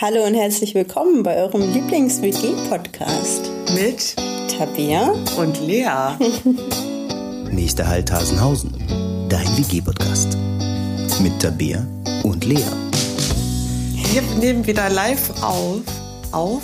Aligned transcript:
Hallo 0.00 0.24
und 0.24 0.34
herzlich 0.34 0.74
willkommen 0.74 1.22
bei 1.24 1.36
eurem 1.36 1.72
Lieblings-WG-Podcast. 1.72 3.50
Mit 3.74 4.14
Tabea. 4.56 5.12
und 5.36 5.60
Lea. 5.60 6.16
Nächster 7.50 7.88
Halt 7.88 8.12
Hasenhausen, 8.12 8.72
dein 9.28 9.46
WG-Podcast. 9.56 10.36
Mit 11.20 11.40
Tabea 11.40 11.84
und 12.22 12.44
Lea. 12.44 12.62
Wir 14.12 14.22
nehmen 14.38 14.64
wieder 14.66 14.88
live 14.88 15.42
auf. 15.42 15.80
Auf? 16.30 16.62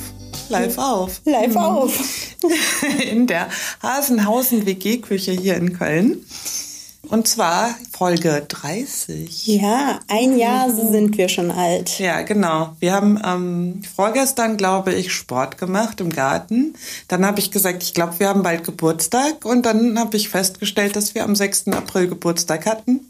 Live 0.48 0.78
auf. 0.78 1.20
Live 1.24 1.56
auf. 1.56 1.98
In 3.10 3.26
der 3.26 3.48
Hasenhausen 3.82 4.64
WG-Küche 4.64 5.32
hier 5.32 5.56
in 5.56 5.76
Köln. 5.76 6.24
Und 7.12 7.28
zwar 7.28 7.74
Folge 7.94 8.46
30. 8.48 9.46
Ja, 9.46 10.00
ein 10.08 10.38
Jahr 10.38 10.70
sind 10.70 11.18
wir 11.18 11.28
schon 11.28 11.50
alt. 11.50 11.98
Ja, 11.98 12.22
genau. 12.22 12.74
Wir 12.80 12.94
haben 12.94 13.20
ähm, 13.22 13.82
vorgestern, 13.94 14.56
glaube 14.56 14.94
ich, 14.94 15.12
Sport 15.12 15.58
gemacht 15.58 16.00
im 16.00 16.08
Garten. 16.08 16.72
Dann 17.08 17.26
habe 17.26 17.38
ich 17.38 17.50
gesagt, 17.50 17.82
ich 17.82 17.92
glaube, 17.92 18.18
wir 18.18 18.30
haben 18.30 18.42
bald 18.42 18.64
Geburtstag. 18.64 19.44
Und 19.44 19.66
dann 19.66 19.98
habe 19.98 20.16
ich 20.16 20.30
festgestellt, 20.30 20.96
dass 20.96 21.14
wir 21.14 21.24
am 21.24 21.36
6. 21.36 21.68
April 21.68 22.08
Geburtstag 22.08 22.64
hatten 22.64 23.00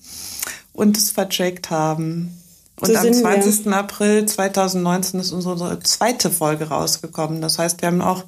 und 0.72 0.96
es 0.96 1.12
vercheckt 1.12 1.70
haben. 1.70 2.42
Und 2.80 2.88
So 2.88 2.96
am 2.96 3.02
sind 3.04 3.14
wir. 3.22 3.40
20. 3.40 3.68
April 3.68 4.26
2019 4.26 5.20
ist 5.20 5.30
unsere 5.30 5.78
zweite 5.78 6.28
Folge 6.28 6.70
rausgekommen. 6.70 7.40
Das 7.40 7.60
heißt, 7.60 7.80
wir 7.80 7.86
haben 7.86 8.02
auch 8.02 8.24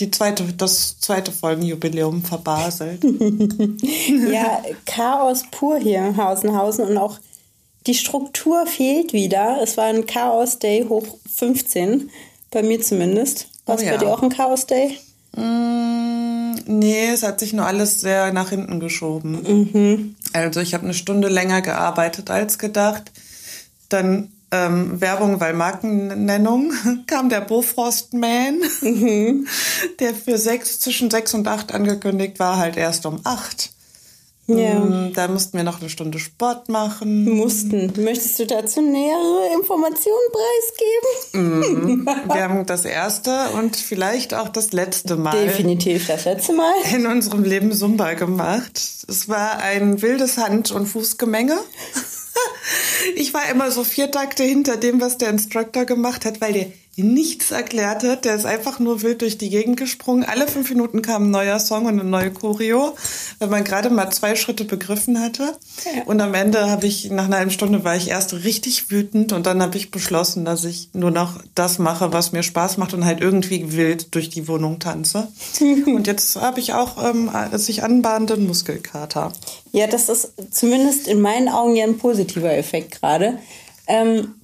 die 0.00 0.10
zweite, 0.10 0.44
das 0.56 0.98
zweite 0.98 1.32
Folgenjubiläum 1.32 2.22
verbaselt. 2.22 3.02
Ja, 4.30 4.62
Chaos 4.86 5.44
pur 5.50 5.78
hier 5.78 6.06
im 6.06 6.16
Hausenhausen 6.16 6.84
und 6.84 6.98
auch 6.98 7.18
die 7.86 7.94
Struktur 7.94 8.66
fehlt 8.66 9.12
wieder. 9.12 9.60
Es 9.62 9.76
war 9.76 9.86
ein 9.86 10.06
Chaos-Day 10.06 10.86
hoch 10.88 11.06
15, 11.34 12.10
bei 12.50 12.62
mir 12.62 12.80
zumindest. 12.80 13.48
War 13.66 13.76
es 13.76 13.82
Oh 13.82 13.86
bei 13.86 13.92
ja. 13.92 13.98
dir 13.98 14.12
auch 14.12 14.22
ein 14.22 14.30
Chaos-Day? 14.30 14.98
Mm, 15.36 16.54
nee, 16.66 17.08
es 17.08 17.22
hat 17.22 17.40
sich 17.40 17.52
nur 17.52 17.66
alles 17.66 18.00
sehr 18.00 18.32
nach 18.32 18.50
hinten 18.50 18.80
geschoben. 18.80 19.70
Mhm. 19.72 20.16
Also 20.32 20.60
ich 20.60 20.74
habe 20.74 20.84
eine 20.84 20.94
Stunde 20.94 21.28
länger 21.28 21.62
gearbeitet 21.62 22.30
als 22.30 22.58
gedacht. 22.58 23.10
Dann 23.88 24.30
ähm, 24.52 25.00
Werbung, 25.00 25.40
weil 25.40 25.54
Markennennung, 25.54 26.72
kam 27.06 27.28
der 27.28 27.40
Bofrost 27.40 28.12
Man, 28.14 28.60
Mhm. 28.82 29.46
der 30.00 30.14
für 30.14 30.38
sechs, 30.38 30.80
zwischen 30.80 31.10
sechs 31.10 31.34
und 31.34 31.46
acht 31.48 31.72
angekündigt 31.72 32.38
war, 32.38 32.56
halt 32.58 32.76
erst 32.76 33.06
um 33.06 33.20
acht. 33.24 33.70
Ja. 34.46 34.80
Mm, 34.80 35.12
Da 35.14 35.28
mussten 35.28 35.56
wir 35.58 35.62
noch 35.62 35.80
eine 35.80 35.88
Stunde 35.88 36.18
Sport 36.18 36.68
machen. 36.68 37.24
Mussten. 37.36 37.92
Möchtest 38.02 38.36
du 38.40 38.46
dazu 38.46 38.80
nähere 38.80 39.54
Informationen 39.54 40.18
preisgeben? 41.32 42.06
Wir 42.34 42.42
haben 42.42 42.66
das 42.66 42.84
erste 42.84 43.50
und 43.50 43.76
vielleicht 43.76 44.34
auch 44.34 44.48
das 44.48 44.72
letzte 44.72 45.14
Mal 45.14 45.40
Definitiv 45.46 46.08
das 46.08 46.24
letzte 46.24 46.54
Mal. 46.54 46.72
in 46.92 47.06
unserem 47.06 47.44
Leben 47.44 47.70
Zumba 47.70 48.14
gemacht. 48.14 48.72
Es 49.06 49.28
war 49.28 49.58
ein 49.58 50.02
wildes 50.02 50.36
Hand- 50.36 50.72
und 50.72 50.86
Fußgemenge. 50.86 51.56
Ich 53.16 53.34
war 53.34 53.48
immer 53.48 53.70
so 53.70 53.84
vier 53.84 54.10
Takte 54.10 54.44
hinter 54.44 54.76
dem, 54.76 55.00
was 55.00 55.18
der 55.18 55.30
Instructor 55.30 55.84
gemacht 55.84 56.24
hat, 56.24 56.40
weil 56.40 56.52
der 56.52 56.66
nichts 56.96 57.50
erklärt 57.50 58.02
hat. 58.02 58.24
Der 58.24 58.34
ist 58.34 58.46
einfach 58.46 58.78
nur 58.78 59.02
wild 59.02 59.22
durch 59.22 59.38
die 59.38 59.50
Gegend 59.50 59.76
gesprungen. 59.76 60.24
Alle 60.24 60.46
fünf 60.46 60.68
Minuten 60.70 61.02
kam 61.02 61.24
ein 61.24 61.30
neuer 61.30 61.58
Song 61.58 61.86
und 61.86 62.00
eine 62.00 62.04
neue 62.04 62.30
Choreo, 62.30 62.94
wenn 63.38 63.50
man 63.50 63.64
gerade 63.64 63.90
mal 63.90 64.10
zwei 64.10 64.36
Schritte 64.36 64.64
begriffen 64.64 65.20
hatte. 65.20 65.56
Und 66.06 66.20
am 66.20 66.34
Ende 66.34 66.68
habe 66.70 66.86
ich, 66.86 67.10
nach 67.10 67.24
einer 67.26 67.38
halben 67.38 67.50
Stunde 67.50 67.84
war 67.84 67.96
ich 67.96 68.08
erst 68.08 68.32
richtig 68.44 68.90
wütend 68.90 69.32
und 69.32 69.46
dann 69.46 69.62
habe 69.62 69.76
ich 69.76 69.90
beschlossen, 69.90 70.44
dass 70.44 70.64
ich 70.64 70.90
nur 70.92 71.10
noch 71.10 71.40
das 71.54 71.78
mache, 71.78 72.12
was 72.12 72.32
mir 72.32 72.42
Spaß 72.42 72.76
macht 72.76 72.94
und 72.94 73.04
halt 73.04 73.20
irgendwie 73.20 73.72
wild 73.72 74.14
durch 74.14 74.28
die 74.30 74.48
Wohnung 74.48 74.78
tanze. 74.78 75.28
Und 75.60 76.06
jetzt 76.06 76.36
habe 76.36 76.60
ich 76.60 76.72
auch 76.72 77.02
ähm, 77.02 77.30
sich 77.52 77.82
anbahnenden 77.82 78.46
Muskelkater. 78.46 79.32
Ja, 79.72 79.86
das 79.86 80.08
ist 80.08 80.32
zumindest 80.50 81.08
in 81.08 81.20
meinen 81.20 81.48
Augen 81.48 81.76
ja 81.76 81.84
ein 81.84 81.98
positiver 81.98 82.52
Effekt 82.52 83.00
gerade. 83.00 83.38
Ähm, 83.86 84.34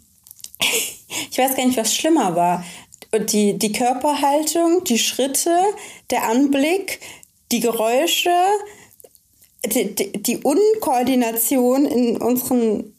ich 1.31 1.39
weiß 1.39 1.57
gar 1.57 1.67
nicht, 1.67 1.79
was 1.79 1.95
schlimmer 1.95 2.37
war. 2.37 2.65
Die, 3.31 3.59
die 3.59 3.73
Körperhaltung, 3.73 4.85
die 4.85 4.99
Schritte, 4.99 5.51
der 6.11 6.25
Anblick, 6.25 7.01
die 7.53 7.61
Geräusche, 7.61 8.31
die, 9.65 9.95
die, 9.95 10.13
die 10.13 10.39
Unkoordination 10.39 11.87
in 11.87 12.17
unseren 12.19 12.93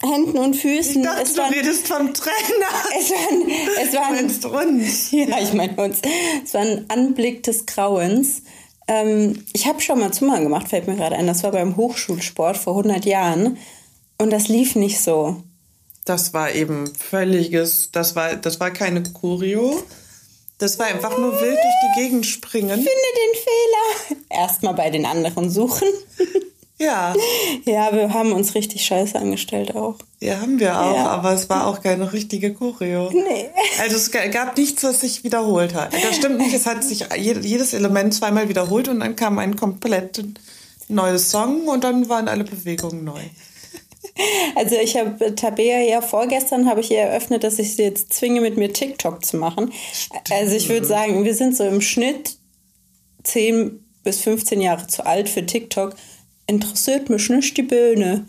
Händen 0.00 0.38
und 0.38 0.54
Füßen. 0.54 1.02
Ich 1.02 1.06
dachte, 1.06 1.22
es 1.22 1.34
du 1.34 1.40
waren, 1.40 1.54
redest 1.54 1.88
vom 1.88 2.12
Trainer. 2.12 2.34
es 2.98 3.10
waren, 3.10 3.50
es 3.82 3.90
Du 3.90 3.96
waren 3.96 4.14
meinst 4.14 4.44
uns. 4.44 5.10
ja, 5.12 5.40
ich 5.40 5.52
meine 5.52 5.74
uns. 5.82 6.00
Es 6.44 6.54
war 6.54 6.62
ein 6.62 6.84
Anblick 6.88 7.42
des 7.42 7.66
Grauens. 7.66 8.42
Ähm, 8.86 9.44
ich 9.52 9.66
habe 9.66 9.80
schon 9.80 9.98
mal 9.98 10.12
Zumba 10.12 10.38
gemacht, 10.38 10.68
fällt 10.68 10.86
mir 10.86 10.96
gerade 10.96 11.16
ein. 11.16 11.26
Das 11.26 11.42
war 11.42 11.52
beim 11.52 11.76
Hochschulsport 11.76 12.56
vor 12.56 12.76
100 12.76 13.04
Jahren. 13.04 13.56
Und 14.18 14.30
das 14.30 14.48
lief 14.48 14.76
nicht 14.76 15.00
so. 15.00 15.42
Das 16.04 16.34
war 16.34 16.52
eben 16.52 16.92
völliges, 16.94 17.90
das 17.92 18.14
war, 18.14 18.36
das 18.36 18.60
war 18.60 18.70
keine 18.70 19.02
Choreo. 19.02 19.82
Das 20.58 20.78
war 20.78 20.86
einfach 20.86 21.18
nur 21.18 21.32
wild 21.40 21.56
durch 21.56 21.74
die 21.96 22.00
Gegend 22.00 22.26
springen. 22.26 22.68
Finde 22.70 22.84
den 22.84 24.14
Fehler. 24.14 24.20
Erstmal 24.30 24.74
bei 24.74 24.90
den 24.90 25.04
anderen 25.06 25.50
suchen. 25.50 25.88
Ja, 26.78 27.14
Ja, 27.64 27.92
wir 27.94 28.12
haben 28.12 28.32
uns 28.32 28.54
richtig 28.56 28.84
scheiße 28.84 29.16
angestellt 29.18 29.74
auch. 29.76 29.94
ja, 30.20 30.40
haben 30.40 30.58
wir 30.58 30.78
auch, 30.78 30.94
Ja. 30.96 31.06
aber 31.06 31.32
es 31.32 31.48
war 31.48 31.66
auch 31.68 31.80
keine 31.80 32.12
richtige 32.12 32.52
Choreo. 32.52 33.10
Nee. 33.12 33.48
Also 33.80 33.96
es 33.96 34.10
ga- 34.10 34.26
gab 34.26 34.56
nichts, 34.56 34.82
was 34.82 35.00
sich 35.00 35.22
wiederholt 35.24 35.72
hat. 35.74 35.92
Das 35.94 36.16
stimmt 36.16 36.38
nicht, 36.38 36.52
es 36.52 36.66
hat 36.66 36.82
sich 36.84 37.06
je- 37.16 37.38
jedes 37.40 37.72
Element 37.74 38.12
zweimal 38.12 38.48
wiederholt 38.48 38.88
und 38.88 39.00
dann 39.00 39.14
kam 39.16 39.38
ein 39.38 39.54
komplett 39.56 40.24
neues 40.88 41.30
Song 41.30 41.68
und 41.68 41.84
dann 41.84 42.08
waren 42.08 42.26
alle 42.28 42.44
Bewegungen 42.44 43.04
neu. 43.04 43.20
Also 44.54 44.76
ich 44.76 44.96
habe 44.96 45.34
Tabea 45.34 45.80
ja 45.80 46.00
vorgestern 46.00 46.68
habe 46.68 46.80
ich 46.80 46.90
ihr 46.90 47.00
eröffnet, 47.00 47.42
dass 47.42 47.58
ich 47.58 47.74
sie 47.74 47.82
jetzt 47.82 48.12
zwinge, 48.12 48.40
mit 48.40 48.56
mir 48.56 48.72
TikTok 48.72 49.24
zu 49.24 49.36
machen. 49.36 49.72
Also 50.30 50.54
ich 50.54 50.68
würde 50.68 50.86
sagen, 50.86 51.24
wir 51.24 51.34
sind 51.34 51.56
so 51.56 51.64
im 51.64 51.80
Schnitt 51.80 52.36
10 53.24 53.84
bis 54.04 54.20
15 54.20 54.60
Jahre 54.60 54.86
zu 54.86 55.04
alt 55.04 55.28
für 55.28 55.44
TikTok. 55.44 55.94
Interessiert 56.46 57.10
mich 57.10 57.28
nicht 57.28 57.56
die 57.56 57.62
Bühne. 57.62 58.26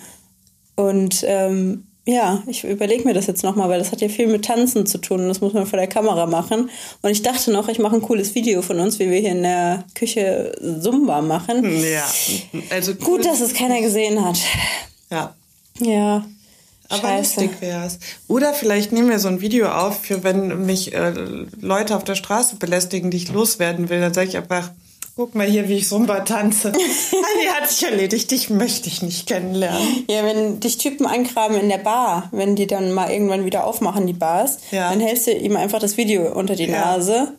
Und 0.75 1.23
ähm, 1.28 1.85
ja, 2.07 2.44
ich 2.47 2.63
überlege 2.63 3.03
mir 3.03 3.13
das 3.13 3.28
jetzt 3.28 3.44
nochmal, 3.44 3.69
weil 3.69 3.79
das 3.79 3.91
hat 3.91 4.02
ja 4.02 4.09
viel 4.09 4.28
mit 4.28 4.46
Tanzen 4.46 4.85
zu 4.85 5.00
tun 5.00 5.22
und 5.22 5.28
das 5.28 5.41
muss 5.41 5.53
man 5.53 5.66
vor 5.66 5.78
der 5.78 5.88
Kamera 5.88 6.28
machen. 6.28 6.69
Und 7.02 7.09
ich 7.09 7.23
dachte 7.23 7.52
noch, 7.52 7.67
ich 7.67 7.79
mache 7.79 7.96
ein 7.96 8.02
cooles 8.02 8.35
Video 8.35 8.62
von 8.62 8.79
uns, 8.79 9.00
wie 9.00 9.09
wir 9.09 9.19
hier 9.19 9.31
in 9.31 9.44
der 9.44 9.85
Küche 9.96 10.52
Zumba 10.81 11.22
machen. 11.22 11.63
Ja, 11.84 12.06
also 12.69 12.94
Gut, 12.96 13.25
dass 13.25 13.41
es 13.41 13.53
keiner 13.53 13.81
gesehen 13.81 14.23
hat. 14.23 14.38
Ja, 15.09 15.35
Ja. 15.80 16.25
Aber 16.90 17.02
Scheiße. 17.02 17.41
lustig 17.41 17.62
wär's. 17.62 18.00
Oder 18.28 18.53
vielleicht 18.53 18.91
nehmen 18.91 19.09
wir 19.09 19.18
so 19.19 19.28
ein 19.28 19.41
Video 19.41 19.69
auf, 19.69 20.00
für 20.03 20.24
wenn 20.24 20.66
mich 20.68 20.94
äh, 20.94 21.13
Leute 21.59 21.96
auf 21.96 22.03
der 22.03 22.13
Straße 22.16 22.58
belästigen, 22.58 23.09
die 23.09 23.18
ich 23.18 23.31
loswerden 23.31 23.90
will. 23.90 24.00
Dann 24.00 24.14
sage 24.14 24.28
ich 24.28 24.38
einfach, 24.38 24.69
guck 25.16 25.34
mal 25.34 25.47
hier, 25.47 25.68
wie 25.68 25.78
ich 25.78 25.88
Zumba 25.88 26.19
tanze. 26.19 26.68
Ali 26.74 27.47
hat 27.59 27.72
sich 27.72 27.84
erledigt, 27.90 28.30
dich 28.30 28.52
möchte 28.52 28.88
ich 28.88 29.02
nicht 29.02 29.25
kennenlernen. 29.28 30.06
Ja, 30.08 30.24
wenn 30.24 30.59
dich 30.59 30.78
Typen 30.78 31.08
angraben 31.08 31.59
in 31.59 31.69
der 31.69 31.80
Bar, 31.80 32.30
wenn 32.31 32.56
die 32.56 32.68
dann 32.68 32.91
mal 32.94 33.09
irgendwann 33.09 33.46
wieder 33.46 33.66
aufmachen, 33.66 34.06
die 34.06 34.14
Bars, 34.14 34.59
Ja. 34.69 34.91
dann 34.91 35.00
hältst 35.00 35.25
du 35.25 35.31
ihm 35.31 35.56
einfach 35.56 35.80
das 35.80 35.97
Video 35.97 36.31
unter 36.38 36.56
die 36.56 36.66
Ja. 36.66 36.81
Nase. 36.97 37.34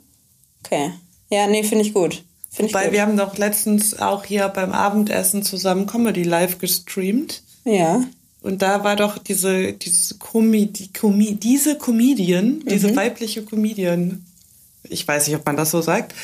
Okay. 0.64 0.90
Ja, 1.30 1.46
nee, 1.46 1.62
finde 1.62 1.84
ich 1.84 1.94
gut. 1.94 2.24
Ich 2.58 2.74
Weil 2.74 2.86
gut. 2.86 2.94
wir 2.94 3.02
haben 3.02 3.16
doch 3.16 3.38
letztens 3.38 4.00
auch 4.00 4.24
hier 4.24 4.48
beim 4.48 4.72
Abendessen 4.72 5.44
zusammen 5.44 5.86
Comedy 5.86 6.24
Live 6.24 6.58
gestreamt. 6.58 7.42
ja. 7.64 8.02
Und 8.46 8.62
da 8.62 8.84
war 8.84 8.94
doch 8.94 9.18
diese, 9.18 9.72
diese, 9.72 10.14
Comi 10.18 10.66
die 10.66 10.92
Comi 10.92 11.34
diese 11.34 11.76
Comedian, 11.76 12.62
diese 12.64 12.94
weibliche 12.94 13.42
Comedian, 13.42 14.24
ich 14.84 15.06
weiß 15.06 15.26
nicht, 15.26 15.34
ob 15.34 15.44
man 15.44 15.56
das 15.56 15.72
so 15.72 15.82
sagt, 15.82 16.14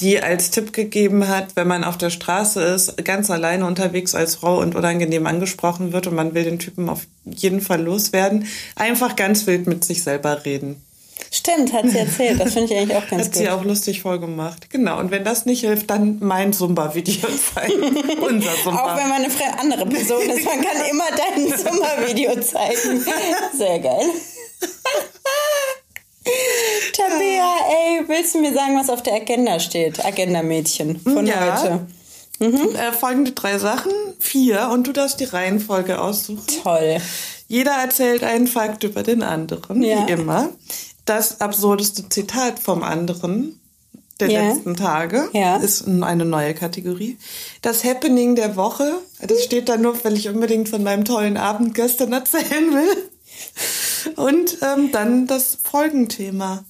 die 0.00 0.20
als 0.20 0.50
Tipp 0.50 0.72
gegeben 0.72 1.28
hat, 1.28 1.54
wenn 1.54 1.68
man 1.68 1.84
auf 1.84 1.96
der 1.96 2.10
Straße 2.10 2.60
ist, 2.60 3.04
ganz 3.04 3.30
alleine 3.30 3.66
unterwegs 3.66 4.16
als 4.16 4.34
Frau 4.34 4.60
und 4.60 4.74
unangenehm 4.74 5.28
angesprochen 5.28 5.92
wird 5.92 6.08
und 6.08 6.16
man 6.16 6.34
will 6.34 6.42
den 6.42 6.58
Typen 6.58 6.88
auf 6.88 7.06
jeden 7.24 7.60
Fall 7.60 7.80
loswerden, 7.80 8.46
einfach 8.74 9.14
ganz 9.14 9.46
wild 9.46 9.68
mit 9.68 9.84
sich 9.84 10.02
selber 10.02 10.44
reden. 10.44 10.82
Stimmt, 11.32 11.72
hat 11.72 11.88
sie 11.88 11.98
erzählt. 11.98 12.40
Das 12.40 12.52
finde 12.54 12.72
ich 12.72 12.78
eigentlich 12.80 12.96
auch 12.96 13.08
ganz 13.08 13.26
Hat 13.26 13.32
gut. 13.32 13.42
sie 13.42 13.48
auch 13.50 13.64
lustig 13.64 14.02
vorgemacht. 14.02 14.68
Genau. 14.70 14.98
Und 14.98 15.10
wenn 15.10 15.24
das 15.24 15.46
nicht 15.46 15.60
hilft, 15.60 15.90
dann 15.90 16.18
mein 16.20 16.52
Zumba-Video 16.52 17.28
zeigen. 17.54 17.96
Unser 18.20 18.50
Zumba. 18.62 18.82
Auch 18.82 18.96
wenn 18.96 19.08
man 19.08 19.22
eine 19.24 19.58
andere 19.60 19.86
Person 19.86 20.22
ist, 20.22 20.44
man 20.44 20.60
kann 20.60 20.82
immer 20.90 21.04
dein 21.16 21.46
Zimmervideo 21.58 22.40
zeigen. 22.40 23.04
Sehr 23.56 23.78
geil. 23.78 24.06
Tabea, 26.92 27.56
ey, 27.70 28.04
willst 28.08 28.34
du 28.34 28.40
mir 28.40 28.52
sagen, 28.52 28.76
was 28.78 28.90
auf 28.90 29.02
der 29.02 29.14
Agenda 29.14 29.58
steht? 29.58 30.04
Agenda-Mädchen 30.04 31.00
von 31.00 31.26
Ja. 31.26 31.62
heute. 31.62 31.86
Äh, 32.40 32.92
folgende 32.92 33.32
drei 33.32 33.58
Sachen, 33.58 33.92
vier, 34.18 34.70
und 34.72 34.86
du 34.86 34.92
darfst 34.92 35.20
die 35.20 35.24
Reihenfolge 35.24 36.00
aussuchen. 36.00 36.42
Toll. 36.62 36.98
Jeder 37.48 37.72
erzählt 37.72 38.22
einen 38.22 38.46
Fakt 38.46 38.84
über 38.84 39.02
den 39.02 39.22
anderen, 39.22 39.82
Ja. 39.82 40.06
wie 40.06 40.12
immer. 40.12 40.50
Das 41.04 41.40
absurdeste 41.40 42.08
Zitat 42.08 42.58
vom 42.58 42.82
anderen 42.82 43.58
der 44.20 44.30
Ja. 44.30 44.48
letzten 44.48 44.76
Tage 44.76 45.28
Ja. 45.32 45.56
ist 45.56 45.86
eine 45.88 46.24
neue 46.26 46.54
Kategorie. 46.54 47.16
Das 47.62 47.84
Happening 47.84 48.36
der 48.36 48.54
Woche, 48.56 48.92
das 49.26 49.42
steht 49.42 49.68
da 49.68 49.76
nur, 49.78 50.02
weil 50.04 50.14
ich 50.16 50.28
unbedingt 50.28 50.68
von 50.68 50.82
meinem 50.82 51.04
tollen 51.04 51.36
Abend 51.38 51.74
gestern 51.74 52.12
erzählen 52.12 52.72
will. 52.72 53.10
Und 54.16 54.58
ähm, 54.62 54.92
dann 54.92 55.26
das 55.26 55.58
Folgenthema, 55.62 56.64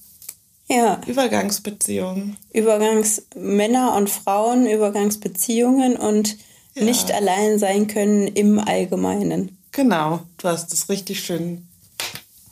Ja, 0.69 1.01
Übergangsbeziehungen. 1.07 2.37
Übergangs 2.53 3.23
Männer 3.35 3.95
und 3.97 4.09
Frauen, 4.11 4.67
Übergangsbeziehungen 4.69 5.97
und 5.97 6.37
Ja. 6.75 6.85
nicht 6.85 7.11
allein 7.13 7.59
sein 7.59 7.89
können 7.89 8.29
im 8.29 8.61
Allgemeinen. 8.61 9.59
Genau, 9.73 10.21
du 10.39 10.49
hast 10.49 10.73
es 10.73 10.89
richtig 10.89 11.21
schön. 11.25 11.67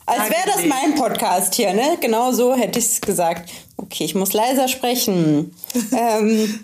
Als 0.09 0.29
wäre 0.29 0.45
das 0.47 0.65
mein 0.65 0.95
Podcast 0.95 1.55
hier, 1.55 1.73
ne? 1.73 1.97
Genau 2.01 2.31
so 2.31 2.55
hätte 2.55 2.79
ich 2.79 2.85
es 2.85 3.01
gesagt. 3.01 3.49
Okay, 3.77 4.05
ich 4.05 4.15
muss 4.15 4.33
leiser 4.33 4.67
sprechen. 4.67 5.55
ähm, 5.91 6.59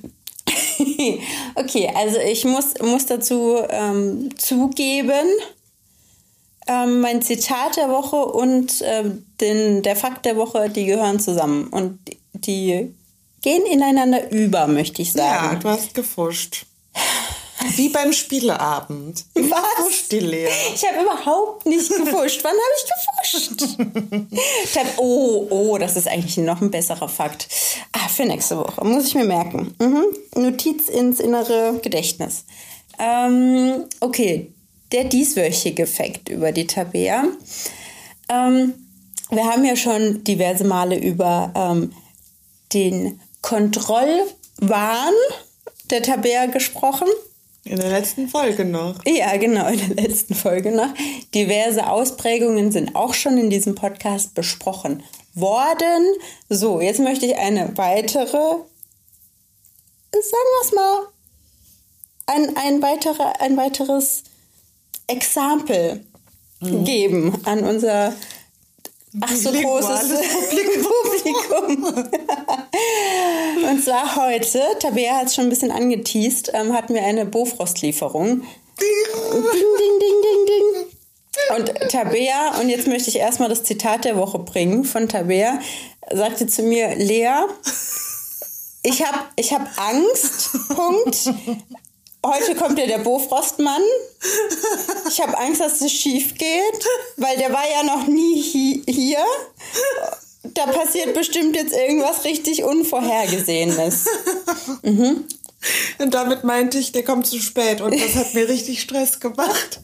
okay, 1.56 1.92
also 1.96 2.18
ich 2.20 2.46
muss, 2.46 2.74
muss 2.82 3.06
dazu 3.06 3.58
ähm, 3.70 4.30
zugeben, 4.38 5.28
ähm, 6.68 7.00
mein 7.02 7.22
Zitat 7.22 7.78
der 7.78 7.90
Woche 7.90 8.18
und 8.18 8.84
ähm, 8.84 9.26
den, 9.40 9.84
der 9.84 9.96
Fakt 9.96 10.26
der 10.26 10.36
Woche, 10.36 10.70
die 10.70 10.86
gehören 10.86 11.20
zusammen. 11.20 11.68
Und 11.68 12.00
die 12.34 12.94
gehen 13.42 13.66
ineinander 13.72 14.32
über, 14.32 14.68
möchte 14.68 15.02
ich 15.02 15.14
Ja, 15.14 15.42
sagen. 15.42 15.60
du 15.62 15.70
hast 15.70 15.94
gefuscht. 15.94 16.66
Wie 17.76 17.90
beim 17.90 18.14
Spieleabend. 18.14 19.26
Immer 19.34 19.56
Was? 19.78 20.10
Ich 20.12 20.88
habe 20.88 21.04
überhaupt 21.04 21.66
nicht 21.66 21.90
gefuscht. 21.90 22.44
Wann 22.44 22.54
habe 22.54 22.76
ich 22.78 23.52
gefuscht? 23.52 23.78
Oh, 24.98 25.48
oh, 25.50 25.78
das 25.78 25.96
ist 25.96 26.08
eigentlich 26.08 26.38
noch 26.38 26.62
ein 26.62 26.72
besserer 26.72 27.10
Fakt. 27.10 27.48
Ah, 27.92 28.08
für 28.08 28.26
nächste 28.26 28.58
Woche. 28.58 28.84
Muss 28.84 29.08
ich 29.08 29.16
mir 29.16 29.26
merken. 29.26 29.76
Mhm. 29.80 30.06
Notiz 30.36 30.90
ins 30.90 31.20
innere 31.20 31.80
Gedächtnis. 31.82 32.46
Ähm, 33.00 33.86
okay, 34.00 34.52
der 34.92 35.06
dieswöchige 35.06 35.88
Fakt 35.88 36.30
über 36.30 36.52
die 36.52 36.68
Tabea. 36.68 37.26
Ähm, 38.30 38.74
wir 39.30 39.46
haben 39.46 39.66
ja 39.66 39.76
schon 39.76 40.24
diverse 40.24 40.64
Male 40.64 40.98
über 40.98 41.52
ähm, 41.56 41.92
den 42.74 43.20
Kontrollwahn 43.42 45.14
der 45.90 46.02
Tabea 46.02 46.46
gesprochen. 46.48 47.08
In 47.66 47.78
der 47.78 47.90
letzten 47.90 48.28
Folge 48.28 48.64
noch. 48.64 49.04
Ja, 49.08 49.36
genau, 49.38 49.68
in 49.68 49.80
der 49.80 50.04
letzten 50.04 50.36
Folge 50.36 50.72
noch. 50.72 50.94
Diverse 51.34 51.90
Ausprägungen 51.90 52.72
sind 52.72 52.96
auch 52.96 53.16
schon 53.16 53.40
in 53.40 53.50
diesem 53.50 53.74
Podcast 53.74 54.36
besprochen 54.36 55.02
worden. 55.34 56.06
So, 56.48 56.80
jetzt 56.80 57.00
möchte 57.00 57.26
ich 57.26 57.36
eine 57.38 57.76
weitere, 57.76 58.38
sagen 58.38 58.66
wir 60.12 60.62
es 60.62 60.72
mal, 60.74 61.08
ein, 62.28 62.56
ein, 62.56 62.82
weitere, 62.84 63.24
ein 63.40 63.58
weiteres 63.58 64.24
Exempel 65.08 66.06
geben 66.62 67.36
an 67.46 67.64
unser 67.64 68.14
ach 69.22 69.36
so 69.36 69.52
großes 69.52 70.10
Publikum. 70.84 71.86
Und 73.70 73.84
zwar 73.84 74.16
heute, 74.16 74.62
Tabea 74.80 75.18
hat 75.18 75.28
es 75.28 75.36
schon 75.36 75.46
ein 75.46 75.50
bisschen 75.50 75.72
angeteased, 75.72 76.52
ähm, 76.54 76.74
hatten 76.74 76.94
wir 76.94 77.04
eine 77.04 77.26
Bofrost-Lieferung. 77.26 78.42
Ding, 78.42 78.48
ding, 79.32 80.00
ding, 80.00 80.22
ding, 80.22 80.46
ding. 80.48 80.86
Und 81.58 81.90
Tabea, 81.92 82.60
und 82.60 82.70
jetzt 82.70 82.88
möchte 82.88 83.10
ich 83.10 83.18
erstmal 83.18 83.50
das 83.50 83.64
Zitat 83.64 84.06
der 84.06 84.18
Woche 84.18 84.40
bringen 84.40 84.84
von 84.84 85.08
Tabea, 85.08 85.60
sagte 86.12 86.48
zu 86.48 86.64
mir, 86.64 86.96
Lea, 86.96 87.46
ich 88.84 89.04
habe 89.06 89.20
ich 89.36 89.54
hab 89.54 89.68
Angst, 89.78 90.52
Punkt. 90.70 91.34
Heute 92.26 92.56
kommt 92.56 92.80
ja 92.80 92.88
der 92.88 92.98
Bofrostmann. 92.98 93.84
Ich 95.08 95.22
habe 95.22 95.38
Angst, 95.38 95.62
dass 95.62 95.80
es 95.80 95.92
schief 95.92 96.36
geht, 96.36 96.88
weil 97.18 97.38
der 97.38 97.54
war 97.54 97.70
ja 97.70 97.84
noch 97.84 98.08
nie 98.08 98.42
hi 98.42 98.84
hier. 98.92 99.24
Da 100.44 100.66
passiert 100.66 101.14
bestimmt 101.14 101.56
jetzt 101.56 101.74
irgendwas 101.74 102.24
richtig 102.24 102.64
Unvorhergesehenes. 102.64 104.06
Und 106.00 106.14
damit 106.14 106.44
meinte 106.44 106.80
ich, 106.80 106.92
der 106.92 107.04
kommt 107.04 107.28
zu 107.28 107.40
spät. 107.40 107.82
Und 107.82 107.94
das 107.94 108.16
hat 108.16 108.34
mir 108.34 108.50
richtig 108.50 108.82
Stress 108.82 109.20
gemacht. 109.20 109.82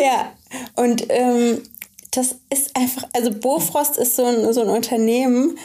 Ja, 0.00 0.32
und 0.76 1.04
ähm, 1.10 1.62
das 2.12 2.36
ist 2.48 2.74
einfach, 2.74 3.06
also 3.12 3.30
Bofrost 3.30 3.98
ist 3.98 4.16
so 4.16 4.24
ein, 4.24 4.54
so 4.54 4.62
ein 4.62 4.68
Unternehmen, 4.70 5.58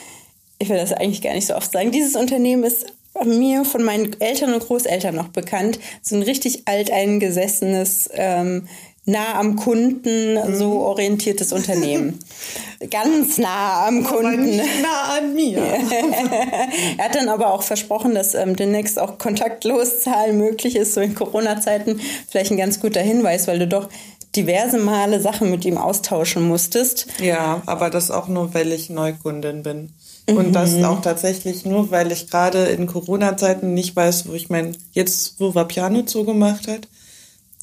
ich 0.59 0.67
will 0.67 0.77
das 0.77 0.91
eigentlich 0.91 1.21
gar 1.21 1.33
nicht 1.33 1.47
so 1.47 1.55
oft 1.55 1.71
sagen, 1.71 1.91
dieses 1.91 2.17
Unternehmen 2.17 2.63
ist 2.65 2.87
mir 3.25 3.65
von 3.65 3.83
meinen 3.83 4.19
Eltern 4.19 4.53
und 4.53 4.63
Großeltern 4.65 5.15
noch 5.15 5.29
bekannt, 5.29 5.79
so 6.01 6.15
ein 6.15 6.23
richtig 6.23 6.67
alteingesessenes, 6.67 8.09
ähm, 8.13 8.67
nah 9.05 9.39
am 9.39 9.55
Kunden, 9.55 10.37
so 10.55 10.73
orientiertes 10.81 11.53
Unternehmen. 11.53 12.19
Ganz 12.91 13.37
nah 13.37 13.87
am 13.87 14.05
Aber 14.05 14.17
Kunden. 14.17 14.57
nah 14.81 15.17
an 15.17 15.33
mir. 15.33 15.57
Er 16.97 17.05
hat 17.05 17.15
dann 17.15 17.29
aber 17.29 17.53
auch 17.53 17.63
versprochen, 17.63 18.13
dass 18.15 18.33
ähm, 18.35 18.55
demnächst 18.55 18.99
auch 18.99 19.17
kontaktlos 19.17 20.01
Zahlen 20.01 20.37
möglich 20.37 20.75
ist, 20.75 20.93
so 20.93 21.01
in 21.01 21.15
Corona-Zeiten. 21.15 21.99
Vielleicht 22.29 22.51
ein 22.51 22.57
ganz 22.57 22.79
guter 22.79 23.01
Hinweis, 23.01 23.47
weil 23.47 23.59
du 23.59 23.67
doch 23.67 23.89
diverse 24.35 24.77
Male 24.77 25.19
Sachen 25.19 25.49
mit 25.51 25.65
ihm 25.65 25.77
austauschen 25.77 26.47
musstest. 26.47 27.07
Ja, 27.19 27.61
aber 27.65 27.89
das 27.89 28.11
auch 28.11 28.27
nur, 28.27 28.53
weil 28.53 28.71
ich 28.71 28.89
Neukundin 28.89 29.63
bin. 29.63 29.93
Und 30.27 30.53
das 30.53 30.81
auch 30.83 31.01
tatsächlich 31.01 31.65
nur, 31.65 31.91
weil 31.91 32.11
ich 32.11 32.29
gerade 32.29 32.65
in 32.65 32.85
Corona-Zeiten 32.85 33.73
nicht 33.73 33.95
weiß, 33.95 34.27
wo 34.27 34.33
ich 34.33 34.49
mein, 34.49 34.77
jetzt, 34.93 35.39
wo 35.39 35.55
Vapiano 35.55 36.03
zugemacht 36.03 36.67
hat, 36.67 36.87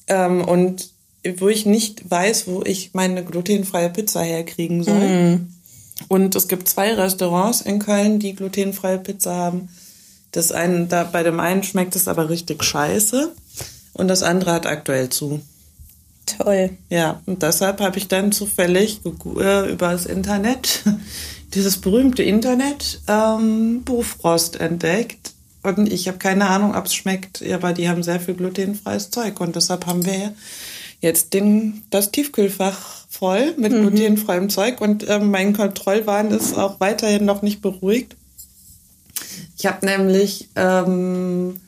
ähm, 0.07 0.43
und 0.43 0.89
wo 1.37 1.47
ich 1.47 1.65
nicht 1.65 2.09
weiß, 2.09 2.47
wo 2.47 2.61
ich 2.63 2.91
meine 2.93 3.23
glutenfreie 3.23 3.89
Pizza 3.89 4.21
herkriegen 4.21 4.83
soll. 4.83 5.39
Und 6.07 6.35
es 6.35 6.47
gibt 6.47 6.67
zwei 6.69 6.93
Restaurants 6.93 7.61
in 7.61 7.79
Köln, 7.79 8.19
die 8.19 8.35
glutenfreie 8.35 8.99
Pizza 8.99 9.35
haben. 9.35 9.69
Das 10.31 10.51
eine, 10.51 10.85
da, 10.85 11.03
bei 11.03 11.23
dem 11.23 11.39
einen 11.39 11.63
schmeckt 11.63 11.95
es 11.95 12.07
aber 12.07 12.29
richtig 12.29 12.63
scheiße. 12.63 13.33
Und 13.93 14.07
das 14.07 14.23
andere 14.23 14.53
hat 14.53 14.65
aktuell 14.65 15.09
zu. 15.09 15.41
Toll. 16.25 16.69
Ja, 16.89 17.21
und 17.25 17.43
deshalb 17.43 17.81
habe 17.81 17.97
ich 17.97 18.07
dann 18.07 18.31
zufällig 18.31 19.01
äh, 19.05 19.71
über 19.71 19.91
das 19.91 20.05
Internet, 20.05 20.83
dieses 21.53 21.77
berühmte 21.77 22.23
Internet, 22.23 23.01
ähm, 23.07 23.83
Bofrost 23.83 24.59
entdeckt. 24.59 25.33
Und 25.61 25.91
ich 25.91 26.07
habe 26.07 26.17
keine 26.17 26.47
Ahnung, 26.47 26.75
ob 26.75 26.85
es 26.85 26.93
schmeckt, 26.93 27.43
aber 27.43 27.73
die 27.73 27.89
haben 27.89 28.01
sehr 28.03 28.19
viel 28.19 28.35
glutenfreies 28.35 29.09
Zeug. 29.09 29.39
Und 29.41 29.55
deshalb 29.55 29.85
haben 29.85 30.05
wir 30.05 30.33
jetzt 31.01 31.33
den, 31.33 31.83
das 31.89 32.11
Tiefkühlfach 32.11 32.79
voll 33.09 33.53
mit 33.57 33.71
glutenfreiem 33.71 34.49
Zeug. 34.49 34.79
Und 34.79 35.07
ähm, 35.09 35.31
mein 35.31 35.53
Kontrollwahn 35.53 36.31
ist 36.31 36.57
auch 36.57 36.79
weiterhin 36.79 37.25
noch 37.25 37.41
nicht 37.41 37.61
beruhigt. 37.61 38.15
Ich 39.57 39.65
habe 39.65 39.85
nämlich 39.85 40.47
ähm, 40.55 41.59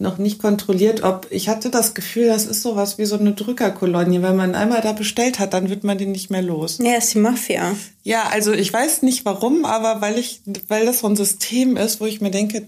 noch 0.00 0.18
nicht 0.18 0.38
kontrolliert, 0.40 1.02
ob 1.02 1.26
ich 1.30 1.48
hatte 1.48 1.68
das 1.70 1.94
Gefühl, 1.94 2.26
das 2.28 2.46
ist 2.46 2.62
sowas 2.62 2.96
wie 2.98 3.04
so 3.04 3.18
eine 3.18 3.32
Drückerkolonie. 3.32 4.22
Wenn 4.22 4.36
man 4.36 4.54
einmal 4.54 4.80
da 4.80 4.92
bestellt 4.92 5.38
hat, 5.38 5.52
dann 5.52 5.68
wird 5.68 5.84
man 5.84 5.98
den 5.98 6.12
nicht 6.12 6.30
mehr 6.30 6.42
los. 6.42 6.78
Ja, 6.82 6.94
ist 6.96 7.12
die 7.14 7.18
Mafia. 7.18 7.74
Ja, 8.02 8.24
also 8.30 8.52
ich 8.52 8.72
weiß 8.72 9.02
nicht 9.02 9.24
warum, 9.24 9.64
aber 9.64 10.00
weil 10.00 10.18
ich, 10.18 10.40
weil 10.68 10.86
das 10.86 11.00
so 11.00 11.06
ein 11.06 11.16
System 11.16 11.76
ist, 11.76 12.00
wo 12.00 12.06
ich 12.06 12.20
mir 12.20 12.30
denke, 12.30 12.66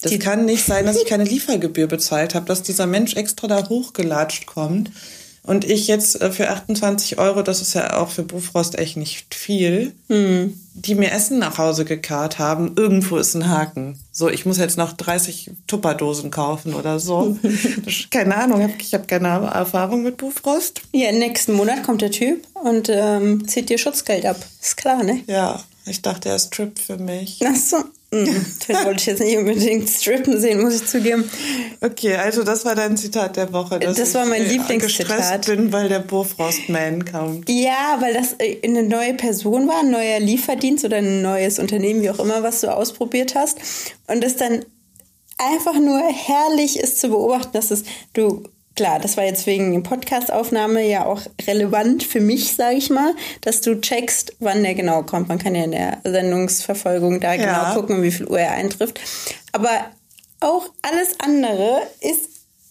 das 0.00 0.12
Die- 0.12 0.18
kann 0.18 0.44
nicht 0.46 0.64
sein, 0.64 0.86
dass 0.86 0.96
ich 0.96 1.06
keine 1.06 1.24
Liefergebühr 1.24 1.86
bezahlt 1.86 2.34
habe, 2.34 2.46
dass 2.46 2.62
dieser 2.62 2.86
Mensch 2.86 3.14
extra 3.14 3.46
da 3.46 3.68
hochgelatscht 3.68 4.46
kommt. 4.46 4.90
Und 5.46 5.64
ich 5.64 5.88
jetzt 5.88 6.20
äh, 6.20 6.32
für 6.32 6.48
28 6.48 7.18
Euro, 7.18 7.42
das 7.42 7.60
ist 7.60 7.74
ja 7.74 7.98
auch 7.98 8.08
für 8.08 8.22
Bofrost 8.22 8.78
echt 8.78 8.96
nicht 8.96 9.34
viel, 9.34 9.92
die 10.74 10.94
mir 10.94 11.12
Essen 11.12 11.38
nach 11.38 11.58
Hause 11.58 11.84
gekarrt 11.84 12.38
haben, 12.38 12.72
irgendwo 12.76 13.18
ist 13.18 13.34
ein 13.34 13.48
Haken. 13.48 13.98
So, 14.10 14.30
ich 14.30 14.46
muss 14.46 14.58
jetzt 14.58 14.78
noch 14.78 14.92
30 14.92 15.50
Tupperdosen 15.66 16.30
kaufen 16.30 16.74
oder 16.74 16.98
so. 16.98 17.36
Ist 17.86 18.10
keine 18.10 18.36
Ahnung, 18.36 18.70
ich 18.78 18.94
habe 18.94 19.06
keine 19.06 19.28
Erfahrung 19.28 20.02
mit 20.02 20.16
Bofrost. 20.16 20.80
Ja, 20.92 21.12
nächsten 21.12 21.52
Monat 21.52 21.84
kommt 21.84 22.00
der 22.00 22.10
Typ 22.10 22.46
und 22.54 22.88
ähm, 22.88 23.46
zieht 23.46 23.68
dir 23.68 23.78
Schutzgeld 23.78 24.24
ab. 24.26 24.36
Ist 24.60 24.76
klar, 24.76 25.02
ne? 25.04 25.22
Ja, 25.26 25.62
ich 25.86 26.00
dachte, 26.02 26.30
er 26.30 26.38
strippt 26.38 26.78
für 26.78 26.96
mich. 26.96 27.40
Ach 27.44 27.56
so. 27.56 27.76
Den 28.68 28.76
wollte 28.84 29.00
ich 29.00 29.06
jetzt 29.06 29.20
nicht 29.20 29.36
unbedingt 29.36 29.88
strippen 29.88 30.40
sehen, 30.40 30.62
muss 30.62 30.76
ich 30.76 30.86
zugeben. 30.86 31.28
Okay, 31.80 32.16
also 32.16 32.42
das 32.42 32.64
war 32.64 32.74
dein 32.74 32.96
Zitat 32.96 33.36
der 33.36 33.52
Woche. 33.52 33.78
Das 33.78 34.14
war 34.14 34.26
mein 34.26 34.42
ich, 34.42 34.48
äh, 34.48 34.52
Lieblingszitat. 34.52 35.18
gestresst 35.18 35.46
bin, 35.46 35.72
weil 35.72 35.88
der 35.88 36.00
Bofrostman 36.00 37.04
kommt. 37.04 37.48
Ja, 37.48 37.98
weil 38.00 38.14
das 38.14 38.34
äh, 38.38 38.58
eine 38.64 38.82
neue 38.82 39.14
Person 39.14 39.66
war, 39.68 39.80
ein 39.80 39.90
neuer 39.90 40.20
Lieferdienst 40.20 40.84
oder 40.84 40.98
ein 40.98 41.22
neues 41.22 41.58
Unternehmen, 41.58 42.02
wie 42.02 42.10
auch 42.10 42.18
immer, 42.18 42.42
was 42.42 42.60
du 42.60 42.72
ausprobiert 42.72 43.34
hast. 43.34 43.58
Und 44.06 44.22
das 44.22 44.36
dann 44.36 44.64
einfach 45.38 45.74
nur 45.74 46.00
herrlich 46.00 46.78
ist 46.78 47.00
zu 47.00 47.08
beobachten, 47.08 47.52
dass 47.52 47.70
es, 47.70 47.84
du, 48.12 48.44
klar, 48.74 48.98
das 48.98 49.16
war 49.16 49.24
jetzt 49.24 49.46
wegen 49.46 49.82
Podcastaufnahme 49.82 50.86
ja 50.86 51.04
auch 51.04 51.22
relevant 51.46 52.02
für 52.02 52.20
mich, 52.20 52.54
sage 52.54 52.76
ich 52.76 52.90
mal, 52.90 53.14
dass 53.40 53.60
du 53.60 53.80
checkst, 53.80 54.34
wann 54.40 54.62
der 54.62 54.74
genau 54.74 55.02
kommt. 55.02 55.28
Man 55.28 55.38
kann 55.38 55.54
ja 55.54 55.64
in 55.64 55.72
der 55.72 55.98
Sendungsverfolgung 56.04 57.20
da 57.20 57.34
Ja. 57.34 57.70
genau 57.70 57.80
gucken, 57.80 58.02
wie 58.02 58.10
viel 58.10 58.26
Uhr 58.26 58.40
er 58.40 58.52
eintrifft. 58.52 59.00
Aber 59.52 59.70
auch 60.40 60.68
alles 60.82 61.20
andere 61.20 61.82
ist 62.00 62.28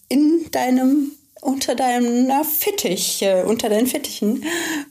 in 0.08 0.46
deinem 0.50 1.12
unter 1.40 1.74
deiner 1.74 2.42
Fittich, 2.42 3.20
äh, 3.20 3.42
unter 3.42 3.68
deinen 3.68 3.86
Fittichen. 3.86 4.44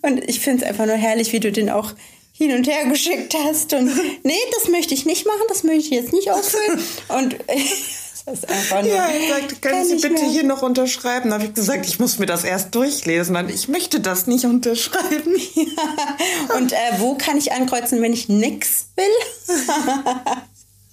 Und 0.03 0.23
ich 0.29 0.39
finde 0.39 0.63
es 0.63 0.69
einfach 0.69 0.85
nur 0.85 0.95
herrlich, 0.95 1.33
wie 1.33 1.39
du 1.39 1.51
den 1.51 1.71
auch 1.71 1.93
hin 2.31 2.53
und 2.53 2.67
her 2.67 2.85
geschickt 2.85 3.35
hast. 3.45 3.73
Und 3.73 3.91
nee, 4.23 4.33
das 4.55 4.69
möchte 4.69 4.93
ich 4.93 5.05
nicht 5.05 5.25
machen, 5.25 5.41
das 5.47 5.63
möchte 5.63 5.85
ich 5.85 5.89
jetzt 5.89 6.13
nicht 6.13 6.29
ausfüllen. 6.29 6.79
Und 7.09 7.35
ist 8.25 8.47
einfach 8.47 8.81
nur. 8.81 8.91
Ja, 8.91 9.07
er 9.07 9.27
sagte, 9.39 9.55
können 9.55 9.75
kann 9.75 9.85
Sie 9.85 9.95
bitte 9.95 10.21
mehr. 10.21 10.29
hier 10.29 10.43
noch 10.43 10.61
unterschreiben? 10.61 11.29
Da 11.29 11.35
habe 11.35 11.45
ich 11.45 11.53
gesagt, 11.53 11.85
ich 11.85 11.99
muss 11.99 12.19
mir 12.19 12.25
das 12.25 12.43
erst 12.43 12.73
durchlesen. 12.75 13.35
Und 13.35 13.49
ich 13.49 13.67
möchte 13.67 13.99
das 13.99 14.27
nicht 14.27 14.45
unterschreiben. 14.45 15.35
Und 16.57 16.71
äh, 16.71 16.77
wo 16.99 17.15
kann 17.15 17.37
ich 17.37 17.51
ankreuzen, 17.51 18.01
wenn 18.01 18.13
ich 18.13 18.29
nix 18.29 18.87
will? 18.95 19.55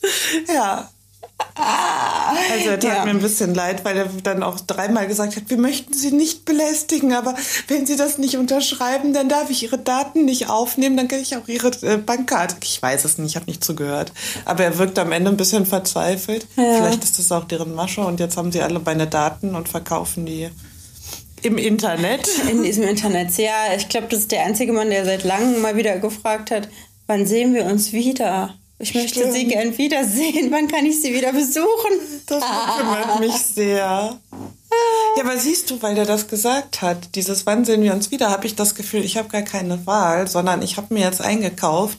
Ja. 0.54 0.90
Also 1.54 2.70
er 2.70 2.80
tat 2.80 2.96
Ja. 2.96 3.04
mir 3.04 3.10
ein 3.10 3.20
bisschen 3.20 3.54
leid, 3.54 3.84
weil 3.84 3.96
er 3.96 4.06
dann 4.22 4.42
auch 4.42 4.60
dreimal 4.60 5.06
gesagt 5.06 5.36
hat, 5.36 5.44
wir 5.48 5.56
möchten 5.58 5.92
Sie 5.92 6.10
nicht 6.12 6.44
belästigen, 6.44 7.12
aber 7.12 7.34
wenn 7.68 7.86
Sie 7.86 7.96
das 7.96 8.18
nicht 8.18 8.36
unterschreiben, 8.36 9.12
dann 9.12 9.28
darf 9.28 9.50
ich 9.50 9.62
Ihre 9.62 9.78
Daten 9.78 10.24
nicht 10.24 10.48
aufnehmen, 10.48 10.96
dann 10.96 11.08
kann 11.08 11.20
ich 11.20 11.36
auch 11.36 11.48
Ihre 11.48 11.68
äh, 11.82 11.96
Bankkarte. 11.98 12.56
Ich 12.62 12.80
weiß 12.80 13.04
es 13.04 13.18
nicht, 13.18 13.30
ich 13.30 13.36
habe 13.36 13.46
nicht 13.46 13.62
zugehört. 13.64 14.12
Aber 14.44 14.64
er 14.64 14.78
wirkt 14.78 14.98
am 14.98 15.12
Ende 15.12 15.30
ein 15.30 15.36
bisschen 15.36 15.66
verzweifelt. 15.66 16.46
Vielleicht 16.54 17.04
ist 17.04 17.18
das 17.18 17.30
auch 17.32 17.44
deren 17.44 17.74
Masche 17.74 18.00
und 18.02 18.20
jetzt 18.20 18.36
haben 18.36 18.52
sie 18.52 18.62
alle 18.62 18.80
meine 18.80 19.06
Daten 19.06 19.54
und 19.54 19.68
verkaufen 19.68 20.26
die 20.26 20.48
im 21.42 21.56
Internet. 21.58 22.28
In 22.50 22.62
diesem 22.62 22.84
Internet. 22.84 23.36
Ja, 23.38 23.74
ich 23.76 23.88
glaube, 23.88 24.08
das 24.10 24.20
ist 24.20 24.32
der 24.32 24.44
einzige 24.44 24.72
Mann, 24.72 24.90
der 24.90 25.04
seit 25.04 25.24
langem 25.24 25.60
mal 25.62 25.76
wieder 25.76 25.98
gefragt 25.98 26.50
hat, 26.50 26.68
wann 27.06 27.26
sehen 27.26 27.54
wir 27.54 27.64
uns 27.64 27.92
wieder? 27.92 28.54
Ich 28.80 28.94
möchte 28.94 29.20
Stimmt. 29.20 29.34
Sie 29.34 29.46
gern 29.46 29.76
wiedersehen. 29.76 30.50
Wann 30.50 30.66
kann 30.66 30.86
ich 30.86 31.00
Sie 31.02 31.14
wieder 31.14 31.32
besuchen? 31.32 32.00
Das 32.26 32.42
kümmert 32.78 33.20
mich 33.20 33.34
sehr. 33.34 34.16
Ja, 35.16 35.22
aber 35.22 35.36
siehst 35.36 35.70
du, 35.70 35.82
weil 35.82 35.94
der 35.94 36.06
das 36.06 36.28
gesagt 36.28 36.80
hat, 36.80 37.14
dieses 37.14 37.44
Wann 37.44 37.64
sehen 37.66 37.82
wir 37.82 37.92
uns 37.92 38.10
wieder, 38.10 38.30
habe 38.30 38.46
ich 38.46 38.54
das 38.54 38.74
Gefühl, 38.74 39.04
ich 39.04 39.18
habe 39.18 39.28
gar 39.28 39.42
keine 39.42 39.86
Wahl, 39.86 40.28
sondern 40.28 40.62
ich 40.62 40.78
habe 40.78 40.94
mir 40.94 41.00
jetzt 41.00 41.20
eingekauft, 41.20 41.98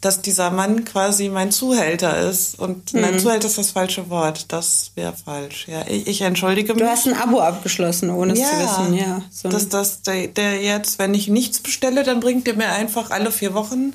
dass 0.00 0.20
dieser 0.20 0.50
Mann 0.50 0.84
quasi 0.84 1.30
mein 1.30 1.50
Zuhälter 1.50 2.28
ist. 2.28 2.58
Und 2.58 2.92
nein, 2.92 3.18
Zuhälter 3.18 3.48
ist 3.48 3.56
das 3.56 3.70
falsche 3.70 4.10
Wort. 4.10 4.52
Das 4.52 4.92
wäre 4.96 5.14
falsch. 5.14 5.66
Ja, 5.66 5.84
ich, 5.88 6.06
ich 6.06 6.20
entschuldige 6.20 6.74
mich. 6.74 6.82
Du 6.82 6.88
hast 6.88 7.06
ein 7.06 7.14
Abo 7.14 7.40
abgeschlossen, 7.40 8.10
ohne 8.10 8.34
es 8.34 8.38
zu 8.38 8.44
wissen. 8.44 8.94
Ja, 8.94 9.22
so. 9.30 9.48
dass 9.48 9.68
das 9.70 10.02
der, 10.02 10.28
der 10.28 10.60
jetzt, 10.60 10.98
wenn 10.98 11.14
ich 11.14 11.28
nichts 11.28 11.60
bestelle, 11.60 12.04
dann 12.04 12.20
bringt 12.20 12.46
der 12.46 12.54
mir 12.54 12.68
einfach 12.68 13.10
alle 13.10 13.32
vier 13.32 13.54
Wochen 13.54 13.94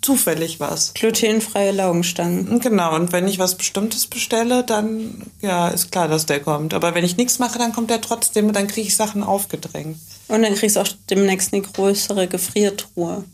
zufällig 0.00 0.60
was. 0.60 0.92
glutenfreie 0.94 1.72
Laugenstangen. 1.72 2.58
Genau, 2.60 2.94
und 2.94 3.12
wenn 3.12 3.28
ich 3.28 3.38
was 3.38 3.56
Bestimmtes 3.56 4.06
bestelle, 4.06 4.64
dann 4.64 5.22
ja, 5.40 5.68
ist 5.68 5.92
klar, 5.92 6.08
dass 6.08 6.26
der 6.26 6.40
kommt. 6.40 6.74
Aber 6.74 6.94
wenn 6.94 7.04
ich 7.04 7.16
nichts 7.16 7.38
mache, 7.38 7.58
dann 7.58 7.72
kommt 7.72 7.90
der 7.90 8.00
trotzdem 8.00 8.46
und 8.48 8.56
dann 8.56 8.66
kriege 8.66 8.88
ich 8.88 8.96
Sachen 8.96 9.22
aufgedrängt. 9.22 9.98
Und 10.28 10.42
dann 10.42 10.54
kriegst 10.54 10.76
du 10.76 10.80
auch 10.80 10.88
demnächst 11.10 11.52
eine 11.52 11.62
größere 11.62 12.26
Gefriertruhe 12.26 13.24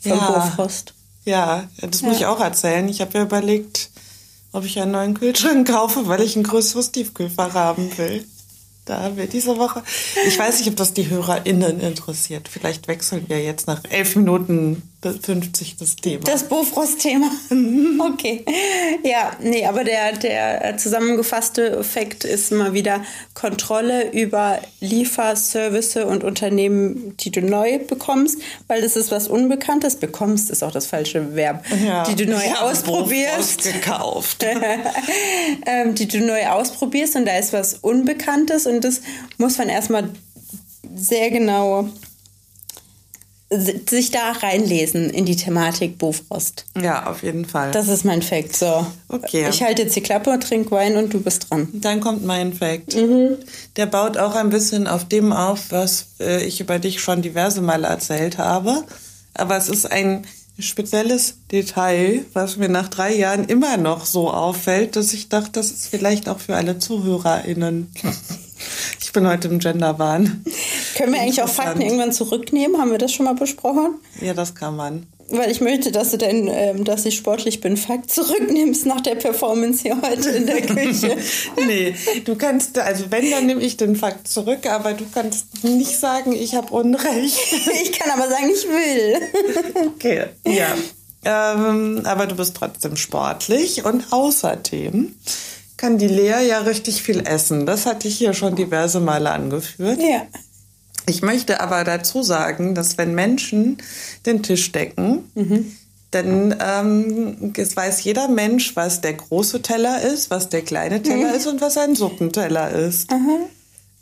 vom 0.00 0.10
Ja. 0.10 0.30
Bofrost. 0.30 0.94
Ja, 1.24 1.68
das 1.80 2.02
muss 2.02 2.18
ich 2.18 2.26
auch 2.26 2.40
erzählen. 2.40 2.88
Ich 2.88 3.00
habe 3.00 3.18
ja 3.18 3.24
überlegt, 3.24 3.90
ob 4.52 4.64
ich 4.64 4.80
einen 4.80 4.92
neuen 4.92 5.14
Kühlschrank 5.14 5.68
kaufe, 5.68 6.06
weil 6.06 6.22
ich 6.22 6.36
ein 6.36 6.44
größeres 6.44 6.92
Tiefkühlfach 6.92 7.54
haben 7.54 7.90
will. 7.98 8.24
Da 8.84 9.02
haben 9.02 9.16
wir 9.16 9.26
diese 9.26 9.58
Woche. 9.58 9.82
Ich 10.28 10.38
weiß 10.38 10.60
nicht, 10.60 10.68
ob 10.68 10.76
das 10.76 10.94
die 10.94 11.10
HörerInnen 11.10 11.80
interessiert. 11.80 12.48
Vielleicht 12.48 12.86
wechseln 12.86 13.24
wir 13.28 13.42
jetzt 13.42 13.66
nach 13.66 13.82
elf 13.90 14.14
Minuten 14.14 14.82
50 15.12 15.76
das 15.76 15.96
Thema. 15.96 16.24
Das 16.24 16.44
Bofrost-Thema. 16.44 17.30
Okay. 17.98 18.44
Ja, 19.02 19.32
nee, 19.40 19.66
aber 19.66 19.82
der, 19.82 20.12
der 20.12 20.76
zusammengefasste 20.76 21.78
Effekt 21.78 22.24
ist 22.24 22.52
mal 22.52 22.72
wieder 22.72 23.02
Kontrolle 23.34 24.12
über 24.12 24.60
Lieferservice 24.80 25.96
und 25.96 26.24
Unternehmen, 26.24 27.16
die 27.18 27.30
du 27.30 27.40
neu 27.40 27.78
bekommst, 27.78 28.40
weil 28.68 28.82
das 28.82 28.96
ist 28.96 29.10
was 29.10 29.28
Unbekanntes. 29.28 29.96
Bekommst 29.96 30.50
ist 30.50 30.62
auch 30.62 30.72
das 30.72 30.86
falsche 30.86 31.34
Verb. 31.34 31.64
Ja. 31.84 32.04
Die 32.04 32.14
du 32.14 32.26
neu 32.26 32.42
Ich 32.44 32.58
ausprobierst. 32.58 33.62
Gekauft. 33.62 34.44
ähm, 35.66 35.94
die 35.94 36.06
du 36.06 36.20
neu 36.20 36.46
ausprobierst 36.46 37.16
und 37.16 37.26
da 37.26 37.36
ist 37.38 37.52
was 37.52 37.74
Unbekanntes 37.74 38.66
und 38.66 38.82
das 38.82 39.00
muss 39.38 39.58
man 39.58 39.68
erstmal 39.68 40.10
sehr 40.94 41.30
genau 41.30 41.88
sich 43.48 44.10
da 44.10 44.32
reinlesen 44.32 45.08
in 45.10 45.24
die 45.24 45.36
Thematik 45.36 45.98
Bofrost. 45.98 46.64
Ja, 46.80 47.06
auf 47.06 47.22
jeden 47.22 47.44
Fall. 47.44 47.70
Das 47.70 47.88
ist 47.88 48.04
mein 48.04 48.22
Fact. 48.22 48.56
So. 48.56 48.86
Okay. 49.08 49.46
Ich 49.48 49.62
halte 49.62 49.82
jetzt 49.82 49.94
die 49.94 50.00
Klappe, 50.00 50.36
trink 50.40 50.70
Wein 50.72 50.96
und 50.96 51.14
du 51.14 51.20
bist 51.20 51.48
dran. 51.48 51.68
Dann 51.72 52.00
kommt 52.00 52.24
mein 52.24 52.52
Fact. 52.52 52.96
Mhm. 52.96 53.36
Der 53.76 53.86
baut 53.86 54.18
auch 54.18 54.34
ein 54.34 54.50
bisschen 54.50 54.88
auf 54.88 55.06
dem 55.06 55.32
auf, 55.32 55.70
was 55.70 56.08
äh, 56.18 56.44
ich 56.44 56.60
über 56.60 56.80
dich 56.80 57.00
schon 57.00 57.22
diverse 57.22 57.60
Male 57.60 57.86
erzählt 57.86 58.38
habe. 58.38 58.84
Aber 59.34 59.56
es 59.56 59.68
ist 59.68 59.90
ein 59.90 60.26
spezielles 60.58 61.34
Detail, 61.52 62.24
was 62.32 62.56
mir 62.56 62.68
nach 62.68 62.88
drei 62.88 63.14
Jahren 63.14 63.44
immer 63.44 63.76
noch 63.76 64.06
so 64.06 64.30
auffällt, 64.30 64.96
dass 64.96 65.12
ich 65.12 65.28
dachte, 65.28 65.52
das 65.52 65.70
ist 65.70 65.88
vielleicht 65.88 66.28
auch 66.28 66.40
für 66.40 66.56
alle 66.56 66.78
ZuhörerInnen. 66.78 67.92
Ich 69.00 69.12
bin 69.12 69.26
heute 69.26 69.48
im 69.48 69.58
Genderwahn. 69.58 70.44
Können 70.96 71.12
wir 71.12 71.20
eigentlich 71.20 71.42
auch. 71.42 71.48
Fakten 71.48 71.80
irgendwann 71.80 72.12
zurücknehmen? 72.12 72.80
Haben 72.80 72.90
wir 72.90 72.98
das 72.98 73.12
schon 73.12 73.24
mal 73.24 73.34
besprochen? 73.34 73.96
Ja, 74.20 74.34
das 74.34 74.54
kann 74.54 74.76
man. 74.76 75.06
Weil 75.28 75.50
ich 75.50 75.60
möchte, 75.60 75.90
dass 75.90 76.12
du 76.12 76.18
dein, 76.18 76.48
ähm, 76.48 76.84
dass 76.84 77.04
ich 77.04 77.16
sportlich 77.16 77.60
bin, 77.60 77.76
Fakt 77.76 78.10
zurücknimmst 78.10 78.86
nach 78.86 79.00
der 79.00 79.16
Performance 79.16 79.82
hier 79.82 80.00
heute 80.00 80.30
in 80.30 80.46
der 80.46 80.62
Küche. 80.62 81.16
nee, 81.66 81.94
du 82.24 82.36
kannst, 82.36 82.78
also 82.78 83.06
wenn, 83.10 83.30
dann 83.30 83.46
nehme 83.46 83.60
ich 83.60 83.76
den 83.76 83.96
Fakt 83.96 84.28
zurück, 84.28 84.66
aber 84.70 84.92
du 84.92 85.04
kannst 85.12 85.64
nicht 85.64 85.98
sagen, 85.98 86.32
ich 86.32 86.54
habe 86.54 86.72
Unrecht. 86.72 87.38
ich 87.82 87.92
kann 87.92 88.10
aber 88.12 88.28
sagen, 88.28 88.50
ich 88.54 88.68
will. 88.68 89.16
Okay, 89.96 90.26
ja. 90.46 90.74
Ähm, 91.24 92.02
aber 92.04 92.26
du 92.26 92.36
bist 92.36 92.56
trotzdem 92.56 92.96
sportlich 92.96 93.84
und 93.84 94.12
außerdem 94.12 95.14
kann 95.76 95.98
die 95.98 96.08
Lea 96.08 96.46
ja 96.46 96.60
richtig 96.60 97.02
viel 97.02 97.26
essen. 97.26 97.66
Das 97.66 97.86
hatte 97.86 98.08
ich 98.08 98.16
hier 98.16 98.32
schon 98.32 98.56
diverse 98.56 99.00
Male 99.00 99.30
angeführt. 99.30 100.00
Ja. 100.00 100.22
Ich 101.08 101.22
möchte 101.22 101.60
aber 101.60 101.84
dazu 101.84 102.22
sagen, 102.22 102.74
dass 102.74 102.98
wenn 102.98 103.14
Menschen 103.14 103.78
den 104.24 104.42
Tisch 104.42 104.72
decken, 104.72 105.24
dann 106.10 106.56
ähm, 106.60 107.52
es 107.56 107.76
weiß 107.76 108.02
jeder 108.04 108.28
Mensch, 108.28 108.74
was 108.74 109.00
der 109.02 109.14
große 109.14 109.62
Teller 109.62 110.02
ist, 110.02 110.30
was 110.30 110.48
der 110.48 110.62
kleine 110.62 111.02
Teller 111.02 111.34
ist 111.34 111.46
und 111.46 111.60
was 111.60 111.76
ein 111.76 111.94
Suppenteller 111.94 112.70
ist. 112.70 113.08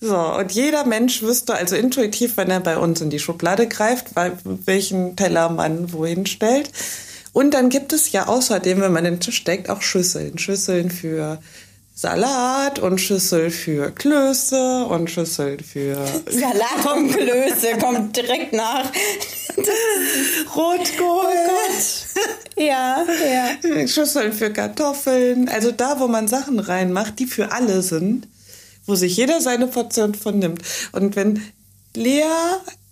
So, 0.00 0.16
und 0.16 0.52
jeder 0.52 0.84
Mensch 0.84 1.22
wüsste 1.22 1.54
also 1.54 1.76
intuitiv, 1.76 2.36
wenn 2.36 2.50
er 2.50 2.60
bei 2.60 2.76
uns 2.76 3.00
in 3.00 3.10
die 3.10 3.18
Schublade 3.18 3.66
greift, 3.66 4.10
welchen 4.64 5.16
Teller 5.16 5.48
man 5.48 5.92
wohin 5.92 6.26
stellt. 6.26 6.70
Und 7.32 7.52
dann 7.52 7.68
gibt 7.68 7.92
es 7.92 8.12
ja 8.12 8.28
außerdem, 8.28 8.80
wenn 8.80 8.92
man 8.92 9.04
den 9.04 9.18
Tisch 9.18 9.42
deckt, 9.44 9.68
auch 9.68 9.82
Schüsseln. 9.82 10.38
Schüsseln 10.38 10.90
für 10.90 11.40
Salat 11.96 12.80
und 12.80 13.00
Schüssel 13.00 13.50
für 13.50 13.92
Klöße 13.92 14.84
und 14.86 15.08
Schüsseln 15.08 15.60
für 15.60 15.94
Salat 16.28 16.96
und 16.96 17.12
Klöße 17.12 17.78
kommt 17.80 18.16
direkt 18.16 18.52
nach. 18.52 18.84
Rotkohl. 20.56 21.32
Ja, 22.56 23.04
ja. 23.06 23.86
Schüsseln 23.86 24.32
für 24.32 24.52
Kartoffeln. 24.52 25.48
Also 25.48 25.70
da, 25.70 26.00
wo 26.00 26.08
man 26.08 26.26
Sachen 26.26 26.58
reinmacht, 26.58 27.20
die 27.20 27.26
für 27.26 27.52
alle 27.52 27.80
sind, 27.82 28.26
wo 28.86 28.96
sich 28.96 29.16
jeder 29.16 29.40
seine 29.40 29.68
Portion 29.68 30.16
von 30.16 30.40
nimmt. 30.40 30.62
Und 30.90 31.14
wenn 31.14 31.42
Lea 31.94 32.24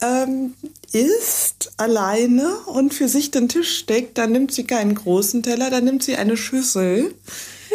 ähm, 0.00 0.54
isst 0.92 1.72
alleine 1.76 2.56
und 2.66 2.94
für 2.94 3.08
sich 3.08 3.32
den 3.32 3.48
Tisch 3.48 3.78
steckt, 3.78 4.16
dann 4.18 4.30
nimmt 4.30 4.52
sie 4.52 4.64
keinen 4.64 4.94
großen 4.94 5.42
Teller, 5.42 5.70
dann 5.70 5.84
nimmt 5.84 6.04
sie 6.04 6.14
eine 6.14 6.36
Schüssel. 6.36 7.12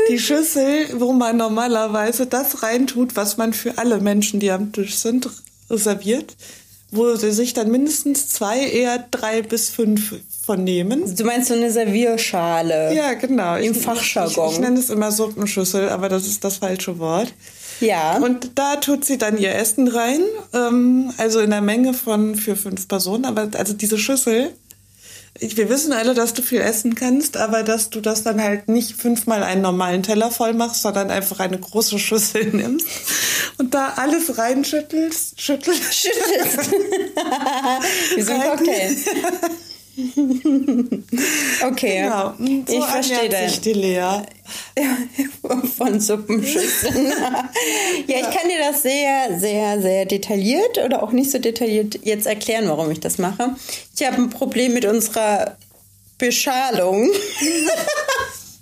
Die 0.09 0.19
Schüssel, 0.19 0.87
wo 0.99 1.11
man 1.13 1.37
normalerweise 1.37 2.25
das 2.27 2.63
reintut, 2.63 3.15
was 3.15 3.37
man 3.37 3.53
für 3.53 3.77
alle 3.77 3.99
Menschen, 3.99 4.39
die 4.39 4.51
am 4.51 4.71
Tisch 4.71 4.95
sind, 4.95 5.29
reserviert, 5.69 6.35
wo 6.91 7.15
sie 7.15 7.31
sich 7.31 7.53
dann 7.53 7.69
mindestens 7.69 8.29
zwei, 8.29 8.59
eher 8.59 9.05
drei 9.11 9.41
bis 9.41 9.69
fünf 9.69 10.15
von 10.45 10.63
nehmen. 10.63 11.13
Du 11.15 11.25
meinst 11.25 11.49
so 11.49 11.53
eine 11.55 11.69
Servierschale? 11.71 12.93
Ja, 12.93 13.13
genau. 13.13 13.55
Im 13.57 13.73
Ich- 13.73 13.77
Fachjargon. 13.79 14.47
Ich, 14.47 14.53
ich 14.53 14.59
nenne 14.59 14.79
es 14.79 14.89
immer 14.89 15.11
Suppenschüssel, 15.11 15.89
aber 15.89 16.07
das 16.07 16.25
ist 16.25 16.43
das 16.43 16.57
falsche 16.57 16.97
Wort. 16.99 17.33
Ja. 17.81 18.17
Und 18.17 18.51
da 18.55 18.77
tut 18.77 19.03
sie 19.05 19.17
dann 19.17 19.37
ihr 19.37 19.53
Essen 19.53 19.87
rein, 19.87 20.21
ähm, 20.53 21.11
also 21.17 21.39
in 21.41 21.49
der 21.51 21.61
Menge 21.61 21.93
von 21.93 22.35
für 22.35 22.55
fünf 22.55 22.87
Personen. 22.87 23.25
Aber 23.25 23.49
also 23.57 23.73
diese 23.73 23.97
Schüssel 23.99 24.51
wir 25.39 25.69
wissen 25.69 25.93
alle, 25.93 26.13
dass 26.13 26.33
du 26.33 26.41
viel 26.41 26.61
essen 26.61 26.95
kannst, 26.95 27.37
aber 27.37 27.63
dass 27.63 27.89
du 27.89 28.01
das 28.01 28.23
dann 28.23 28.41
halt 28.41 28.67
nicht 28.67 28.99
fünfmal 28.99 29.43
einen 29.43 29.61
normalen 29.61 30.03
Teller 30.03 30.31
voll 30.31 30.53
machst, 30.53 30.81
sondern 30.81 31.11
einfach 31.11 31.39
eine 31.39 31.59
große 31.59 31.99
Schüssel 31.99 32.45
nimmst 32.53 32.87
und 33.57 33.73
da 33.73 33.93
alles 33.97 34.37
reinschüttelst, 34.37 35.39
schüttelst. 35.39 35.93
Schüttelst. 35.93 36.71
Wie 38.15 38.21
so 38.21 38.33
ein 38.33 38.41
Cocktail. 38.41 38.95
okay. 41.67 42.03
Genau. 42.03 42.33
So 42.67 42.77
ich 42.77 42.85
verstehe 42.85 43.29
das. 43.29 43.61
die 43.61 43.73
Lea. 43.73 44.21
Von 45.77 45.99
Suppenschüsseln. 45.99 47.07
ja, 48.07 48.17
ich 48.17 48.29
kann 48.29 48.47
dir 48.47 48.59
das 48.59 48.83
sehr, 48.83 49.39
sehr, 49.39 49.81
sehr 49.81 50.05
detailliert 50.05 50.77
oder 50.77 51.01
auch 51.01 51.11
nicht 51.11 51.31
so 51.31 51.39
detailliert 51.39 51.99
jetzt 52.03 52.27
erklären, 52.27 52.67
warum 52.67 52.91
ich 52.91 52.99
das 52.99 53.17
mache. 53.17 53.55
Ich 53.95 54.05
habe 54.05 54.17
ein 54.17 54.29
Problem 54.29 54.73
mit 54.73 54.85
unserer 54.85 55.57
Beschalung. 56.19 57.09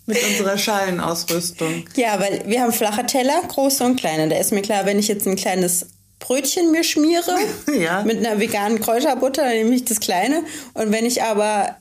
mit 0.06 0.18
unserer 0.24 0.58
Schalenausrüstung. 0.58 1.86
Ja, 1.96 2.20
weil 2.20 2.44
wir 2.46 2.62
haben 2.62 2.72
flache 2.72 3.06
Teller, 3.06 3.42
große 3.48 3.84
und 3.84 4.00
kleine. 4.00 4.30
Da 4.30 4.38
ist 4.38 4.54
mir 4.54 4.62
klar, 4.62 4.86
wenn 4.86 5.00
ich 5.00 5.08
jetzt 5.10 5.28
ein 5.28 5.36
kleines 5.36 5.88
Brötchen 6.20 6.72
mir 6.72 6.84
schmiere 6.84 7.36
ja. 7.80 8.04
mit 8.04 8.26
einer 8.26 8.40
veganen 8.40 8.80
Kräuterbutter, 8.80 9.44
dann 9.44 9.54
nehme 9.54 9.76
ich 9.76 9.86
das 9.86 10.00
kleine. 10.00 10.44
Und 10.74 10.92
wenn 10.92 11.06
ich 11.06 11.24
aber 11.24 11.76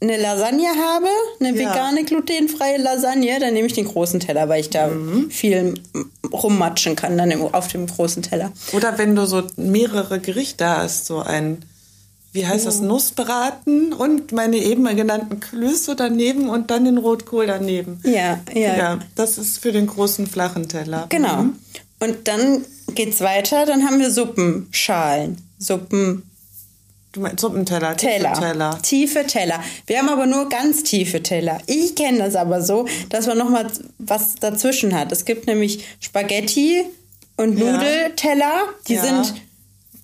eine 0.00 0.18
Lasagne 0.18 0.68
habe, 0.68 1.06
eine 1.40 1.58
ja. 1.58 1.70
vegane 1.70 2.04
glutenfreie 2.04 2.76
Lasagne, 2.78 3.40
dann 3.40 3.54
nehme 3.54 3.66
ich 3.66 3.72
den 3.72 3.86
großen 3.86 4.20
Teller, 4.20 4.48
weil 4.48 4.60
ich 4.60 4.70
da 4.70 4.88
mhm. 4.88 5.30
viel 5.30 5.74
rummatschen 6.30 6.96
kann 6.96 7.16
dann 7.16 7.32
auf 7.40 7.68
dem 7.68 7.86
großen 7.86 8.22
Teller. 8.22 8.52
Oder 8.72 8.98
wenn 8.98 9.16
du 9.16 9.26
so 9.26 9.42
mehrere 9.56 10.20
Gerichte 10.20 10.68
hast, 10.68 11.06
so 11.06 11.20
ein 11.20 11.62
wie 12.36 12.46
heißt 12.46 12.66
das, 12.66 12.80
Nussbraten 12.80 13.94
und 13.94 14.30
meine 14.32 14.58
eben 14.58 14.84
genannten 14.94 15.40
Klöße 15.40 15.96
daneben 15.96 16.50
und 16.50 16.70
dann 16.70 16.84
den 16.84 16.98
Rotkohl 16.98 17.46
daneben. 17.46 17.98
Ja, 18.04 18.40
ja. 18.52 18.76
Ja, 18.76 18.98
das 19.14 19.38
ist 19.38 19.58
für 19.58 19.72
den 19.72 19.86
großen 19.86 20.26
flachen 20.26 20.68
Teller. 20.68 21.06
Genau. 21.08 21.44
Mhm. 21.44 21.58
Und 22.00 22.28
dann 22.28 22.64
geht's 22.94 23.20
weiter, 23.20 23.66
dann 23.66 23.84
haben 23.84 23.98
wir 24.00 24.10
Suppenschalen, 24.10 25.38
Suppen 25.58 26.22
Du 27.16 27.22
meinst 27.22 27.40
Suppenteller, 27.40 27.96
Teller. 27.96 28.34
Tiefe 28.34 28.42
Teller. 28.42 28.78
Tiefe 28.82 29.26
Teller. 29.26 29.64
Wir 29.86 30.00
haben 30.00 30.10
aber 30.10 30.26
nur 30.26 30.50
ganz 30.50 30.82
tiefe 30.82 31.22
Teller. 31.22 31.56
Ich 31.66 31.94
kenne 31.94 32.18
das 32.18 32.36
aber 32.36 32.60
so, 32.60 32.86
dass 33.08 33.26
man 33.26 33.38
noch 33.38 33.48
mal 33.48 33.66
was 33.96 34.34
dazwischen 34.34 34.94
hat. 34.94 35.12
Es 35.12 35.24
gibt 35.24 35.46
nämlich 35.46 35.82
Spaghetti 35.98 36.84
und 37.38 37.58
Nudelteller, 37.58 38.64
die 38.86 38.96
ja. 38.96 39.02
sind 39.02 39.34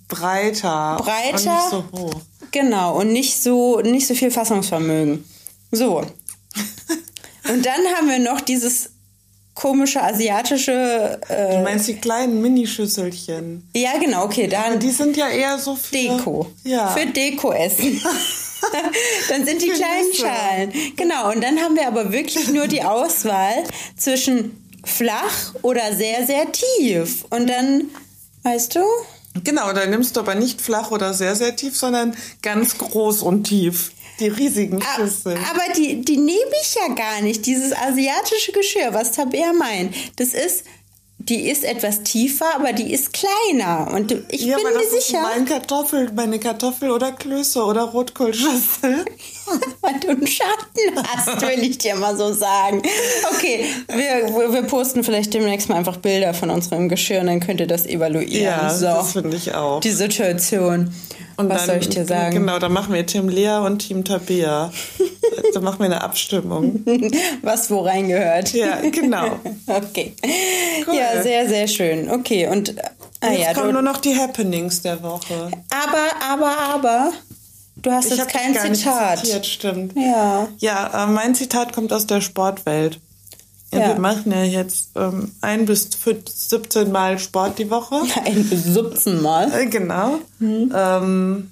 breiter, 0.08 0.96
breiter 0.96 1.34
und 1.34 1.44
nicht 1.44 1.70
so 1.70 1.84
hoch. 1.92 2.14
Genau 2.50 2.98
und 2.98 3.12
nicht 3.12 3.42
so 3.42 3.80
nicht 3.80 4.06
so 4.06 4.14
viel 4.14 4.30
Fassungsvermögen. 4.30 5.22
So. 5.70 5.98
und 7.50 7.66
dann 7.66 7.80
haben 7.94 8.08
wir 8.08 8.20
noch 8.20 8.40
dieses 8.40 8.91
komische 9.54 10.02
asiatische. 10.02 11.20
Äh, 11.28 11.56
du 11.56 11.62
meinst 11.62 11.88
die 11.88 11.96
kleinen 11.96 12.40
Minischüsselchen? 12.40 13.68
Ja, 13.74 13.98
genau, 13.98 14.24
okay. 14.24 14.46
Dann 14.46 14.78
die 14.78 14.90
sind 14.90 15.16
ja 15.16 15.28
eher 15.28 15.58
so 15.58 15.76
für 15.76 15.94
Deko. 15.94 16.50
Ja. 16.64 16.88
Für 16.88 17.06
Deko-Essen. 17.06 18.00
dann 19.28 19.44
sind 19.44 19.62
die 19.62 19.70
für 19.70 19.76
kleinen 19.76 20.08
Nüsse. 20.08 20.22
Schalen. 20.22 20.72
Genau, 20.96 21.32
und 21.32 21.42
dann 21.42 21.58
haben 21.58 21.76
wir 21.76 21.86
aber 21.86 22.12
wirklich 22.12 22.48
nur 22.48 22.66
die 22.66 22.82
Auswahl 22.82 23.64
zwischen 23.96 24.58
flach 24.84 25.54
oder 25.62 25.94
sehr, 25.94 26.26
sehr 26.26 26.50
tief. 26.52 27.24
Und 27.30 27.48
dann, 27.48 27.90
weißt 28.42 28.76
du? 28.76 28.80
Genau, 29.44 29.72
dann 29.72 29.90
nimmst 29.90 30.16
du 30.16 30.20
aber 30.20 30.34
nicht 30.34 30.60
flach 30.60 30.90
oder 30.90 31.14
sehr, 31.14 31.34
sehr 31.36 31.56
tief, 31.56 31.76
sondern 31.76 32.14
ganz 32.42 32.76
groß 32.78 33.22
und 33.22 33.44
tief. 33.44 33.92
Die 34.22 34.28
riesigen 34.28 34.80
Schüsseln. 34.80 35.38
Aber 35.50 35.72
die, 35.76 36.00
die 36.00 36.16
nehme 36.16 36.52
ich 36.62 36.76
ja 36.76 36.94
gar 36.94 37.20
nicht. 37.22 37.44
Dieses 37.44 37.72
asiatische 37.72 38.52
Geschirr, 38.52 38.94
was 38.94 39.10
Tabea 39.10 39.52
meint, 39.52 39.94
das 40.16 40.28
ist 40.28 40.64
die 41.28 41.48
ist 41.48 41.64
etwas 41.64 42.02
tiefer, 42.02 42.54
aber 42.56 42.72
die 42.72 42.92
ist 42.92 43.12
kleiner. 43.12 43.92
Und 43.94 44.12
ich 44.28 44.42
ja, 44.42 44.56
bin 44.56 44.64
mir 44.64 45.00
sicher. 45.00 45.22
Mein 45.22 45.44
Kartoffel, 45.44 46.10
meine 46.12 46.40
Kartoffel 46.40 46.90
oder 46.90 47.12
Klöße 47.12 47.62
oder 47.64 47.82
Rotkohlschüssel. 47.82 49.04
Weil 49.80 50.00
du 50.00 50.08
einen 50.08 50.26
Schatten 50.26 51.06
hast, 51.06 51.42
will 51.42 51.62
ich 51.62 51.78
dir 51.78 51.94
mal 51.96 52.16
so 52.16 52.32
sagen. 52.32 52.82
Okay, 53.34 53.64
wir, 53.88 54.52
wir 54.52 54.62
posten 54.62 55.04
vielleicht 55.04 55.34
demnächst 55.34 55.68
mal 55.68 55.76
einfach 55.76 55.96
Bilder 55.96 56.34
von 56.34 56.50
unserem 56.50 56.88
Geschirr 56.88 57.20
und 57.20 57.26
dann 57.26 57.40
könnt 57.40 57.60
ihr 57.60 57.66
das 57.66 57.86
evaluieren. 57.86 58.44
Ja, 58.44 58.70
so, 58.70 58.86
das 58.86 59.12
finde 59.12 59.36
ich 59.36 59.54
auch. 59.54 59.80
Die 59.80 59.90
Situation. 59.90 60.92
Und 61.36 61.48
Was 61.48 61.58
dann, 61.58 61.66
soll 61.66 61.76
ich 61.78 61.88
dir 61.88 62.04
sagen? 62.04 62.34
Genau, 62.34 62.58
dann 62.58 62.72
machen 62.72 62.92
wir 62.94 63.06
Team 63.06 63.28
Lea 63.28 63.58
und 63.64 63.78
Team 63.78 64.04
Tabea. 64.04 64.70
dann 65.54 65.64
machen 65.64 65.78
wir 65.80 65.86
eine 65.86 66.02
Abstimmung. 66.02 66.84
Was 67.42 67.70
wo 67.70 67.80
reingehört. 67.80 68.52
Ja, 68.52 68.80
genau. 68.90 69.40
okay. 69.66 70.14
Cool. 70.86 70.94
Ja, 70.94 71.22
sehr, 71.22 71.48
sehr 71.48 71.66
schön. 71.68 72.10
Okay, 72.10 72.48
und 72.48 72.74
ah, 73.20 73.30
jetzt 73.30 73.40
ja, 73.40 73.54
kommen 73.54 73.72
nur 73.72 73.82
noch 73.82 73.98
die 73.98 74.16
Happenings 74.16 74.82
der 74.82 75.02
Woche. 75.02 75.50
Aber, 75.70 76.32
aber, 76.32 76.58
aber. 76.58 77.12
Du 77.82 77.90
hast 77.90 78.10
ich 78.10 78.16
jetzt 78.16 78.28
kein 78.28 78.54
Zitat. 78.54 79.18
Zitiert, 79.18 79.46
stimmt. 79.46 79.92
Ja. 79.96 80.48
Ja, 80.58 81.04
äh, 81.04 81.06
mein 81.08 81.34
Zitat 81.34 81.72
kommt 81.72 81.92
aus 81.92 82.06
der 82.06 82.20
Sportwelt. 82.20 83.00
Ja, 83.72 83.80
ja. 83.80 83.88
Wir 83.88 84.00
machen 84.00 84.30
ja 84.30 84.44
jetzt 84.44 84.90
ähm, 84.96 85.32
ein 85.40 85.66
bis 85.66 85.88
17 85.90 86.92
Mal 86.92 87.18
Sport 87.18 87.58
die 87.58 87.70
Woche. 87.70 88.02
Ein 88.24 88.44
bis 88.48 88.64
17 88.64 89.22
Mal. 89.22 89.52
Äh, 89.52 89.66
genau. 89.66 90.18
Mhm. 90.38 90.72
Ähm, 90.74 91.50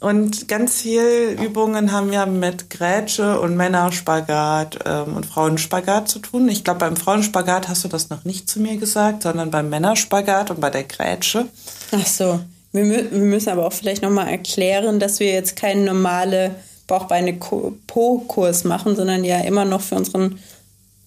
und 0.00 0.46
ganz 0.46 0.82
viel 0.82 1.36
Übungen 1.42 1.90
haben 1.90 2.12
ja 2.12 2.24
mit 2.24 2.70
Grätsche 2.70 3.40
und 3.40 3.56
Männerspagat 3.56 4.78
ähm, 4.86 5.16
und 5.16 5.26
Frauenspagat 5.26 6.08
zu 6.08 6.20
tun. 6.20 6.48
Ich 6.48 6.62
glaube, 6.62 6.78
beim 6.78 6.96
Frauenspagat 6.96 7.68
hast 7.68 7.82
du 7.82 7.88
das 7.88 8.08
noch 8.08 8.24
nicht 8.24 8.48
zu 8.48 8.60
mir 8.60 8.76
gesagt, 8.76 9.24
sondern 9.24 9.50
beim 9.50 9.68
Männerspagat 9.68 10.52
und 10.52 10.60
bei 10.60 10.70
der 10.70 10.84
Grätsche. 10.84 11.48
Ach 11.90 12.06
so. 12.06 12.40
Wir, 12.72 13.10
wir 13.10 13.18
müssen 13.18 13.48
aber 13.48 13.66
auch 13.66 13.72
vielleicht 13.72 14.02
nochmal 14.02 14.28
erklären, 14.28 15.00
dass 15.00 15.20
wir 15.20 15.32
jetzt 15.32 15.56
keinen 15.56 15.84
normale 15.84 16.54
Bauchbeine-Po-Kurs 16.86 18.64
machen, 18.64 18.96
sondern 18.96 19.24
ja 19.24 19.40
immer 19.40 19.64
noch 19.64 19.80
für 19.80 19.96
unseren 19.96 20.38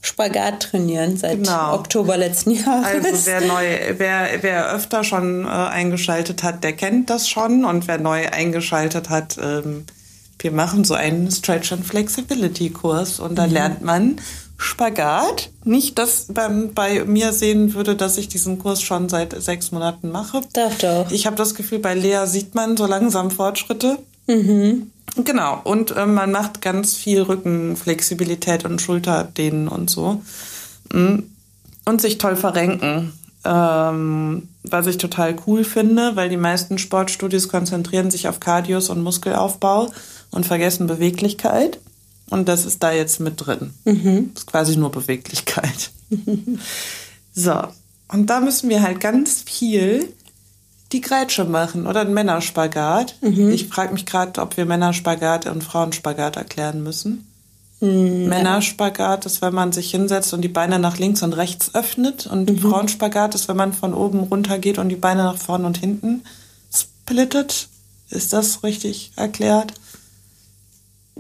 Spagat 0.04 0.63
trainieren 0.63 1.17
seit 1.17 1.43
genau. 1.43 1.76
Oktober 1.76 2.17
letzten 2.17 2.52
Jahres. 2.52 3.06
Also 3.06 3.26
wer 3.28 3.41
neu, 3.41 3.65
wer, 3.97 4.30
wer 4.41 4.74
öfter 4.74 5.04
schon 5.04 5.45
äh, 5.45 5.50
eingeschaltet 5.50 6.41
hat, 6.41 6.63
der 6.63 6.74
kennt 6.74 7.12
das 7.12 7.30
schon. 7.30 7.65
Und 7.65 7.88
wer 7.88 8.00
neu 8.00 8.28
eingeschaltet 8.28 9.10
hat, 9.10 9.38
ähm, 9.39 9.86
wir 10.39 10.52
machen 10.52 10.84
so 10.84 10.95
einen 10.95 11.30
Stretch 11.30 11.71
and 11.71 11.86
Flexibility 11.86 12.71
Kurs 12.71 13.19
und 13.19 13.36
da 13.36 13.45
mhm. 13.45 13.54
lernt 13.54 13.82
man 13.84 14.21
Spagat. 14.62 15.50
Nicht, 15.63 15.97
dass 15.97 16.28
man 16.34 16.74
bei 16.74 17.04
mir 17.06 17.34
sehen 17.34 17.74
würde, 17.74 17.95
dass 17.95 18.17
ich 18.17 18.28
diesen 18.28 18.60
Kurs 18.60 18.82
schon 18.82 19.10
seit 19.10 19.39
sechs 19.41 19.71
Monaten 19.71 20.12
mache. 20.12 20.41
Doch, 20.54 20.74
doch. 20.80 21.12
Ich 21.12 21.26
habe 21.26 21.36
das 21.36 21.56
Gefühl, 21.56 21.80
bei 21.80 21.95
Lea 21.95 22.26
sieht 22.26 22.56
man 22.56 22.78
so 22.78 22.86
langsam 22.86 23.32
Fortschritte. 23.32 23.97
Mhm. 24.28 24.91
Genau, 25.17 25.60
und 25.63 25.91
äh, 25.91 26.06
man 26.06 26.32
macht 26.32 26.62
ganz 26.62 26.95
viel 26.95 27.21
Rückenflexibilität 27.21 28.63
und 28.63 28.82
Schulterdehnen 28.82 29.67
und 29.67 29.89
so. 29.89 30.21
Mm. 30.93 31.24
Und 31.84 32.02
sich 32.02 32.17
toll 32.17 32.36
verrenken. 32.36 33.12
Ähm, 33.43 34.47
was 34.63 34.86
ich 34.88 34.97
total 34.97 35.36
cool 35.47 35.63
finde, 35.63 36.15
weil 36.15 36.30
die 36.30 36.38
meisten 36.38 36.78
Sportstudios 36.78 37.50
konzentrieren 37.50 38.12
sich 38.12 38.28
auf 38.28 38.39
Cardios 38.39 38.89
und 38.89 39.02
Muskelaufbau 39.02 39.91
und 40.30 40.45
vergessen 40.45 40.88
Beweglichkeit. 40.88 41.80
Und 42.32 42.48
das 42.48 42.65
ist 42.65 42.82
da 42.82 42.94
jetzt 42.94 43.20
mit 43.20 43.46
drin. 43.46 43.74
Mhm. 43.84 44.32
Das 44.34 44.44
ist 44.44 44.48
quasi 44.48 44.78
nur 44.78 44.89
Beweglichkeit. 44.89 45.91
so, 47.34 47.63
und 48.08 48.30
da 48.30 48.39
müssen 48.39 48.70
wir 48.70 48.82
halt 48.82 49.02
ganz 49.02 49.44
viel 49.44 50.13
die 50.94 51.02
Grätsche 51.02 51.44
machen 51.44 51.88
oder 51.88 52.02
einen 52.02 52.13
Männerspagat. 52.13 53.15
Mhm. 53.22 53.52
Ich 53.52 53.67
frage 53.67 53.94
mich 53.94 54.06
gerade, 54.06 54.41
ob 54.41 54.56
wir 54.56 54.65
Männerspagat 54.65 55.46
und 55.46 55.63
Frauenspagat 55.63 56.38
erklären 56.38 56.82
müssen. 56.84 57.28
Mhm. 57.82 58.30
Männerspagat 58.30 59.26
ist, 59.26 59.41
wenn 59.41 59.54
man 59.54 59.74
sich 59.74 59.91
hinsetzt 59.91 60.34
und 60.34 60.41
die 60.41 60.48
Beine 60.48 60.80
nach 60.80 61.00
links 61.00 61.24
und 61.24 61.34
rechts 61.34 61.76
öffnet. 61.76 62.28
Und 62.28 62.50
mhm. 62.50 62.60
Frauenspagat 62.60 63.36
ist, 63.36 63.50
wenn 63.50 63.58
man 63.58 63.74
von 63.74 63.94
oben 63.94 64.22
runter 64.22 64.58
geht 64.58 64.78
und 64.78 64.88
die 64.88 64.96
Beine 64.96 65.24
nach 65.24 65.38
vorn 65.38 65.65
und 65.65 65.78
hinten 65.78 66.24
splittet. 66.74 67.67
Ist 68.10 68.32
das 68.32 68.63
richtig 68.63 69.12
erklärt? 69.17 69.74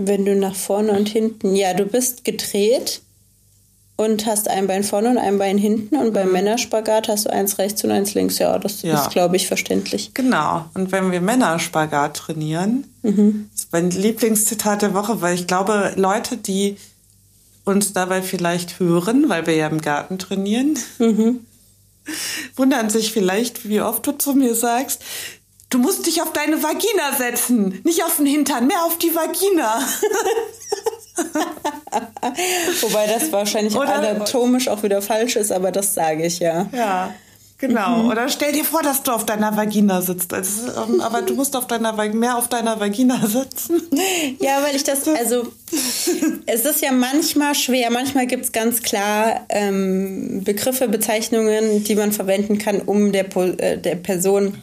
Wenn 0.07 0.25
du 0.25 0.35
nach 0.35 0.55
vorne 0.55 0.91
und 0.93 1.09
hinten, 1.09 1.55
ja, 1.55 1.73
du 1.73 1.85
bist 1.85 2.23
gedreht 2.23 3.01
und 3.95 4.25
hast 4.25 4.47
ein 4.47 4.67
Bein 4.67 4.83
vorne 4.83 5.09
und 5.09 5.17
ein 5.17 5.37
Bein 5.37 5.57
hinten 5.57 5.95
und 5.95 6.13
beim 6.13 6.27
mhm. 6.27 6.33
Männerspagat 6.33 7.07
hast 7.07 7.25
du 7.25 7.29
eins 7.29 7.57
rechts 7.59 7.83
und 7.83 7.91
eins 7.91 8.13
links. 8.13 8.39
Ja, 8.39 8.57
das 8.57 8.81
ja. 8.81 8.99
ist, 8.99 9.11
glaube 9.11 9.35
ich, 9.35 9.47
verständlich. 9.47 10.11
Genau. 10.13 10.65
Und 10.73 10.91
wenn 10.91 11.11
wir 11.11 11.21
Männerspagat 11.21 12.17
trainieren, 12.17 12.85
mhm. 13.03 13.49
das 13.51 13.65
ist 13.65 13.71
mein 13.71 13.91
Lieblingszitat 13.91 14.81
der 14.81 14.93
Woche, 14.93 15.21
weil 15.21 15.35
ich 15.35 15.47
glaube, 15.47 15.93
Leute, 15.95 16.37
die 16.37 16.77
uns 17.63 17.93
dabei 17.93 18.21
vielleicht 18.21 18.79
hören, 18.79 19.29
weil 19.29 19.45
wir 19.45 19.55
ja 19.55 19.67
im 19.67 19.81
Garten 19.81 20.17
trainieren, 20.17 20.77
mhm. 20.97 21.45
wundern 22.55 22.89
sich 22.89 23.11
vielleicht, 23.11 23.67
wie 23.69 23.81
oft 23.81 24.05
du 24.07 24.13
zu 24.13 24.33
mir 24.33 24.55
sagst, 24.55 25.03
Du 25.71 25.77
musst 25.79 26.05
dich 26.05 26.21
auf 26.21 26.33
deine 26.33 26.61
Vagina 26.61 27.15
setzen, 27.17 27.79
nicht 27.85 28.03
auf 28.03 28.17
den 28.17 28.25
Hintern, 28.25 28.67
mehr 28.67 28.83
auf 28.83 28.97
die 28.97 29.15
Vagina. 29.15 29.81
Wobei 32.81 33.07
das 33.07 33.31
wahrscheinlich 33.31 33.75
Oder- 33.75 33.95
anatomisch 33.95 34.67
auch 34.67 34.83
wieder 34.83 35.01
falsch 35.01 35.37
ist, 35.37 35.51
aber 35.51 35.71
das 35.71 35.93
sage 35.93 36.25
ich 36.25 36.39
ja. 36.39 36.67
Ja, 36.73 37.13
genau. 37.57 38.09
Oder 38.11 38.27
stell 38.27 38.51
dir 38.51 38.65
vor, 38.65 38.81
dass 38.83 39.03
du 39.03 39.11
auf 39.13 39.25
deiner 39.25 39.55
Vagina 39.55 40.01
sitzt. 40.01 40.33
Also, 40.33 40.67
ähm, 40.67 40.99
aber 40.99 41.21
du 41.21 41.35
musst 41.35 41.55
auf 41.55 41.67
deiner, 41.67 41.93
mehr 41.93 42.37
auf 42.37 42.49
deiner 42.49 42.77
Vagina 42.79 43.25
sitzen. 43.25 43.81
Ja, 44.39 44.61
weil 44.63 44.75
ich 44.75 44.83
das, 44.83 45.07
also 45.07 45.47
es 46.45 46.65
ist 46.65 46.81
ja 46.81 46.91
manchmal 46.91 47.55
schwer, 47.55 47.91
manchmal 47.91 48.27
gibt 48.27 48.43
es 48.45 48.51
ganz 48.51 48.81
klar 48.81 49.45
ähm, 49.49 50.43
Begriffe, 50.43 50.87
Bezeichnungen, 50.89 51.83
die 51.85 51.95
man 51.95 52.11
verwenden 52.11 52.57
kann, 52.57 52.81
um 52.81 53.11
der, 53.11 53.25
äh, 53.35 53.77
der 53.77 53.95
Person, 53.95 54.57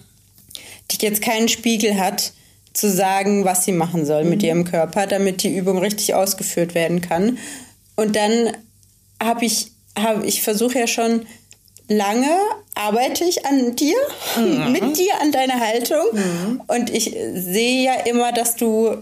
die 0.90 1.04
jetzt 1.04 1.22
keinen 1.22 1.48
Spiegel 1.48 1.98
hat, 1.98 2.32
zu 2.72 2.90
sagen, 2.90 3.44
was 3.44 3.64
sie 3.64 3.72
machen 3.72 4.06
soll 4.06 4.24
mit 4.24 4.42
ihrem 4.42 4.64
Körper, 4.64 5.06
damit 5.06 5.42
die 5.42 5.54
Übung 5.54 5.78
richtig 5.78 6.14
ausgeführt 6.14 6.74
werden 6.74 7.00
kann. 7.00 7.38
Und 7.96 8.14
dann 8.14 8.56
habe 9.20 9.44
ich, 9.44 9.72
hab, 9.98 10.24
ich 10.24 10.42
versuche 10.42 10.78
ja 10.78 10.86
schon 10.86 11.26
lange, 11.88 12.30
arbeite 12.74 13.24
ich 13.24 13.44
an 13.46 13.74
dir, 13.74 13.96
mit 14.70 14.96
dir, 14.96 15.20
an 15.20 15.32
deiner 15.32 15.58
Haltung. 15.58 16.04
Und 16.68 16.90
ich 16.90 17.16
sehe 17.34 17.84
ja 17.84 17.94
immer, 18.06 18.32
dass 18.32 18.56
du 18.56 18.98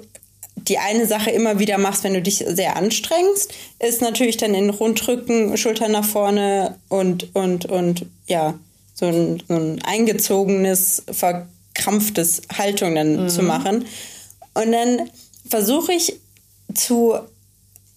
die 0.57 0.79
eine 0.79 1.07
Sache 1.07 1.31
immer 1.31 1.59
wieder 1.59 1.79
machst, 1.79 2.03
wenn 2.03 2.15
du 2.15 2.23
dich 2.23 2.45
sehr 2.49 2.77
anstrengst, 2.77 3.53
ist 3.79 4.01
natürlich 4.01 4.37
dann 4.37 4.55
in 4.55 4.71
Rundrücken, 4.71 5.57
Schultern 5.57 5.93
nach 5.93 6.05
vorne 6.05 6.77
und, 6.89 7.35
und, 7.35 7.67
und 7.67 8.07
ja, 8.27 8.59
so 8.95 9.07
ein, 9.07 9.43
so 9.47 9.55
ein 9.55 9.83
eingezogenes, 9.83 11.05
verkrampftes 11.77 12.43
Haltung 12.57 12.95
dann 12.95 13.29
zu 13.29 13.43
machen. 13.43 13.85
Und 14.55 14.73
dann 14.73 15.11
versuche 15.49 15.93
ich 15.93 16.19
zu 16.75 17.15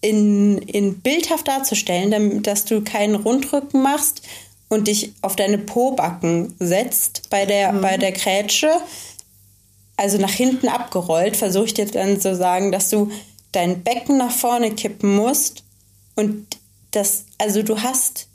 in, 0.02 0.58
in 0.58 1.00
bildhaft 1.00 1.48
darzustellen, 1.48 2.10
damit, 2.10 2.46
dass 2.46 2.64
du 2.64 2.82
keinen 2.82 3.16
Rundrücken 3.16 3.82
machst 3.82 4.22
und 4.68 4.88
dich 4.88 5.12
auf 5.20 5.36
deine 5.36 5.58
Pobacken 5.58 6.54
setzt 6.58 7.28
bei 7.28 7.44
der, 7.44 7.72
bei 7.74 7.98
der 7.98 8.12
Grätsche, 8.12 8.70
also 9.96 10.16
nach 10.16 10.32
hinten 10.32 10.68
abgerollt, 10.68 11.36
versuche 11.36 11.66
ich 11.66 11.74
dir 11.74 11.86
dann 11.86 12.18
zu 12.18 12.34
sagen, 12.34 12.72
dass 12.72 12.88
du 12.88 13.10
dein 13.52 13.82
Becken 13.82 14.16
nach 14.16 14.30
vorne 14.30 14.70
kippen 14.70 15.14
musst 15.14 15.64
und 16.16 16.46
das, 16.92 17.24
also 17.36 17.62
du 17.62 17.82
hast, 17.82 18.28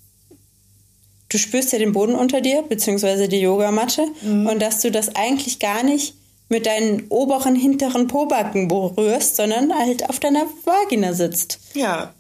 du 1.36 1.40
spürst 1.40 1.74
ja 1.74 1.80
den 1.80 1.92
Boden 1.92 2.16
unter 2.16 2.40
dir, 2.40 2.62
beziehungsweise 2.62 3.28
die 3.28 3.42
Yogamatte 3.42 4.08
und 4.24 4.62
dass 4.62 4.80
du 4.80 4.90
das 4.90 5.16
eigentlich 5.16 5.60
gar 5.60 5.84
nicht 5.84 6.14
mit 6.48 6.66
deinen 6.66 7.08
oberen, 7.10 7.56
hinteren 7.56 8.08
Pobacken 8.08 8.70
berührst, 8.70 9.36
sondern 9.36 9.74
halt 9.78 10.10
auf 10.10 10.20
deiner 10.20 10.46
Vagina 10.64 11.12
sitzt. 11.14 11.60
Ja, 11.74 12.14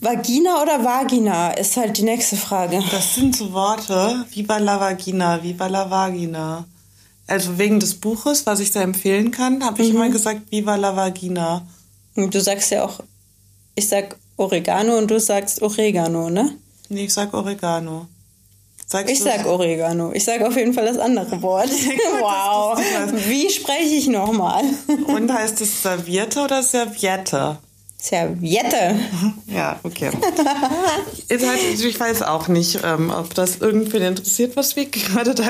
Vagina 0.00 0.62
oder 0.62 0.84
Vagina 0.84 1.50
ist 1.52 1.76
halt 1.76 1.98
die 1.98 2.02
nächste 2.02 2.36
Frage. 2.36 2.82
das 2.90 3.14
sind 3.14 3.36
so 3.36 3.52
Worte. 3.52 4.24
Viva 4.30 4.58
la 4.58 4.78
Vagina, 4.80 5.42
Viva 5.42 5.66
la 5.66 5.90
Vagina. 5.90 6.64
Also 7.26 7.58
wegen 7.58 7.80
des 7.80 7.94
Buches, 7.94 8.46
was 8.46 8.60
ich 8.60 8.70
da 8.70 8.80
empfehlen 8.82 9.30
kann, 9.32 9.64
habe 9.64 9.82
ich 9.82 9.90
immer 9.90 10.08
gesagt 10.08 10.50
Viva 10.50 10.76
la 10.76 10.96
Vagina. 10.96 11.66
Und 12.14 12.34
Du 12.34 12.40
sagst 12.40 12.70
ja 12.70 12.84
auch, 12.84 13.00
ich 13.74 13.88
sag 13.88 14.16
Oregano 14.36 14.96
und 14.96 15.10
du 15.10 15.18
sagst 15.18 15.60
Oregano, 15.60 16.30
ne? 16.30 16.52
Nee, 16.88 17.04
ich 17.04 17.12
sag 17.12 17.34
Oregano. 17.34 18.06
Sagst 18.96 19.12
Ich 19.12 19.20
sag 19.20 19.44
Oregano. 19.44 20.10
Ich 20.14 20.24
sag 20.24 20.40
auf 20.40 20.56
jeden 20.56 20.72
Fall 20.72 20.86
das 20.86 20.96
andere 20.98 21.42
Wort. 21.42 21.68
wow. 22.20 22.78
Wie 23.28 23.50
spreche 23.50 23.94
ich 23.94 24.08
nochmal? 24.08 24.64
Und 25.06 25.30
heißt 25.30 25.60
es 25.60 25.82
Serviette 25.82 26.40
oder 26.40 26.62
Serviette? 26.62 27.58
Serviette. 27.98 28.98
Ja, 29.48 29.78
okay. 29.82 30.10
Halt, 31.30 31.84
ich 31.84 32.00
weiß 32.00 32.22
auch 32.22 32.48
nicht, 32.48 32.80
ähm, 32.84 33.12
ob 33.14 33.34
das 33.34 33.56
irgendwen 33.58 34.00
interessiert, 34.00 34.56
was 34.56 34.76
wir 34.76 34.86
gerade 34.86 35.34
da. 35.34 35.44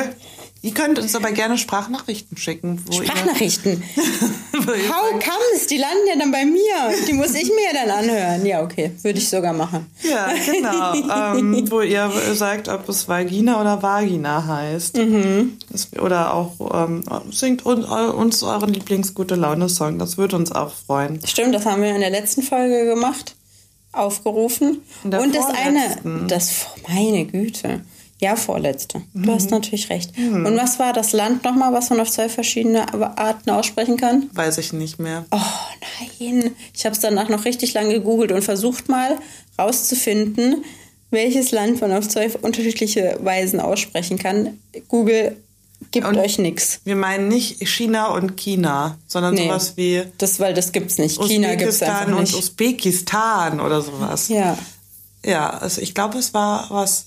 Ihr 0.66 0.74
könnt 0.74 0.98
uns 0.98 1.14
aber 1.14 1.30
gerne 1.30 1.58
Sprachnachrichten 1.58 2.36
schicken. 2.36 2.82
Sprachnachrichten. 2.90 3.84
How 4.52 5.12
comes? 5.12 5.68
Die 5.70 5.76
landen 5.76 6.08
ja 6.08 6.18
dann 6.18 6.32
bei 6.32 6.44
mir. 6.44 7.06
Die 7.06 7.12
muss 7.12 7.34
ich 7.34 7.48
mir 7.50 7.72
ja 7.72 7.84
dann 7.86 7.90
anhören. 7.90 8.44
Ja, 8.44 8.64
okay. 8.64 8.90
Würde 9.02 9.20
ich 9.20 9.28
sogar 9.28 9.52
machen. 9.52 9.86
Ja, 10.02 10.28
genau. 10.44 11.36
ähm, 11.38 11.64
wo 11.70 11.82
ihr 11.82 12.10
sagt, 12.34 12.66
ob 12.68 12.88
es 12.88 13.06
Vagina 13.06 13.60
oder 13.60 13.80
Vagina 13.80 14.44
heißt. 14.44 14.96
Mhm. 14.96 15.56
Oder 16.00 16.34
auch 16.34 16.54
ähm, 16.74 17.04
singt 17.30 17.64
uns, 17.64 18.42
euren 18.42 18.72
Lieblingsgute 18.72 19.36
Laune-Song. 19.36 20.00
Das 20.00 20.18
würde 20.18 20.34
uns 20.34 20.50
auch 20.50 20.72
freuen. 20.72 21.24
Stimmt, 21.24 21.54
das 21.54 21.64
haben 21.64 21.80
wir 21.80 21.94
in 21.94 22.00
der 22.00 22.10
letzten 22.10 22.42
Folge 22.42 22.86
gemacht. 22.86 23.36
Aufgerufen. 23.92 24.82
Und 25.04 25.32
das 25.32 25.46
eine, 25.46 26.26
das, 26.26 26.66
meine 26.88 27.24
Güte. 27.24 27.82
Ja, 28.18 28.34
vorletzte. 28.34 29.02
Du 29.12 29.30
Mhm. 29.30 29.34
hast 29.34 29.50
natürlich 29.50 29.90
recht. 29.90 30.16
Und 30.16 30.56
was 30.56 30.78
war 30.78 30.92
das 30.94 31.12
Land 31.12 31.44
nochmal, 31.44 31.72
was 31.74 31.90
man 31.90 32.00
auf 32.00 32.10
zwei 32.10 32.28
verschiedene 32.30 32.90
Arten 33.18 33.50
aussprechen 33.50 33.98
kann? 33.98 34.30
Weiß 34.32 34.56
ich 34.58 34.72
nicht 34.72 34.98
mehr. 34.98 35.26
Oh 35.30 35.38
nein. 36.18 36.54
Ich 36.72 36.84
habe 36.86 36.94
es 36.94 37.00
danach 37.00 37.28
noch 37.28 37.44
richtig 37.44 37.74
lange 37.74 37.92
gegoogelt 37.92 38.32
und 38.32 38.42
versucht 38.42 38.88
mal 38.88 39.18
rauszufinden, 39.58 40.64
welches 41.10 41.50
Land 41.52 41.80
man 41.82 41.92
auf 41.92 42.08
zwei 42.08 42.30
unterschiedliche 42.30 43.18
Weisen 43.20 43.60
aussprechen 43.60 44.18
kann. 44.18 44.58
Google 44.88 45.36
gibt 45.90 46.06
Und- 46.06 46.16
euch 46.16 46.38
nichts. 46.38 46.80
Wir 46.84 46.96
meinen 46.96 47.28
nicht 47.28 47.58
China 47.68 48.06
und 48.08 48.36
China, 48.38 48.96
sondern 49.06 49.34
Nee. 49.34 49.44
sowas 49.46 49.74
wie 49.76 50.04
Das, 50.16 50.40
weil 50.40 50.54
das 50.54 50.72
gibt's 50.72 50.96
nicht. 50.96 51.20
China 51.20 51.54
gibt's 51.54 51.82
einfach 51.82 52.06
Usbekistan 52.06 52.14
und 52.14 52.20
nicht. 52.22 52.34
Usbekistan 52.34 53.60
oder 53.60 53.82
sowas. 53.82 54.28
Ja. 54.28 54.56
Ja, 55.24 55.50
also 55.50 55.80
ich 55.82 55.94
glaube, 55.94 56.18
es 56.18 56.32
war 56.32 56.66
was 56.70 57.06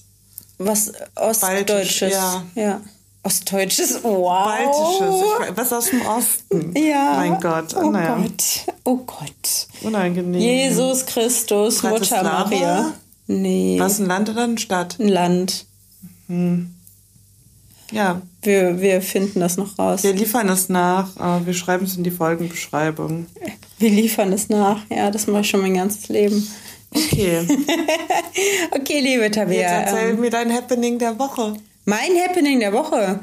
Was 0.59 0.91
Ostdeutsches. 1.15 2.13
ja. 2.13 2.43
ja. 2.55 2.81
Ostdeutsches, 3.21 3.99
wow. 4.01 4.45
Baltisches, 4.45 5.49
ich 5.49 5.57
was 5.57 5.73
aus 5.73 5.89
dem 5.89 6.01
Osten. 6.05 6.73
Ja. 6.77 7.15
Mein 7.17 7.39
Gott, 7.41 7.75
Oh 7.75 7.91
naja. 7.91 8.15
Gott. 8.15 8.43
Oh 8.85 8.95
Gott. 8.97 9.67
Unangenehm. 9.81 10.39
Jesus 10.39 11.05
Christus, 11.05 11.83
Mutter? 11.83 12.23
Maria. 12.23 12.93
Nee. 13.27 13.75
Was, 13.79 13.99
ein 13.99 14.05
Land 14.05 14.29
oder 14.29 14.43
eine 14.45 14.57
Stadt? 14.57 14.97
Ein 14.99 15.09
Land. 15.09 15.65
Ja, 17.91 18.21
Wir, 18.43 18.79
wir 18.79 19.01
finden 19.01 19.39
das 19.39 19.57
noch 19.57 19.77
raus. 19.79 20.03
wir 20.03 20.13
liefern 20.13 20.47
es 20.49 20.69
nach. 20.69 21.09
Wir 21.45 21.53
schreiben 21.53 21.85
es 21.85 21.97
in 21.97 22.03
die 22.03 22.11
Folgenbeschreibung. 22.11 23.25
Wir 23.79 23.89
liefern 23.89 24.31
es 24.31 24.47
nach. 24.49 24.79
Ja, 24.89 25.11
das 25.11 25.27
mache 25.27 25.41
ich 25.41 25.49
schon 25.49 25.61
mein 25.61 25.73
ganzes 25.73 26.07
Leben. 26.07 26.47
Okay, 26.91 27.45
Okay, 28.71 28.99
liebe 28.99 29.29
Tabea. 29.29 29.55
jetzt 29.81 29.91
erzähl 29.93 30.09
ähm, 30.11 30.19
mir 30.19 30.29
dein 30.29 30.51
Happening 30.53 30.97
der 30.97 31.17
Woche. 31.19 31.53
mein 31.85 32.17
Happening 32.25 32.59
der 32.59 32.73
Woche. 32.73 33.19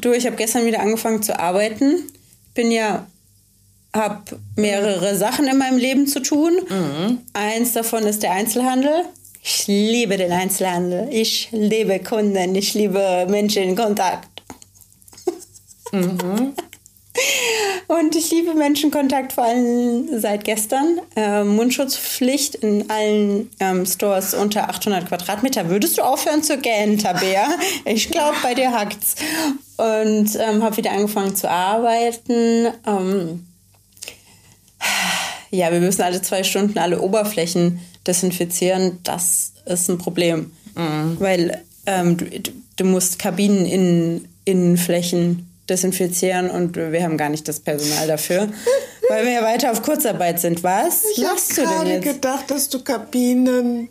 Du, 0.00 0.12
ich 0.12 0.26
habe 0.26 0.36
gestern 0.36 0.64
wieder 0.66 0.80
angefangen 0.80 1.22
zu 1.22 1.38
arbeiten. 1.38 2.04
Bin 2.54 2.70
ja, 2.70 3.06
habe 3.94 4.22
mehrere 4.56 5.16
Sachen 5.16 5.46
in 5.48 5.58
meinem 5.58 5.78
Leben 5.78 6.06
zu 6.06 6.20
tun. 6.20 6.58
Eins 7.32 7.72
davon 7.72 8.04
ist 8.04 8.22
der 8.22 8.32
Einzelhandel. 8.32 9.04
Ich 9.42 9.66
liebe 9.66 10.16
den 10.16 10.32
Einzelhandel. 10.32 11.08
Ich 11.10 11.48
liebe 11.52 11.98
Kunden. 12.00 12.54
Ich 12.54 12.74
liebe 12.74 13.26
Menschen 13.28 13.62
in 13.62 13.76
Kontakt. 13.76 14.28
Und 17.88 18.14
ich 18.16 18.30
liebe 18.30 18.54
Menschenkontakt 18.54 19.32
vor 19.32 19.44
allem 19.44 20.20
seit 20.20 20.44
gestern. 20.44 21.00
Äh, 21.16 21.42
Mundschutzpflicht 21.44 22.56
in 22.56 22.88
allen 22.90 23.50
ähm, 23.60 23.86
Stores 23.86 24.34
unter 24.34 24.68
800 24.68 25.06
Quadratmeter. 25.08 25.68
Würdest 25.70 25.96
du 25.98 26.02
aufhören 26.02 26.42
zu 26.42 26.58
gähnen, 26.58 26.98
Tabea? 26.98 27.46
Ich 27.84 28.10
glaube, 28.10 28.36
bei 28.42 28.54
dir 28.54 28.72
hackt's. 28.72 29.14
Und 29.78 30.36
ähm, 30.38 30.62
habe 30.62 30.76
wieder 30.76 30.90
angefangen 30.92 31.34
zu 31.34 31.48
arbeiten. 31.50 32.68
Ähm, 32.86 33.46
ja, 35.50 35.72
wir 35.72 35.80
müssen 35.80 36.02
alle 36.02 36.20
zwei 36.22 36.42
Stunden 36.44 36.78
alle 36.78 37.00
Oberflächen 37.00 37.80
desinfizieren. 38.06 38.98
Das 39.02 39.52
ist 39.66 39.88
ein 39.88 39.98
Problem. 39.98 40.52
Weil 40.74 41.62
ähm, 41.86 42.16
du, 42.16 42.26
du- 42.26 42.52
du 42.76 42.84
musst 42.84 43.18
Kabinen 43.18 43.66
in 43.66 44.28
Innenflächen 44.44 45.47
desinfizieren 45.68 46.50
und 46.50 46.76
wir 46.76 47.02
haben 47.02 47.16
gar 47.16 47.28
nicht 47.28 47.46
das 47.48 47.60
Personal 47.60 48.06
dafür, 48.06 48.48
weil 49.08 49.24
wir 49.24 49.32
ja 49.32 49.42
weiter 49.42 49.70
auf 49.72 49.82
Kurzarbeit 49.82 50.40
sind. 50.40 50.62
Was 50.62 51.04
Ich 51.16 51.24
habe 51.24 51.34
machst 51.34 51.52
du 51.52 51.62
denn 51.62 51.70
gerade 51.70 51.90
jetzt? 51.90 52.04
gedacht, 52.04 52.50
dass 52.50 52.68
du 52.68 52.82
Kabinen 52.82 53.88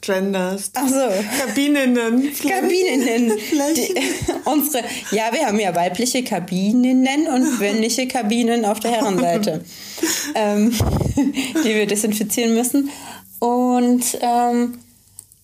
genderst. 0.00 0.72
Ach 0.74 0.88
so. 0.88 1.08
Kabininnen. 1.44 2.32
Kabinen. 2.42 3.32
Die, 3.76 3.94
unsere, 4.44 4.84
ja, 5.10 5.32
wir 5.32 5.46
haben 5.46 5.58
ja 5.58 5.74
weibliche 5.74 6.22
Kabinen 6.22 7.26
und 7.26 7.58
männliche 7.58 8.06
Kabinen 8.06 8.64
auf 8.64 8.80
der 8.80 8.92
Herrenseite, 8.92 9.64
ähm, 10.34 10.72
die 11.16 11.74
wir 11.74 11.86
desinfizieren 11.86 12.54
müssen. 12.54 12.90
Und 13.40 14.18
ähm, 14.20 14.78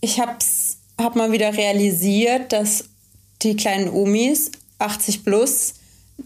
ich 0.00 0.20
habe 0.20 0.36
hab 1.00 1.16
mal 1.16 1.32
wieder 1.32 1.56
realisiert, 1.56 2.52
dass 2.52 2.84
die 3.42 3.56
kleinen 3.56 3.88
Omis 3.90 4.50
80 4.84 5.24
plus 5.24 5.74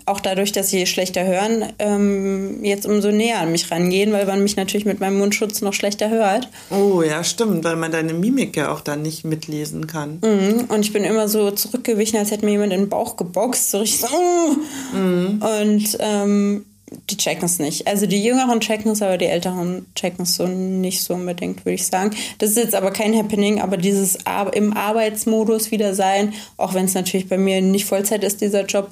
auch 0.04 0.20
dadurch, 0.20 0.52
dass 0.52 0.70
sie 0.70 0.86
schlechter 0.86 1.24
hören, 1.24 1.64
ähm, 1.78 2.62
jetzt 2.62 2.86
umso 2.86 3.10
näher 3.10 3.40
an 3.40 3.52
mich 3.52 3.70
rangehen, 3.70 4.12
weil 4.12 4.26
man 4.26 4.42
mich 4.42 4.56
natürlich 4.56 4.84
mit 4.84 5.00
meinem 5.00 5.18
Mundschutz 5.18 5.62
noch 5.62 5.72
schlechter 5.72 6.10
hört. 6.10 6.48
Oh 6.70 7.02
ja, 7.02 7.24
stimmt, 7.24 7.64
weil 7.64 7.76
man 7.76 7.90
deine 7.90 8.12
Mimik 8.12 8.56
ja 8.56 8.70
auch 8.70 8.80
dann 8.80 9.02
nicht 9.02 9.24
mitlesen 9.24 9.86
kann. 9.86 10.20
Mhm. 10.22 10.66
Und 10.68 10.80
ich 10.80 10.92
bin 10.92 11.04
immer 11.04 11.28
so 11.28 11.50
zurückgewichen, 11.50 12.18
als 12.18 12.30
hätte 12.30 12.44
mir 12.44 12.52
jemand 12.52 12.72
in 12.72 12.80
den 12.80 12.88
Bauch 12.88 13.16
geboxt, 13.16 13.70
so 13.70 13.78
richtig 13.78 14.00
so. 14.00 14.96
Mhm. 14.96 15.42
Und 15.42 15.96
ähm, 16.00 16.66
die 17.10 17.16
checken 17.16 17.44
es 17.44 17.58
nicht. 17.58 17.86
Also 17.86 18.06
die 18.06 18.22
Jüngeren 18.22 18.60
checken 18.60 18.92
es, 18.92 19.02
aber 19.02 19.18
die 19.18 19.26
Älteren 19.26 19.86
checken 19.94 20.22
es 20.22 20.36
so 20.36 20.46
nicht 20.46 21.02
so 21.02 21.14
unbedingt, 21.14 21.64
würde 21.64 21.74
ich 21.74 21.86
sagen. 21.86 22.14
Das 22.38 22.50
ist 22.50 22.56
jetzt 22.56 22.74
aber 22.74 22.90
kein 22.90 23.16
Happening, 23.16 23.60
aber 23.60 23.76
dieses 23.76 24.26
Ar 24.26 24.54
im 24.54 24.76
Arbeitsmodus 24.76 25.70
wieder 25.70 25.94
sein, 25.94 26.34
auch 26.56 26.74
wenn 26.74 26.86
es 26.86 26.94
natürlich 26.94 27.28
bei 27.28 27.38
mir 27.38 27.60
nicht 27.60 27.86
Vollzeit 27.86 28.24
ist, 28.24 28.40
dieser 28.40 28.64
Job, 28.64 28.90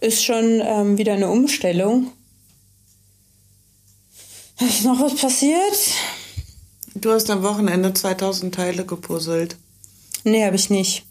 ist 0.00 0.24
schon 0.24 0.62
ähm, 0.64 0.98
wieder 0.98 1.12
eine 1.12 1.28
Umstellung. 1.28 2.12
Ist 4.60 4.84
noch 4.84 5.00
was 5.00 5.16
passiert? 5.16 5.58
Du 6.94 7.12
hast 7.12 7.30
am 7.30 7.42
Wochenende 7.42 7.94
2000 7.94 8.54
Teile 8.54 8.84
gepuzzelt. 8.84 9.56
Nee, 10.24 10.44
habe 10.44 10.56
ich 10.56 10.70
nicht. 10.70 11.04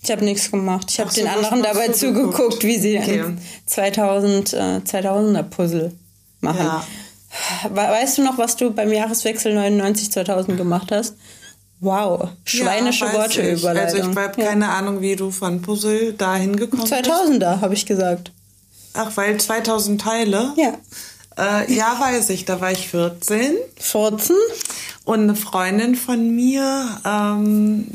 Ich 0.00 0.10
habe 0.10 0.24
nichts 0.24 0.50
gemacht. 0.50 0.86
Ich 0.90 1.00
habe 1.00 1.12
den 1.12 1.26
anderen 1.26 1.62
dabei 1.62 1.88
zugeguckt, 1.88 2.62
wie 2.62 2.78
sie 2.78 2.98
okay. 2.98 3.24
2000, 3.66 4.52
äh, 4.52 4.56
2000er 4.84 5.42
Puzzle 5.42 5.92
machen. 6.40 6.64
Ja. 6.64 6.84
Weißt 7.70 8.18
du 8.18 8.22
noch, 8.22 8.38
was 8.38 8.56
du 8.56 8.70
beim 8.70 8.92
Jahreswechsel 8.92 9.56
99-2000 9.56 10.56
gemacht 10.56 10.90
hast? 10.92 11.14
Wow, 11.80 12.30
schweinische 12.44 13.04
ja, 13.04 13.12
Worteüberleitung. 13.12 14.00
Also 14.00 14.10
ich 14.10 14.16
habe 14.16 14.42
ja. 14.42 14.48
keine 14.48 14.68
Ahnung, 14.68 15.00
wie 15.00 15.14
du 15.14 15.30
von 15.30 15.62
Puzzle 15.62 16.12
dahin 16.12 16.56
gekommen 16.56 16.82
2000er, 16.82 17.38
bist. 17.38 17.60
habe 17.62 17.74
ich 17.74 17.86
gesagt. 17.86 18.32
Ach, 18.94 19.16
weil 19.16 19.38
2000 19.38 20.00
Teile? 20.00 20.54
Ja. 20.56 20.74
Äh, 21.38 21.72
ja, 21.72 21.96
weiß 22.00 22.30
ich, 22.30 22.44
da 22.44 22.60
war 22.60 22.72
ich 22.72 22.88
14. 22.88 23.54
14? 23.78 24.34
Und 25.04 25.20
eine 25.20 25.36
Freundin 25.36 25.94
von 25.94 26.34
mir, 26.34 27.00
ähm, 27.04 27.86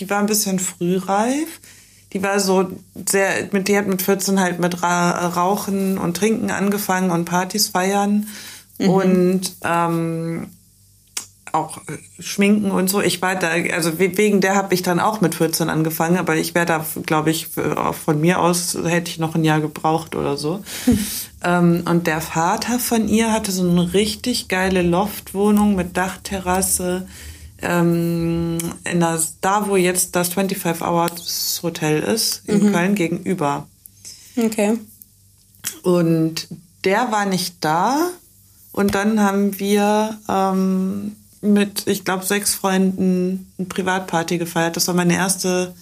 die 0.00 0.10
war 0.10 0.18
ein 0.18 0.26
bisschen 0.26 0.58
frühreif. 0.58 1.60
Die 2.12 2.22
war 2.22 2.40
so 2.40 2.68
sehr, 3.08 3.48
mit, 3.52 3.68
die 3.68 3.76
hat 3.76 3.86
mit 3.86 4.02
14 4.02 4.40
halt 4.40 4.58
mit 4.58 4.82
Rauchen 4.82 5.96
und 5.96 6.16
Trinken 6.16 6.50
angefangen 6.50 7.10
und 7.10 7.24
Partys 7.24 7.68
feiern. 7.68 8.26
Mhm. 8.78 8.88
Und 8.88 9.52
ähm, 9.62 10.48
auch 11.52 11.78
äh, 11.78 12.22
Schminken 12.22 12.70
und 12.70 12.88
so. 12.88 13.00
Ich 13.00 13.22
war 13.22 13.36
da, 13.36 13.50
also 13.72 13.98
wegen 13.98 14.40
der 14.40 14.54
habe 14.54 14.74
ich 14.74 14.82
dann 14.82 15.00
auch 15.00 15.20
mit 15.20 15.34
14 15.34 15.68
angefangen, 15.68 16.16
aber 16.16 16.36
ich 16.36 16.54
wäre 16.54 16.66
da, 16.66 16.84
glaube 17.06 17.30
ich, 17.30 17.48
von 17.48 18.20
mir 18.20 18.40
aus 18.40 18.76
hätte 18.84 19.10
ich 19.10 19.18
noch 19.18 19.34
ein 19.34 19.44
Jahr 19.44 19.60
gebraucht 19.60 20.16
oder 20.16 20.36
so. 20.36 20.62
ähm, 21.44 21.82
und 21.88 22.06
der 22.06 22.20
Vater 22.20 22.78
von 22.78 23.08
ihr 23.08 23.32
hatte 23.32 23.52
so 23.52 23.68
eine 23.68 23.92
richtig 23.92 24.48
geile 24.48 24.82
Loftwohnung 24.82 25.76
mit 25.76 25.96
Dachterrasse 25.96 27.06
ähm, 27.62 28.58
in 28.84 29.00
das, 29.00 29.36
da, 29.40 29.68
wo 29.68 29.76
jetzt 29.76 30.16
das 30.16 30.28
25 30.30 30.82
Hours 30.82 31.60
Hotel 31.62 32.02
ist, 32.02 32.42
in 32.46 32.64
mhm. 32.64 32.72
Köln 32.72 32.94
gegenüber. 32.94 33.66
Okay. 34.36 34.78
Und 35.82 36.48
der 36.84 37.12
war 37.12 37.26
nicht 37.26 37.56
da. 37.60 38.10
Und 38.72 38.94
dann 38.94 39.20
haben 39.20 39.58
wir 39.58 40.18
ähm, 40.28 41.16
mit, 41.40 41.86
ich 41.86 42.04
glaube, 42.04 42.24
sechs 42.24 42.54
Freunden 42.54 43.52
eine 43.58 43.66
Privatparty 43.66 44.38
gefeiert. 44.38 44.76
Das 44.76 44.86
war 44.86 44.94
meine 44.94 45.14
erste 45.14 45.74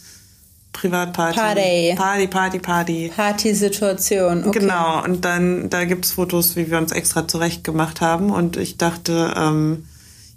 Privatparty. 0.73 1.39
Party. 1.39 1.95
Party, 1.97 2.27
Party, 2.29 2.59
Party. 2.59 3.13
Party-Situation. 3.15 4.45
Okay. 4.47 4.61
Genau, 4.61 5.03
und 5.05 5.25
dann, 5.25 5.71
da 5.71 5.85
gibt's 5.85 6.13
Fotos, 6.13 6.57
wie 6.57 6.71
wir 6.71 6.79
uns 6.79 6.93
extra 6.93 7.27
zurecht 7.27 7.65
gemacht 7.65 8.01
haben. 8.01 8.31
Und 8.31 8.57
ich 8.57 8.79
dachte, 8.79 9.35
ähm, 9.37 9.87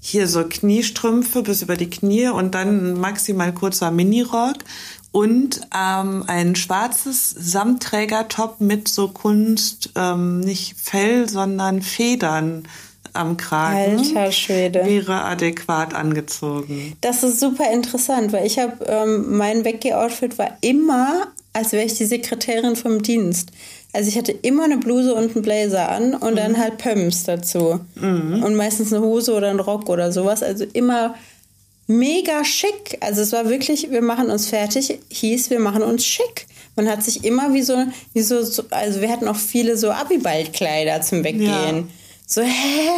hier 0.02 0.28
so 0.28 0.44
Kniestrümpfe 0.44 1.44
bis 1.44 1.62
über 1.62 1.78
die 1.78 1.90
Knie 1.90 2.28
und 2.28 2.56
dann 2.56 2.94
ein 2.94 3.00
maximal 3.00 3.54
kurzer 3.54 3.92
Minirock 3.92 4.58
und 5.12 5.62
ähm, 5.78 6.24
ein 6.28 6.56
schwarzes 6.56 7.30
Samtträgertop 7.30 8.60
mit 8.60 8.88
so 8.88 9.10
Kunst, 9.10 9.92
ähm, 9.96 10.40
nicht 10.40 10.76
Fell, 10.80 11.30
sondern 11.30 11.82
Federn 11.82 12.68
am 13.14 13.38
Kragen 13.38 14.00
Alter 14.00 14.32
Schwede. 14.32 14.86
wäre 14.86 15.24
adäquat 15.24 15.94
angezogen. 15.94 16.96
Das 17.02 17.24
ist 17.24 17.40
super 17.40 17.72
interessant, 17.72 18.32
weil 18.32 18.46
ich 18.48 18.58
habe 18.58 18.84
ähm, 18.86 19.38
mein 19.38 19.66
Weggeh-Outfit 19.66 20.38
war 20.38 20.58
immer, 20.62 21.28
als 21.54 21.74
wäre 21.74 21.86
ich 21.86 21.96
die 21.96 22.06
Sekretärin 22.06 22.76
vom 22.76 23.04
Dienst. 23.04 23.52
Also 23.94 24.08
ich 24.08 24.18
hatte 24.18 24.32
immer 24.32 24.64
eine 24.64 24.78
Bluse 24.78 25.14
und 25.14 25.36
einen 25.36 25.42
Blazer 25.42 25.90
an 25.90 26.14
und 26.14 26.32
mhm. 26.32 26.38
dann 26.38 26.58
halt 26.58 26.78
Pumps 26.78 27.24
dazu. 27.24 27.80
Mhm. 27.96 28.44
Und 28.44 28.56
meistens 28.56 28.94
eine 28.94 29.04
Hose 29.04 29.34
oder 29.34 29.50
ein 29.50 29.60
Rock 29.60 29.90
oder 29.90 30.12
sowas. 30.12 30.44
Also 30.44 30.66
immer 30.74 31.16
mega 31.88 32.44
schick. 32.46 32.98
Also 33.02 33.22
es 33.22 33.32
war 33.34 33.50
wirklich, 33.50 33.92
wir 33.92 34.02
machen 34.02 34.30
uns 34.30 34.48
fertig, 34.48 35.00
hieß, 35.10 35.50
wir 35.50 35.60
machen 35.60 35.84
uns 35.84 36.06
schick. 36.06 36.48
Man 36.76 36.90
hat 36.90 37.04
sich 37.04 37.26
immer 37.26 37.54
wie 37.54 37.64
so, 37.64 37.76
wie 38.14 38.22
so, 38.22 38.38
also 38.70 39.02
wir 39.02 39.10
hatten 39.10 39.28
auch 39.28 39.36
viele 39.36 39.76
so 39.76 39.92
Abiballkleider 39.92 41.02
zum 41.02 41.24
Weggehen. 41.24 41.50
Ja. 41.50 41.84
So, 42.26 42.42
hä? 42.42 42.90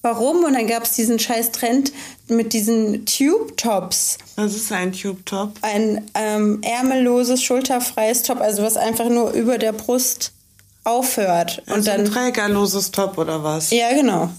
Warum? 0.00 0.44
Und 0.44 0.54
dann 0.54 0.66
gab 0.66 0.84
es 0.84 0.92
diesen 0.92 1.18
scheiß 1.18 1.50
Trend 1.52 1.92
mit 2.28 2.52
diesen 2.52 3.04
Tube-Tops. 3.04 4.16
Was 4.36 4.54
ist 4.54 4.72
ein 4.72 4.92
Tube-Top? 4.92 5.54
Ein 5.60 6.08
ähm, 6.14 6.60
ärmelloses, 6.62 7.42
schulterfreies 7.42 8.22
Top, 8.22 8.40
also 8.40 8.62
was 8.62 8.76
einfach 8.76 9.08
nur 9.08 9.32
über 9.32 9.58
der 9.58 9.72
Brust 9.72 10.32
aufhört. 10.84 11.62
Und 11.66 11.74
also 11.74 11.90
dann 11.90 12.00
ein 12.00 12.06
trägerloses 12.06 12.90
Top 12.90 13.18
oder 13.18 13.42
was? 13.42 13.70
Ja, 13.70 13.92
genau. 13.92 14.30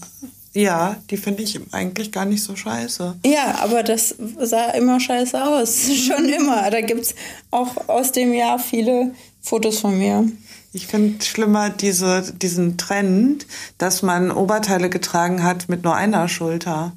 Ja, 0.52 0.96
die 1.10 1.16
finde 1.16 1.42
ich 1.44 1.60
eigentlich 1.70 2.10
gar 2.10 2.24
nicht 2.24 2.42
so 2.42 2.56
scheiße. 2.56 3.16
Ja, 3.24 3.58
aber 3.60 3.84
das 3.84 4.14
sah 4.40 4.70
immer 4.70 4.98
scheiße 4.98 5.42
aus. 5.42 5.88
Schon 5.94 6.28
immer. 6.28 6.70
Da 6.70 6.80
gibt 6.80 7.02
es 7.02 7.14
auch 7.50 7.88
aus 7.88 8.12
dem 8.12 8.32
Jahr 8.32 8.58
viele 8.58 9.14
Fotos 9.40 9.78
von 9.78 9.96
mir. 9.96 10.26
Ich 10.72 10.86
finde 10.86 11.24
schlimmer 11.24 11.70
diese, 11.70 12.32
diesen 12.32 12.78
Trend, 12.78 13.46
dass 13.78 14.02
man 14.02 14.30
Oberteile 14.30 14.88
getragen 14.88 15.42
hat 15.42 15.68
mit 15.68 15.82
nur 15.82 15.94
einer 15.94 16.28
Schulter. 16.28 16.92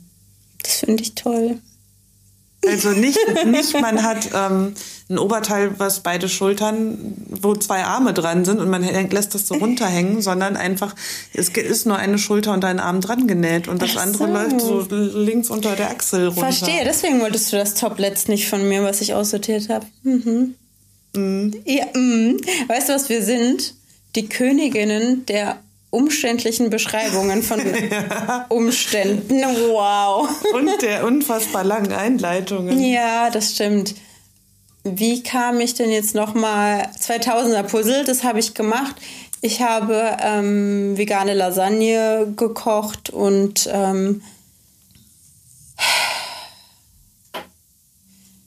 Das 0.61 0.79
finde 0.79 1.03
ich 1.03 1.15
toll. 1.15 1.59
Also 2.67 2.89
nicht, 2.89 3.19
nicht 3.45 3.81
man 3.81 4.03
hat 4.03 4.29
ähm, 4.33 4.73
ein 5.09 5.17
Oberteil, 5.17 5.71
was 5.79 6.01
beide 6.01 6.29
Schultern, 6.29 7.15
wo 7.29 7.55
zwei 7.55 7.83
Arme 7.83 8.13
dran 8.13 8.45
sind 8.45 8.59
und 8.59 8.69
man 8.69 8.83
lässt 8.83 9.35
das 9.35 9.47
so 9.47 9.55
runterhängen, 9.55 10.21
sondern 10.21 10.55
einfach, 10.55 10.95
es 11.33 11.49
ist 11.49 11.85
nur 11.85 11.97
eine 11.97 12.17
Schulter 12.17 12.53
und 12.53 12.63
ein 12.65 12.79
Arm 12.79 13.01
dran 13.01 13.27
genäht 13.27 13.67
und 13.67 13.81
das 13.81 13.97
andere 13.97 14.27
läuft 14.27 14.61
so 14.61 14.85
links 14.89 15.49
unter 15.49 15.75
der 15.75 15.89
Achsel 15.89 16.27
runter. 16.27 16.41
Verstehe, 16.41 16.83
deswegen 16.85 17.19
wolltest 17.21 17.51
du 17.51 17.57
das 17.57 17.73
Top 17.73 17.99
letzt 17.99 18.29
nicht 18.29 18.47
von 18.47 18.67
mir, 18.67 18.83
was 18.83 19.01
ich 19.01 19.13
aussortiert 19.13 19.69
habe. 19.69 19.85
Mhm. 20.03 20.55
Mhm. 21.15 21.53
Ja, 21.65 21.85
mhm. 21.93 22.39
Weißt 22.67 22.89
du, 22.89 22.93
was 22.93 23.09
wir 23.09 23.23
sind? 23.23 23.75
Die 24.15 24.27
Königinnen 24.29 25.25
der 25.25 25.59
umständlichen 25.93 26.69
Beschreibungen 26.69 27.43
von. 27.43 27.61
Umständen. 28.49 29.41
Wow. 29.69 30.27
Und 30.53 30.81
der 30.81 31.05
unfassbar 31.05 31.63
langen 31.63 31.93
Einleitungen. 31.93 32.83
Ja, 32.83 33.29
das 33.29 33.53
stimmt. 33.53 33.93
Wie 34.83 35.23
kam 35.23 35.59
ich 35.59 35.75
denn 35.75 35.91
jetzt 35.91 36.15
nochmal 36.15 36.89
2000er 36.99 37.63
Puzzle? 37.63 38.03
Das 38.05 38.23
habe 38.23 38.39
ich 38.39 38.53
gemacht. 38.53 38.95
Ich 39.41 39.61
habe 39.61 40.17
ähm, 40.19 40.97
vegane 40.97 41.35
Lasagne 41.35 42.33
gekocht 42.35 43.09
und 43.11 43.69
ähm, 43.71 44.21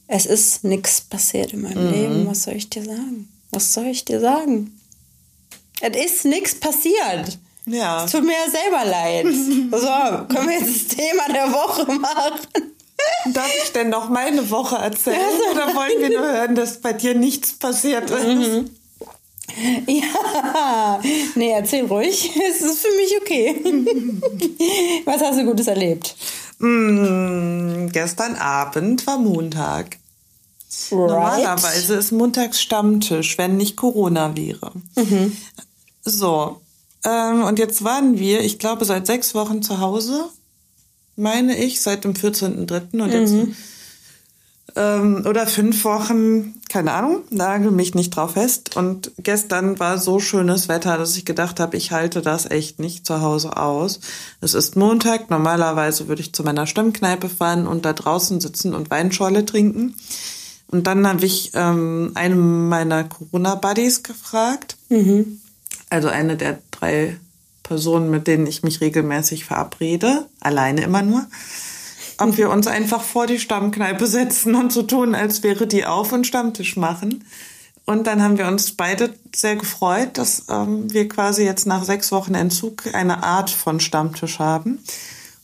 es 0.09 0.27
ist 0.27 0.65
nichts 0.65 1.01
passiert 1.01 1.53
in 1.53 1.63
meinem 1.63 1.87
mhm. 1.87 1.93
Leben. 1.93 2.27
Was 2.27 2.43
soll 2.43 2.55
ich 2.55 2.69
dir 2.69 2.85
sagen? 2.85 3.29
Was 3.51 3.73
soll 3.73 3.87
ich 3.87 4.05
dir 4.05 4.21
sagen? 4.21 4.76
Es 5.81 5.97
ist 5.97 6.25
nichts 6.25 6.55
passiert. 6.55 7.39
Ja. 7.67 8.05
Es 8.05 8.13
tut 8.13 8.25
mir 8.25 8.33
ja 8.33 8.51
selber 8.51 8.85
leid. 8.85 9.27
So, 9.71 10.35
können 10.35 10.49
wir 10.49 10.59
jetzt 10.59 10.91
das 10.91 10.97
Thema 10.97 11.29
der 11.33 11.53
Woche 11.53 11.93
machen? 11.93 12.73
Darf 13.33 13.51
ich 13.65 13.73
denn 13.73 13.91
noch 13.91 14.09
meine 14.09 14.49
Woche 14.51 14.77
erzählen? 14.77 15.19
Oder 15.53 15.75
wollen 15.75 16.01
wir 16.01 16.19
nur 16.19 16.27
hören, 16.27 16.55
dass 16.55 16.81
bei 16.81 16.93
dir 16.93 17.15
nichts 17.15 17.53
passiert 17.53 18.11
ist? 18.11 18.25
Mhm. 18.25 18.71
Ja, 19.87 21.01
nee, 21.35 21.51
erzähl 21.51 21.87
ruhig. 21.87 22.31
Es 22.49 22.61
ist 22.61 22.87
für 22.87 22.97
mich 22.97 23.17
okay. 23.21 25.03
Was 25.05 25.21
hast 25.23 25.39
du 25.39 25.45
Gutes 25.45 25.67
erlebt? 25.67 26.17
Mm, 26.59 27.89
gestern 27.89 28.37
Abend 28.37 29.07
war 29.07 29.19
Montag. 29.19 29.99
Right. 30.91 31.09
Normalerweise 31.09 31.95
ist 31.95 32.13
montags 32.13 32.61
Stammtisch, 32.61 33.39
wenn 33.39 33.57
nicht 33.57 33.77
Corona 33.77 34.37
wäre. 34.37 34.73
Mhm. 34.97 35.37
So, 36.05 36.61
ähm, 37.07 37.45
und 37.45 37.59
jetzt 37.59 37.85
waren 37.85 38.19
wir, 38.19 38.41
ich 38.41 38.59
glaube, 38.59 38.85
seit 38.85 39.07
sechs 39.07 39.35
Wochen 39.35 39.63
zu 39.63 39.81
Hause, 39.81 40.29
meine 41.15 41.57
ich, 41.57 41.81
seit 41.81 42.05
dem 42.05 42.15
14.03. 42.15 43.01
Und 43.01 43.13
mhm. 43.13 43.57
ähm, 44.75 45.25
oder 45.27 45.47
fünf 45.47 45.85
Wochen, 45.85 46.61
keine 46.69 46.93
Ahnung, 46.93 47.23
nagel 47.31 47.71
mich 47.71 47.95
nicht 47.95 48.11
drauf 48.11 48.33
fest. 48.33 48.77
Und 48.77 49.13
gestern 49.19 49.79
war 49.79 49.99
so 49.99 50.19
schönes 50.19 50.69
Wetter, 50.69 50.99
dass 50.99 51.17
ich 51.17 51.25
gedacht 51.25 51.61
habe, 51.61 51.77
ich 51.77 51.93
halte 51.93 52.23
das 52.23 52.51
echt 52.51 52.81
nicht 52.81 53.07
zu 53.07 53.21
Hause 53.21 53.57
aus. 53.57 54.01
Es 54.41 54.55
ist 54.55 54.75
Montag, 54.77 55.31
normalerweise 55.31 56.09
würde 56.09 56.23
ich 56.23 56.33
zu 56.33 56.43
meiner 56.43 56.67
Stammkneipe 56.67 57.29
fahren 57.29 57.69
und 57.69 57.85
da 57.85 57.93
draußen 57.93 58.41
sitzen 58.41 58.75
und 58.75 58.91
Weinschorle 58.91 59.47
trinken. 59.47 59.95
Und 60.69 60.87
dann 60.87 61.07
habe 61.07 61.25
ich 61.25 61.53
ähm, 61.55 62.13
einen 62.15 62.69
meiner 62.69 63.05
Corona-Buddies 63.05 64.03
gefragt, 64.03 64.77
mhm. 64.89 65.41
also 65.91 66.09
eine 66.09 66.37
der 66.37 66.59
drei 66.71 67.19
Personen, 67.63 68.11
mit 68.11 68.27
denen 68.27 68.47
ich 68.47 68.63
mich 68.63 68.81
regelmäßig 68.81 69.45
verabrede, 69.45 70.27
alleine 70.41 70.83
immer 70.83 71.03
nur 71.03 71.27
ob 72.19 72.37
wir 72.37 72.51
uns 72.51 72.67
einfach 72.67 73.03
vor 73.03 73.27
die 73.27 73.39
Stammkneipe 73.39 74.07
setzen 74.07 74.55
und 74.55 74.73
so 74.73 74.83
tun, 74.83 75.15
als 75.15 75.43
wäre 75.43 75.67
die 75.67 75.85
auf 75.85 76.13
und 76.13 76.27
Stammtisch 76.27 76.77
machen. 76.77 77.25
Und 77.85 78.07
dann 78.07 78.23
haben 78.23 78.37
wir 78.37 78.49
uns 78.49 78.73
beide 78.73 79.15
sehr 79.35 79.57
gefreut, 79.57 80.19
dass 80.19 80.45
ähm, 80.49 80.93
wir 80.93 81.09
quasi 81.09 81.45
jetzt 81.45 81.67
nach 81.67 81.85
sechs 81.85 82.11
Wochen 82.11 82.35
Entzug 82.35 82.83
eine 82.95 83.23
Art 83.23 83.51
von 83.51 83.79
Stammtisch 83.79 84.39
haben. 84.39 84.81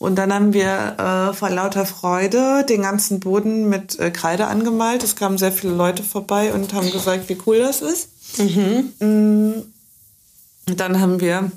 Und 0.02 0.16
dann 0.16 0.34
haben 0.34 0.52
wir 0.52 0.96
äh, 0.98 1.32
vor 1.32 1.48
lauter 1.48 1.86
Freude 1.86 2.66
den 2.68 2.82
ganzen 2.82 3.20
Boden 3.20 3.68
mit 3.68 4.00
äh, 4.00 4.10
Kreide 4.10 4.48
angemalt. 4.48 5.04
Es 5.04 5.14
kamen 5.14 5.38
sehr 5.38 5.52
viele 5.52 5.74
Leute 5.74 6.02
vorbei 6.02 6.52
und 6.52 6.74
haben 6.74 6.90
gesagt, 6.90 7.28
wie 7.28 7.38
cool 7.46 7.60
das 7.60 7.82
ist. 7.82 8.08
Mhm. 8.36 8.92
Mm. 8.98 10.74
Dann 10.74 11.00
haben 11.00 11.20
wir 11.20 11.52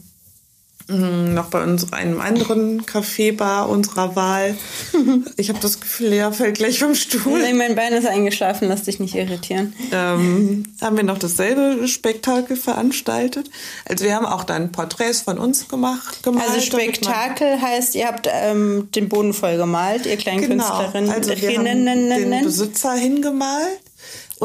noch 0.88 1.48
bei 1.48 1.63
uns 1.63 1.91
einem 1.93 2.21
anderen 2.21 2.86
Kaffeebar 2.86 3.69
unserer 3.69 4.15
Wahl. 4.15 4.56
Ich 5.38 5.50
habe 5.50 5.60
das 5.60 5.80
Gefühl, 5.80 6.10
Lea 6.10 6.30
fällt 6.32 6.58
gleich 6.58 6.80
vom 6.80 6.95
Stuhl. 6.95 7.41
Nee, 7.41 7.54
mein 7.54 7.76
Bein 7.76 7.93
ist 7.93 8.08
eingeschlafen, 8.08 8.67
lass 8.67 8.84
dich 8.84 9.00
nicht 9.00 9.15
irritieren. 9.15 9.74
Ähm, 9.91 10.65
haben 10.82 10.98
wir 10.98 11.04
noch 11.04 11.17
dasselbe 11.17 11.88
Spektakel 11.88 12.56
veranstaltet. 12.56 13.50
Also 13.88 14.06
wir 14.06 14.15
haben 14.15 14.26
auch 14.26 14.43
dann 14.43 14.71
Porträts 14.71 15.21
von 15.21 15.38
uns 15.38 15.67
gemacht. 15.67 16.24
Gemalt, 16.24 16.50
also 16.50 16.62
Spektakel 16.62 17.62
heißt, 17.62 17.95
ihr 17.95 18.08
habt 18.08 18.30
ähm, 18.32 18.89
den 18.95 19.10
Boden 19.10 19.34
voll 19.34 19.58
gemalt, 19.58 20.06
ihr 20.06 20.17
kleinen 20.17 20.41
genau. 20.41 20.63
Künstlerinnen. 20.63 21.10
Also 21.10 21.32
wir 21.36 21.58
haben 21.58 21.65
den 21.86 22.43
Besitzer 22.43 22.93
hingemalt 22.93 23.85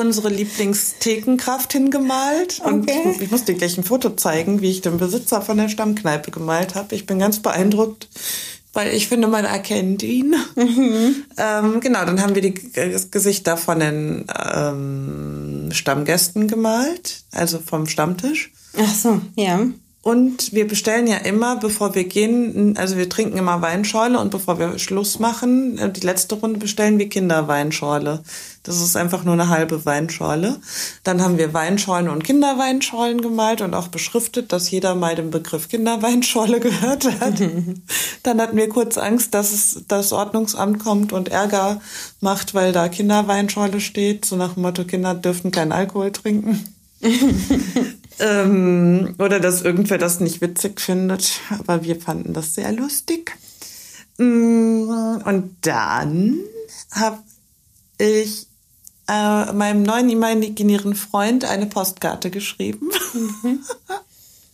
unsere 0.01 0.29
Lieblingsthekenkraft 0.29 1.73
hingemalt. 1.73 2.61
Okay. 2.65 2.71
Und 2.71 2.91
ich, 2.91 3.21
ich 3.21 3.31
muss 3.31 3.45
dir 3.45 3.55
gleich 3.55 3.79
ein 3.79 3.85
Foto 3.85 4.11
zeigen, 4.11 4.61
wie 4.61 4.71
ich 4.71 4.81
den 4.81 4.99
Besitzer 4.99 5.43
von 5.43 5.59
der 5.59 5.69
Stammkneipe 5.69 6.31
gemalt 6.31 6.75
habe. 6.75 6.95
Ich 6.95 7.07
bin 7.07 7.19
ganz 7.19 7.41
beeindruckt, 7.41 8.09
weil 8.73 8.95
ich 8.95 9.09
finde, 9.09 9.29
man 9.29 9.45
erkennt 9.45 10.03
ihn. 10.03 10.35
Mhm. 10.57 11.25
Ähm, 11.37 11.81
genau, 11.81 12.05
dann 12.05 12.21
haben 12.21 12.35
wir 12.35 12.43
die 12.43 12.55
Gesichter 13.11 13.57
von 13.57 13.81
den 13.81 14.25
ähm, 14.53 15.69
Stammgästen 15.73 16.49
gemalt, 16.49 17.23
also 17.33 17.59
vom 17.59 17.87
Stammtisch. 17.87 18.53
Ach 18.79 18.95
so, 18.95 19.21
ja. 19.37 19.67
Und 20.03 20.55
wir 20.55 20.67
bestellen 20.67 21.07
ja 21.07 21.19
immer, 21.19 21.57
bevor 21.57 21.95
wir 21.95 22.05
gehen, 22.05 22.75
also 22.79 22.97
wir 22.97 23.11
trinken 23.11 23.37
immer 23.37 23.61
Weinschorle 23.61 24.19
und 24.19 24.31
bevor 24.31 24.59
wir 24.59 24.79
Schluss 24.79 25.19
machen, 25.19 25.77
äh, 25.77 25.93
die 25.93 26.01
letzte 26.01 26.37
Runde 26.37 26.59
bestellen 26.59 26.99
wir 26.99 27.11
Kinderweinschorle. 27.11 28.23
Das 28.63 28.81
ist 28.81 28.97
einfach 28.97 29.25
nur 29.25 29.35
eine 29.35 29.49
halbe 29.49 29.85
Weinschorle. 29.85 30.59
Dann 31.05 31.21
haben 31.21 31.37
wir 31.37 31.53
Weinschorlen 31.53 32.09
und 32.09 32.25
Kinderweinschorlen 32.25 33.21
gemalt 33.21 33.61
und 33.61 33.75
auch 33.75 33.89
beschriftet, 33.89 34.53
dass 34.53 34.71
jeder 34.71 34.95
mal 34.95 35.17
den 35.17 35.31
Begriff 35.31 35.69
Kinderweinschorle 35.69 36.61
gehört 36.61 37.05
hat. 37.21 37.35
Dann 38.23 38.41
hatten 38.41 38.57
wir 38.57 38.71
kurz 38.71 38.97
Angst, 38.97 39.35
dass 39.35 39.53
es 39.53 39.85
das 39.87 40.13
Ordnungsamt 40.13 40.79
kommt 40.79 41.13
und 41.13 41.29
Ärger 41.29 41.83
macht, 42.21 42.55
weil 42.55 42.73
da 42.73 42.89
Kinderweinschorle 42.89 43.81
steht. 43.81 44.25
So 44.25 44.37
nach 44.37 44.55
dem 44.55 44.63
Motto, 44.63 44.85
Kinder 44.85 45.15
dürfen 45.15 45.51
keinen 45.51 45.73
Alkohol 45.73 46.11
trinken. 46.11 46.65
ähm, 48.21 49.15
oder 49.19 49.41
dass 49.41 49.63
irgendwer 49.63 49.99
das 49.99 50.21
nicht 50.21 50.41
witzig 50.41 50.81
findet. 50.81 51.41
Aber 51.59 51.83
wir 51.83 52.01
fanden 52.01 52.33
das 52.33 52.55
sehr 52.55 52.73
lustig. 52.73 53.37
Mm, 54.19 54.91
und 55.25 55.57
dann 55.63 56.39
habe 56.93 57.19
ich 57.99 58.47
äh, 59.09 59.53
meinem 59.53 59.83
neuen 59.83 60.11
imaginären 60.11 60.95
Freund 60.95 61.45
eine 61.45 61.67
Postkarte 61.67 62.31
geschrieben. 62.31 62.91
Mhm. 63.15 63.61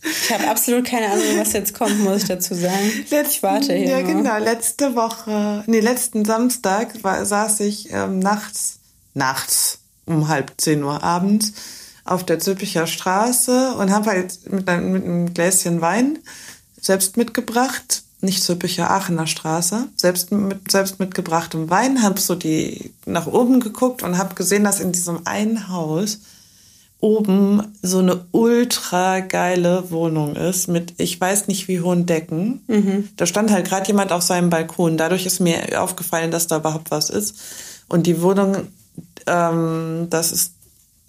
Ich 0.09 0.31
habe 0.31 0.47
absolut 0.47 0.85
keine 0.85 1.07
Ahnung, 1.07 1.25
was 1.37 1.51
jetzt 1.53 1.73
kommt, 1.73 1.99
muss 1.99 2.21
ich 2.21 2.27
dazu 2.29 2.53
sagen. 2.53 2.91
Letzten, 3.09 3.29
ich 3.29 3.43
warte 3.43 3.73
hier. 3.73 3.89
Ja, 3.89 4.01
nur. 4.01 4.13
genau. 4.13 4.37
Letzte 4.37 4.95
Woche, 4.95 5.63
nee, 5.67 5.81
letzten 5.81 6.23
Samstag 6.23 7.03
war, 7.03 7.25
saß 7.25 7.59
ich 7.61 7.91
ähm, 7.91 8.19
nachts, 8.19 8.77
nachts 9.15 9.79
um 10.05 10.29
halb 10.29 10.53
zehn 10.57 10.83
Uhr 10.83 11.03
abends 11.03 11.51
auf 12.07 12.25
der 12.25 12.39
Zülpicher 12.39 12.87
Straße 12.87 13.73
und 13.77 13.91
habe 13.91 14.09
halt 14.11 14.51
mit, 14.51 14.67
einem, 14.67 14.91
mit 14.91 15.03
einem 15.03 15.33
Gläschen 15.33 15.81
Wein 15.81 16.19
selbst 16.79 17.17
mitgebracht, 17.17 18.03
nicht 18.21 18.41
Zülpicher 18.41 18.89
Aachener 18.89 19.27
Straße, 19.27 19.87
selbst 19.95 20.31
mit 20.31 20.71
selbst 20.71 20.99
mitgebrachtem 20.99 21.69
Wein, 21.69 22.01
habe 22.01 22.19
so 22.19 22.33
die 22.35 22.93
nach 23.05 23.27
oben 23.27 23.59
geguckt 23.59 24.03
und 24.03 24.17
habe 24.17 24.35
gesehen, 24.35 24.63
dass 24.63 24.79
in 24.79 24.91
diesem 24.91 25.27
einen 25.27 25.69
Haus 25.69 26.19
oben 26.99 27.61
so 27.83 27.99
eine 27.99 28.25
ultra 28.31 29.19
geile 29.19 29.91
Wohnung 29.91 30.35
ist 30.35 30.67
mit 30.67 30.95
ich 30.97 31.19
weiß 31.21 31.47
nicht 31.47 31.67
wie 31.67 31.81
hohen 31.81 32.07
Decken. 32.07 32.61
Mhm. 32.67 33.09
Da 33.17 33.27
stand 33.27 33.51
halt 33.51 33.67
gerade 33.67 33.87
jemand 33.87 34.11
auf 34.11 34.23
seinem 34.23 34.49
Balkon. 34.49 34.97
Dadurch 34.97 35.25
ist 35.25 35.39
mir 35.39 35.79
aufgefallen, 35.81 36.31
dass 36.31 36.47
da 36.47 36.57
überhaupt 36.57 36.89
was 36.89 37.09
ist. 37.11 37.35
Und 37.87 38.07
die 38.07 38.21
Wohnung, 38.21 38.67
ähm, 39.27 40.07
das 40.09 40.31
ist 40.31 40.53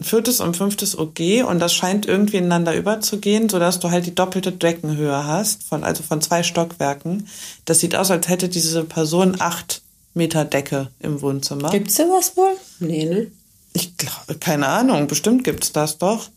viertes 0.00 0.40
und 0.40 0.56
fünftes 0.56 0.96
OG 0.96 1.44
und 1.46 1.58
das 1.58 1.74
scheint 1.74 2.06
irgendwie 2.06 2.36
ineinander 2.36 2.74
überzugehen, 2.74 3.48
sodass 3.48 3.80
du 3.80 3.90
halt 3.90 4.06
die 4.06 4.14
doppelte 4.14 4.52
Deckenhöhe 4.52 5.24
hast, 5.24 5.64
von, 5.64 5.82
also 5.82 6.02
von 6.02 6.20
zwei 6.20 6.42
Stockwerken. 6.42 7.28
Das 7.64 7.80
sieht 7.80 7.96
aus, 7.96 8.10
als 8.10 8.28
hätte 8.28 8.48
diese 8.48 8.84
Person 8.84 9.36
acht 9.40 9.82
Meter 10.14 10.44
Decke 10.44 10.88
im 11.00 11.20
Wohnzimmer. 11.20 11.70
Gibt's 11.70 11.96
sowas 11.96 12.36
wohl? 12.36 12.56
Nee, 12.80 13.04
ne? 13.04 13.26
Ich 13.72 13.96
glaube, 13.96 14.38
keine 14.38 14.66
Ahnung, 14.66 15.06
bestimmt 15.06 15.44
gibt's 15.44 15.72
das 15.72 15.98
doch. 15.98 16.28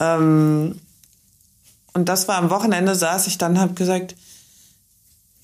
Ähm, 0.00 0.80
und 1.92 2.08
das 2.08 2.28
war 2.28 2.36
am 2.36 2.50
Wochenende, 2.50 2.94
saß 2.94 3.26
ich 3.26 3.38
dann, 3.38 3.58
habe 3.58 3.74
gesagt, 3.74 4.14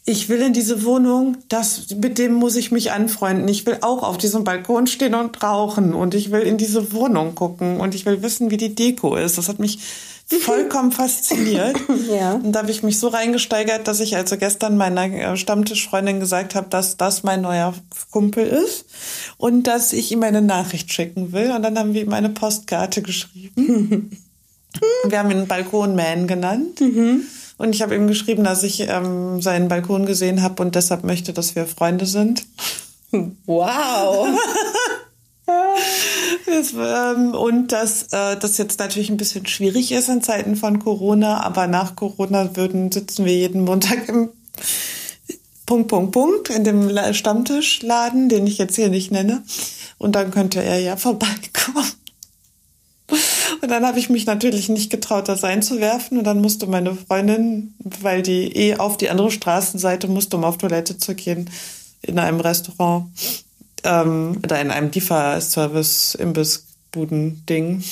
ich 0.05 0.29
will 0.29 0.43
in 0.43 0.53
diese 0.53 0.85
Wohnung, 0.85 1.37
das, 1.49 1.91
mit 1.91 2.19
dem 2.19 2.33
muss 2.33 2.57
ich 2.57 2.73
mich 2.73 2.91
anfreunden. 2.91 3.47
Ich 3.47 3.67
will 3.67 3.79
auch 3.83 4.03
auf 4.03 4.19
diesem 4.19 4.43
Balkon 4.43 4.89
stehen 4.89 5.15
und 5.15 5.43
rauchen 5.43 5.95
und 5.95 6.15
ich 6.15 6.33
will 6.33 6.41
in 6.41 6.59
diese 6.59 6.93
Wohnung 6.93 7.37
gucken 7.37 7.79
und 7.79 7.95
ich 7.95 8.05
will 8.05 8.21
wissen, 8.21 8.51
wie 8.51 8.57
die 8.57 8.75
Deko 8.75 9.15
ist. 9.15 9.39
Das 9.39 9.49
hat 9.49 9.61
mich 9.61 9.79
vollkommen 10.27 10.91
fasziniert. 10.91 11.77
ja. 12.11 12.33
Und 12.35 12.53
da 12.53 12.61
habe 12.61 12.71
ich 12.73 12.83
mich 12.83 12.99
so 12.99 13.09
reingesteigert, 13.09 13.87
dass 13.87 14.01
ich 14.01 14.17
also 14.17 14.37
gestern 14.37 14.77
meiner 14.77 15.05
äh, 15.05 15.37
Stammtischfreundin 15.37 16.19
gesagt 16.19 16.57
habe, 16.57 16.69
dass 16.69 16.97
das 16.97 17.23
mein 17.23 17.43
neuer 17.43 17.73
Kumpel 18.11 18.47
ist 18.47 18.87
und 19.37 19.69
dass 19.69 19.93
ich 19.93 20.11
ihm 20.11 20.25
eine 20.25 20.43
Nachricht 20.43 20.93
schicken 20.93 21.33
will. 21.33 21.53
Und 21.53 21.63
dann 21.63 21.79
haben 21.79 21.95
wir 21.95 22.03
ihm 22.03 22.13
eine 22.13 22.31
Postkarte 22.31 23.03
geschrieben. 23.03 24.19
wir 25.09 25.19
haben 25.19 25.31
ihn 25.31 25.47
Balkonman 25.47 26.27
genannt. 26.27 26.81
Mhm. 26.81 27.23
Und 27.63 27.77
ich 27.77 27.83
habe 27.83 27.95
ihm 27.95 28.09
geschrieben, 28.09 28.43
dass 28.43 28.65
ich 28.65 28.89
ähm, 28.89 29.41
seinen 29.41 29.69
Balkon 29.69 30.05
gesehen 30.05 30.43
habe 30.43 30.61
und 30.65 30.75
deshalb 30.75 31.05
möchte, 31.05 31.33
dass 31.33 31.55
wir 31.55 31.65
Freunde 31.67 32.07
sind. 32.07 32.45
Wow. 33.45 34.27
das, 36.47 36.73
ähm, 36.73 37.35
und 37.35 37.71
dass 37.71 38.05
äh, 38.05 38.39
das 38.39 38.57
jetzt 38.57 38.79
natürlich 38.79 39.11
ein 39.11 39.19
bisschen 39.19 39.45
schwierig 39.45 39.93
ist 39.93 40.09
in 40.09 40.23
Zeiten 40.23 40.57
von 40.57 40.79
Corona, 40.79 41.43
aber 41.43 41.67
nach 41.67 41.95
Corona 41.95 42.57
würden 42.57 42.91
sitzen 42.91 43.27
wir 43.27 43.35
jeden 43.35 43.65
Montag 43.65 44.09
im 44.09 44.31
Punkt, 45.67 45.89
Punkt, 45.89 46.13
Punkt 46.13 46.49
in 46.49 46.65
dem 46.65 46.91
Stammtischladen, 47.13 48.31
den 48.31 48.47
ich 48.47 48.57
jetzt 48.57 48.77
hier 48.77 48.89
nicht 48.89 49.13
nenne. 49.13 49.43
Und 49.99 50.17
dann 50.17 50.31
könnte 50.31 50.65
er 50.65 50.79
ja 50.79 50.97
vorbeikommen. 50.97 51.85
Und 53.63 53.71
dann 53.71 53.87
habe 53.87 53.99
ich 54.01 54.11
mich 54.11 54.27
natürlich 54.27 54.69
nicht 54.69 54.91
getraut, 54.91 55.29
das 55.29 55.45
einzuwerfen. 55.45 56.19
Und 56.19 56.25
dann 56.25 56.41
musste 56.41 56.67
meine 56.67 56.97
Freundin, 56.97 57.75
weil 57.79 58.23
die 58.23 58.57
eh 58.57 58.75
auf 58.77 58.97
die 58.97 59.09
andere 59.09 59.31
Straßenseite 59.31 60.09
musste, 60.09 60.37
um 60.37 60.43
auf 60.43 60.59
Toilette 60.59 60.99
zu 60.99 61.15
gehen, 61.15 61.49
in 62.03 62.19
einem 62.19 62.41
Restaurant 62.41 63.07
ähm, 63.85 64.41
oder 64.43 64.61
in 64.61 64.73
einem 64.73 64.91
Lieferservice-Imbissbuden-Ding, 64.91 67.85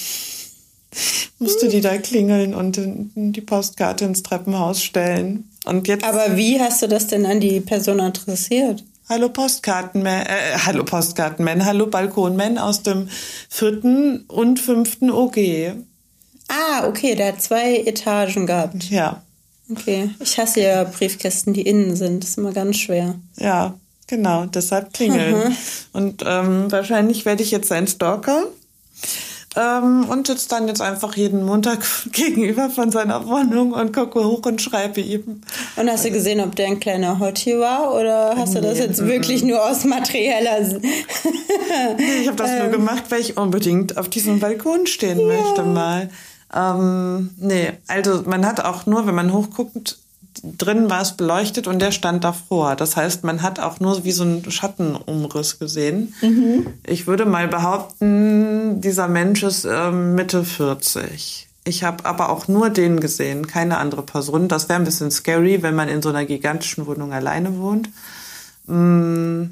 musste 1.39 1.69
die 1.69 1.81
da 1.81 1.99
klingeln 1.99 2.53
und 2.53 2.81
die 3.15 3.41
Postkarte 3.41 4.07
ins 4.07 4.25
Treppenhaus 4.25 4.83
stellen. 4.83 5.49
Und 5.65 5.87
jetzt. 5.87 6.05
Aber 6.05 6.37
wie 6.37 6.61
hast 6.61 6.83
du 6.83 6.89
das 6.89 7.07
denn 7.07 7.25
an 7.27 7.39
die 7.39 7.61
Person 7.61 8.01
adressiert? 8.01 8.83
Hallo 9.11 9.29
Postkartenman, 9.29 10.25
äh, 10.25 10.57
hallo 10.65 10.85
Postkartenman, 10.85 11.65
hallo 11.65 11.89
Balkonman 11.89 12.59
aus 12.59 12.83
dem 12.85 13.09
vierten 13.49 14.25
und 14.29 14.61
fünften 14.61 15.11
OG. 15.11 15.75
Ah, 16.49 16.87
okay, 16.87 17.17
der 17.17 17.33
hat 17.33 17.43
zwei 17.43 17.79
Etagen 17.79 18.47
gehabt. 18.47 18.89
Ja. 18.89 19.23
Okay, 19.69 20.11
ich 20.21 20.39
hasse 20.39 20.61
ja 20.61 20.85
Briefkästen, 20.85 21.53
die 21.53 21.63
innen 21.63 21.97
sind. 21.97 22.23
Das 22.23 22.31
ist 22.31 22.39
immer 22.39 22.53
ganz 22.53 22.79
schwer. 22.79 23.17
Ja, 23.37 23.75
Genau, 24.11 24.47
deshalb 24.47 24.93
klingeln. 24.93 25.37
Mhm. 25.37 25.57
Und 25.93 26.25
ähm, 26.27 26.73
wahrscheinlich 26.73 27.25
werde 27.25 27.45
ich 27.45 27.53
jetzt 27.53 27.71
ein 27.71 27.87
Stalker. 27.87 28.45
Ähm, 29.61 30.09
und 30.09 30.27
sitze 30.27 30.49
dann 30.49 30.69
jetzt 30.69 30.81
einfach 30.81 31.17
jeden 31.17 31.45
Montag 31.45 31.81
gegenüber 32.13 32.71
von 32.71 32.91
seiner 32.91 33.27
Wohnung 33.27 33.73
und 33.73 33.93
gucke 33.93 34.25
hoch 34.25 34.47
und 34.47 34.63
schreibe 34.63 35.01
ihm. 35.01 35.43
Und 35.77 35.91
hast 35.91 36.05
du 36.05 36.11
gesehen, 36.11 36.41
ob 36.41 36.57
der 36.57 36.69
ein 36.69 36.81
kleiner 36.81 37.19
Hottie 37.19 37.59
war 37.59 37.95
oder 37.95 38.37
hast 38.37 38.55
du 38.55 38.61
das 38.61 38.79
nee, 38.79 38.85
jetzt 38.85 39.05
wirklich 39.05 39.43
nur 39.43 39.63
aus 39.63 39.85
materieller... 39.85 40.61
nee, 41.99 42.21
ich 42.23 42.27
habe 42.29 42.37
das 42.37 42.51
ähm, 42.51 42.59
nur 42.59 42.69
gemacht, 42.69 43.05
weil 43.11 43.21
ich 43.21 43.37
unbedingt 43.37 43.99
auf 43.99 44.09
diesem 44.09 44.41
Balkon 44.41 44.87
stehen 44.87 45.21
ja. 45.21 45.27
möchte 45.27 45.63
mal. 45.63 46.09
Ähm, 46.55 47.31
nee, 47.37 47.73
also 47.87 48.23
man 48.25 48.47
hat 48.47 48.65
auch 48.65 48.87
nur, 48.87 49.07
wenn 49.07 49.15
man 49.15 49.33
hochguckt, 49.33 49.99
drin 50.43 50.91
war 50.91 51.03
es 51.03 51.13
beleuchtet 51.13 51.67
und 51.67 51.81
der 51.81 51.93
stand 51.93 52.25
davor. 52.25 52.77
Das 52.77 52.97
heißt, 52.97 53.25
man 53.25 53.43
hat 53.43 53.61
auch 53.61 53.81
nur 53.81 54.05
wie 54.05 54.13
so 54.13 54.23
einen 54.23 54.51
Schattenumriss 54.51 55.59
gesehen. 55.59 56.15
Mhm. 56.23 56.67
Ich 56.87 57.07
würde 57.07 57.27
mal 57.27 57.49
behaupten, 57.49 58.81
dieser 58.81 59.09
Mensch 59.09 59.43
ist 59.43 59.65
äh, 59.65 59.91
Mitte 59.91 60.45
40. 60.45 61.49
Ich 61.65 61.85
habe 61.85 62.07
aber 62.07 62.31
auch 62.31 62.49
nur 62.49 62.71
den 62.71 63.01
gesehen, 63.01 63.47
keine 63.47 63.79
andere 63.79 64.03
Person. 64.03 64.49
Das 64.49 64.69
wäre 64.69 64.79
ein 64.79 64.85
bisschen 64.85 65.11
scary, 65.11 65.63
wenn 65.63 65.75
man 65.75 65.89
in 65.89 66.03
so 66.03 66.09
einer 66.09 66.25
gigantischen 66.25 66.87
Wohnung 66.87 67.13
alleine 67.13 67.59
wohnt. 67.59 67.91
Mm, 68.67 69.45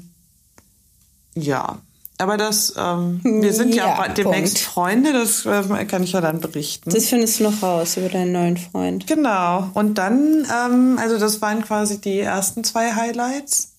ja, 1.35 1.77
aber 2.19 2.35
das, 2.35 2.73
ähm, 2.77 3.21
wir 3.23 3.53
sind 3.53 3.73
ja, 3.73 4.05
ja 4.05 4.07
demnächst. 4.09 4.59
Freunde, 4.59 5.13
das 5.13 5.45
äh, 5.45 5.85
kann 5.85 6.03
ich 6.03 6.11
ja 6.11 6.21
dann 6.21 6.41
berichten. 6.41 6.89
Das 6.89 7.05
findest 7.05 7.39
du 7.39 7.45
noch 7.45 7.63
raus 7.63 7.95
über 7.95 8.09
deinen 8.09 8.33
neuen 8.33 8.57
Freund. 8.57 9.07
Genau. 9.07 9.69
Und 9.73 9.97
dann, 9.97 10.45
ähm, 10.45 10.99
also 10.99 11.17
das 11.17 11.41
waren 11.41 11.63
quasi 11.63 12.01
die 12.01 12.19
ersten 12.19 12.65
zwei 12.65 12.93
Highlights. 12.93 13.69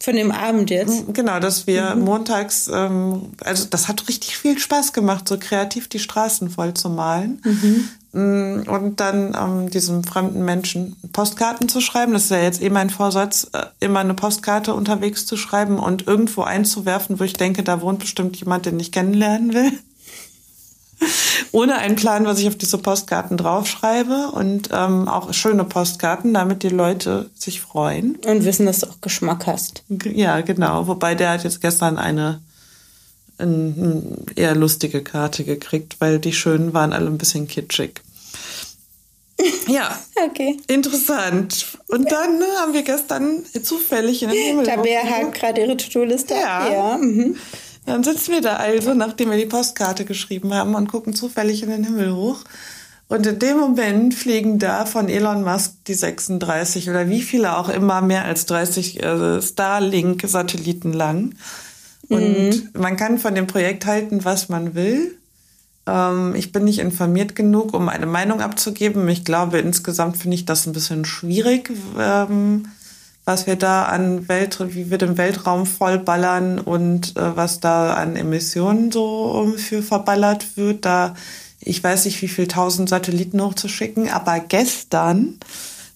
Von 0.00 0.14
dem 0.14 0.30
Abend 0.30 0.70
jetzt? 0.70 1.14
Genau, 1.14 1.38
dass 1.38 1.66
wir 1.66 1.94
mhm. 1.94 2.04
montags, 2.04 2.70
ähm, 2.72 3.32
also 3.44 3.66
das 3.68 3.88
hat 3.88 4.08
richtig 4.08 4.38
viel 4.38 4.58
Spaß 4.58 4.92
gemacht, 4.92 5.28
so 5.28 5.36
kreativ 5.38 5.88
die 5.88 5.98
Straßen 5.98 6.48
voll 6.48 6.74
zu 6.74 6.88
malen. 6.88 7.42
Mhm. 7.44 7.88
Mm, 8.16 8.62
und 8.66 8.98
dann 8.98 9.36
ähm, 9.38 9.68
diesem 9.68 10.02
fremden 10.02 10.42
Menschen 10.42 10.96
Postkarten 11.12 11.68
zu 11.68 11.82
schreiben. 11.82 12.14
Das 12.14 12.24
ist 12.24 12.30
ja 12.30 12.38
jetzt 12.38 12.62
eh 12.62 12.70
mein 12.70 12.88
Vorsatz, 12.88 13.48
äh, 13.52 13.66
immer 13.78 14.00
eine 14.00 14.14
Postkarte 14.14 14.72
unterwegs 14.72 15.26
zu 15.26 15.36
schreiben 15.36 15.78
und 15.78 16.06
irgendwo 16.06 16.40
einzuwerfen, 16.40 17.20
wo 17.20 17.24
ich 17.24 17.34
denke, 17.34 17.62
da 17.62 17.82
wohnt 17.82 17.98
bestimmt 17.98 18.36
jemand, 18.36 18.64
den 18.64 18.80
ich 18.80 18.90
kennenlernen 18.90 19.52
will. 19.52 19.70
Ohne 21.52 21.76
einen 21.76 21.96
Plan, 21.96 22.24
was 22.24 22.38
ich 22.38 22.48
auf 22.48 22.56
diese 22.56 22.78
Postkarten 22.78 23.36
draufschreibe 23.36 24.30
und 24.32 24.70
ähm, 24.72 25.08
auch 25.08 25.34
schöne 25.34 25.64
Postkarten, 25.64 26.32
damit 26.32 26.62
die 26.62 26.70
Leute 26.70 27.28
sich 27.34 27.60
freuen. 27.60 28.16
Und 28.26 28.46
wissen, 28.46 28.64
dass 28.64 28.80
du 28.80 28.86
auch 28.86 29.02
Geschmack 29.02 29.46
hast. 29.46 29.82
Ja, 30.04 30.40
genau. 30.40 30.86
Wobei 30.86 31.14
der 31.14 31.32
hat 31.32 31.44
jetzt 31.44 31.60
gestern 31.60 31.98
eine 31.98 32.40
eine 33.38 34.02
eher 34.34 34.54
lustige 34.54 35.02
Karte 35.02 35.44
gekriegt, 35.44 35.96
weil 35.98 36.18
die 36.18 36.32
schönen 36.32 36.72
waren 36.72 36.94
alle 36.94 37.08
ein 37.08 37.18
bisschen 37.18 37.46
kitschig. 37.46 38.00
Ja. 39.66 39.98
Okay. 40.28 40.56
Interessant. 40.66 41.78
Und 41.88 42.10
dann 42.10 42.38
ne, 42.38 42.46
haben 42.58 42.72
wir 42.72 42.82
gestern 42.82 43.44
zufällig 43.62 44.22
in 44.22 44.30
den 44.30 44.38
Himmel. 44.38 44.66
Tabea 44.66 45.02
hat 45.02 45.34
gerade 45.34 45.60
ihre 45.60 45.76
To-Do-Liste. 45.76 46.34
Ja. 46.34 46.72
ja. 46.72 46.96
Mhm. 46.96 47.36
Dann 47.84 48.02
sitzen 48.02 48.32
wir 48.32 48.40
da 48.40 48.56
also, 48.56 48.94
nachdem 48.94 49.30
wir 49.30 49.36
die 49.36 49.46
Postkarte 49.46 50.04
geschrieben 50.04 50.52
haben 50.54 50.74
und 50.74 50.90
gucken 50.90 51.14
zufällig 51.14 51.62
in 51.62 51.70
den 51.70 51.84
Himmel 51.84 52.14
hoch. 52.14 52.40
Und 53.08 53.24
in 53.24 53.38
dem 53.38 53.58
Moment 53.58 54.14
fliegen 54.14 54.58
da 54.58 54.84
von 54.84 55.08
Elon 55.08 55.44
Musk 55.44 55.84
die 55.86 55.94
36 55.94 56.90
oder 56.90 57.08
wie 57.08 57.22
viele 57.22 57.56
auch 57.56 57.68
immer 57.68 58.00
mehr 58.00 58.24
als 58.24 58.46
30 58.46 59.02
äh, 59.02 59.40
Starlink-Satelliten 59.40 60.92
lang. 60.92 61.36
Und 62.08 62.48
mhm. 62.48 62.68
man 62.72 62.96
kann 62.96 63.18
von 63.18 63.34
dem 63.36 63.46
Projekt 63.46 63.86
halten, 63.86 64.24
was 64.24 64.48
man 64.48 64.74
will. 64.74 65.16
Ähm, 65.86 66.34
ich 66.34 66.52
bin 66.52 66.64
nicht 66.64 66.78
informiert 66.78 67.34
genug, 67.34 67.74
um 67.74 67.88
eine 67.88 68.06
Meinung 68.06 68.40
abzugeben. 68.40 69.08
Ich 69.08 69.24
glaube, 69.24 69.58
insgesamt 69.58 70.16
finde 70.16 70.36
ich 70.36 70.44
das 70.44 70.66
ein 70.66 70.72
bisschen 70.72 71.04
schwierig, 71.04 71.70
ähm, 71.98 72.68
was 73.24 73.46
wir 73.46 73.56
da 73.56 73.84
an 73.84 74.28
Welt, 74.28 74.58
wie 74.74 74.90
wir 74.90 74.98
den 74.98 75.18
Weltraum 75.18 75.66
vollballern 75.66 76.60
und 76.60 77.16
äh, 77.16 77.36
was 77.36 77.60
da 77.60 77.94
an 77.94 78.16
Emissionen 78.16 78.92
so 78.92 79.54
für 79.56 79.82
verballert 79.82 80.56
wird. 80.56 80.84
Da 80.84 81.14
ich 81.60 81.82
weiß 81.82 82.04
nicht, 82.04 82.22
wie 82.22 82.28
viel 82.28 82.46
tausend 82.46 82.88
Satelliten 82.88 83.42
hochzuschicken, 83.42 84.08
aber 84.08 84.38
gestern 84.38 85.38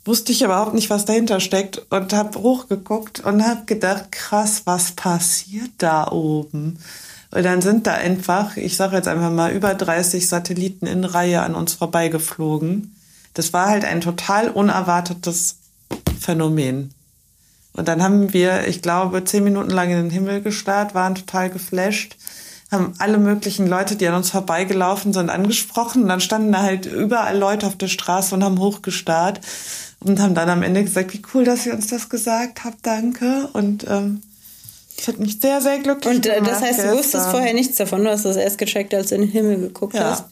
wusste 0.05 0.32
ich 0.32 0.43
überhaupt 0.43 0.74
nicht, 0.74 0.91
was 0.91 1.05
dahinter 1.05 1.38
steckt 1.38 1.82
und 1.91 2.12
habe 2.12 2.41
hochgeguckt 2.41 3.20
und 3.20 3.47
habe 3.47 3.64
gedacht, 3.66 4.11
krass, 4.11 4.62
was 4.64 4.93
passiert 4.93 5.70
da 5.78 6.09
oben? 6.11 6.78
Und 7.31 7.45
dann 7.45 7.62
sind 7.62 7.87
da 7.87 7.95
einfach, 7.95 8.57
ich 8.57 8.76
sage 8.76 8.97
jetzt 8.97 9.09
einfach 9.09 9.31
mal, 9.31 9.53
über 9.53 9.74
30 9.74 10.28
Satelliten 10.28 10.87
in 10.87 11.05
Reihe 11.05 11.43
an 11.43 11.55
uns 11.55 11.74
vorbeigeflogen. 11.74 12.97
Das 13.35 13.53
war 13.53 13.68
halt 13.68 13.85
ein 13.85 14.01
total 14.01 14.49
unerwartetes 14.51 15.57
Phänomen. 16.18 16.93
Und 17.72 17.87
dann 17.87 18.03
haben 18.03 18.33
wir, 18.33 18.66
ich 18.66 18.83
glaube, 18.83 19.24
zehn 19.24 19.45
Minuten 19.45 19.70
lang 19.70 19.91
in 19.91 19.97
den 19.97 20.11
Himmel 20.11 20.43
gestarrt, 20.43 20.95
waren 20.95 21.14
total 21.14 21.51
geflasht, 21.51 22.16
haben 22.72 22.95
alle 22.99 23.18
möglichen 23.18 23.68
Leute, 23.68 23.95
die 23.95 24.09
an 24.09 24.14
uns 24.14 24.31
vorbeigelaufen 24.31 25.12
sind, 25.12 25.31
angesprochen. 25.31 26.03
Und 26.03 26.09
dann 26.09 26.20
standen 26.20 26.53
da 26.53 26.62
halt 26.62 26.87
überall 26.87 27.39
Leute 27.39 27.66
auf 27.66 27.76
der 27.76 27.89
Straße 27.89 28.35
und 28.35 28.43
haben 28.43 28.59
hochgestarrt 28.59 29.41
und 30.01 30.18
haben 30.18 30.35
dann 30.35 30.49
am 30.49 30.62
Ende 30.62 30.83
gesagt, 30.83 31.12
wie 31.12 31.22
cool, 31.35 31.45
dass 31.45 31.66
ihr 31.66 31.74
uns 31.74 31.87
das 31.89 32.09
gesagt 32.09 32.64
habt, 32.64 32.78
danke. 32.85 33.49
Und 33.53 33.87
ähm, 33.89 34.22
das 35.01 35.09
hat 35.09 35.18
mich 35.18 35.40
sehr, 35.40 35.61
sehr 35.62 35.78
glücklich 35.78 36.14
Und 36.14 36.26
äh, 36.26 36.42
das 36.42 36.61
heißt, 36.61 36.80
du 36.80 36.92
wusstest 36.92 37.30
vorher 37.30 37.55
nichts 37.55 37.76
davon, 37.76 38.05
du 38.05 38.11
hast 38.11 38.24
das 38.24 38.36
erst 38.36 38.59
gecheckt, 38.59 38.92
als 38.92 39.09
du 39.09 39.14
in 39.14 39.22
den 39.22 39.30
Himmel 39.30 39.59
geguckt 39.59 39.94
ja. 39.94 40.11
hast. 40.11 40.24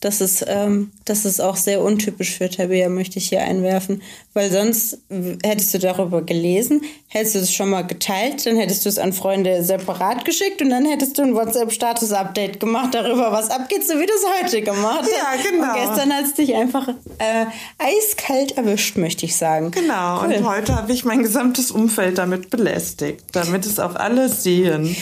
Das 0.00 0.20
ist, 0.20 0.44
ähm, 0.46 0.92
das 1.04 1.24
ist 1.24 1.40
auch 1.40 1.56
sehr 1.56 1.82
untypisch 1.82 2.36
für 2.36 2.48
Tabea, 2.48 2.88
möchte 2.88 3.18
ich 3.18 3.28
hier 3.28 3.42
einwerfen. 3.42 4.02
Weil 4.32 4.48
sonst 4.50 4.98
hättest 5.42 5.74
du 5.74 5.78
darüber 5.80 6.22
gelesen, 6.22 6.82
hättest 7.08 7.34
du 7.34 7.38
es 7.40 7.52
schon 7.52 7.70
mal 7.70 7.82
geteilt, 7.82 8.46
dann 8.46 8.56
hättest 8.56 8.84
du 8.84 8.90
es 8.90 8.98
an 8.98 9.12
Freunde 9.12 9.64
separat 9.64 10.24
geschickt 10.24 10.62
und 10.62 10.70
dann 10.70 10.84
hättest 10.84 11.18
du 11.18 11.22
ein 11.22 11.34
WhatsApp-Status-Update 11.34 12.60
gemacht 12.60 12.94
darüber, 12.94 13.32
was 13.32 13.50
abgeht, 13.50 13.88
so 13.88 13.94
wie 13.94 14.06
du 14.06 14.12
es 14.12 14.44
heute 14.44 14.62
gemacht 14.62 15.02
hast. 15.02 15.10
Ja, 15.10 15.50
genau. 15.50 15.66
Und 15.66 15.74
gestern 15.74 16.12
hat 16.12 16.24
es 16.26 16.34
dich 16.34 16.54
einfach 16.54 16.88
äh, 16.88 17.46
eiskalt 17.78 18.52
erwischt, 18.56 18.96
möchte 18.96 19.26
ich 19.26 19.34
sagen. 19.34 19.72
Genau, 19.72 20.22
cool. 20.22 20.32
und 20.32 20.48
heute 20.48 20.76
habe 20.76 20.92
ich 20.92 21.04
mein 21.04 21.24
gesamtes 21.24 21.72
Umfeld 21.72 22.18
damit 22.18 22.50
belästigt, 22.50 23.24
damit 23.32 23.66
es 23.66 23.80
auch 23.80 23.96
alle 23.96 24.28
sehen. 24.28 24.94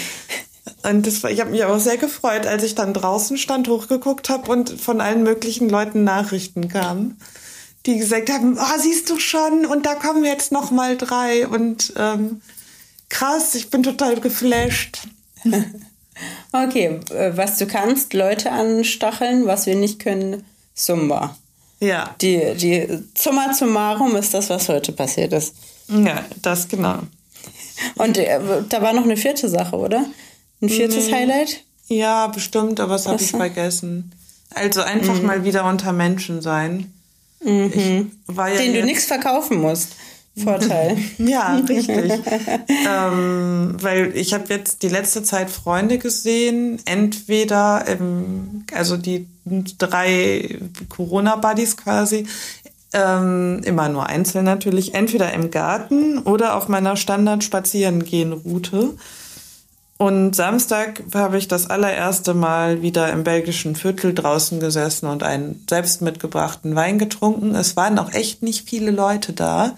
Und 0.89 1.07
das, 1.07 1.25
ich 1.25 1.41
habe 1.41 1.51
mich 1.51 1.65
auch 1.65 1.79
sehr 1.79 1.97
gefreut, 1.97 2.47
als 2.47 2.63
ich 2.63 2.75
dann 2.75 2.95
draußen 2.95 3.39
stand, 3.39 3.69
hochgeguckt 3.69 4.29
habe 4.29 4.51
und 4.53 4.81
von 4.81 5.01
allen 5.01 5.25
möglichen 5.25 5.69
Leuten 5.69 6.05
Nachrichten 6.05 6.69
kamen, 6.69 7.19
die 7.87 7.99
gesagt 7.99 8.31
haben, 8.31 8.57
oh, 8.57 8.79
siehst 8.79 9.11
du 9.11 9.19
schon, 9.19 9.67
und 9.67 9.85
da 9.85 9.95
kommen 9.95 10.25
jetzt 10.25 10.53
noch 10.53 10.71
mal 10.71 10.97
drei. 10.97 11.49
Und 11.49 11.93
ähm, 11.97 12.41
krass, 13.09 13.55
ich 13.57 13.71
bin 13.71 13.83
total 13.83 14.21
geflasht. 14.21 15.09
okay, 16.53 17.01
äh, 17.11 17.37
was 17.37 17.59
du 17.59 17.67
kannst, 17.67 18.15
Leute 18.15 18.53
anstacheln, 18.53 19.47
was 19.47 19.67
wir 19.67 19.75
nicht 19.75 19.99
können, 19.99 20.45
Zumba. 20.75 21.37
Ja. 21.81 22.15
Die, 22.21 22.55
die 22.55 22.87
Summa 23.17 23.53
summarum 23.53 24.15
ist 24.17 24.35
das, 24.35 24.51
was 24.51 24.69
heute 24.69 24.93
passiert 24.93 25.33
ist. 25.33 25.55
Ja, 25.89 26.25
das 26.43 26.69
genau. 26.69 27.01
Und 27.97 28.19
äh, 28.19 28.41
da 28.69 28.83
war 28.83 28.93
noch 28.93 29.05
eine 29.05 29.17
vierte 29.17 29.49
Sache, 29.49 29.77
oder? 29.77 30.07
Ein 30.61 30.69
viertes 30.69 31.07
nee. 31.07 31.13
Highlight? 31.13 31.65
Ja, 31.89 32.27
bestimmt, 32.29 32.81
aber 32.81 32.95
das 32.95 33.07
habe 33.07 33.23
ich 33.23 33.31
vergessen. 33.31 34.13
Also 34.55 34.81
einfach 34.81 35.21
mhm. 35.21 35.27
mal 35.27 35.45
wieder 35.45 35.65
unter 35.65 35.93
Menschen 35.93 36.41
sein. 36.43 36.93
Mhm. 37.45 38.11
Ja 38.35 38.47
Den 38.49 38.75
du 38.75 38.85
nichts 38.85 39.05
verkaufen 39.05 39.61
musst. 39.61 39.93
Vorteil. 40.43 40.99
ja, 41.19 41.57
richtig. 41.57 42.13
ähm, 42.89 43.77
weil 43.81 44.15
ich 44.15 44.35
habe 44.35 44.45
jetzt 44.49 44.83
die 44.83 44.89
letzte 44.89 45.23
Zeit 45.23 45.51
Freunde 45.51 45.99
gesehen, 45.99 46.79
entweder, 46.85 47.87
im, 47.87 48.65
also 48.75 48.99
die 48.99 49.27
drei 49.79 50.59
Corona-Buddies 50.91 51.79
quasi, 51.79 52.27
ähm, 52.93 53.63
immer 53.65 53.89
nur 53.89 54.07
einzeln 54.07 54.45
natürlich, 54.45 54.95
entweder 54.95 55.33
im 55.33 55.51
Garten 55.51 56.19
oder 56.19 56.57
auf 56.57 56.69
meiner 56.69 56.97
Standard-Spazierengehen-Route. 56.97 58.95
Und 59.99 60.37
Samstag 60.37 61.03
habe 61.15 61.39
ich 61.39 61.49
das 61.49 61.71
allererste 61.71 62.35
Mal 62.35 62.83
wieder 62.83 63.11
im 63.13 63.25
belgischen 63.25 63.77
Viertel 63.77 64.15
draußen 64.15 64.61
gesessen 64.61 65.07
und 65.07 65.23
einen 65.23 65.65
selbst 65.69 66.03
mitgebrachten 66.03 66.75
Wein 66.75 66.99
getrunken. 66.99 67.55
Es 67.55 67.77
waren 67.77 67.99
auch 67.99 68.13
echt 68.13 68.43
nicht 68.43 68.69
viele 68.69 68.91
Leute 68.91 69.33
da, 69.33 69.75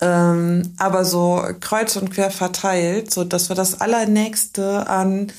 ähm, 0.00 0.72
aber 0.78 1.04
so 1.04 1.44
kreuz 1.60 1.96
und 1.96 2.10
quer 2.10 2.30
verteilt, 2.30 3.12
so 3.12 3.24
dass 3.24 3.50
wir 3.50 3.56
das 3.56 3.82
allernächste 3.82 4.88
an, 4.88 5.30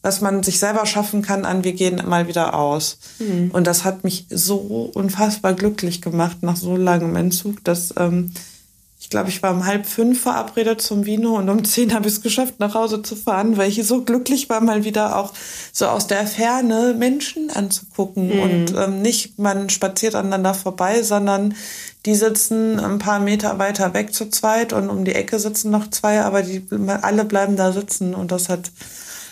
was 0.00 0.22
man 0.22 0.42
sich 0.42 0.58
selber 0.58 0.86
schaffen 0.86 1.20
kann, 1.20 1.44
an 1.44 1.62
wir 1.62 1.74
gehen 1.74 2.02
mal 2.06 2.26
wieder 2.26 2.54
aus. 2.54 2.98
Mhm. 3.18 3.50
Und 3.52 3.66
das 3.66 3.84
hat 3.84 4.02
mich 4.02 4.24
so 4.30 4.90
unfassbar 4.94 5.52
glücklich 5.52 6.00
gemacht 6.00 6.38
nach 6.40 6.56
so 6.56 6.74
langem 6.74 7.14
Entzug, 7.16 7.62
dass 7.64 7.92
ähm, 7.98 8.32
ich 9.08 9.10
glaube, 9.10 9.30
ich 9.30 9.42
war 9.42 9.52
um 9.52 9.64
halb 9.64 9.86
fünf 9.86 10.20
verabredet 10.20 10.82
zum 10.82 11.06
Vino 11.06 11.38
und 11.38 11.48
um 11.48 11.64
zehn 11.64 11.94
habe 11.94 12.06
ich 12.06 12.12
es 12.12 12.20
geschafft, 12.20 12.60
nach 12.60 12.74
Hause 12.74 13.00
zu 13.00 13.16
fahren, 13.16 13.56
weil 13.56 13.70
ich 13.70 13.82
so 13.86 14.04
glücklich 14.04 14.50
war, 14.50 14.60
mal 14.60 14.84
wieder 14.84 15.16
auch 15.16 15.32
so 15.72 15.86
aus 15.86 16.08
der 16.08 16.26
Ferne 16.26 16.94
Menschen 16.94 17.48
anzugucken 17.48 18.26
mhm. 18.26 18.40
und 18.42 18.74
ähm, 18.76 19.00
nicht 19.00 19.38
man 19.38 19.70
spaziert 19.70 20.14
aneinander 20.14 20.52
vorbei, 20.52 21.02
sondern 21.02 21.54
die 22.04 22.14
sitzen 22.14 22.78
ein 22.78 22.98
paar 22.98 23.18
Meter 23.18 23.58
weiter 23.58 23.94
weg 23.94 24.12
zu 24.12 24.28
zweit 24.28 24.74
und 24.74 24.90
um 24.90 25.06
die 25.06 25.14
Ecke 25.14 25.38
sitzen 25.38 25.70
noch 25.70 25.88
zwei, 25.88 26.20
aber 26.20 26.42
die 26.42 26.62
alle 27.00 27.24
bleiben 27.24 27.56
da 27.56 27.72
sitzen 27.72 28.14
und 28.14 28.30
das 28.30 28.50
hat 28.50 28.70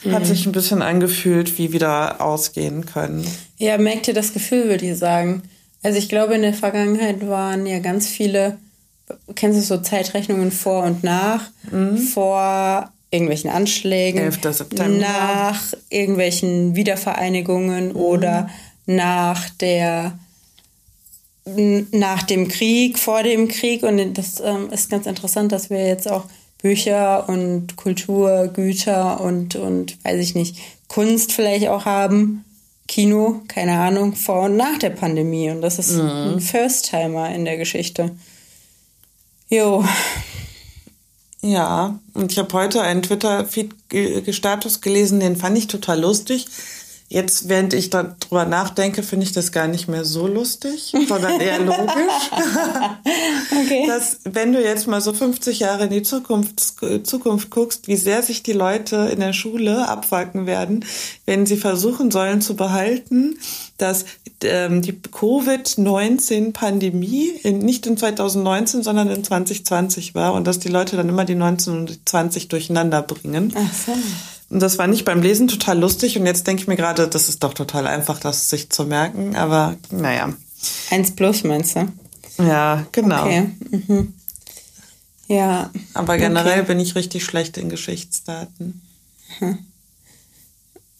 mhm. 0.05 0.13
hat 0.13 0.25
sich 0.25 0.47
ein 0.47 0.53
bisschen 0.53 0.81
angefühlt, 0.81 1.59
wie 1.59 1.75
wieder 1.75 2.23
ausgehen 2.23 2.87
können. 2.87 3.27
Ja, 3.59 3.77
merkt 3.77 4.09
ihr 4.09 4.15
das 4.15 4.33
Gefühl, 4.33 4.71
würde 4.71 4.87
ich 4.87 4.97
sagen. 4.97 5.43
Also 5.83 5.99
ich 5.99 6.09
glaube, 6.09 6.35
in 6.35 6.41
der 6.41 6.55
Vergangenheit 6.55 7.29
waren 7.29 7.67
ja 7.67 7.79
ganz 7.81 8.09
viele 8.09 8.57
kennst 9.35 9.59
du 9.59 9.63
so 9.63 9.83
Zeitrechnungen 9.83 10.51
vor 10.51 10.85
und 10.85 11.05
nach, 11.05 11.51
mhm. 11.71 11.99
vor 11.99 12.91
irgendwelchen 13.11 13.51
Anschlägen, 13.51 14.21
11. 14.21 14.39
September. 14.43 14.89
nach 14.89 15.63
irgendwelchen 15.91 16.75
Wiedervereinigungen 16.75 17.91
mhm. 17.91 17.97
oder 17.97 18.51
nach 18.87 19.49
der 19.51 20.19
nach 21.93 22.25
dem 22.25 22.49
Krieg, 22.49 22.99
vor 22.99 23.23
dem 23.23 23.47
Krieg 23.47 23.85
und 23.85 24.15
das 24.15 24.41
ähm, 24.41 24.69
ist 24.73 24.91
ganz 24.91 25.07
interessant, 25.07 25.53
dass 25.53 25.71
wir 25.71 25.87
jetzt 25.87 26.11
auch 26.11 26.25
Bücher 26.61 27.29
und 27.29 27.77
Kulturgüter 27.77 29.21
und 29.21 29.55
und 29.55 30.05
weiß 30.05 30.21
ich 30.21 30.35
nicht 30.35 30.57
Kunst 30.89 31.33
vielleicht 31.33 31.69
auch 31.69 31.85
haben, 31.85 32.45
Kino, 32.89 33.43
keine 33.47 33.79
Ahnung, 33.79 34.15
vor 34.15 34.43
und 34.43 34.57
nach 34.57 34.79
der 34.79 34.91
Pandemie 34.91 35.51
und 35.51 35.61
das 35.61 35.79
ist 35.79 35.93
mhm. 35.93 36.35
ein 36.35 36.41
First-Timer 36.41 37.33
in 37.33 37.45
der 37.45 37.57
Geschichte. 37.57 38.11
Jo. 39.49 39.85
Ja, 41.41 42.01
und 42.15 42.33
ich 42.33 42.39
habe 42.39 42.53
heute 42.55 42.83
einen 42.83 43.03
Twitter-Feed-Status 43.03 44.81
gelesen, 44.81 45.21
den 45.21 45.37
fand 45.37 45.57
ich 45.57 45.69
total 45.69 46.01
lustig. 46.01 46.49
Jetzt, 47.09 47.49
während 47.49 47.73
ich 47.73 47.91
darüber 47.91 48.47
nachdenke, 48.47 49.05
finde 49.05 49.27
ich 49.27 49.33
das 49.33 49.53
gar 49.53 49.69
nicht 49.69 49.87
mehr 49.87 50.05
so 50.05 50.27
lustig, 50.27 50.93
sondern 51.09 51.41
eher 51.41 51.61
logisch. 51.61 52.31
okay. 53.53 53.85
Dass, 53.87 54.19
wenn 54.25 54.53
du 54.53 54.61
jetzt 54.61 54.89
mal 54.89 55.01
so 55.01 55.13
50 55.13 55.61
Jahre 55.61 55.85
in 55.85 55.91
die 55.91 56.03
Zukunft, 56.03 56.75
Zukunft 57.05 57.51
guckst, 57.51 57.87
wie 57.87 57.95
sehr 57.95 58.25
sich 58.25 58.43
die 58.43 58.55
Leute 58.55 58.97
in 59.13 59.21
der 59.21 59.33
Schule 59.33 59.89
abwacken 59.89 60.47
werden, 60.47 60.85
wenn 61.27 61.47
sie 61.47 61.57
versuchen 61.57 62.11
sollen 62.11 62.41
zu 62.41 62.57
behalten, 62.57 63.39
dass 63.79 64.05
ähm, 64.43 64.83
die 64.83 65.01
Covid-19-Pandemie 65.01 67.35
nicht 67.45 67.87
in 67.87 67.97
2019, 67.97 68.83
sondern 68.83 69.11
in 69.11 69.23
2020 69.23 70.17
war 70.17 70.35
und 70.35 70.45
dass 70.47 70.59
die 70.59 70.71
Leute 70.71 70.97
dann 70.97 71.09
immer 71.09 71.25
die 71.25 71.37
19 71.37 71.73
und 71.73 71.91
die 71.91 72.05
20 72.05 72.49
durcheinander 72.49 73.03
bringen. 73.03 73.55
Ach 73.55 73.73
so. 73.73 73.93
Und 74.49 74.61
das 74.61 74.79
war 74.79 74.87
nicht 74.87 75.05
beim 75.05 75.23
Lesen 75.23 75.49
total 75.49 75.79
lustig. 75.79 76.19
Und 76.19 76.27
jetzt 76.27 76.47
denke 76.47 76.63
ich 76.63 76.69
mir 76.69 76.77
gerade, 76.77 77.09
das 77.09 77.29
ist 77.29 77.43
doch 77.43 77.55
total 77.55 77.87
einfach, 77.87 78.21
das 78.21 78.49
sich 78.51 78.71
zu 78.71 78.85
merken. 78.85 79.37
Aber 79.37 79.77
naja. 79.91 80.33
Eins 80.91 81.15
plus 81.15 81.45
meinst 81.45 81.77
du? 81.77 81.89
Ja, 82.39 82.87
genau. 82.93 83.25
Okay. 83.25 83.51
Mhm. 83.71 84.15
Ja. 85.29 85.71
Aber 85.95 86.19
generell 86.19 86.61
okay. 86.61 86.69
bin 86.69 86.81
ich 86.81 86.95
richtig 86.95 87.25
schlecht 87.25 87.57
in 87.57 87.69
Geschichtsdaten. 87.69 88.83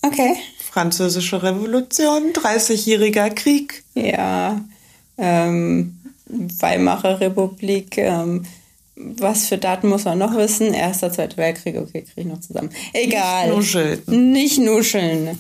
Okay. 0.03 0.37
Französische 0.71 1.43
Revolution, 1.43 2.33
30-jähriger 2.33 3.31
Krieg. 3.31 3.85
Ja. 3.95 4.61
Ähm, 5.17 5.99
Weimarer 6.27 7.21
Republik, 7.21 7.99
ähm, 7.99 8.45
was 8.97 9.49
für 9.49 9.59
Daten 9.59 9.89
muss 9.89 10.05
man 10.05 10.19
noch 10.19 10.35
wissen? 10.37 10.73
Erster, 10.73 11.13
Zweiter 11.13 11.37
Weltkrieg, 11.37 11.77
okay, 11.77 12.03
kriege 12.03 12.23
ich 12.23 12.27
noch 12.27 12.41
zusammen. 12.41 12.71
Egal. 12.93 13.49
Nicht 13.49 13.57
nuscheln. 13.57 14.33
Nicht 14.33 14.59
nuscheln. 14.59 15.39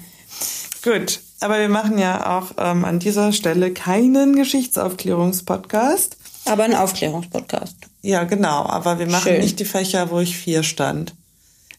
Gut, 0.82 1.20
aber 1.40 1.58
wir 1.58 1.68
machen 1.68 1.98
ja 1.98 2.38
auch 2.38 2.52
ähm, 2.58 2.84
an 2.84 2.98
dieser 2.98 3.32
Stelle 3.32 3.72
keinen 3.72 4.36
Geschichtsaufklärungspodcast. 4.36 6.16
Aber 6.44 6.64
einen 6.64 6.74
Aufklärungspodcast. 6.74 7.76
Ja, 8.02 8.24
genau. 8.24 8.66
Aber 8.66 8.98
wir 8.98 9.06
machen 9.06 9.32
Schön. 9.32 9.40
nicht 9.40 9.58
die 9.58 9.64
Fächer, 9.64 10.10
wo 10.10 10.20
ich 10.20 10.36
vier 10.36 10.62
stand. 10.62 11.14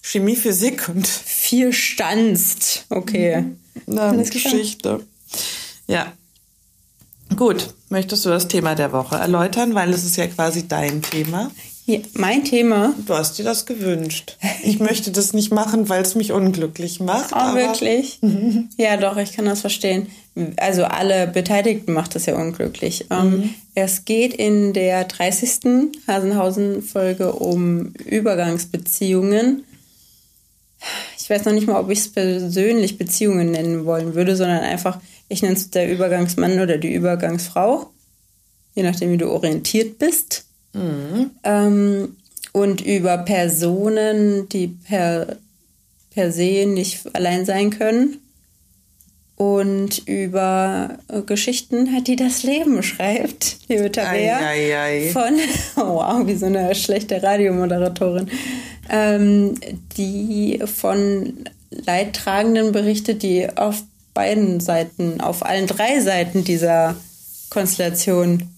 Chemie, 0.01 0.36
Physik 0.36 0.89
und. 0.89 1.07
Vier 1.07 1.71
standst. 1.71 2.86
Okay. 2.89 3.45
Na, 3.86 4.11
Geschichte. 4.11 5.05
Ja. 5.88 6.11
Gut, 7.38 7.73
möchtest 7.89 8.25
du 8.25 8.29
das 8.29 8.47
Thema 8.47 8.73
der 8.73 8.91
Woche 8.91 9.15
erläutern, 9.15 9.75
weil 9.75 9.93
es 9.93 10.03
ist 10.03 10.17
ja 10.17 10.25
quasi 10.27 10.67
dein 10.67 11.03
Thema. 11.03 11.51
Ja, 11.85 11.99
mein 12.15 12.43
Thema. 12.43 12.93
Du 13.05 13.13
hast 13.13 13.38
dir 13.38 13.45
das 13.45 13.65
gewünscht. 13.65 14.38
Ich 14.63 14.79
möchte 14.79 15.11
das 15.11 15.31
nicht 15.33 15.53
machen, 15.53 15.88
weil 15.88 16.01
es 16.01 16.15
mich 16.15 16.33
unglücklich 16.33 16.99
macht. 16.99 17.33
Oh, 17.33 17.55
wirklich? 17.55 18.19
ja, 18.77 18.97
doch, 18.97 19.15
ich 19.15 19.33
kann 19.33 19.45
das 19.45 19.61
verstehen. 19.61 20.07
Also 20.57 20.83
alle 20.83 21.27
Beteiligten 21.27 21.93
macht 21.93 22.15
das 22.15 22.25
ja 22.25 22.35
unglücklich. 22.35 23.05
Ähm, 23.09 23.29
mhm. 23.29 23.49
Es 23.75 24.03
geht 24.03 24.33
in 24.33 24.73
der 24.73 25.05
30. 25.05 25.91
Hasenhausen-Folge 26.07 27.33
um 27.33 27.93
Übergangsbeziehungen. 28.03 29.63
Ich 31.19 31.29
weiß 31.29 31.45
noch 31.45 31.53
nicht 31.53 31.67
mal, 31.67 31.79
ob 31.79 31.89
ich 31.89 31.99
es 31.99 32.11
persönlich 32.11 32.97
Beziehungen 32.97 33.51
nennen 33.51 33.85
wollen 33.85 34.15
würde, 34.15 34.35
sondern 34.35 34.59
einfach 34.59 34.99
ich 35.30 35.41
nenne 35.41 35.55
es 35.55 35.69
der 35.69 35.91
Übergangsmann 35.91 36.59
oder 36.59 36.78
die 36.78 36.93
Übergangsfrau, 36.93 37.89
je 38.75 38.84
nachdem, 38.84 39.11
wie 39.11 39.17
du 39.17 39.30
orientiert 39.30 39.99
bist. 39.99 40.45
Mhm. 40.73 41.32
Ähm, 41.43 42.15
und 42.53 42.82
über 42.82 43.17
Personen, 43.19 44.49
die 44.49 44.67
per, 44.67 45.38
per 46.11 46.32
se 46.32 46.65
nicht 46.65 47.01
allein 47.13 47.45
sein 47.45 47.69
können. 47.71 48.17
Und 49.36 50.07
über 50.07 50.97
Geschichten, 51.28 52.03
die 52.05 52.15
das 52.15 52.41
Leben 52.41 52.82
schreibt, 52.82 53.57
liebe 53.67 53.91
Tabea. 53.91 54.39
Ei, 54.39 54.75
ei, 54.75 54.80
ei. 54.80 55.11
Von, 55.11 55.36
oh 55.75 55.95
wow, 55.95 56.25
wie 56.25 56.34
so 56.34 56.47
eine 56.47 56.73
schlechte 56.73 57.21
Radiomoderatorin. 57.21 58.32
Ähm, 58.89 59.53
die 59.95 60.59
von 60.65 61.34
Leidtragenden 61.69 62.71
berichtet, 62.71 63.21
die 63.21 63.47
auf 63.55 63.84
beiden 64.18 64.59
Seiten, 64.59 65.22
auf 65.22 65.45
allen 65.45 65.68
drei 65.68 66.01
Seiten 66.01 66.43
dieser 66.43 66.95
Konstellation 67.51 68.49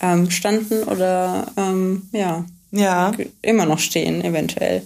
ähm, 0.00 0.28
standen 0.32 0.82
oder 0.82 1.46
ähm, 1.56 2.08
ja, 2.10 2.44
ja, 2.72 3.12
immer 3.40 3.66
noch 3.66 3.78
stehen, 3.78 4.24
eventuell. 4.24 4.82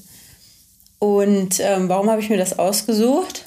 Und 0.98 1.59
ähm, 1.61 1.88
warum 1.88 2.11
habe 2.11 2.20
ich 2.20 2.28
mir 2.28 2.36
das 2.36 2.59
ausgesucht? 2.59 3.46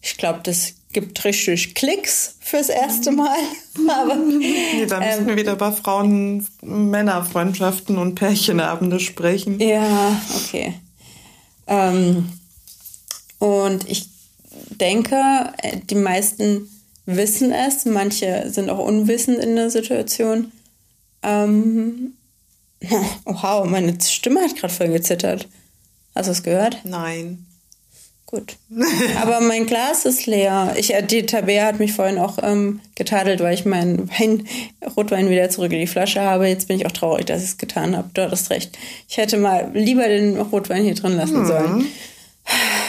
Ich 0.00 0.16
glaube, 0.16 0.40
das 0.42 0.72
gibt 0.94 1.22
richtig 1.26 1.74
Klicks 1.74 2.36
fürs 2.40 2.70
erste 2.70 3.12
Mal. 3.12 3.36
Aber, 4.02 4.14
nee, 4.14 4.86
da 4.86 5.00
müssen 5.00 5.26
wir 5.26 5.32
ähm, 5.32 5.38
wieder 5.38 5.52
über 5.52 5.72
Frauen-Männer-Freundschaften 5.72 7.98
und 7.98 8.14
Pärchenabende 8.14 9.00
sprechen. 9.00 9.60
Ja, 9.60 10.18
okay. 10.34 10.72
Ähm, 11.66 12.32
und 13.38 13.86
ich 13.86 14.08
denke, 14.78 15.52
äh, 15.62 15.78
die 15.88 15.94
meisten 15.94 16.68
wissen 17.06 17.52
es, 17.52 17.84
manche 17.84 18.50
sind 18.50 18.70
auch 18.70 18.78
unwissend 18.78 19.38
in 19.38 19.56
der 19.56 19.70
Situation. 19.70 20.52
Ähm, 21.22 22.14
oh, 22.90 23.04
wow, 23.24 23.66
meine 23.66 23.98
Stimme 24.00 24.42
hat 24.42 24.56
gerade 24.56 24.72
voll 24.72 24.88
gezittert. 24.88 25.48
Hast 26.14 26.26
du 26.26 26.32
es 26.32 26.42
gehört? 26.42 26.78
Nein. 26.84 27.46
Gut. 28.30 28.56
Aber 29.22 29.40
mein 29.40 29.64
Glas 29.64 30.04
ist 30.04 30.26
leer. 30.26 30.74
Ich, 30.76 30.92
äh, 30.92 31.02
die 31.02 31.24
Tabea 31.24 31.64
hat 31.64 31.78
mich 31.78 31.94
vorhin 31.94 32.18
auch 32.18 32.36
ähm, 32.42 32.80
getadelt, 32.94 33.40
weil 33.40 33.54
ich 33.54 33.64
meinen 33.64 34.10
Wein, 34.10 34.46
Rotwein 34.98 35.30
wieder 35.30 35.48
zurück 35.48 35.72
in 35.72 35.80
die 35.80 35.86
Flasche 35.86 36.20
habe. 36.20 36.46
Jetzt 36.46 36.68
bin 36.68 36.76
ich 36.76 36.84
auch 36.84 36.92
traurig, 36.92 37.24
dass 37.24 37.42
ich 37.42 37.48
es 37.48 37.56
getan 37.56 37.96
habe. 37.96 38.10
Du 38.12 38.20
hattest 38.20 38.50
recht. 38.50 38.76
Ich 39.08 39.16
hätte 39.16 39.38
mal 39.38 39.70
lieber 39.72 40.06
den 40.08 40.38
Rotwein 40.38 40.84
hier 40.84 40.94
drin 40.94 41.16
lassen 41.16 41.44
mhm. 41.44 41.86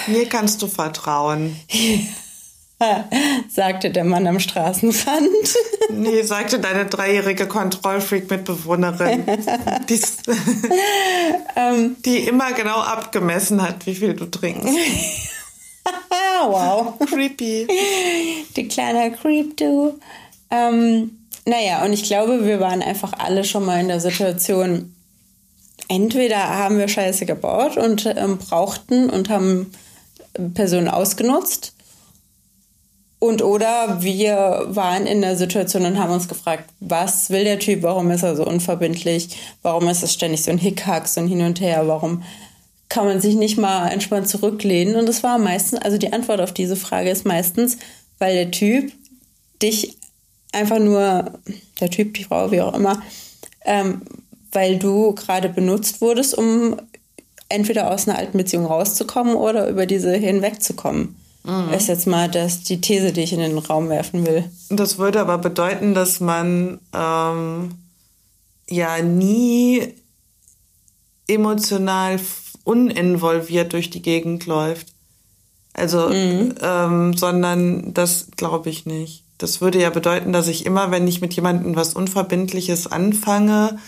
Mir 0.07 0.27
kannst 0.27 0.61
du 0.61 0.67
vertrauen. 0.67 1.59
sagte 3.49 3.89
der 3.91 4.03
Mann 4.05 4.27
am 4.27 4.39
Straßenrand. 4.39 5.29
Nee, 5.91 6.21
sagte 6.21 6.59
deine 6.59 6.85
dreijährige 6.85 7.47
Kontrollfreak-Mitbewohnerin, 7.47 9.23
ähm, 11.55 11.95
die 12.05 12.19
immer 12.19 12.53
genau 12.53 12.79
abgemessen 12.79 13.59
hat, 13.59 13.87
wie 13.87 13.95
viel 13.95 14.13
du 14.13 14.25
trinkst. 14.25 14.67
wow. 16.45 16.93
Creepy. 17.09 17.67
Die 18.55 18.67
kleine 18.67 19.11
Creep, 19.13 19.57
du. 19.57 19.99
Ähm, 20.51 21.17
naja, 21.45 21.83
und 21.83 21.93
ich 21.93 22.03
glaube, 22.03 22.45
wir 22.45 22.59
waren 22.59 22.83
einfach 22.83 23.13
alle 23.17 23.43
schon 23.43 23.65
mal 23.65 23.79
in 23.79 23.87
der 23.87 23.99
Situation, 23.99 24.93
entweder 25.89 26.37
haben 26.37 26.77
wir 26.77 26.87
Scheiße 26.87 27.25
gebaut 27.25 27.75
und 27.75 28.05
ähm, 28.05 28.37
brauchten 28.37 29.09
und 29.09 29.29
haben 29.29 29.71
Personen 30.53 30.87
ausgenutzt. 30.87 31.73
Und 33.19 33.41
oder 33.41 34.01
wir 34.01 34.67
waren 34.69 35.05
in 35.05 35.19
der 35.21 35.35
Situation 35.35 35.85
und 35.85 35.99
haben 35.99 36.13
uns 36.13 36.29
gefragt, 36.29 36.69
was 36.79 37.29
will 37.29 37.43
der 37.43 37.59
Typ, 37.59 37.83
warum 37.83 38.09
ist 38.11 38.23
er 38.23 38.37
so 38.37 38.45
unverbindlich, 38.45 39.37
warum 39.61 39.89
ist 39.89 40.03
es 40.03 40.13
ständig 40.13 40.43
so 40.43 40.51
ein 40.51 40.57
Hickhack, 40.57 41.05
so 41.05 41.19
ein 41.19 41.27
Hin 41.27 41.41
und 41.41 41.59
Her, 41.59 41.85
warum 41.85 42.23
kann 42.87 43.05
man 43.05 43.19
sich 43.19 43.35
nicht 43.35 43.57
mal 43.57 43.89
entspannt 43.89 44.29
zurücklehnen? 44.29 44.95
Und 44.95 45.09
es 45.09 45.21
war 45.21 45.37
meistens, 45.37 45.81
also 45.81 45.97
die 45.97 46.13
Antwort 46.13 46.39
auf 46.39 46.53
diese 46.53 46.77
Frage 46.77 47.09
ist 47.09 47.25
meistens, 47.25 47.77
weil 48.19 48.35
der 48.35 48.51
Typ 48.51 48.93
dich 49.61 49.97
einfach 50.53 50.79
nur, 50.79 51.33
der 51.81 51.89
Typ, 51.89 52.13
die 52.13 52.23
Frau, 52.23 52.51
wie 52.51 52.61
auch 52.61 52.73
immer, 52.73 53.01
ähm, 53.65 54.01
weil 54.51 54.77
du 54.77 55.13
gerade 55.13 55.49
benutzt 55.49 56.01
wurdest, 56.01 56.37
um 56.37 56.77
entweder 57.49 57.91
aus 57.91 58.07
einer 58.07 58.17
alten 58.17 58.37
Beziehung 58.37 58.65
rauszukommen 58.65 59.35
oder 59.35 59.67
über 59.69 59.85
diese 59.85 60.13
hinwegzukommen. 60.15 61.15
Mhm. 61.43 61.73
Ist 61.73 61.87
jetzt 61.87 62.07
mal 62.07 62.29
das, 62.29 62.63
die 62.63 62.81
These, 62.81 63.11
die 63.11 63.21
ich 63.21 63.33
in 63.33 63.39
den 63.39 63.57
Raum 63.57 63.89
werfen 63.89 64.25
will. 64.25 64.45
Das 64.69 64.97
würde 64.97 65.19
aber 65.19 65.37
bedeuten, 65.37 65.93
dass 65.93 66.19
man 66.19 66.79
ähm, 66.93 67.71
ja 68.69 69.01
nie 69.01 69.95
emotional 71.27 72.19
uninvolviert 72.63 73.73
durch 73.73 73.89
die 73.89 74.01
Gegend 74.01 74.45
läuft. 74.45 74.87
Also, 75.73 76.09
mhm. 76.09 76.55
ähm, 76.61 77.13
sondern 77.15 77.93
das 77.93 78.27
glaube 78.35 78.69
ich 78.69 78.85
nicht. 78.85 79.23
Das 79.37 79.61
würde 79.61 79.79
ja 79.79 79.89
bedeuten, 79.89 80.33
dass 80.33 80.47
ich 80.47 80.65
immer, 80.65 80.91
wenn 80.91 81.07
ich 81.07 81.21
mit 81.21 81.33
jemandem 81.33 81.75
was 81.75 81.93
Unverbindliches 81.93 82.87
anfange, 82.87 83.79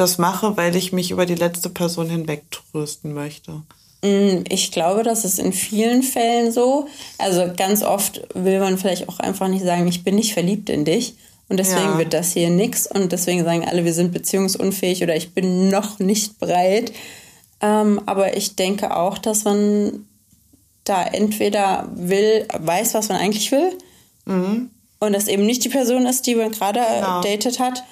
das 0.00 0.18
mache, 0.18 0.56
weil 0.56 0.76
ich 0.76 0.92
mich 0.92 1.10
über 1.10 1.26
die 1.26 1.34
letzte 1.34 1.70
Person 1.70 2.08
hinweg 2.08 2.44
trösten 2.50 3.14
möchte. 3.14 3.62
Mm, 4.02 4.44
ich 4.48 4.70
glaube, 4.70 5.02
das 5.02 5.24
ist 5.24 5.38
in 5.38 5.52
vielen 5.52 6.02
Fällen 6.02 6.52
so. 6.52 6.88
Also 7.18 7.50
ganz 7.56 7.82
oft 7.82 8.22
will 8.34 8.60
man 8.60 8.78
vielleicht 8.78 9.08
auch 9.08 9.18
einfach 9.18 9.48
nicht 9.48 9.64
sagen, 9.64 9.88
ich 9.88 10.04
bin 10.04 10.14
nicht 10.14 10.34
verliebt 10.34 10.70
in 10.70 10.84
dich. 10.84 11.14
Und 11.48 11.56
deswegen 11.56 11.92
ja. 11.92 11.98
wird 11.98 12.12
das 12.12 12.32
hier 12.32 12.50
nix. 12.50 12.86
Und 12.86 13.12
deswegen 13.12 13.44
sagen 13.44 13.66
alle, 13.66 13.84
wir 13.84 13.94
sind 13.94 14.12
beziehungsunfähig 14.12 15.02
oder 15.02 15.16
ich 15.16 15.32
bin 15.32 15.70
noch 15.70 15.98
nicht 15.98 16.38
bereit. 16.38 16.92
Ähm, 17.60 18.00
aber 18.06 18.36
ich 18.36 18.54
denke 18.54 18.94
auch, 18.94 19.18
dass 19.18 19.44
man 19.44 20.06
da 20.84 21.02
entweder 21.04 21.88
will, 21.94 22.46
weiß, 22.56 22.94
was 22.94 23.08
man 23.08 23.18
eigentlich 23.18 23.50
will. 23.50 23.72
Mhm. 24.26 24.70
Und 25.00 25.12
das 25.12 25.28
eben 25.28 25.46
nicht 25.46 25.64
die 25.64 25.68
Person 25.68 26.06
ist, 26.06 26.26
die 26.26 26.34
man 26.34 26.50
gerade 26.50 26.80
genau. 26.80 27.20
datet 27.22 27.58
hat. 27.58 27.84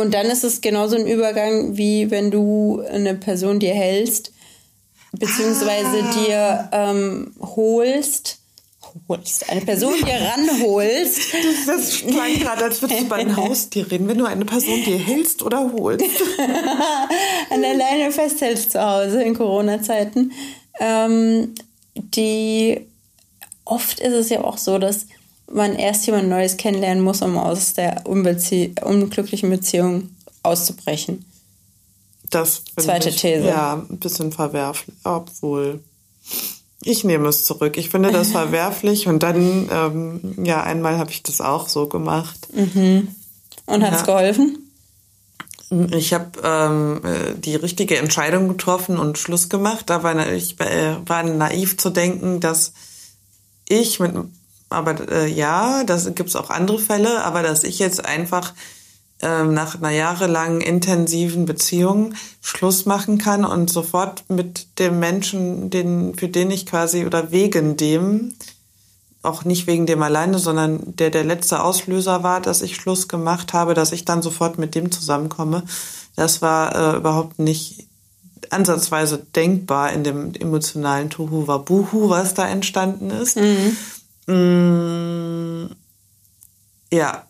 Und 0.00 0.14
dann 0.14 0.26
ist 0.26 0.44
es 0.44 0.62
genauso 0.62 0.96
ein 0.96 1.06
Übergang, 1.06 1.76
wie 1.76 2.10
wenn 2.10 2.30
du 2.30 2.82
eine 2.90 3.14
Person 3.14 3.60
dir 3.60 3.74
hältst, 3.74 4.32
beziehungsweise 5.12 6.02
ah. 6.02 6.14
dir 6.14 6.68
ähm, 6.72 7.34
holst, 7.38 8.38
holst, 9.08 9.50
eine 9.50 9.60
Person 9.60 9.92
dir 9.98 10.14
ranholst. 10.20 11.34
Das, 11.34 11.66
das 11.66 11.98
klang 11.98 12.38
gerade, 12.38 12.64
als 12.64 12.80
würdest 12.80 13.02
du 13.02 13.08
bei 13.08 13.16
einem 13.16 13.36
Haustier 13.36 13.90
reden, 13.90 14.08
wenn 14.08 14.16
du 14.16 14.24
eine 14.24 14.46
Person 14.46 14.82
dir 14.84 14.98
hältst 14.98 15.42
oder 15.42 15.70
holst. 15.72 16.04
An 17.50 17.60
der 17.60 17.74
Leine 17.74 18.10
festhältst 18.10 18.72
zu 18.72 18.82
Hause 18.82 19.22
in 19.22 19.34
Corona-Zeiten. 19.34 20.32
Ähm, 20.80 21.54
die 21.94 22.86
oft 23.66 24.00
ist 24.00 24.14
es 24.14 24.30
ja 24.30 24.42
auch 24.42 24.56
so, 24.56 24.78
dass 24.78 25.06
man 25.52 25.74
erst 25.74 26.06
jemand 26.06 26.28
Neues 26.28 26.56
kennenlernen 26.56 27.02
muss, 27.02 27.22
um 27.22 27.36
aus 27.36 27.74
der 27.74 28.06
unglücklichen 28.06 29.50
Beziehung 29.50 30.10
auszubrechen. 30.42 31.24
Das 32.30 32.62
Zweite 32.76 33.08
ich, 33.08 33.16
These. 33.16 33.48
Ja, 33.48 33.84
ein 33.88 33.98
bisschen 33.98 34.32
verwerflich, 34.32 34.94
obwohl. 35.04 35.80
Ich 36.82 37.04
nehme 37.04 37.28
es 37.28 37.44
zurück. 37.44 37.76
Ich 37.76 37.90
finde 37.90 38.12
das 38.12 38.28
verwerflich 38.32 39.06
und 39.08 39.22
dann, 39.22 39.68
ähm, 39.70 40.44
ja, 40.44 40.62
einmal 40.62 40.98
habe 40.98 41.10
ich 41.10 41.22
das 41.22 41.40
auch 41.40 41.68
so 41.68 41.88
gemacht. 41.88 42.48
Mhm. 42.54 43.08
Und 43.66 43.82
hat 43.82 43.92
es 43.92 44.00
ja. 44.00 44.06
geholfen? 44.06 44.58
Ich 45.92 46.12
habe 46.14 46.30
ähm, 46.42 47.00
äh, 47.04 47.34
die 47.38 47.54
richtige 47.54 47.96
Entscheidung 47.98 48.48
getroffen 48.48 48.98
und 48.98 49.18
Schluss 49.18 49.48
gemacht. 49.48 49.90
Aber 49.90 50.32
ich 50.32 50.58
äh, 50.60 50.96
war 51.06 51.22
naiv 51.22 51.76
zu 51.76 51.90
denken, 51.90 52.40
dass 52.40 52.72
ich 53.68 54.00
mit, 54.00 54.14
aber 54.70 55.10
äh, 55.10 55.28
ja, 55.28 55.84
das 55.84 56.06
gibt 56.14 56.30
es 56.30 56.36
auch 56.36 56.50
andere 56.50 56.78
Fälle, 56.78 57.24
aber 57.24 57.42
dass 57.42 57.64
ich 57.64 57.78
jetzt 57.78 58.04
einfach 58.04 58.54
ähm, 59.22 59.52
nach 59.52 59.74
einer 59.74 59.90
jahrelangen 59.90 60.60
intensiven 60.60 61.44
Beziehung 61.44 62.14
Schluss 62.40 62.86
machen 62.86 63.18
kann 63.18 63.44
und 63.44 63.68
sofort 63.68 64.24
mit 64.28 64.78
dem 64.78 64.98
Menschen, 64.98 65.70
den, 65.70 66.14
für 66.14 66.28
den 66.28 66.50
ich 66.50 66.66
quasi 66.66 67.04
oder 67.04 67.30
wegen 67.30 67.76
dem, 67.76 68.34
auch 69.22 69.44
nicht 69.44 69.66
wegen 69.66 69.84
dem 69.84 70.02
alleine, 70.02 70.38
sondern 70.38 70.96
der 70.96 71.10
der 71.10 71.24
letzte 71.24 71.62
Auslöser 71.62 72.22
war, 72.22 72.40
dass 72.40 72.62
ich 72.62 72.76
Schluss 72.76 73.08
gemacht 73.08 73.52
habe, 73.52 73.74
dass 73.74 73.92
ich 73.92 74.06
dann 74.06 74.22
sofort 74.22 74.56
mit 74.56 74.74
dem 74.74 74.90
zusammenkomme. 74.90 75.64
Das 76.16 76.40
war 76.40 76.74
äh, 76.74 76.96
überhaupt 76.96 77.38
nicht 77.38 77.86
ansatzweise 78.48 79.18
denkbar 79.36 79.92
in 79.92 80.04
dem 80.04 80.34
emotionalen 80.34 81.10
Tohu 81.10 81.46
Wabuhu, 81.46 82.08
was 82.08 82.32
da 82.32 82.48
entstanden 82.48 83.10
ist. 83.10 83.36
Mhm. 83.36 83.76
Mm, 84.30 85.74
ja, 86.92 87.26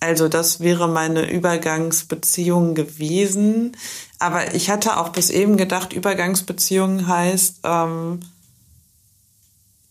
also 0.00 0.28
das 0.28 0.60
wäre 0.60 0.88
meine 0.88 1.30
Übergangsbeziehung 1.30 2.74
gewesen. 2.74 3.76
Aber 4.18 4.54
ich 4.54 4.70
hatte 4.70 4.96
auch 4.96 5.10
bis 5.10 5.28
eben 5.28 5.58
gedacht, 5.58 5.92
Übergangsbeziehung 5.92 7.06
heißt, 7.06 7.60
ähm, 7.64 8.20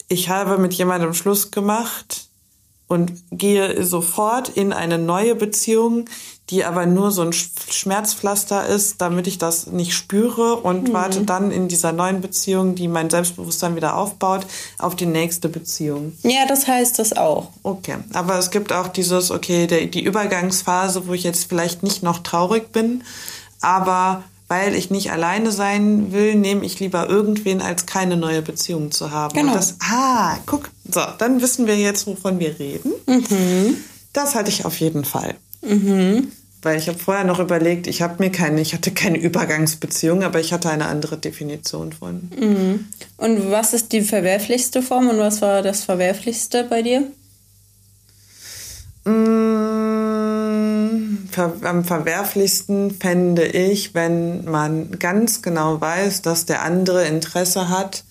ich 0.08 0.30
habe 0.30 0.58
mit 0.58 0.74
jemandem 0.74 1.14
Schluss 1.14 1.52
gemacht 1.52 2.30
und 2.88 3.14
gehe 3.32 3.86
sofort 3.86 4.50
in 4.50 4.74
eine 4.74 4.98
neue 4.98 5.36
Beziehung, 5.36 6.06
die 6.50 6.66
aber 6.66 6.86
nur 6.86 7.12
so 7.12 7.22
ein 7.22 7.32
Schmerzpflaster 7.32 8.66
ist, 8.66 9.02
damit 9.02 9.28
ich 9.28 9.38
das 9.38 9.68
nicht 9.68 9.94
spüre 9.94 10.56
und 10.56 10.90
mhm. 10.90 10.94
warte 10.94 11.22
dann 11.22 11.52
in 11.52 11.68
dieser 11.68 11.92
neuen 11.92 12.22
Beziehung, 12.22 12.76
die 12.76 12.88
mein 12.88 13.10
Selbstbewusstsein 13.10 13.76
wieder 13.76 13.96
aufbaut, 13.96 14.46
auf 14.80 14.96
die 14.96 15.06
nächste 15.06 15.48
Beziehung. 15.48 16.18
Ja, 16.24 16.46
das 16.48 16.68
heißt 16.68 16.98
das 16.98 17.16
auch. 17.16 17.50
Okay, 17.62 17.98
aber 18.14 18.40
es 18.40 18.50
gibt 18.50 18.74
auch 18.74 18.88
dieses, 18.88 19.30
okay, 19.30 19.68
der, 19.68 19.86
die 19.86 20.04
Übergangsphase, 20.04 21.08
wo 21.08 21.14
ich 21.14 21.24
jetzt 21.24 21.48
vielleicht 21.48 21.84
nicht 21.84 22.02
noch 22.02 22.20
traurig 22.20 22.72
bin, 22.72 23.04
aber 23.62 24.24
weil 24.48 24.74
ich 24.74 24.90
nicht 24.90 25.12
alleine 25.12 25.52
sein 25.52 26.12
will, 26.12 26.34
nehme 26.34 26.66
ich 26.66 26.80
lieber 26.80 27.08
irgendwen, 27.08 27.62
als 27.62 27.86
keine 27.86 28.18
neue 28.18 28.42
Beziehung 28.42 28.92
zu 28.92 29.12
haben. 29.12 29.36
Genau. 29.36 29.52
Und 29.52 29.56
das, 29.56 29.76
ah, 29.82 30.38
guck, 30.48 30.72
so, 30.92 31.02
dann 31.20 31.44
wissen 31.44 31.68
wir 31.68 31.78
jetzt, 31.78 32.08
wovon 32.08 32.40
wir 32.40 32.58
reden. 32.58 32.92
Mhm. 33.06 33.78
Das 34.12 34.34
hatte 34.34 34.50
ich 34.50 34.66
auf 34.66 34.80
jeden 34.80 35.06
Fall. 35.06 35.36
Mhm. 35.62 36.32
Weil 36.62 36.78
ich 36.78 36.90
habe 36.90 37.00
vorher 37.00 37.24
noch 37.24 37.40
überlegt, 37.40 37.88
ich 37.88 38.02
habe 38.02 38.22
mir 38.22 38.32
keine, 38.32 38.60
ich 38.60 38.74
hatte 38.74 38.92
keine 38.92 39.18
Übergangsbeziehung, 39.18 40.24
aber 40.24 40.42
ich 40.42 40.52
hatte 40.52 40.70
eine 40.70 40.88
andere 40.88 41.18
Definition 41.18 41.94
von. 41.94 42.30
Mhm. 42.38 42.88
Und 43.18 43.52
was 43.52 43.74
ist 43.74 43.94
die 43.94 44.02
verwerflichste 44.02 44.82
Form 44.82 45.08
und 45.08 45.20
was 45.20 45.42
war 45.42 45.62
das 45.62 45.84
verwerflichste 45.84 46.66
bei 46.66 46.82
dir? 46.82 47.04
Mm, 49.06 50.10
am 51.64 51.86
verwerflichsten 51.86 52.92
fände 52.92 53.46
ich, 53.46 53.96
wenn 53.96 54.44
man 54.44 55.00
ganz 55.00 55.42
genau 55.42 55.80
weiß, 55.80 56.22
dass 56.22 56.46
der 56.46 56.64
andere 56.64 57.06
Interesse 57.06 57.70
hat 57.70 58.04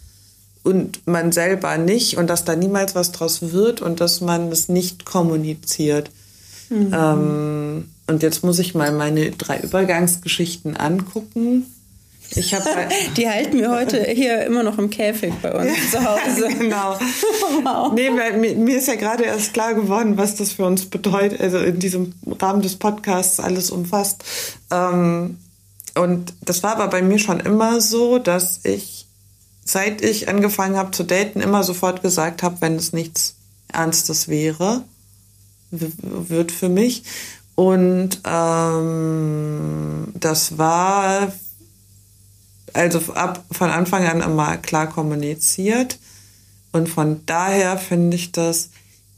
und 0.62 1.06
man 1.06 1.32
selber 1.32 1.76
nicht 1.76 2.16
und 2.16 2.28
dass 2.28 2.44
da 2.44 2.56
niemals 2.56 2.94
was 2.94 3.12
draus 3.12 3.52
wird 3.52 3.82
und 3.82 4.00
dass 4.00 4.22
man 4.22 4.50
es 4.50 4.68
nicht 4.68 5.04
kommuniziert. 5.04 6.10
Mhm. 6.70 6.94
Ähm, 6.94 7.88
und 8.08 8.22
jetzt 8.22 8.42
muss 8.42 8.58
ich 8.58 8.74
mal 8.74 8.90
meine 8.92 9.30
drei 9.30 9.60
Übergangsgeschichten 9.60 10.76
angucken. 10.76 11.66
Ich 12.34 12.54
hab, 12.54 12.62
die 13.16 13.28
halten 13.28 13.58
wir 13.58 13.70
heute 13.70 14.02
hier 14.02 14.44
immer 14.44 14.62
noch 14.62 14.78
im 14.78 14.90
Käfig 14.90 15.32
bei 15.42 15.52
uns 15.54 15.72
zu 15.90 16.02
Hause. 16.02 16.48
genau. 16.58 16.98
wow. 17.62 17.92
Nee, 17.92 18.10
mir, 18.10 18.56
mir, 18.56 18.78
ist 18.78 18.88
ja 18.88 18.96
gerade 18.96 19.24
erst 19.24 19.52
klar 19.54 19.74
geworden, 19.74 20.16
was 20.16 20.36
das 20.36 20.52
für 20.52 20.64
uns 20.64 20.86
bedeutet, 20.86 21.40
also 21.40 21.58
in 21.58 21.78
diesem 21.78 22.14
Rahmen 22.40 22.62
des 22.62 22.76
Podcasts 22.76 23.40
alles 23.40 23.70
umfasst. 23.70 24.24
Ähm, 24.70 25.38
und 25.94 26.32
das 26.42 26.62
war 26.62 26.76
aber 26.76 26.88
bei 26.88 27.02
mir 27.02 27.18
schon 27.18 27.40
immer 27.40 27.80
so, 27.80 28.18
dass 28.18 28.60
ich, 28.64 29.06
seit 29.64 30.02
ich 30.02 30.28
angefangen 30.28 30.76
habe 30.76 30.92
zu 30.92 31.02
daten, 31.02 31.40
immer 31.40 31.62
sofort 31.62 32.02
gesagt 32.02 32.42
habe, 32.42 32.56
wenn 32.60 32.76
es 32.76 32.92
nichts 32.92 33.34
Ernstes 33.72 34.28
wäre 34.28 34.82
wird 35.70 36.52
für 36.52 36.68
mich. 36.68 37.02
Und 37.58 38.20
ähm, 38.24 40.12
das 40.14 40.58
war 40.58 41.32
also 42.72 43.00
ab 43.14 43.44
von 43.50 43.68
Anfang 43.68 44.06
an 44.06 44.20
immer 44.20 44.58
klar 44.58 44.86
kommuniziert. 44.86 45.98
Und 46.70 46.88
von 46.88 47.26
daher 47.26 47.76
finde 47.76 48.14
ich 48.14 48.30
das 48.30 48.70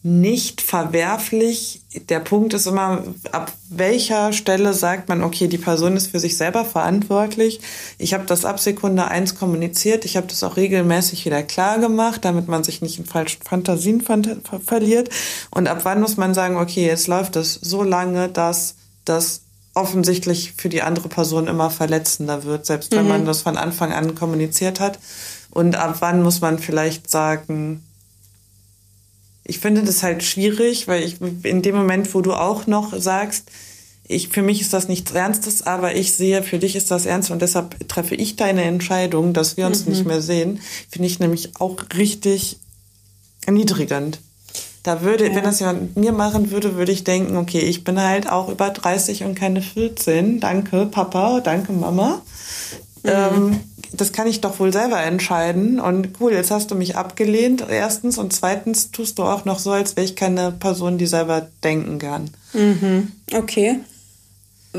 nicht 0.02 0.62
verwerflich. 0.62 1.82
Der 2.08 2.20
Punkt 2.20 2.54
ist 2.54 2.66
immer, 2.66 3.04
ab 3.32 3.52
welcher 3.68 4.32
Stelle 4.32 4.72
sagt 4.72 5.10
man, 5.10 5.22
okay, 5.22 5.46
die 5.46 5.58
Person 5.58 5.94
ist 5.96 6.06
für 6.06 6.18
sich 6.18 6.38
selber 6.38 6.64
verantwortlich. 6.64 7.60
Ich 7.98 8.14
habe 8.14 8.24
das 8.24 8.46
ab 8.46 8.58
Sekunde 8.60 9.08
eins 9.08 9.34
kommuniziert. 9.34 10.06
Ich 10.06 10.16
habe 10.16 10.26
das 10.26 10.42
auch 10.42 10.56
regelmäßig 10.56 11.26
wieder 11.26 11.42
klar 11.42 11.78
gemacht, 11.78 12.24
damit 12.24 12.48
man 12.48 12.64
sich 12.64 12.80
nicht 12.80 12.98
in 12.98 13.04
falschen 13.04 13.42
Fantasien 13.42 14.00
ver 14.00 14.22
verliert. 14.64 15.10
Und 15.50 15.68
ab 15.68 15.80
wann 15.82 16.00
muss 16.00 16.16
man 16.16 16.32
sagen, 16.32 16.56
okay, 16.56 16.86
jetzt 16.86 17.06
läuft 17.06 17.36
es 17.36 17.54
so 17.54 17.82
lange, 17.82 18.30
dass 18.30 18.76
das 19.04 19.42
offensichtlich 19.74 20.54
für 20.56 20.70
die 20.70 20.82
andere 20.82 21.08
Person 21.08 21.46
immer 21.46 21.70
verletzender 21.70 22.44
wird, 22.44 22.64
selbst 22.64 22.92
wenn 22.92 23.04
mhm. 23.04 23.08
man 23.08 23.26
das 23.26 23.42
von 23.42 23.58
Anfang 23.58 23.92
an 23.92 24.14
kommuniziert 24.14 24.80
hat. 24.80 24.98
Und 25.50 25.76
ab 25.76 25.96
wann 26.00 26.22
muss 26.22 26.40
man 26.40 26.58
vielleicht 26.58 27.10
sagen, 27.10 27.82
ich 29.50 29.58
finde 29.58 29.82
das 29.82 30.02
halt 30.04 30.22
schwierig, 30.22 30.86
weil 30.86 31.02
ich 31.02 31.16
in 31.42 31.60
dem 31.60 31.74
Moment, 31.74 32.14
wo 32.14 32.20
du 32.20 32.32
auch 32.32 32.68
noch 32.68 32.96
sagst, 32.98 33.50
ich, 34.04 34.28
für 34.28 34.42
mich 34.42 34.60
ist 34.60 34.72
das 34.72 34.88
nichts 34.88 35.10
Ernstes, 35.12 35.66
aber 35.66 35.94
ich 35.94 36.12
sehe, 36.12 36.42
für 36.42 36.58
dich 36.58 36.76
ist 36.76 36.90
das 36.90 37.04
ernst 37.04 37.30
und 37.30 37.42
deshalb 37.42 37.88
treffe 37.88 38.14
ich 38.14 38.36
deine 38.36 38.62
Entscheidung, 38.62 39.32
dass 39.32 39.56
wir 39.56 39.66
uns 39.66 39.84
mhm. 39.84 39.92
nicht 39.92 40.06
mehr 40.06 40.22
sehen, 40.22 40.60
finde 40.88 41.08
ich 41.08 41.18
nämlich 41.18 41.50
auch 41.58 41.76
richtig 41.96 42.58
erniedrigend. 43.44 44.20
Da 44.84 45.02
würde, 45.02 45.28
ja. 45.28 45.34
wenn 45.34 45.44
das 45.44 45.58
jemand 45.60 45.82
mit 45.82 45.96
mir 45.96 46.12
machen 46.12 46.52
würde, 46.52 46.76
würde 46.76 46.92
ich 46.92 47.04
denken, 47.04 47.36
okay, 47.36 47.60
ich 47.60 47.84
bin 47.84 48.00
halt 48.00 48.28
auch 48.30 48.48
über 48.48 48.70
30 48.70 49.24
und 49.24 49.34
keine 49.34 49.62
14. 49.62 50.40
Danke, 50.40 50.86
Papa, 50.86 51.40
danke, 51.40 51.72
Mama. 51.72 52.22
Mhm. 53.02 53.10
Ähm, 53.10 53.60
das 53.92 54.12
kann 54.12 54.26
ich 54.26 54.40
doch 54.40 54.60
wohl 54.60 54.72
selber 54.72 55.00
entscheiden. 55.02 55.80
Und 55.80 56.10
cool, 56.20 56.32
jetzt 56.32 56.50
hast 56.50 56.70
du 56.70 56.74
mich 56.74 56.96
abgelehnt, 56.96 57.64
erstens. 57.68 58.18
Und 58.18 58.32
zweitens 58.32 58.90
tust 58.90 59.18
du 59.18 59.24
auch 59.24 59.44
noch 59.44 59.58
so, 59.58 59.72
als 59.72 59.96
wäre 59.96 60.04
ich 60.04 60.16
keine 60.16 60.52
Person, 60.52 60.98
die 60.98 61.06
selber 61.06 61.48
denken 61.64 61.98
kann. 61.98 62.30
Mhm. 62.52 63.12
Okay. 63.32 63.80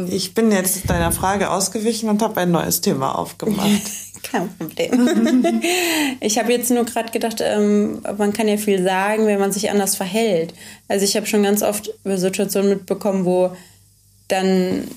Ich 0.09 0.33
bin 0.33 0.51
jetzt 0.51 0.89
deiner 0.89 1.11
Frage 1.11 1.49
ausgewichen 1.49 2.09
und 2.09 2.21
habe 2.21 2.39
ein 2.39 2.51
neues 2.51 2.79
Thema 2.79 3.17
aufgemacht. 3.17 3.81
Kein 4.23 4.49
Problem. 4.55 5.61
ich 6.21 6.37
habe 6.37 6.53
jetzt 6.53 6.69
nur 6.69 6.85
gerade 6.85 7.11
gedacht, 7.11 7.41
ähm, 7.41 8.01
man 8.17 8.31
kann 8.31 8.47
ja 8.47 8.57
viel 8.57 8.83
sagen, 8.83 9.25
wenn 9.25 9.39
man 9.39 9.51
sich 9.51 9.69
anders 9.69 9.95
verhält. 9.95 10.53
Also 10.87 11.03
ich 11.03 11.17
habe 11.17 11.25
schon 11.25 11.43
ganz 11.43 11.63
oft 11.63 11.91
Situationen 12.05 12.69
mitbekommen, 12.69 13.25
wo 13.25 13.55
dann 14.27 14.87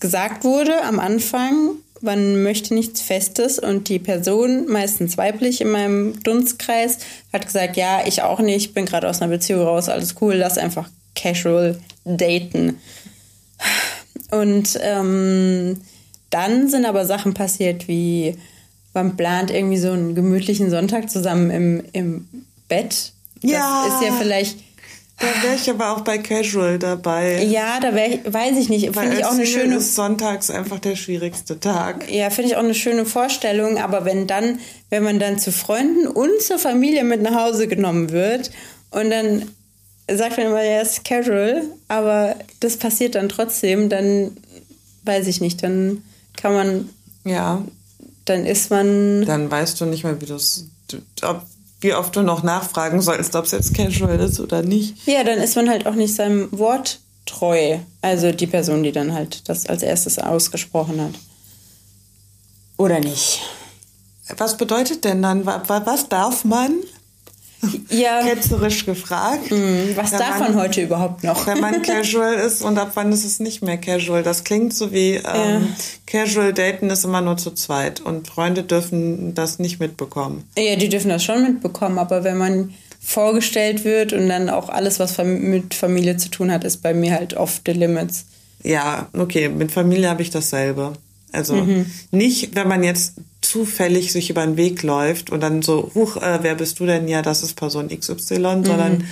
gesagt 0.00 0.44
wurde 0.44 0.82
am 0.82 0.98
Anfang, 0.98 1.76
man 2.04 2.42
möchte 2.42 2.74
nichts 2.74 3.00
Festes 3.00 3.58
und 3.58 3.88
die 3.88 3.98
Person, 3.98 4.66
meistens 4.68 5.18
weiblich 5.18 5.60
in 5.60 5.70
meinem 5.70 6.22
Dunstkreis, 6.22 6.98
hat 7.32 7.46
gesagt, 7.46 7.76
ja, 7.76 8.06
ich 8.06 8.22
auch 8.22 8.40
nicht, 8.40 8.74
bin 8.74 8.86
gerade 8.86 9.08
aus 9.08 9.20
einer 9.20 9.30
Beziehung 9.30 9.62
raus, 9.62 9.88
alles 9.88 10.14
cool, 10.20 10.34
lass 10.34 10.58
einfach 10.58 10.88
casual 11.16 11.78
daten. 12.04 12.78
Und 14.30 14.78
ähm, 14.82 15.80
dann 16.30 16.68
sind 16.68 16.86
aber 16.86 17.06
Sachen 17.06 17.34
passiert 17.34 17.88
wie, 17.88 18.36
man 18.94 19.16
plant 19.16 19.50
irgendwie 19.50 19.78
so 19.78 19.90
einen 19.90 20.14
gemütlichen 20.14 20.70
Sonntag 20.70 21.10
zusammen 21.10 21.50
im, 21.50 21.82
im 21.92 22.28
Bett. 22.68 23.12
Das 23.42 23.50
ja. 23.50 23.86
ist 23.88 24.06
ja 24.06 24.12
vielleicht 24.12 24.58
da 25.18 25.26
wäre 25.42 25.54
ich 25.54 25.70
aber 25.70 25.92
auch 25.92 26.00
bei 26.00 26.18
Casual 26.18 26.78
dabei. 26.78 27.44
Ja, 27.44 27.78
da 27.80 27.94
wäre 27.94 28.08
ich, 28.08 28.32
weiß 28.32 28.58
ich 28.58 28.68
nicht. 28.68 28.94
Finde 28.96 29.16
ich 29.16 29.24
auch 29.24 29.32
eine 29.32 29.46
schöne. 29.46 29.76
ist 29.76 29.94
sonntags 29.94 30.50
einfach 30.50 30.80
der 30.80 30.96
schwierigste 30.96 31.60
Tag. 31.60 32.10
Ja, 32.10 32.30
finde 32.30 32.50
ich 32.50 32.56
auch 32.56 32.62
eine 32.62 32.74
schöne 32.74 33.06
Vorstellung. 33.06 33.78
Aber 33.78 34.04
wenn 34.04 34.26
dann, 34.26 34.58
wenn 34.90 35.04
man 35.04 35.20
dann 35.20 35.38
zu 35.38 35.52
Freunden 35.52 36.08
und 36.08 36.42
zur 36.42 36.58
Familie 36.58 37.04
mit 37.04 37.22
nach 37.22 37.34
Hause 37.34 37.68
genommen 37.68 38.10
wird 38.10 38.50
und 38.90 39.10
dann 39.10 39.48
sagt 40.10 40.36
man 40.36 40.46
immer, 40.46 40.64
ja, 40.64 40.80
ist 40.80 41.04
Casual, 41.04 41.62
aber 41.88 42.34
das 42.60 42.76
passiert 42.76 43.14
dann 43.14 43.28
trotzdem, 43.28 43.88
dann 43.88 44.36
weiß 45.04 45.28
ich 45.28 45.40
nicht, 45.40 45.62
dann 45.62 46.02
kann 46.36 46.52
man. 46.54 46.88
Ja. 47.24 47.62
Dann 48.24 48.46
ist 48.46 48.70
man. 48.70 49.24
Dann 49.24 49.50
weißt 49.50 49.80
du 49.80 49.86
nicht 49.86 50.02
mehr, 50.02 50.20
wie 50.20 50.26
du 50.26 50.34
es 50.34 50.66
wie 51.84 51.94
oft 51.94 52.16
du 52.16 52.22
noch 52.22 52.42
nachfragen 52.42 53.02
sollst, 53.02 53.36
ob 53.36 53.44
es 53.44 53.50
jetzt 53.52 53.74
casual 53.74 54.18
ist 54.18 54.40
oder 54.40 54.62
nicht. 54.62 55.06
Ja, 55.06 55.22
dann 55.22 55.38
ist 55.38 55.54
man 55.54 55.68
halt 55.68 55.86
auch 55.86 55.94
nicht 55.94 56.14
seinem 56.14 56.48
Wort 56.50 56.98
treu. 57.26 57.78
Also 58.00 58.32
die 58.32 58.46
Person, 58.46 58.82
die 58.82 58.90
dann 58.90 59.12
halt 59.12 59.48
das 59.48 59.66
als 59.66 59.82
erstes 59.82 60.18
ausgesprochen 60.18 61.00
hat. 61.00 61.12
Oder 62.78 63.00
nicht? 63.00 63.42
Was 64.38 64.56
bedeutet 64.56 65.04
denn 65.04 65.20
dann, 65.22 65.44
was 65.44 66.08
darf 66.08 66.44
man? 66.44 66.72
Ja. 67.90 68.22
ketzerisch 68.22 68.86
gefragt. 68.86 69.50
Mm, 69.50 69.96
was 69.96 70.10
darf 70.10 70.38
man, 70.38 70.54
man, 70.54 70.62
heute 70.62 70.82
überhaupt 70.82 71.24
noch? 71.24 71.46
Wenn 71.46 71.60
man 71.60 71.82
casual 71.82 72.34
ist 72.34 72.62
und 72.62 72.78
ab 72.78 72.92
wann 72.94 73.12
ist 73.12 73.24
es 73.24 73.40
nicht 73.40 73.62
mehr 73.62 73.76
casual? 73.76 74.22
Das 74.22 74.44
klingt 74.44 74.74
so 74.74 74.92
wie 74.92 75.14
ähm, 75.14 75.22
ja. 75.24 75.60
casual 76.06 76.52
daten 76.52 76.90
ist 76.90 77.04
immer 77.04 77.20
nur 77.20 77.36
zu 77.36 77.50
zweit 77.52 78.00
und 78.00 78.28
Freunde 78.28 78.62
dürfen 78.62 79.34
das 79.34 79.58
nicht 79.58 79.80
mitbekommen. 79.80 80.48
Ja, 80.56 80.76
die 80.76 80.88
dürfen 80.88 81.08
das 81.08 81.24
schon 81.24 81.42
mitbekommen, 81.42 81.98
aber 81.98 82.24
wenn 82.24 82.38
man 82.38 82.74
vorgestellt 83.00 83.84
wird 83.84 84.12
und 84.12 84.28
dann 84.28 84.48
auch 84.48 84.68
alles, 84.68 84.98
was 84.98 85.18
mit 85.18 85.74
Familie 85.74 86.16
zu 86.16 86.30
tun 86.30 86.50
hat, 86.50 86.64
ist 86.64 86.82
bei 86.82 86.94
mir 86.94 87.12
halt 87.12 87.34
off 87.34 87.60
the 87.66 87.72
limits. 87.72 88.24
Ja, 88.62 89.08
okay, 89.12 89.48
mit 89.50 89.72
Familie 89.72 90.08
habe 90.08 90.22
ich 90.22 90.30
dasselbe. 90.30 90.94
Also 91.30 91.54
mhm. 91.54 91.86
nicht, 92.10 92.54
wenn 92.54 92.68
man 92.68 92.82
jetzt 92.82 93.14
zufällig 93.54 94.10
sich 94.10 94.30
über 94.30 94.44
den 94.44 94.56
Weg 94.56 94.82
läuft 94.82 95.30
und 95.30 95.40
dann 95.40 95.62
so, 95.62 95.92
huch, 95.94 96.16
äh, 96.16 96.40
wer 96.42 96.56
bist 96.56 96.80
du 96.80 96.86
denn? 96.86 97.06
Ja, 97.06 97.22
das 97.22 97.44
ist 97.44 97.54
Person 97.54 97.88
XY, 97.88 98.38
mhm. 98.38 98.64
sondern 98.64 99.04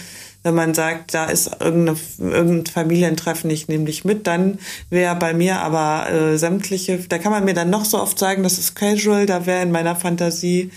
wenn 0.43 0.55
man 0.57 0.75
sagt, 0.75 1.15
da 1.15 1.27
ist 1.27 1.53
irgendeine, 1.61 1.97
irgendein 2.19 2.67
Familientreffen, 2.67 3.49
ich 3.51 3.69
nehme 3.69 3.85
dich 3.85 4.05
mit, 4.05 4.27
dann 4.27 4.59
wäre 4.91 5.15
bei 5.15 5.33
mir 5.33 5.61
aber 5.61 6.11
äh, 6.11 6.39
sämtliche, 6.39 6.99
da 7.09 7.19
kann 7.19 7.31
man 7.31 7.45
mir 7.45 7.55
dann 7.55 7.71
noch 7.71 7.85
so 7.85 8.01
oft 8.01 8.19
sagen, 8.19 8.43
das 8.43 8.59
ist 8.59 8.75
casual, 8.75 9.27
da 9.27 9.47
wäre 9.47 9.63
in 9.63 9.71
meiner 9.71 9.95
Fantasie, 9.95 10.73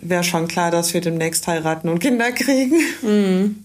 wäre 0.00 0.24
schon 0.24 0.48
klar, 0.48 0.70
dass 0.70 0.94
wir 0.94 1.02
demnächst 1.02 1.46
heiraten 1.46 1.90
und 1.90 1.98
Kinder 1.98 2.32
kriegen. 2.32 2.80
Mhm. 3.02 3.64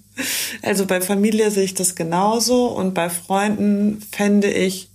Also 0.61 0.85
bei 0.85 0.99
Familie 0.99 1.51
sehe 1.51 1.63
ich 1.63 1.73
das 1.73 1.95
genauso 1.95 2.67
und 2.67 2.93
bei 2.93 3.09
Freunden 3.09 4.01
fände 4.11 4.51
ich 4.51 4.89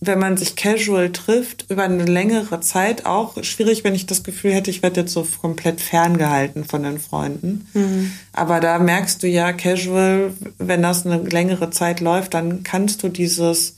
wenn 0.00 0.18
man 0.18 0.36
sich 0.36 0.56
casual 0.56 1.10
trifft, 1.10 1.66
über 1.70 1.84
eine 1.84 2.04
längere 2.04 2.60
Zeit 2.60 3.06
auch 3.06 3.42
schwierig, 3.42 3.82
wenn 3.82 3.94
ich 3.94 4.04
das 4.04 4.24
Gefühl 4.24 4.52
hätte, 4.52 4.70
ich 4.70 4.82
werde 4.82 5.00
jetzt 5.00 5.12
so 5.12 5.26
komplett 5.40 5.80
ferngehalten 5.80 6.64
von 6.64 6.82
den 6.82 6.98
Freunden. 6.98 7.66
Mhm. 7.72 8.12
Aber 8.32 8.60
da 8.60 8.78
merkst 8.78 9.22
du 9.22 9.26
ja, 9.26 9.52
casual, 9.54 10.34
wenn 10.58 10.82
das 10.82 11.06
eine 11.06 11.22
längere 11.22 11.70
Zeit 11.70 12.00
läuft, 12.00 12.34
dann 12.34 12.62
kannst 12.62 13.02
du 13.02 13.08
dieses, 13.08 13.76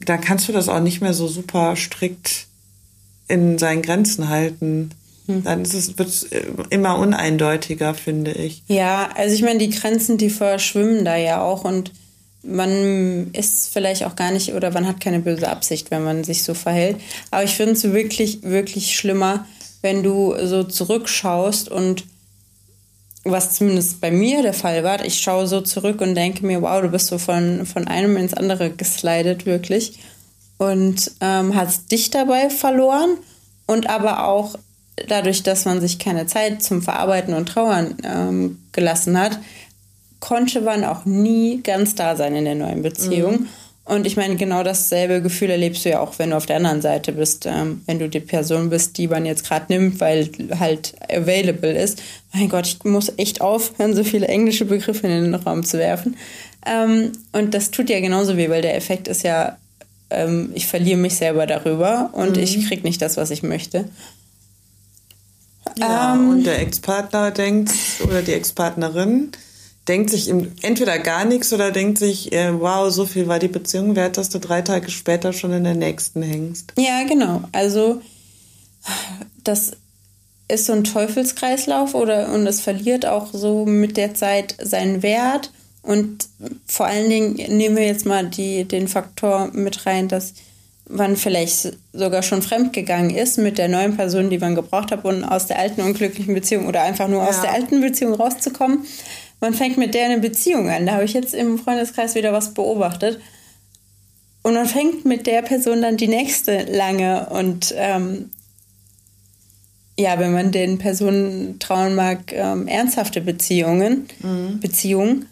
dann 0.00 0.20
kannst 0.20 0.48
du 0.48 0.52
das 0.52 0.68
auch 0.68 0.80
nicht 0.80 1.00
mehr 1.00 1.14
so 1.14 1.26
super 1.26 1.76
strikt 1.76 2.46
in 3.26 3.58
seinen 3.58 3.80
Grenzen 3.80 4.28
halten. 4.28 4.90
Mhm. 5.26 5.44
Dann 5.44 5.62
ist 5.62 5.74
es, 5.74 5.98
wird 5.98 6.08
es 6.08 6.26
immer 6.68 6.98
uneindeutiger, 6.98 7.94
finde 7.94 8.32
ich. 8.32 8.62
Ja, 8.66 9.08
also 9.14 9.34
ich 9.34 9.42
meine, 9.42 9.58
die 9.58 9.70
Grenzen, 9.70 10.18
die 10.18 10.30
verschwimmen 10.30 11.06
da 11.06 11.16
ja 11.16 11.40
auch 11.40 11.64
und 11.64 11.92
man 12.42 13.30
ist 13.32 13.72
vielleicht 13.72 14.04
auch 14.04 14.16
gar 14.16 14.30
nicht 14.30 14.54
oder 14.54 14.70
man 14.70 14.86
hat 14.86 15.00
keine 15.00 15.20
böse 15.20 15.48
Absicht, 15.48 15.90
wenn 15.90 16.04
man 16.04 16.24
sich 16.24 16.44
so 16.44 16.54
verhält. 16.54 16.96
Aber 17.30 17.44
ich 17.44 17.54
finde 17.54 17.72
es 17.72 17.84
wirklich, 17.84 18.42
wirklich 18.42 18.96
schlimmer, 18.96 19.46
wenn 19.82 20.02
du 20.02 20.34
so 20.44 20.64
zurückschaust 20.64 21.68
und 21.68 22.04
was 23.24 23.54
zumindest 23.54 24.00
bei 24.00 24.10
mir 24.10 24.42
der 24.42 24.54
Fall 24.54 24.84
war, 24.84 25.04
ich 25.04 25.20
schaue 25.20 25.46
so 25.46 25.60
zurück 25.60 26.00
und 26.00 26.14
denke 26.14 26.46
mir, 26.46 26.62
wow, 26.62 26.80
du 26.80 26.88
bist 26.88 27.08
so 27.08 27.18
von, 27.18 27.66
von 27.66 27.86
einem 27.86 28.16
ins 28.16 28.34
andere 28.34 28.70
geslidet, 28.70 29.44
wirklich. 29.44 29.98
Und 30.56 31.10
ähm, 31.20 31.54
hast 31.54 31.90
dich 31.92 32.10
dabei 32.10 32.50
verloren 32.50 33.18
und 33.66 33.88
aber 33.88 34.26
auch 34.26 34.56
dadurch, 35.06 35.42
dass 35.42 35.64
man 35.64 35.80
sich 35.80 35.98
keine 35.98 36.26
Zeit 36.26 36.62
zum 36.62 36.82
Verarbeiten 36.82 37.34
und 37.34 37.48
Trauern 37.48 37.96
ähm, 38.02 38.58
gelassen 38.72 39.18
hat, 39.18 39.38
konnte 40.20 40.60
man 40.60 40.84
auch 40.84 41.04
nie 41.04 41.60
ganz 41.62 41.94
da 41.94 42.16
sein 42.16 42.34
in 42.34 42.44
der 42.44 42.54
neuen 42.54 42.82
Beziehung. 42.82 43.40
Mhm. 43.40 43.48
Und 43.88 44.06
ich 44.06 44.16
meine, 44.16 44.36
genau 44.36 44.62
dasselbe 44.62 45.22
Gefühl 45.22 45.48
erlebst 45.48 45.84
du 45.84 45.88
ja 45.88 46.00
auch, 46.00 46.18
wenn 46.18 46.30
du 46.30 46.36
auf 46.36 46.44
der 46.44 46.56
anderen 46.56 46.82
Seite 46.82 47.10
bist, 47.12 47.46
ähm, 47.46 47.80
wenn 47.86 47.98
du 47.98 48.06
die 48.06 48.20
Person 48.20 48.68
bist, 48.68 48.98
die 48.98 49.08
man 49.08 49.24
jetzt 49.24 49.46
gerade 49.46 49.64
nimmt, 49.70 49.98
weil 50.00 50.28
halt 50.60 50.94
available 51.10 51.72
ist. 51.72 52.02
Mein 52.34 52.50
Gott, 52.50 52.66
ich 52.66 52.84
muss 52.84 53.10
echt 53.16 53.40
aufhören, 53.40 53.96
so 53.96 54.04
viele 54.04 54.28
englische 54.28 54.66
Begriffe 54.66 55.06
in 55.06 55.32
den 55.32 55.34
Raum 55.34 55.64
zu 55.64 55.78
werfen. 55.78 56.18
Ähm, 56.66 57.12
und 57.32 57.54
das 57.54 57.70
tut 57.70 57.88
ja 57.88 57.98
genauso 58.00 58.36
weh, 58.36 58.50
weil 58.50 58.60
der 58.60 58.76
Effekt 58.76 59.08
ist 59.08 59.22
ja, 59.22 59.56
ähm, 60.10 60.50
ich 60.54 60.66
verliere 60.66 60.98
mich 60.98 61.14
selber 61.14 61.46
darüber 61.46 62.10
und 62.12 62.36
mhm. 62.36 62.42
ich 62.42 62.68
krieg 62.68 62.84
nicht 62.84 63.00
das, 63.00 63.16
was 63.16 63.30
ich 63.30 63.42
möchte. 63.42 63.86
Ja, 65.78 66.14
ähm, 66.14 66.28
und 66.28 66.44
der 66.44 66.60
Ex-Partner 66.60 67.30
denkt, 67.30 67.72
oder 68.04 68.20
die 68.20 68.34
Ex-Partnerin, 68.34 69.32
denkt 69.88 70.10
sich 70.10 70.28
entweder 70.28 70.98
gar 70.98 71.24
nichts 71.24 71.52
oder 71.52 71.70
denkt 71.70 71.98
sich, 71.98 72.32
äh, 72.32 72.60
wow, 72.60 72.90
so 72.90 73.06
viel 73.06 73.26
war 73.26 73.38
die 73.38 73.48
Beziehung 73.48 73.96
wert, 73.96 74.16
dass 74.16 74.28
du 74.28 74.38
drei 74.38 74.62
Tage 74.62 74.90
später 74.90 75.32
schon 75.32 75.52
in 75.52 75.64
der 75.64 75.74
nächsten 75.74 76.22
hängst. 76.22 76.72
Ja, 76.76 77.04
genau. 77.04 77.42
Also 77.52 78.02
das 79.44 79.72
ist 80.48 80.66
so 80.66 80.72
ein 80.72 80.84
Teufelskreislauf 80.84 81.94
oder 81.94 82.32
und 82.32 82.46
es 82.46 82.60
verliert 82.60 83.06
auch 83.06 83.28
so 83.32 83.64
mit 83.66 83.96
der 83.96 84.14
Zeit 84.14 84.54
seinen 84.62 85.02
Wert. 85.02 85.50
Und 85.82 86.28
vor 86.66 86.86
allen 86.86 87.08
Dingen 87.08 87.34
nehmen 87.56 87.76
wir 87.76 87.86
jetzt 87.86 88.04
mal 88.04 88.26
die, 88.26 88.64
den 88.64 88.88
Faktor 88.88 89.50
mit 89.52 89.86
rein, 89.86 90.08
dass 90.08 90.34
man 90.88 91.16
vielleicht 91.16 91.76
sogar 91.92 92.22
schon 92.22 92.42
fremdgegangen 92.42 93.10
ist 93.10 93.38
mit 93.38 93.58
der 93.58 93.68
neuen 93.68 93.96
Person, 93.96 94.30
die 94.30 94.38
man 94.38 94.54
gebraucht 94.54 94.90
hat, 94.90 95.04
um 95.04 95.22
aus 95.22 95.46
der 95.46 95.58
alten 95.58 95.82
unglücklichen 95.82 96.34
Beziehung 96.34 96.66
oder 96.66 96.82
einfach 96.82 97.08
nur 97.08 97.22
ja. 97.22 97.28
aus 97.28 97.42
der 97.42 97.52
alten 97.52 97.80
Beziehung 97.80 98.14
rauszukommen. 98.14 98.86
Man 99.40 99.54
fängt 99.54 99.76
mit 99.78 99.94
der 99.94 100.06
eine 100.06 100.18
Beziehung 100.18 100.68
an. 100.68 100.86
Da 100.86 100.94
habe 100.94 101.04
ich 101.04 101.12
jetzt 101.12 101.34
im 101.34 101.58
Freundeskreis 101.58 102.14
wieder 102.14 102.32
was 102.32 102.54
beobachtet. 102.54 103.20
Und 104.42 104.54
man 104.54 104.66
fängt 104.66 105.04
mit 105.04 105.26
der 105.26 105.42
Person 105.42 105.82
dann 105.82 105.96
die 105.96 106.08
nächste 106.08 106.64
lange 106.64 107.28
und 107.30 107.74
ähm, 107.76 108.30
ja, 109.98 110.18
wenn 110.20 110.32
man 110.32 110.52
den 110.52 110.78
Personen 110.78 111.58
trauen 111.58 111.96
mag, 111.96 112.32
ähm, 112.32 112.68
ernsthafte 112.68 113.20
Beziehungen, 113.20 114.06
mhm. 114.20 114.60
Beziehungen. 114.60 115.26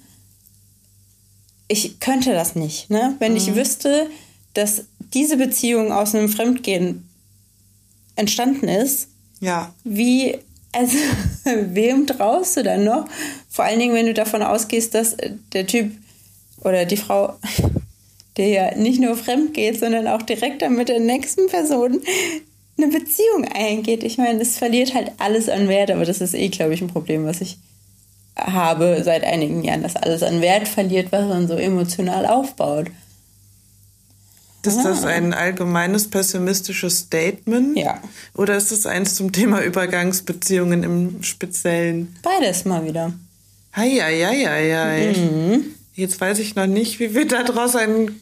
Ich 1.68 2.00
könnte 2.00 2.32
das 2.32 2.56
nicht, 2.56 2.90
ne? 2.90 3.14
Wenn 3.20 3.32
mhm. 3.32 3.38
ich 3.38 3.54
wüsste, 3.54 4.08
dass 4.54 4.84
diese 5.14 5.36
Beziehung 5.36 5.92
aus 5.92 6.14
einem 6.14 6.28
Fremdgehen 6.28 7.08
entstanden 8.16 8.66
ist. 8.66 9.08
Ja. 9.40 9.72
Wie, 9.84 10.38
also, 10.72 10.96
wem 11.44 12.06
traust 12.06 12.56
du 12.56 12.62
dann 12.62 12.84
noch? 12.84 13.06
Vor 13.48 13.64
allen 13.64 13.78
Dingen, 13.78 13.94
wenn 13.94 14.06
du 14.06 14.14
davon 14.14 14.42
ausgehst, 14.42 14.94
dass 14.94 15.16
der 15.52 15.66
Typ 15.66 15.92
oder 16.62 16.84
die 16.84 16.96
Frau, 16.96 17.34
der 18.36 18.48
ja 18.48 18.74
nicht 18.76 19.00
nur 19.00 19.16
fremd 19.16 19.54
geht, 19.54 19.78
sondern 19.78 20.06
auch 20.06 20.22
direkt 20.22 20.62
dann 20.62 20.76
mit 20.76 20.88
der 20.88 21.00
nächsten 21.00 21.46
Person 21.48 22.00
eine 22.78 22.88
Beziehung 22.88 23.46
eingeht. 23.54 24.04
Ich 24.04 24.18
meine, 24.18 24.40
es 24.42 24.58
verliert 24.58 24.94
halt 24.94 25.12
alles 25.18 25.48
an 25.48 25.68
Wert, 25.68 25.90
aber 25.90 26.04
das 26.04 26.20
ist 26.20 26.34
eh, 26.34 26.48
glaube 26.48 26.74
ich, 26.74 26.82
ein 26.82 26.88
Problem, 26.88 27.24
was 27.24 27.40
ich 27.40 27.56
habe 28.36 29.00
seit 29.02 29.24
einigen 29.24 29.64
Jahren, 29.64 29.82
dass 29.82 29.96
alles 29.96 30.22
an 30.22 30.42
Wert 30.42 30.68
verliert, 30.68 31.10
was 31.10 31.26
man 31.26 31.48
so 31.48 31.54
emotional 31.54 32.26
aufbaut. 32.26 32.88
Ist 34.66 34.82
das 34.82 35.04
ah. 35.04 35.08
ein 35.08 35.32
allgemeines 35.32 36.08
pessimistisches 36.08 36.98
Statement? 36.98 37.76
Ja. 37.76 38.00
Oder 38.34 38.56
ist 38.56 38.72
das 38.72 38.86
eins 38.86 39.14
zum 39.14 39.32
Thema 39.32 39.62
Übergangsbeziehungen 39.62 40.82
im 40.82 41.22
Speziellen? 41.22 42.16
Beides 42.22 42.64
mal 42.64 42.84
wieder. 42.84 43.12
Hei. 43.74 45.14
Mhm. 45.16 45.64
Jetzt 45.94 46.20
weiß 46.20 46.38
ich 46.40 46.54
noch 46.56 46.66
nicht, 46.66 46.98
wie 46.98 47.14
wir 47.14 47.26
daraus 47.26 47.76
einen 47.76 48.20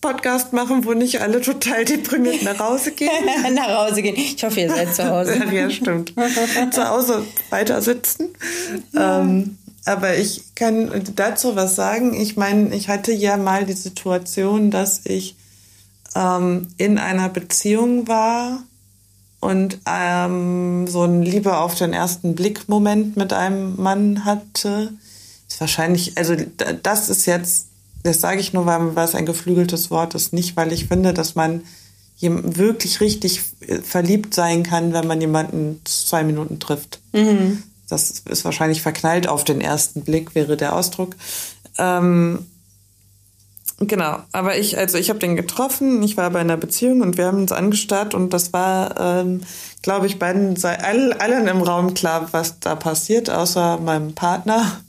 Podcast 0.00 0.52
machen, 0.52 0.84
wo 0.84 0.92
nicht 0.92 1.20
alle 1.20 1.40
total 1.40 1.84
deprimiert 1.84 2.42
nach 2.42 2.58
Hause 2.58 2.92
gehen. 2.92 3.10
nach 3.54 3.88
Hause 3.88 4.02
gehen. 4.02 4.14
Ich 4.16 4.42
hoffe, 4.44 4.60
ihr 4.60 4.70
seid 4.70 4.94
zu 4.94 5.08
Hause. 5.08 5.42
ja, 5.52 5.68
stimmt. 5.68 6.14
zu 6.70 6.88
Hause 6.88 7.26
weiter 7.50 7.82
sitzen. 7.82 8.28
Ja. 8.92 9.20
Ähm, 9.20 9.58
aber 9.86 10.16
ich 10.16 10.54
kann 10.54 10.90
dazu 11.14 11.56
was 11.56 11.76
sagen. 11.76 12.14
Ich 12.14 12.36
meine, 12.36 12.74
ich 12.74 12.88
hatte 12.88 13.12
ja 13.12 13.36
mal 13.36 13.64
die 13.64 13.72
Situation, 13.72 14.70
dass 14.70 15.02
ich 15.04 15.36
ähm, 16.14 16.68
in 16.76 16.98
einer 16.98 17.28
Beziehung 17.28 18.08
war 18.08 18.62
und 19.40 19.78
ähm, 19.86 20.86
so 20.88 21.04
ein 21.04 21.22
Liebe 21.22 21.56
auf 21.56 21.74
den 21.74 21.92
ersten 21.92 22.34
Blick 22.34 22.68
Moment 22.68 23.16
mit 23.16 23.32
einem 23.32 23.76
Mann 23.76 24.24
hatte. 24.24 24.92
Ist 25.48 25.60
wahrscheinlich, 25.60 26.18
also 26.18 26.34
das 26.82 27.08
ist 27.08 27.26
jetzt 27.26 27.66
das 28.06 28.20
sage 28.20 28.40
ich 28.40 28.52
nur, 28.52 28.66
weil, 28.66 29.04
es 29.04 29.14
ein 29.14 29.26
geflügeltes 29.26 29.90
Wort 29.90 30.14
ist, 30.14 30.32
nicht 30.32 30.56
weil 30.56 30.72
ich 30.72 30.86
finde, 30.86 31.12
dass 31.12 31.34
man 31.34 31.62
wirklich 32.20 33.00
richtig 33.00 33.42
äh, 33.60 33.78
verliebt 33.78 34.32
sein 34.32 34.62
kann, 34.62 34.92
wenn 34.92 35.06
man 35.06 35.20
jemanden 35.20 35.80
zwei 35.84 36.24
Minuten 36.24 36.58
trifft. 36.60 37.00
Mhm. 37.12 37.62
Das 37.88 38.22
ist 38.28 38.44
wahrscheinlich 38.44 38.82
verknallt 38.82 39.28
auf 39.28 39.44
den 39.44 39.60
ersten 39.60 40.02
Blick, 40.02 40.34
wäre 40.34 40.56
der 40.56 40.74
Ausdruck. 40.74 41.14
Ähm, 41.78 42.46
genau, 43.78 44.18
aber 44.32 44.58
ich, 44.58 44.76
also 44.76 44.98
ich 44.98 45.08
habe 45.08 45.18
den 45.18 45.36
getroffen, 45.36 46.02
ich 46.02 46.16
war 46.16 46.30
bei 46.30 46.40
einer 46.40 46.56
Beziehung 46.56 47.00
und 47.00 47.16
wir 47.16 47.26
haben 47.26 47.38
uns 47.38 47.52
angestarrt 47.52 48.14
und 48.14 48.32
das 48.32 48.52
war, 48.52 48.98
ähm, 48.98 49.42
glaube 49.82 50.06
ich, 50.06 50.18
beiden 50.18 50.62
allen 50.64 51.46
im 51.48 51.62
Raum 51.62 51.94
klar, 51.94 52.28
was 52.32 52.58
da 52.60 52.74
passiert, 52.74 53.30
außer 53.30 53.78
meinem 53.78 54.14
Partner. 54.14 54.80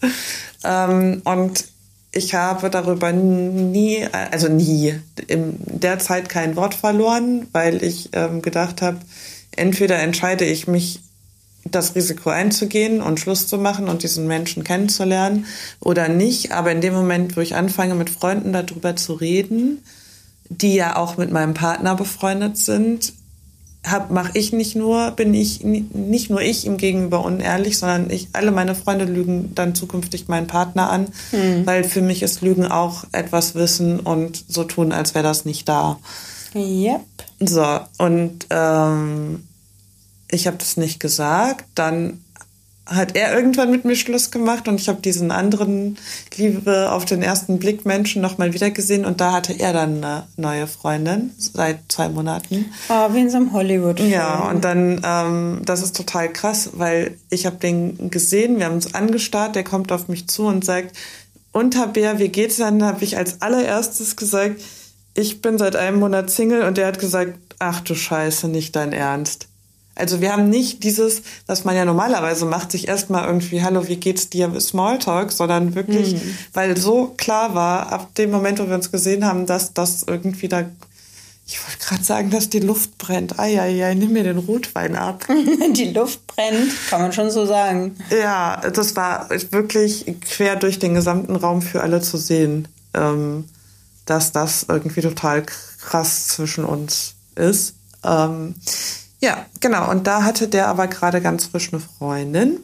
ähm, 0.64 1.22
und 1.24 1.64
ich 2.14 2.34
habe 2.34 2.68
darüber 2.68 3.10
nie, 3.12 4.06
also 4.30 4.48
nie, 4.48 5.00
in 5.28 5.56
der 5.66 5.98
Zeit 5.98 6.28
kein 6.28 6.56
Wort 6.56 6.74
verloren, 6.74 7.46
weil 7.52 7.82
ich 7.82 8.10
ähm, 8.12 8.42
gedacht 8.42 8.82
habe, 8.82 8.98
entweder 9.56 9.98
entscheide 9.98 10.44
ich 10.44 10.68
mich, 10.68 11.00
das 11.64 11.94
Risiko 11.94 12.30
einzugehen 12.30 13.00
und 13.00 13.20
Schluss 13.20 13.46
zu 13.46 13.58
machen 13.58 13.88
und 13.88 14.02
diesen 14.02 14.26
Menschen 14.26 14.64
kennenzulernen 14.64 15.46
oder 15.80 16.08
nicht. 16.08 16.52
Aber 16.52 16.72
in 16.72 16.80
dem 16.80 16.94
Moment, 16.94 17.36
wo 17.36 17.40
ich 17.40 17.54
anfange, 17.54 17.94
mit 17.94 18.10
Freunden 18.10 18.52
darüber 18.52 18.96
zu 18.96 19.14
reden, 19.14 19.82
die 20.48 20.74
ja 20.74 20.96
auch 20.96 21.16
mit 21.16 21.30
meinem 21.30 21.54
Partner 21.54 21.94
befreundet 21.94 22.58
sind, 22.58 23.12
hab, 23.84 24.10
mach 24.10 24.34
ich 24.34 24.52
nicht 24.52 24.76
nur, 24.76 25.10
bin 25.12 25.34
ich 25.34 25.64
nicht 25.64 26.30
nur 26.30 26.40
ich 26.40 26.66
ihm 26.66 26.76
gegenüber 26.76 27.24
unehrlich, 27.24 27.78
sondern 27.78 28.10
ich, 28.10 28.28
alle 28.32 28.52
meine 28.52 28.76
Freunde 28.76 29.06
lügen 29.06 29.54
dann 29.54 29.74
zukünftig 29.74 30.28
meinen 30.28 30.46
Partner 30.46 30.90
an, 30.90 31.08
mhm. 31.32 31.66
weil 31.66 31.82
für 31.82 32.00
mich 32.00 32.22
ist 32.22 32.42
Lügen 32.42 32.66
auch 32.66 33.04
etwas 33.10 33.54
wissen 33.56 33.98
und 33.98 34.44
so 34.48 34.62
tun, 34.64 34.92
als 34.92 35.14
wäre 35.14 35.24
das 35.24 35.44
nicht 35.44 35.68
da. 35.68 35.98
Yep. 36.54 37.00
So, 37.40 37.80
und 37.98 38.46
ähm, 38.50 39.42
ich 40.32 40.46
habe 40.46 40.56
das 40.56 40.76
nicht 40.76 40.98
gesagt. 40.98 41.66
Dann 41.74 42.20
hat 42.84 43.14
er 43.14 43.34
irgendwann 43.34 43.70
mit 43.70 43.84
mir 43.84 43.94
Schluss 43.94 44.32
gemacht 44.32 44.66
und 44.66 44.80
ich 44.80 44.88
habe 44.88 45.00
diesen 45.00 45.30
anderen 45.30 45.98
Liebe 46.36 46.90
auf 46.90 47.04
den 47.04 47.22
ersten 47.22 47.60
Blick 47.60 47.86
Menschen 47.86 48.20
nochmal 48.20 48.54
wieder 48.54 48.70
gesehen 48.70 49.04
und 49.04 49.20
da 49.20 49.32
hatte 49.32 49.52
er 49.52 49.72
dann 49.72 49.98
eine 49.98 50.26
neue 50.36 50.66
Freundin 50.66 51.30
seit 51.38 51.78
zwei 51.88 52.08
Monaten. 52.08 52.72
Oh, 52.88 53.14
wie 53.14 53.20
in 53.20 53.30
so 53.30 53.36
einem 53.36 53.52
hollywood 53.52 54.00
-Film. 54.00 54.08
Ja, 54.08 54.50
und 54.50 54.64
dann, 54.64 55.00
ähm, 55.04 55.62
das 55.64 55.82
ist 55.82 55.96
total 55.96 56.32
krass, 56.32 56.70
weil 56.72 57.16
ich 57.30 57.46
habe 57.46 57.56
den 57.56 58.10
gesehen, 58.10 58.58
wir 58.58 58.66
haben 58.66 58.74
uns 58.74 58.94
angestarrt, 58.94 59.54
der 59.54 59.64
kommt 59.64 59.92
auf 59.92 60.08
mich 60.08 60.26
zu 60.26 60.46
und 60.46 60.64
sagt, 60.64 60.96
Unterbär, 61.52 62.18
wie 62.18 62.30
geht's 62.30 62.56
dann? 62.56 62.82
habe 62.82 63.04
ich 63.04 63.16
als 63.16 63.42
allererstes 63.42 64.16
gesagt, 64.16 64.60
ich 65.14 65.40
bin 65.42 65.58
seit 65.58 65.76
einem 65.76 66.00
Monat 66.00 66.30
Single 66.30 66.62
und 66.62 66.78
der 66.78 66.86
hat 66.86 66.98
gesagt, 66.98 67.38
ach 67.58 67.80
du 67.80 67.94
Scheiße, 67.94 68.48
nicht 68.48 68.74
dein 68.74 68.92
Ernst. 68.92 69.48
Also 69.94 70.20
wir 70.20 70.32
haben 70.32 70.48
nicht 70.48 70.84
dieses, 70.84 71.22
was 71.46 71.64
man 71.64 71.76
ja 71.76 71.84
normalerweise 71.84 72.46
macht, 72.46 72.72
sich 72.72 72.88
erstmal 72.88 73.26
irgendwie, 73.26 73.62
hallo, 73.62 73.88
wie 73.88 73.96
geht's 73.96 74.30
dir, 74.30 74.58
Smalltalk, 74.58 75.32
sondern 75.32 75.74
wirklich, 75.74 76.14
mhm. 76.14 76.38
weil 76.54 76.76
so 76.78 77.12
klar 77.16 77.54
war, 77.54 77.92
ab 77.92 78.14
dem 78.14 78.30
Moment, 78.30 78.58
wo 78.58 78.68
wir 78.68 78.74
uns 78.74 78.90
gesehen 78.90 79.26
haben, 79.26 79.44
dass 79.44 79.74
das 79.74 80.04
irgendwie 80.04 80.48
da, 80.48 80.64
ich 81.46 81.62
wollte 81.62 81.84
gerade 81.86 82.04
sagen, 82.04 82.30
dass 82.30 82.48
die 82.48 82.60
Luft 82.60 82.96
brennt. 82.96 83.38
Eieiei, 83.38 83.92
nimm 83.92 84.14
mir 84.14 84.22
den 84.22 84.38
Rotwein 84.38 84.96
ab. 84.96 85.26
die 85.76 85.90
Luft 85.90 86.26
brennt, 86.26 86.70
kann 86.88 87.02
man 87.02 87.12
schon 87.12 87.30
so 87.30 87.44
sagen. 87.44 87.96
Ja, 88.10 88.62
das 88.70 88.96
war 88.96 89.28
wirklich 89.50 90.06
quer 90.22 90.56
durch 90.56 90.78
den 90.78 90.94
gesamten 90.94 91.36
Raum 91.36 91.60
für 91.60 91.82
alle 91.82 92.00
zu 92.00 92.16
sehen, 92.16 92.66
ähm, 92.94 93.44
dass 94.06 94.32
das 94.32 94.64
irgendwie 94.68 95.02
total 95.02 95.42
krass 95.42 96.28
zwischen 96.28 96.64
uns 96.64 97.14
ist. 97.34 97.74
Ja, 99.22 99.46
genau. 99.60 99.88
Und 99.90 100.06
da 100.06 100.24
hatte 100.24 100.48
der 100.48 100.66
aber 100.68 100.88
gerade 100.88 101.20
ganz 101.20 101.46
frisch 101.46 101.72
eine 101.72 101.80
Freundin. 101.80 102.58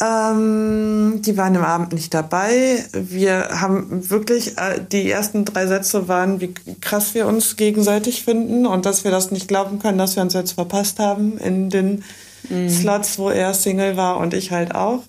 Ähm, 0.00 1.20
die 1.22 1.36
waren 1.36 1.54
im 1.54 1.64
Abend 1.64 1.92
nicht 1.92 2.14
dabei. 2.14 2.84
Wir 2.92 3.48
haben 3.60 4.08
wirklich, 4.10 4.56
äh, 4.56 4.80
die 4.90 5.10
ersten 5.10 5.44
drei 5.44 5.66
Sätze 5.66 6.08
waren, 6.08 6.40
wie 6.40 6.54
krass 6.80 7.14
wir 7.14 7.26
uns 7.26 7.56
gegenseitig 7.56 8.24
finden 8.24 8.64
und 8.66 8.86
dass 8.86 9.04
wir 9.04 9.10
das 9.10 9.30
nicht 9.30 9.48
glauben 9.48 9.80
können, 9.80 9.98
dass 9.98 10.16
wir 10.16 10.22
uns 10.22 10.34
jetzt 10.34 10.52
verpasst 10.52 10.98
haben 10.98 11.36
in 11.36 11.68
den 11.68 12.04
mhm. 12.48 12.70
Slots, 12.70 13.18
wo 13.18 13.28
er 13.28 13.52
Single 13.54 13.96
war 13.96 14.18
und 14.18 14.34
ich 14.34 14.52
halt 14.52 14.74
auch. 14.74 15.02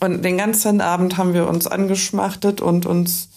Und 0.00 0.22
den 0.22 0.36
ganzen 0.38 0.80
Abend 0.80 1.16
haben 1.16 1.32
wir 1.32 1.48
uns 1.48 1.66
angeschmachtet 1.66 2.60
und 2.60 2.84
uns 2.84 3.28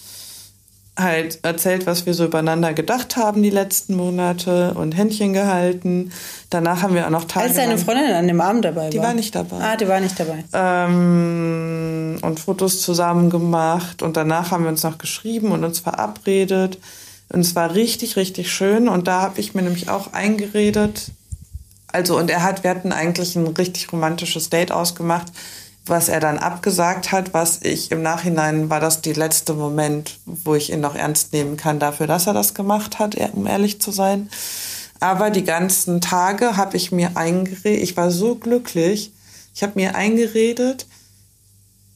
halt 0.97 1.39
erzählt, 1.43 1.85
was 1.85 2.05
wir 2.05 2.13
so 2.13 2.25
übereinander 2.25 2.73
gedacht 2.73 3.15
haben 3.15 3.41
die 3.41 3.49
letzten 3.49 3.95
Monate 3.95 4.73
und 4.73 4.91
Händchen 4.91 5.33
gehalten. 5.33 6.11
Danach 6.49 6.81
haben 6.81 6.93
wir 6.93 7.05
auch 7.05 7.11
noch 7.11 7.25
Tage. 7.25 7.47
Als 7.47 7.55
deine 7.55 7.77
Freundin 7.77 8.13
an 8.13 8.27
dem 8.27 8.41
Abend 8.41 8.65
dabei 8.65 8.83
war? 8.83 8.89
Die 8.89 8.99
war 8.99 9.13
nicht 9.13 9.33
dabei. 9.33 9.57
Ah, 9.61 9.75
die 9.77 9.87
war 9.87 9.99
nicht 9.99 10.19
dabei. 10.19 10.43
Ähm, 10.53 12.19
und 12.21 12.39
Fotos 12.39 12.81
zusammen 12.81 13.29
gemacht 13.29 14.01
und 14.01 14.17
danach 14.17 14.51
haben 14.51 14.63
wir 14.63 14.69
uns 14.69 14.83
noch 14.83 14.97
geschrieben 14.97 15.51
und 15.51 15.63
uns 15.63 15.79
verabredet. 15.79 16.77
Und 17.29 17.41
es 17.41 17.55
war 17.55 17.73
richtig, 17.73 18.17
richtig 18.17 18.51
schön. 18.51 18.89
Und 18.89 19.07
da 19.07 19.21
habe 19.21 19.39
ich 19.39 19.53
mir 19.55 19.61
nämlich 19.61 19.89
auch 19.89 20.11
eingeredet. 20.11 21.11
Also, 21.87 22.17
und 22.17 22.29
er 22.29 22.43
hat, 22.43 22.63
wir 22.63 22.69
hatten 22.69 22.91
eigentlich 22.91 23.35
ein 23.37 23.47
richtig 23.47 23.91
romantisches 23.91 24.49
Date 24.49 24.71
ausgemacht 24.71 25.27
was 25.85 26.09
er 26.09 26.19
dann 26.19 26.37
abgesagt 26.37 27.11
hat, 27.11 27.33
was 27.33 27.61
ich 27.63 27.91
im 27.91 28.01
Nachhinein 28.03 28.69
war 28.69 28.79
das 28.79 29.01
die 29.01 29.13
letzte 29.13 29.53
Moment, 29.53 30.19
wo 30.25 30.55
ich 30.55 30.71
ihn 30.71 30.79
noch 30.79 30.95
ernst 30.95 31.33
nehmen 31.33 31.57
kann 31.57 31.79
dafür, 31.79 32.07
dass 32.07 32.27
er 32.27 32.33
das 32.33 32.53
gemacht 32.53 32.99
hat, 32.99 33.15
um 33.33 33.47
ehrlich 33.47 33.81
zu 33.81 33.91
sein. 33.91 34.29
Aber 34.99 35.31
die 35.31 35.43
ganzen 35.43 35.99
Tage 35.99 36.57
habe 36.57 36.77
ich 36.77 36.91
mir 36.91 37.11
eingeredet, 37.15 37.81
ich 37.81 37.97
war 37.97 38.11
so 38.11 38.35
glücklich, 38.35 39.11
ich 39.55 39.63
habe 39.63 39.73
mir 39.75 39.95
eingeredet, 39.95 40.85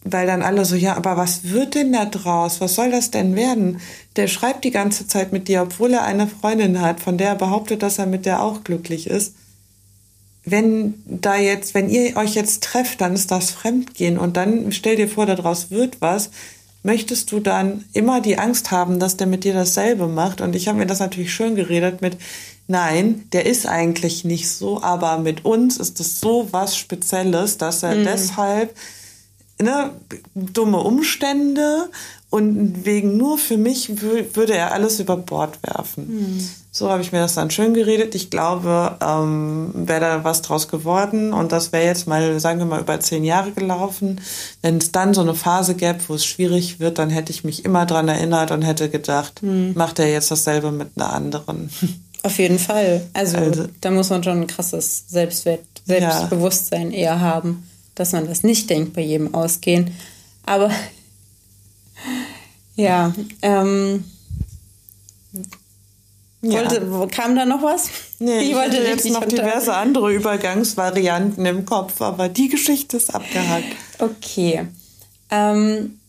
weil 0.03 0.25
dann 0.27 0.41
alle 0.41 0.65
so, 0.65 0.75
ja, 0.75 0.95
aber 0.95 1.15
was 1.17 1.45
wird 1.45 1.75
denn 1.75 1.93
da 1.93 2.05
draus? 2.05 2.61
Was 2.61 2.75
soll 2.75 2.91
das 2.91 3.11
denn 3.11 3.35
werden? 3.35 3.79
Der 4.15 4.27
schreibt 4.27 4.63
die 4.63 4.71
ganze 4.71 5.07
Zeit 5.07 5.31
mit 5.31 5.47
dir, 5.47 5.63
obwohl 5.63 5.93
er 5.93 6.03
eine 6.03 6.27
Freundin 6.27 6.81
hat, 6.81 6.99
von 6.99 7.17
der 7.17 7.29
er 7.29 7.35
behauptet, 7.35 7.81
dass 7.81 7.97
er 7.97 8.05
mit 8.05 8.25
der 8.25 8.41
auch 8.41 8.63
glücklich 8.63 9.07
ist. 9.07 9.33
Wenn 10.45 10.93
da 11.05 11.35
jetzt, 11.35 11.73
wenn 11.73 11.89
ihr 11.89 12.15
euch 12.17 12.35
jetzt 12.35 12.63
trefft, 12.63 13.01
dann 13.01 13.13
ist 13.13 13.31
das 13.31 13.51
Fremdgehen 13.51 14.17
und 14.17 14.37
dann 14.37 14.71
stell 14.71 14.95
dir 14.95 15.09
vor, 15.09 15.25
daraus 15.25 15.71
wird 15.71 16.01
was. 16.01 16.29
Möchtest 16.83 17.31
du 17.31 17.39
dann 17.39 17.83
immer 17.93 18.21
die 18.21 18.37
Angst 18.37 18.69
haben, 18.69 18.99
dass 18.99 19.17
der 19.17 19.25
mit 19.25 19.43
dir 19.43 19.55
dasselbe 19.55 20.07
macht? 20.07 20.41
Und 20.41 20.55
ich 20.55 20.67
habe 20.67 20.77
mir 20.77 20.85
das 20.85 20.99
natürlich 20.99 21.33
schön 21.33 21.55
geredet 21.55 22.01
mit, 22.01 22.17
nein, 22.67 23.27
der 23.33 23.47
ist 23.47 23.65
eigentlich 23.65 24.23
nicht 24.23 24.47
so, 24.49 24.83
aber 24.83 25.17
mit 25.17 25.45
uns 25.45 25.77
ist 25.77 25.99
es 25.99 26.19
so 26.19 26.47
was 26.51 26.77
Spezielles, 26.77 27.57
dass 27.57 27.81
er 27.81 27.95
mhm. 27.95 28.03
deshalb 28.03 28.75
ne, 29.59 29.91
dumme 30.35 30.77
Umstände 30.77 31.89
und 32.29 32.85
wegen 32.85 33.17
nur 33.17 33.37
für 33.37 33.57
mich 33.57 34.01
würde 34.01 34.53
er 34.53 34.73
alles 34.73 34.99
über 34.99 35.17
Bord 35.17 35.57
werfen. 35.63 36.07
Mhm. 36.07 36.49
So 36.75 36.89
habe 36.89 37.01
ich 37.01 37.13
mir 37.13 37.19
das 37.19 37.35
dann 37.35 37.51
schön 37.51 37.73
geredet. 37.73 38.15
Ich 38.15 38.29
glaube, 38.29 38.97
ähm, 39.01 39.71
wäre 39.73 40.01
da 40.01 40.23
was 40.25 40.41
draus 40.41 40.67
geworden 40.67 41.31
und 41.31 41.53
das 41.53 41.71
wäre 41.71 41.85
jetzt 41.85 42.05
mal, 42.05 42.37
sagen 42.41 42.59
wir 42.59 42.65
mal, 42.65 42.81
über 42.81 42.99
zehn 42.99 43.23
Jahre 43.23 43.51
gelaufen. 43.51 44.19
Wenn 44.61 44.79
es 44.79 44.91
dann 44.91 45.13
so 45.13 45.21
eine 45.21 45.35
Phase 45.35 45.75
gäbe, 45.75 45.99
wo 46.07 46.15
es 46.15 46.25
schwierig 46.25 46.81
wird, 46.81 46.99
dann 46.99 47.09
hätte 47.09 47.31
ich 47.31 47.45
mich 47.45 47.63
immer 47.63 47.85
dran 47.85 48.09
erinnert 48.09 48.51
und 48.51 48.63
hätte 48.63 48.89
gedacht, 48.89 49.41
mhm. 49.41 49.71
macht 49.75 49.99
er 49.99 50.11
jetzt 50.11 50.31
dasselbe 50.31 50.71
mit 50.71 50.89
einer 50.97 51.13
anderen. 51.13 51.69
Auf 52.23 52.37
jeden 52.39 52.59
Fall. 52.59 53.07
Also, 53.13 53.37
also 53.37 53.67
da 53.79 53.91
muss 53.91 54.09
man 54.09 54.23
schon 54.23 54.41
ein 54.41 54.47
krasses 54.47 55.05
Selbstwert, 55.07 55.61
Selbstbewusstsein 55.85 56.91
ja. 56.91 56.97
eher 56.97 57.21
haben 57.21 57.63
dass 57.95 58.11
man 58.11 58.27
das 58.27 58.43
nicht 58.43 58.69
denkt 58.69 58.93
bei 58.93 59.01
jedem 59.01 59.33
Ausgehen. 59.33 59.95
Aber 60.45 60.69
ja, 62.75 63.13
ähm, 63.41 64.03
wollte, 66.51 66.87
ja. 66.91 67.07
kam 67.07 67.35
da 67.35 67.45
noch 67.45 67.63
was? 67.63 67.89
Nee, 68.19 68.39
ich, 68.39 68.49
ich 68.49 68.55
wollte 68.55 68.77
jetzt 68.77 69.09
noch 69.09 69.25
diverse 69.25 69.73
andere 69.73 70.13
Übergangsvarianten 70.13 71.45
im 71.45 71.65
Kopf, 71.65 72.01
aber 72.01 72.29
die 72.29 72.49
Geschichte 72.49 72.97
ist 72.97 73.13
abgehakt. 73.13 73.75
Okay. 73.99 74.67
Ähm, 75.31 75.99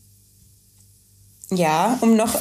ja, 1.50 1.98
um 2.00 2.16
noch 2.16 2.34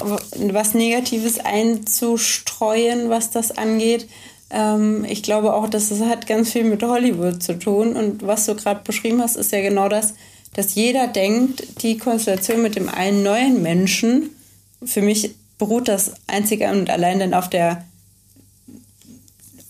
was 0.52 0.74
Negatives 0.74 1.40
einzustreuen, 1.40 3.10
was 3.10 3.32
das 3.32 3.56
angeht. 3.56 4.08
Ähm, 4.50 5.06
ich 5.08 5.22
glaube 5.24 5.54
auch, 5.54 5.70
dass 5.70 5.92
es 5.92 6.02
hat 6.02 6.28
ganz 6.28 6.52
viel 6.52 6.64
mit 6.64 6.82
Hollywood 6.84 7.42
zu 7.42 7.58
tun. 7.60 7.96
Und 7.96 8.26
was 8.26 8.46
du 8.46 8.56
gerade 8.56 8.82
beschrieben 8.84 9.22
hast, 9.22 9.36
ist 9.36 9.52
ja 9.52 9.62
genau 9.62 9.90
das, 9.90 10.16
dass 10.54 10.76
jeder 10.76 11.08
denkt, 11.08 11.84
die 11.84 11.98
Konstellation 11.98 12.62
mit 12.62 12.76
dem 12.76 12.90
einen 12.90 13.24
neuen 13.24 13.62
Menschen, 13.62 14.32
für 14.84 15.02
mich 15.02 15.36
beruht 15.58 15.88
das 15.88 16.14
einzige 16.28 16.70
und 16.70 16.90
allein 16.90 17.20
dann 17.20 17.34
auf 17.34 17.50
der 17.50 17.86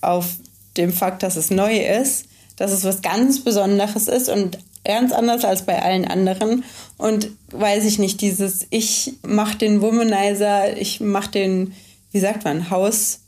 auf 0.00 0.36
dem 0.76 0.92
Fakt, 0.92 1.22
dass 1.22 1.36
es 1.36 1.50
neu 1.50 1.76
ist, 1.78 2.26
dass 2.56 2.70
es 2.70 2.84
was 2.84 3.02
ganz 3.02 3.42
Besonderes 3.42 4.08
ist 4.08 4.28
und 4.28 4.58
ganz 4.84 5.12
anders 5.12 5.44
als 5.44 5.66
bei 5.66 5.82
allen 5.82 6.04
anderen. 6.04 6.64
Und 6.96 7.30
weiß 7.50 7.84
ich 7.84 7.98
nicht, 7.98 8.20
dieses 8.20 8.66
Ich 8.70 9.14
mach 9.26 9.54
den 9.54 9.82
Womanizer, 9.82 10.76
ich 10.76 11.00
mach 11.00 11.26
den, 11.26 11.74
wie 12.12 12.20
sagt 12.20 12.44
man, 12.44 12.70
Haus, 12.70 13.20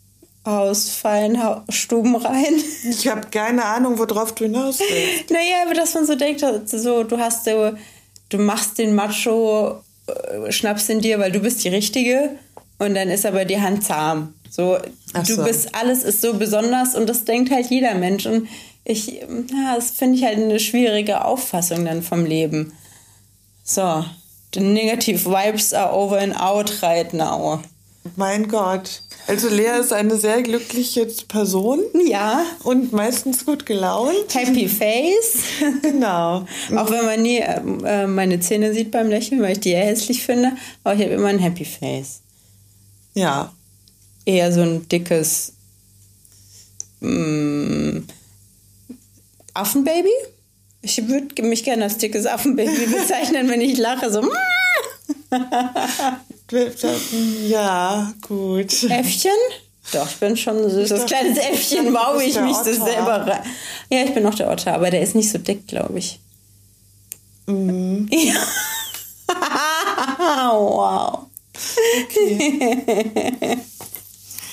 ausfallen, 0.44 1.38
Stuben 1.68 2.16
rein. 2.16 2.54
Ich 2.88 3.08
habe 3.08 3.28
keine 3.30 3.64
Ahnung, 3.64 3.98
worauf 3.98 4.34
du 4.34 4.44
hinaus 4.44 4.78
willst. 4.78 5.30
naja, 5.30 5.62
aber 5.64 5.74
dass 5.74 5.94
man 5.94 6.06
so 6.06 6.14
denkt, 6.14 6.42
so, 6.64 7.04
du 7.04 7.18
hast 7.18 7.44
so, 7.44 7.72
du 8.30 8.38
machst 8.38 8.78
den 8.78 8.94
Macho, 8.94 9.82
äh, 10.06 10.50
schnappst 10.50 10.88
ihn 10.88 11.00
dir, 11.00 11.18
weil 11.18 11.32
du 11.32 11.40
bist 11.40 11.64
die 11.64 11.68
Richtige 11.68 12.38
und 12.78 12.94
dann 12.94 13.08
ist 13.08 13.26
aber 13.26 13.44
die 13.44 13.60
Hand 13.60 13.84
zahm. 13.84 14.34
So, 14.50 14.78
Ach 15.12 15.26
du 15.26 15.34
so. 15.34 15.44
bist, 15.44 15.74
alles 15.74 16.02
ist 16.02 16.20
so 16.20 16.34
besonders 16.34 16.94
und 16.94 17.08
das 17.08 17.24
denkt 17.24 17.50
halt 17.50 17.66
jeder 17.66 17.94
Mensch 17.94 18.26
und 18.26 18.48
ich, 18.84 19.08
ja, 19.08 19.74
das 19.74 19.90
finde 19.90 20.16
ich 20.16 20.24
halt 20.24 20.38
eine 20.38 20.58
schwierige 20.58 21.24
Auffassung 21.24 21.84
dann 21.84 22.02
vom 22.02 22.24
Leben. 22.24 22.72
So, 23.62 24.04
the 24.54 24.60
negative 24.60 25.26
vibes 25.28 25.74
are 25.74 25.92
over 25.94 26.18
and 26.18 26.40
out 26.40 26.82
right 26.82 27.12
now. 27.12 27.60
Mein 28.16 28.48
Gott. 28.48 29.02
Also 29.26 29.48
Lea 29.48 29.80
ist 29.80 29.92
eine 29.92 30.16
sehr 30.16 30.42
glückliche 30.42 31.06
Person. 31.28 31.80
Ja. 32.06 32.46
Und 32.64 32.92
meistens 32.92 33.44
gut 33.44 33.66
gelaunt. 33.66 34.32
Happy 34.32 34.68
Face. 34.68 35.42
Genau. 35.82 36.46
Auch 36.74 36.90
wenn 36.90 37.04
man 37.04 37.20
nie 37.20 37.40
äh, 37.40 38.06
meine 38.06 38.40
Zähne 38.40 38.72
sieht 38.72 38.90
beim 38.90 39.10
Lächeln, 39.10 39.42
weil 39.42 39.52
ich 39.52 39.60
die 39.60 39.72
ja 39.72 39.80
hässlich 39.80 40.22
finde. 40.22 40.52
Aber 40.82 40.94
ich 40.94 41.02
habe 41.02 41.12
immer 41.12 41.28
ein 41.28 41.38
Happy 41.38 41.66
Face. 41.66 42.22
Ja. 43.14 43.52
Eher 44.24 44.52
so 44.52 44.60
ein 44.60 44.88
dickes 44.88 45.52
mm, 47.00 47.98
Affenbaby. 49.54 50.08
Ich 50.82 51.08
würde 51.08 51.42
mich 51.42 51.64
gerne 51.64 51.84
als 51.84 51.98
dickes 51.98 52.26
Affenbaby 52.26 52.86
bezeichnen, 52.86 53.48
wenn 53.48 53.60
ich 53.60 53.78
lache. 53.78 54.10
So. 54.12 54.22
Ja, 57.46 58.14
gut. 58.22 58.82
Äffchen? 58.84 59.30
Doch, 59.92 60.08
ich 60.08 60.16
bin 60.16 60.36
schon 60.36 60.62
ein 60.62 60.70
süßes 60.70 61.06
kleines 61.06 61.38
Äffchen, 61.38 61.92
baue 61.92 62.24
ich 62.24 62.38
mich 62.40 62.56
das 62.56 62.76
selber 62.76 63.26
rein. 63.26 63.42
Ja, 63.90 64.04
ich 64.04 64.14
bin 64.14 64.22
noch 64.22 64.34
der 64.34 64.50
Otter, 64.50 64.74
aber 64.74 64.90
der 64.90 65.02
ist 65.02 65.14
nicht 65.14 65.30
so 65.30 65.38
dick, 65.38 65.66
glaube 65.66 65.98
ich. 65.98 66.20
Mhm. 67.46 68.08
Ja. 68.12 68.34
wow. 70.52 71.27
Okay. 72.04 73.58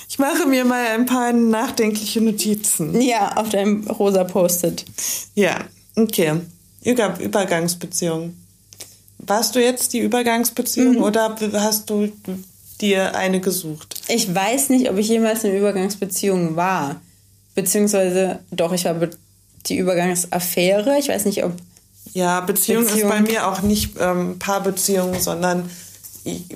Ich 0.08 0.18
mache 0.18 0.46
mir 0.46 0.64
mal 0.64 0.86
ein 0.86 1.04
paar 1.04 1.32
nachdenkliche 1.32 2.22
Notizen. 2.22 3.00
Ja, 3.02 3.36
auf 3.36 3.50
deinem 3.50 3.86
rosa 3.86 4.24
Post-it. 4.24 4.84
Ja, 5.34 5.64
okay. 5.94 6.40
Über 6.82 7.18
Übergangsbeziehung. 7.20 8.34
Warst 9.18 9.54
du 9.54 9.62
jetzt 9.62 9.92
die 9.92 9.98
Übergangsbeziehung 9.98 10.96
mhm. 10.96 11.02
oder 11.02 11.36
hast 11.54 11.90
du 11.90 12.10
dir 12.80 13.14
eine 13.14 13.40
gesucht? 13.40 14.00
Ich 14.08 14.34
weiß 14.34 14.70
nicht, 14.70 14.88
ob 14.88 14.96
ich 14.96 15.08
jemals 15.08 15.44
eine 15.44 15.58
Übergangsbeziehung 15.58 16.56
war. 16.56 17.00
Beziehungsweise, 17.54 18.38
doch, 18.50 18.72
ich 18.72 18.84
war 18.84 18.96
die 19.66 19.76
Übergangsaffäre. 19.76 20.98
Ich 20.98 21.08
weiß 21.08 21.24
nicht, 21.24 21.44
ob. 21.44 21.52
Ja, 22.12 22.40
Beziehung, 22.40 22.84
Beziehung 22.84 23.10
ist 23.10 23.16
bei 23.16 23.20
mir 23.20 23.48
auch 23.48 23.62
nicht 23.62 23.96
ähm, 23.98 24.38
Paarbeziehung, 24.38 25.18
sondern 25.20 25.68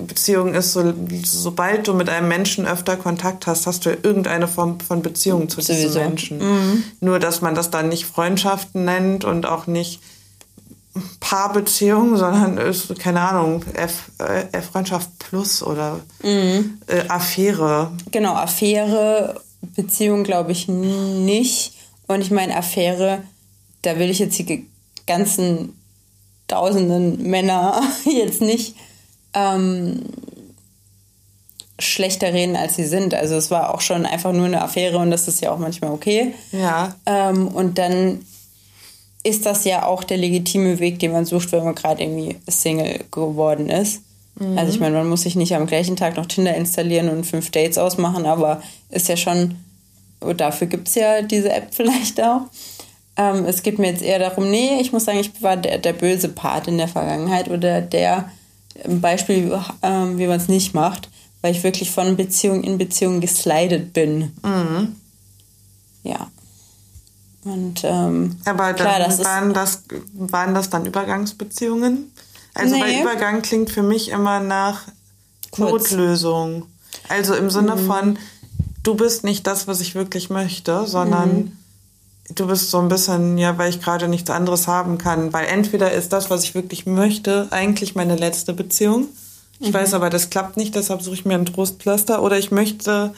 Beziehung 0.01 0.53
ist 0.53 0.73
so, 0.73 0.93
sobald 1.23 1.87
du 1.87 1.93
mit 1.93 2.09
einem 2.09 2.27
Menschen 2.27 2.65
öfter 2.65 2.97
Kontakt 2.97 3.47
hast, 3.47 3.67
hast 3.67 3.85
du 3.85 3.91
irgendeine 3.91 4.47
Form 4.47 4.79
von 4.79 5.01
Beziehung 5.01 5.47
zu 5.47 5.61
Sowieso. 5.61 5.87
diesem 5.87 6.03
Menschen. 6.03 6.37
Mhm. 6.39 6.83
Nur, 6.99 7.19
dass 7.19 7.41
man 7.41 7.55
das 7.55 7.69
dann 7.69 7.89
nicht 7.89 8.05
Freundschaften 8.05 8.83
nennt 8.83 9.23
und 9.23 9.45
auch 9.45 9.67
nicht 9.67 10.01
Paarbeziehung, 11.21 12.17
sondern 12.17 12.57
ist, 12.57 12.99
keine 12.99 13.21
Ahnung, 13.21 13.63
F, 13.73 14.11
äh, 14.19 14.61
Freundschaft 14.61 15.09
plus 15.19 15.63
oder 15.63 16.01
mhm. 16.21 16.77
äh, 16.87 17.07
Affäre. 17.07 17.91
Genau, 18.11 18.33
Affäre, 18.33 19.41
Beziehung 19.75 20.23
glaube 20.23 20.51
ich 20.51 20.67
nicht. 20.67 21.73
Und 22.07 22.21
ich 22.21 22.31
meine, 22.31 22.57
Affäre, 22.57 23.23
da 23.83 23.97
will 23.97 24.09
ich 24.09 24.19
jetzt 24.19 24.37
die 24.37 24.67
ganzen 25.07 25.77
tausenden 26.49 27.23
Männer 27.23 27.81
jetzt 28.03 28.41
nicht 28.41 28.75
ähm, 29.33 30.01
schlechter 31.79 32.33
reden, 32.33 32.55
als 32.55 32.75
sie 32.75 32.85
sind. 32.85 33.13
Also 33.13 33.35
es 33.35 33.51
war 33.51 33.73
auch 33.73 33.81
schon 33.81 34.05
einfach 34.05 34.31
nur 34.31 34.45
eine 34.45 34.61
Affäre 34.61 34.97
und 34.97 35.11
das 35.11 35.27
ist 35.27 35.41
ja 35.41 35.51
auch 35.51 35.57
manchmal 35.57 35.91
okay. 35.91 36.33
Ja. 36.51 36.95
Ähm, 37.05 37.47
und 37.47 37.77
dann 37.77 38.25
ist 39.23 39.45
das 39.45 39.65
ja 39.65 39.85
auch 39.85 40.03
der 40.03 40.17
legitime 40.17 40.79
Weg, 40.79 40.99
den 40.99 41.11
man 41.11 41.25
sucht, 41.25 41.51
wenn 41.51 41.63
man 41.63 41.75
gerade 41.75 42.03
irgendwie 42.03 42.37
Single 42.47 43.01
geworden 43.11 43.69
ist. 43.69 44.01
Mhm. 44.35 44.57
Also 44.57 44.73
ich 44.73 44.79
meine, 44.79 44.97
man 44.97 45.09
muss 45.09 45.23
sich 45.23 45.35
nicht 45.35 45.55
am 45.55 45.67
gleichen 45.67 45.95
Tag 45.95 46.17
noch 46.17 46.25
Tinder 46.25 46.55
installieren 46.55 47.09
und 47.09 47.25
fünf 47.25 47.51
Dates 47.51 47.77
ausmachen, 47.77 48.25
aber 48.25 48.61
ist 48.89 49.09
ja 49.09 49.17
schon, 49.17 49.55
dafür 50.37 50.67
gibt 50.67 50.87
es 50.87 50.95
ja 50.95 51.21
diese 51.21 51.51
App 51.51 51.67
vielleicht 51.71 52.21
auch. 52.21 52.41
Ähm, 53.17 53.45
es 53.45 53.61
geht 53.61 53.77
mir 53.77 53.89
jetzt 53.89 54.01
eher 54.01 54.19
darum, 54.19 54.49
nee, 54.49 54.79
ich 54.79 54.93
muss 54.93 55.05
sagen, 55.05 55.19
ich 55.19 55.41
war 55.41 55.57
der, 55.57 55.77
der 55.77 55.93
böse 55.93 56.29
Part 56.29 56.67
in 56.67 56.77
der 56.77 56.87
Vergangenheit 56.87 57.49
oder 57.49 57.81
der 57.81 58.31
Beispiel, 58.87 59.59
ähm, 59.81 60.17
wie 60.17 60.27
man 60.27 60.39
es 60.39 60.47
nicht 60.47 60.73
macht, 60.73 61.09
weil 61.41 61.55
ich 61.55 61.63
wirklich 61.63 61.91
von 61.91 62.15
Beziehung 62.15 62.63
in 62.63 62.77
Beziehung 62.77 63.21
geslidet 63.21 63.93
bin. 63.93 64.31
Mhm. 64.43 64.95
Ja. 66.03 66.29
Und 67.43 67.81
ähm, 67.83 68.37
aber 68.45 68.73
klar, 68.73 68.99
das 68.99 69.23
waren, 69.23 69.53
das, 69.53 69.83
waren 70.13 70.53
das 70.53 70.69
dann 70.69 70.85
Übergangsbeziehungen? 70.85 72.11
Also 72.53 72.75
nee. 72.75 72.81
weil 72.81 73.01
Übergang 73.01 73.41
klingt 73.41 73.71
für 73.71 73.81
mich 73.81 74.09
immer 74.09 74.39
nach 74.39 74.83
Kurz. 75.51 75.91
Notlösung. 75.91 76.65
Also 77.09 77.33
im 77.35 77.49
Sinne 77.49 77.75
mhm. 77.75 77.87
von, 77.87 78.19
du 78.83 78.95
bist 78.95 79.23
nicht 79.23 79.47
das, 79.47 79.67
was 79.67 79.81
ich 79.81 79.95
wirklich 79.95 80.29
möchte, 80.29 80.85
sondern 80.85 81.29
Mhm. 81.29 81.57
Du 82.35 82.47
bist 82.47 82.69
so 82.71 82.79
ein 82.79 82.87
bisschen, 82.89 83.37
ja, 83.37 83.57
weil 83.57 83.69
ich 83.69 83.81
gerade 83.81 84.07
nichts 84.07 84.29
anderes 84.29 84.67
haben 84.67 84.97
kann. 84.97 85.33
Weil 85.33 85.47
entweder 85.47 85.91
ist 85.91 86.13
das, 86.13 86.29
was 86.29 86.43
ich 86.43 86.55
wirklich 86.55 86.85
möchte, 86.85 87.47
eigentlich 87.51 87.95
meine 87.95 88.15
letzte 88.15 88.53
Beziehung. 88.53 89.07
Ich 89.59 89.69
Mhm. 89.69 89.73
weiß 89.73 89.93
aber, 89.93 90.09
das 90.09 90.29
klappt 90.29 90.57
nicht, 90.57 90.75
deshalb 90.75 91.01
suche 91.01 91.15
ich 91.15 91.25
mir 91.25 91.35
ein 91.35 91.45
Trostpflaster. 91.45 92.21
Oder 92.23 92.37
ich 92.39 92.51
möchte 92.51 93.13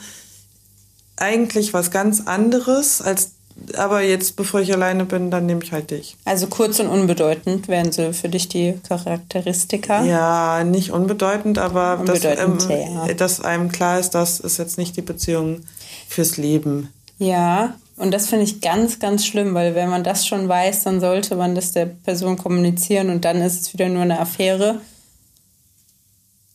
eigentlich 1.16 1.72
was 1.74 1.90
ganz 1.90 2.22
anderes, 2.26 3.00
als 3.00 3.30
aber 3.76 4.00
jetzt, 4.02 4.34
bevor 4.34 4.60
ich 4.60 4.72
alleine 4.72 5.04
bin, 5.04 5.30
dann 5.30 5.46
nehme 5.46 5.62
ich 5.62 5.70
halt 5.70 5.92
dich. 5.92 6.16
Also 6.24 6.48
kurz 6.48 6.80
und 6.80 6.88
unbedeutend 6.88 7.68
wären 7.68 7.92
so 7.92 8.12
für 8.12 8.28
dich 8.28 8.48
die 8.48 8.74
Charakteristika. 8.88 10.02
Ja, 10.04 10.64
nicht 10.64 10.90
unbedeutend, 10.90 11.58
aber 11.58 12.02
dass, 12.04 12.24
Unbedeutend, 12.24 12.66
ähm, 12.68 13.06
ja. 13.06 13.14
dass 13.14 13.40
einem 13.40 13.70
klar 13.70 14.00
ist, 14.00 14.10
das 14.10 14.40
ist 14.40 14.58
jetzt 14.58 14.76
nicht 14.76 14.96
die 14.96 15.02
Beziehung 15.02 15.60
fürs 16.08 16.36
Leben. 16.36 16.92
Ja, 17.18 17.74
und 17.96 18.12
das 18.12 18.28
finde 18.28 18.44
ich 18.44 18.60
ganz, 18.60 18.98
ganz 18.98 19.24
schlimm, 19.24 19.54
weil 19.54 19.74
wenn 19.74 19.88
man 19.88 20.04
das 20.04 20.26
schon 20.26 20.48
weiß, 20.48 20.84
dann 20.84 21.00
sollte 21.00 21.36
man 21.36 21.54
das 21.54 21.72
der 21.72 21.86
Person 21.86 22.36
kommunizieren 22.36 23.10
und 23.10 23.24
dann 23.24 23.40
ist 23.40 23.60
es 23.60 23.72
wieder 23.72 23.88
nur 23.88 24.02
eine 24.02 24.18
Affäre. 24.18 24.80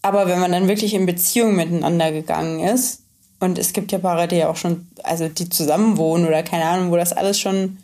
Aber 0.02 0.28
wenn 0.28 0.40
man 0.40 0.52
dann 0.52 0.68
wirklich 0.68 0.94
in 0.94 1.06
Beziehung 1.06 1.56
miteinander 1.56 2.12
gegangen 2.12 2.60
ist, 2.60 3.02
und 3.42 3.58
es 3.58 3.72
gibt 3.72 3.94
ja 3.94 4.00
Paare, 4.00 4.28
die 4.28 4.36
ja 4.36 4.50
auch 4.50 4.58
schon, 4.58 4.88
also 5.04 5.30
die 5.30 5.48
zusammenwohnen 5.48 6.28
oder 6.28 6.44
keine 6.44 6.66
Ahnung, 6.66 6.92
wo 6.92 6.98
das 6.98 7.14
alles 7.14 7.40
schon 7.40 7.78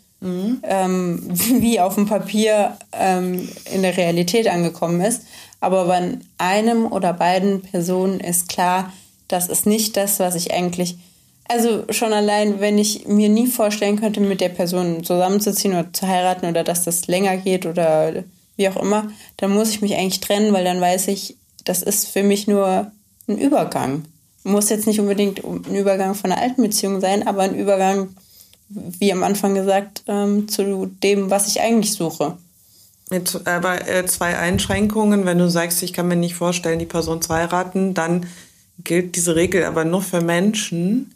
ähm, 0.64 1.22
wie 1.62 1.80
auf 1.80 1.96
dem 1.96 2.08
Papier 2.08 2.78
ähm, 2.94 3.48
in 3.74 3.82
der 3.82 3.96
Realität 3.96 4.48
angekommen 4.48 5.02
ist. 5.02 5.24
Aber 5.60 5.86
bei 5.86 6.18
einem 6.38 6.92
oder 6.92 7.14
beiden 7.14 7.62
Personen 7.62 8.20
ist 8.20 8.50
klar, 8.50 8.92
das 9.28 9.48
ist 9.48 9.66
nicht 9.66 9.98
das, 9.98 10.20
was 10.20 10.36
ich 10.36 10.54
eigentlich. 10.54 10.98
Also 11.48 11.86
schon 11.92 12.12
allein, 12.12 12.60
wenn 12.60 12.78
ich 12.78 13.08
mir 13.08 13.30
nie 13.30 13.48
vorstellen 13.48 14.00
könnte, 14.00 14.20
mit 14.20 14.42
der 14.42 14.50
Person 14.50 15.04
zusammenzuziehen 15.04 15.74
oder 15.74 15.94
zu 15.94 16.08
heiraten 16.08 16.48
oder 16.48 16.64
dass 16.64 16.84
das 16.84 17.08
länger 17.08 17.38
geht 17.38 17.66
oder 17.66 18.24
wie 18.58 18.70
auch 18.70 18.82
immer, 18.82 19.12
dann 19.38 19.54
muss 19.54 19.70
ich 19.70 19.82
mich 19.82 19.96
eigentlich 19.96 20.22
trennen, 20.22 20.54
weil 20.54 20.64
dann 20.64 20.82
weiß 20.82 21.08
ich, 21.10 21.38
das 21.64 21.84
ist 21.84 22.08
für 22.08 22.24
mich 22.24 22.48
nur 22.48 22.92
ein 23.28 23.38
Übergang. 23.38 24.06
Muss 24.44 24.70
jetzt 24.70 24.88
nicht 24.88 25.00
unbedingt 25.00 25.44
ein 25.44 25.76
Übergang 25.76 26.16
von 26.16 26.32
einer 26.32 26.42
alten 26.42 26.62
Beziehung 26.62 27.00
sein, 27.00 27.28
aber 27.28 27.44
ein 27.44 27.56
Übergang, 27.56 28.16
wie 28.70 29.12
am 29.12 29.24
Anfang 29.24 29.54
gesagt, 29.54 30.04
ähm, 30.08 30.48
zu 30.48 30.88
dem, 31.04 31.30
was 31.30 31.48
ich 31.48 31.62
eigentlich 31.62 31.94
suche. 31.94 32.38
Mit 33.12 33.42
aber 33.46 33.88
äh, 33.88 34.06
zwei 34.08 34.38
Einschränkungen. 34.38 35.26
Wenn 35.26 35.38
du 35.38 35.50
sagst, 35.50 35.84
ich 35.84 35.94
kann 35.94 36.08
mir 36.08 36.16
nicht 36.16 36.36
vorstellen, 36.36 36.80
die 36.80 36.86
Person 36.86 37.22
zu 37.22 37.34
heiraten, 37.34 37.94
dann 37.94 38.26
gilt 38.84 39.16
diese 39.16 39.36
Regel 39.36 39.64
aber 39.66 39.86
nur 39.86 40.02
für 40.02 40.22
Menschen, 40.22 41.15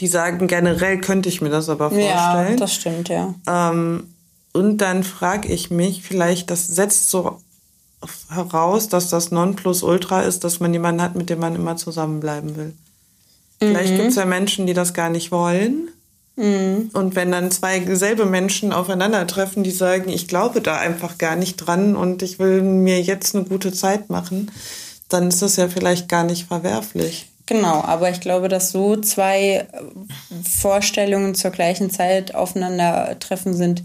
die 0.00 0.06
sagen, 0.06 0.46
generell 0.46 1.00
könnte 1.00 1.28
ich 1.28 1.40
mir 1.40 1.50
das 1.50 1.68
aber 1.68 1.92
Ja, 1.92 2.32
vorstellen. 2.32 2.56
das 2.56 2.74
stimmt, 2.74 3.08
ja. 3.08 3.34
Ähm, 3.46 4.14
und 4.52 4.78
dann 4.78 5.04
frage 5.04 5.48
ich 5.48 5.70
mich, 5.70 6.02
vielleicht, 6.02 6.50
das 6.50 6.66
setzt 6.66 7.10
so 7.10 7.40
heraus, 8.30 8.88
dass 8.88 9.10
das 9.10 9.30
Nonplusultra 9.30 10.22
ist, 10.22 10.44
dass 10.44 10.60
man 10.60 10.72
jemanden 10.72 11.02
hat, 11.02 11.16
mit 11.16 11.30
dem 11.30 11.40
man 11.40 11.54
immer 11.54 11.76
zusammenbleiben 11.76 12.56
will. 12.56 12.74
Vielleicht 13.60 13.96
gibt 13.96 14.10
es 14.10 14.14
ja 14.14 14.24
Menschen, 14.24 14.66
die 14.66 14.74
das 14.74 14.94
gar 14.94 15.10
nicht 15.10 15.32
wollen. 15.32 15.88
Und 16.36 17.16
wenn 17.16 17.32
dann 17.32 17.50
zwei 17.50 17.84
selbe 17.96 18.24
Menschen 18.24 18.72
aufeinandertreffen, 18.72 19.64
die 19.64 19.72
sagen, 19.72 20.08
ich 20.08 20.28
glaube 20.28 20.60
da 20.60 20.76
einfach 20.78 21.18
gar 21.18 21.34
nicht 21.34 21.56
dran 21.56 21.96
und 21.96 22.22
ich 22.22 22.38
will 22.38 22.62
mir 22.62 23.00
jetzt 23.02 23.34
eine 23.34 23.44
gute 23.44 23.72
Zeit 23.72 24.08
machen, 24.08 24.48
dann 25.08 25.26
ist 25.26 25.42
das 25.42 25.56
ja 25.56 25.66
vielleicht 25.66 26.08
gar 26.08 26.22
nicht 26.22 26.46
verwerflich. 26.46 27.28
Genau, 27.48 27.80
aber 27.82 28.10
ich 28.10 28.20
glaube, 28.20 28.48
dass 28.48 28.70
so 28.72 28.96
zwei 28.96 29.40
äh, 29.60 29.66
Vorstellungen 30.44 31.34
zur 31.34 31.50
gleichen 31.50 31.90
Zeit 31.90 32.34
aufeinandertreffen 32.34 33.54
sind 33.54 33.82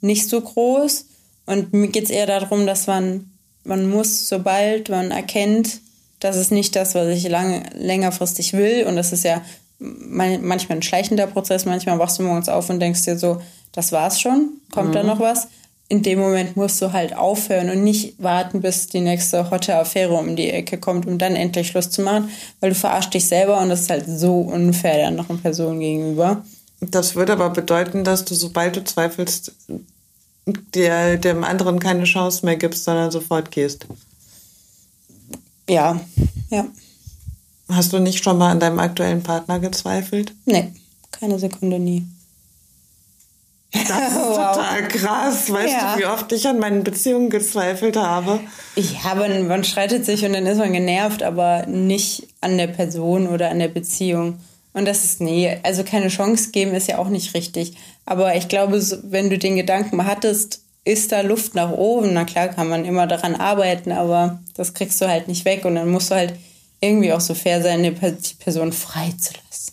nicht 0.00 0.28
so 0.28 0.40
groß. 0.40 1.06
Und 1.46 1.72
mir 1.72 1.88
geht 1.88 2.04
es 2.04 2.10
eher 2.10 2.26
darum, 2.26 2.66
dass 2.66 2.86
man, 2.86 3.30
man 3.64 3.88
muss, 3.88 4.28
sobald 4.28 4.90
man 4.90 5.10
erkennt, 5.10 5.80
das 6.20 6.36
ist 6.36 6.50
nicht 6.52 6.76
das, 6.76 6.94
was 6.94 7.08
ich 7.08 7.28
lange, 7.28 7.62
längerfristig 7.74 8.52
will. 8.52 8.84
Und 8.86 8.96
das 8.96 9.12
ist 9.12 9.24
ja 9.24 9.40
man- 9.78 10.44
manchmal 10.44 10.78
ein 10.78 10.82
schleichender 10.82 11.26
Prozess. 11.26 11.64
Manchmal 11.64 11.98
wachst 11.98 12.18
du 12.18 12.22
morgens 12.22 12.48
auf 12.48 12.68
und 12.68 12.80
denkst 12.80 13.04
dir 13.04 13.18
so, 13.18 13.40
das 13.72 13.92
war's 13.92 14.20
schon, 14.20 14.50
kommt 14.72 14.94
da 14.94 15.02
noch 15.02 15.20
was? 15.20 15.48
In 15.88 16.02
dem 16.02 16.18
Moment 16.18 16.56
musst 16.56 16.82
du 16.82 16.92
halt 16.92 17.16
aufhören 17.16 17.70
und 17.70 17.84
nicht 17.84 18.20
warten, 18.20 18.60
bis 18.60 18.88
die 18.88 19.00
nächste 19.00 19.50
hotte 19.50 19.76
Affäre 19.76 20.14
um 20.14 20.34
die 20.34 20.50
Ecke 20.50 20.78
kommt, 20.78 21.06
um 21.06 21.16
dann 21.16 21.36
endlich 21.36 21.68
Schluss 21.68 21.90
zu 21.90 22.02
machen, 22.02 22.30
weil 22.58 22.70
du 22.70 22.76
verarschst 22.76 23.14
dich 23.14 23.26
selber 23.26 23.60
und 23.60 23.68
das 23.68 23.82
ist 23.82 23.90
halt 23.90 24.04
so 24.08 24.40
unfair 24.40 24.96
der 24.96 25.08
anderen 25.08 25.40
Person 25.40 25.78
gegenüber. 25.78 26.44
Das 26.80 27.14
würde 27.14 27.34
aber 27.34 27.50
bedeuten, 27.50 28.02
dass 28.02 28.24
du, 28.24 28.34
sobald 28.34 28.76
du 28.76 28.84
zweifelst, 28.84 29.52
der, 30.74 31.16
dem 31.16 31.44
anderen 31.44 31.78
keine 31.78 32.04
Chance 32.04 32.44
mehr 32.44 32.56
gibst, 32.56 32.84
sondern 32.84 33.10
sofort 33.10 33.50
gehst. 33.50 33.86
Ja, 35.68 36.00
ja. 36.50 36.66
Hast 37.68 37.92
du 37.92 37.98
nicht 37.98 38.22
schon 38.22 38.38
mal 38.38 38.52
an 38.52 38.60
deinem 38.60 38.78
aktuellen 38.78 39.22
Partner 39.22 39.58
gezweifelt? 39.58 40.32
Nee, 40.44 40.72
keine 41.10 41.38
Sekunde 41.38 41.78
nie. 41.78 42.06
Das 43.88 44.12
ist 44.12 44.14
total 44.24 44.88
krass. 44.88 45.52
Weißt 45.52 45.72
Ja. 45.72 45.94
du, 45.94 46.00
wie 46.00 46.06
oft 46.06 46.30
ich 46.32 46.46
an 46.46 46.58
meinen 46.58 46.84
Beziehungen 46.84 47.30
gezweifelt 47.30 47.96
habe? 47.96 48.40
Ja, 48.76 49.14
man, 49.14 49.46
man 49.48 49.64
streitet 49.64 50.04
sich 50.04 50.24
und 50.24 50.32
dann 50.32 50.46
ist 50.46 50.58
man 50.58 50.72
genervt, 50.72 51.22
aber 51.22 51.66
nicht 51.66 52.26
an 52.40 52.58
der 52.58 52.66
Person 52.68 53.26
oder 53.28 53.50
an 53.50 53.58
der 53.58 53.68
Beziehung. 53.68 54.38
Und 54.72 54.84
das 54.86 55.04
ist, 55.04 55.20
nee, 55.20 55.56
also 55.62 55.84
keine 55.84 56.08
Chance 56.08 56.50
geben 56.50 56.74
ist 56.74 56.88
ja 56.88 56.98
auch 56.98 57.08
nicht 57.08 57.34
richtig. 57.34 57.76
Aber 58.04 58.36
ich 58.36 58.48
glaube, 58.48 58.80
wenn 59.04 59.30
du 59.30 59.38
den 59.38 59.56
Gedanken 59.56 59.96
mal 59.96 60.06
hattest, 60.06 60.60
ist 60.84 61.10
da 61.12 61.22
Luft 61.22 61.54
nach 61.54 61.72
oben, 61.72 62.12
na 62.12 62.24
klar 62.24 62.48
kann 62.48 62.68
man 62.68 62.84
immer 62.84 63.06
daran 63.06 63.34
arbeiten, 63.34 63.90
aber 63.90 64.38
das 64.54 64.74
kriegst 64.74 65.00
du 65.00 65.08
halt 65.08 65.26
nicht 65.28 65.44
weg 65.44 65.64
und 65.64 65.74
dann 65.74 65.88
musst 65.90 66.10
du 66.10 66.14
halt 66.14 66.34
irgendwie 66.80 67.12
auch 67.12 67.20
so 67.20 67.34
fair 67.34 67.62
sein, 67.62 67.82
die 67.82 67.90
Person 67.90 68.72
freizulassen. 68.72 69.72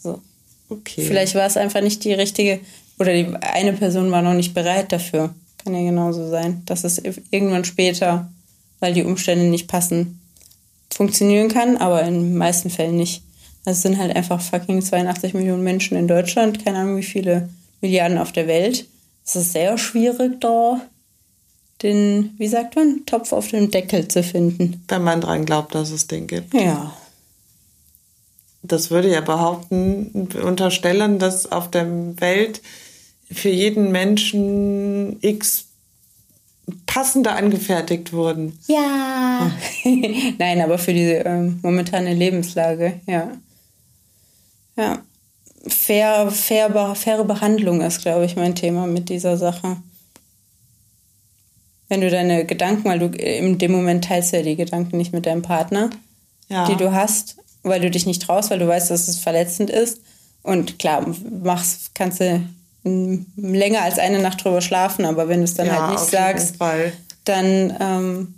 So. 0.00 0.20
Okay. 0.68 1.02
Vielleicht 1.06 1.34
war 1.34 1.46
es 1.46 1.56
einfach 1.56 1.80
nicht 1.80 2.04
die 2.04 2.12
richtige 2.12 2.60
oder 2.98 3.12
die 3.12 3.34
eine 3.36 3.72
Person 3.72 4.10
war 4.10 4.22
noch 4.22 4.34
nicht 4.34 4.54
bereit 4.54 4.92
dafür. 4.92 5.34
Kann 5.58 5.74
ja 5.74 5.82
genauso 5.82 6.28
sein, 6.28 6.62
dass 6.66 6.84
es 6.84 7.02
irgendwann 7.30 7.64
später, 7.64 8.30
weil 8.80 8.94
die 8.94 9.04
Umstände 9.04 9.46
nicht 9.46 9.68
passen, 9.68 10.20
funktionieren 10.92 11.48
kann, 11.48 11.76
aber 11.76 12.02
in 12.02 12.14
den 12.14 12.36
meisten 12.36 12.70
Fällen 12.70 12.96
nicht. 12.96 13.22
Also 13.64 13.78
Es 13.78 13.82
sind 13.82 13.98
halt 13.98 14.14
einfach 14.14 14.40
fucking 14.40 14.82
82 14.82 15.34
Millionen 15.34 15.64
Menschen 15.64 15.96
in 15.96 16.06
Deutschland, 16.06 16.64
keine 16.64 16.78
Ahnung 16.78 16.98
wie 16.98 17.02
viele 17.02 17.48
Milliarden 17.80 18.18
auf 18.18 18.32
der 18.32 18.46
Welt. 18.46 18.86
Es 19.26 19.36
ist 19.36 19.52
sehr 19.52 19.78
schwierig, 19.78 20.40
da 20.40 20.80
den, 21.82 22.34
wie 22.38 22.48
sagt 22.48 22.76
man, 22.76 23.04
Topf 23.06 23.32
auf 23.32 23.48
dem 23.48 23.70
Deckel 23.70 24.08
zu 24.08 24.22
finden. 24.22 24.82
Wenn 24.88 25.02
man 25.02 25.20
dran 25.20 25.44
glaubt, 25.44 25.74
dass 25.74 25.90
es 25.90 26.06
den 26.06 26.26
gibt. 26.26 26.54
Ja. 26.54 26.94
Das 28.62 28.90
würde 28.90 29.10
ja 29.10 29.20
behaupten, 29.20 30.28
unterstellen, 30.42 31.18
dass 31.18 31.50
auf 31.50 31.70
der 31.70 31.86
Welt 32.20 32.62
für 33.30 33.48
jeden 33.48 33.90
Menschen 33.92 35.18
x 35.22 35.66
passende 36.86 37.30
angefertigt 37.32 38.12
wurden. 38.12 38.58
Ja. 38.68 39.50
Nein, 40.38 40.60
aber 40.60 40.78
für 40.78 40.92
die 40.94 41.02
ähm, 41.10 41.58
momentane 41.62 42.14
Lebenslage, 42.14 43.00
ja. 43.06 43.32
Ja. 44.76 45.02
Fair, 45.66 46.30
fair, 46.30 46.94
faire 46.94 47.24
Behandlung 47.24 47.80
ist, 47.80 48.02
glaube 48.02 48.24
ich, 48.24 48.36
mein 48.36 48.54
Thema 48.54 48.86
mit 48.86 49.08
dieser 49.08 49.36
Sache. 49.36 49.76
Wenn 51.88 52.00
du 52.00 52.10
deine 52.10 52.44
Gedanken, 52.44 52.84
weil 52.88 52.98
du 52.98 53.06
in 53.06 53.58
dem 53.58 53.72
Moment 53.72 54.04
teilst 54.04 54.32
ja 54.32 54.42
die 54.42 54.56
Gedanken 54.56 54.96
nicht 54.96 55.12
mit 55.12 55.26
deinem 55.26 55.42
Partner, 55.42 55.90
Ja. 56.48 56.66
die 56.68 56.76
du 56.76 56.92
hast, 56.92 57.36
weil 57.62 57.80
du 57.80 57.90
dich 57.90 58.06
nicht 58.06 58.22
traust, 58.22 58.50
weil 58.50 58.58
du 58.58 58.68
weißt, 58.68 58.90
dass 58.90 59.08
es 59.08 59.18
verletzend 59.18 59.70
ist. 59.70 60.00
Und 60.42 60.78
klar, 60.78 61.06
machst, 61.42 61.94
kannst 61.94 62.20
du 62.20 62.42
länger 62.84 63.82
als 63.82 63.98
eine 63.98 64.20
Nacht 64.20 64.44
drüber 64.44 64.60
schlafen, 64.60 65.04
aber 65.04 65.28
wenn 65.28 65.38
du 65.38 65.44
es 65.44 65.54
dann 65.54 65.66
ja, 65.66 65.88
halt 65.88 65.92
nicht 65.92 66.10
sagst, 66.10 66.56
dann, 67.24 67.76
ähm, 67.80 68.34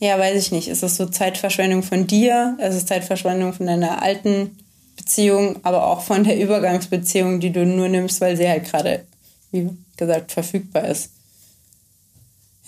ja, 0.00 0.18
weiß 0.18 0.40
ich 0.40 0.52
nicht, 0.52 0.68
ist 0.68 0.82
das 0.82 0.96
so 0.96 1.06
Zeitverschwendung 1.06 1.82
von 1.82 2.06
dir, 2.06 2.56
ist 2.60 2.74
es 2.74 2.86
Zeitverschwendung 2.86 3.52
von 3.52 3.66
deiner 3.66 4.02
alten 4.02 4.58
Beziehung, 4.96 5.60
aber 5.62 5.86
auch 5.86 6.02
von 6.02 6.24
der 6.24 6.38
Übergangsbeziehung, 6.40 7.38
die 7.40 7.52
du 7.52 7.64
nur 7.64 7.88
nimmst, 7.88 8.20
weil 8.20 8.36
sie 8.36 8.48
halt 8.48 8.64
gerade, 8.64 9.04
wie 9.52 9.70
gesagt, 9.96 10.32
verfügbar 10.32 10.84
ist. 10.86 11.10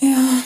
Ja. 0.01 0.43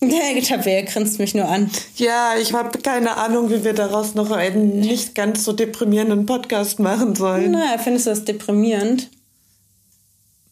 Der 0.00 0.42
Tabea 0.42 0.82
grinst 0.82 1.18
mich 1.18 1.34
nur 1.34 1.46
an. 1.48 1.70
Ja, 1.96 2.34
ich 2.40 2.52
habe 2.52 2.78
keine 2.78 3.16
Ahnung, 3.16 3.50
wie 3.50 3.64
wir 3.64 3.72
daraus 3.72 4.14
noch 4.14 4.30
einen 4.30 4.78
nicht 4.78 5.14
ganz 5.14 5.44
so 5.44 5.52
deprimierenden 5.52 6.24
Podcast 6.24 6.78
machen 6.78 7.16
sollen. 7.16 7.50
Na, 7.50 7.78
findest 7.78 8.06
du 8.06 8.10
das 8.10 8.24
deprimierend? 8.24 9.10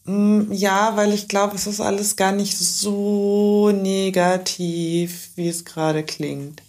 Mm, 0.04 0.50
Ja, 0.52 0.96
weil 0.96 1.12
ich 1.12 1.28
glaube, 1.28 1.54
es 1.54 1.68
ist 1.68 1.80
alles 1.80 2.16
gar 2.16 2.32
nicht 2.32 2.58
so 2.58 3.70
negativ, 3.70 5.30
wie 5.36 5.48
es 5.48 5.64
gerade 5.64 6.02
klingt. 6.02 6.62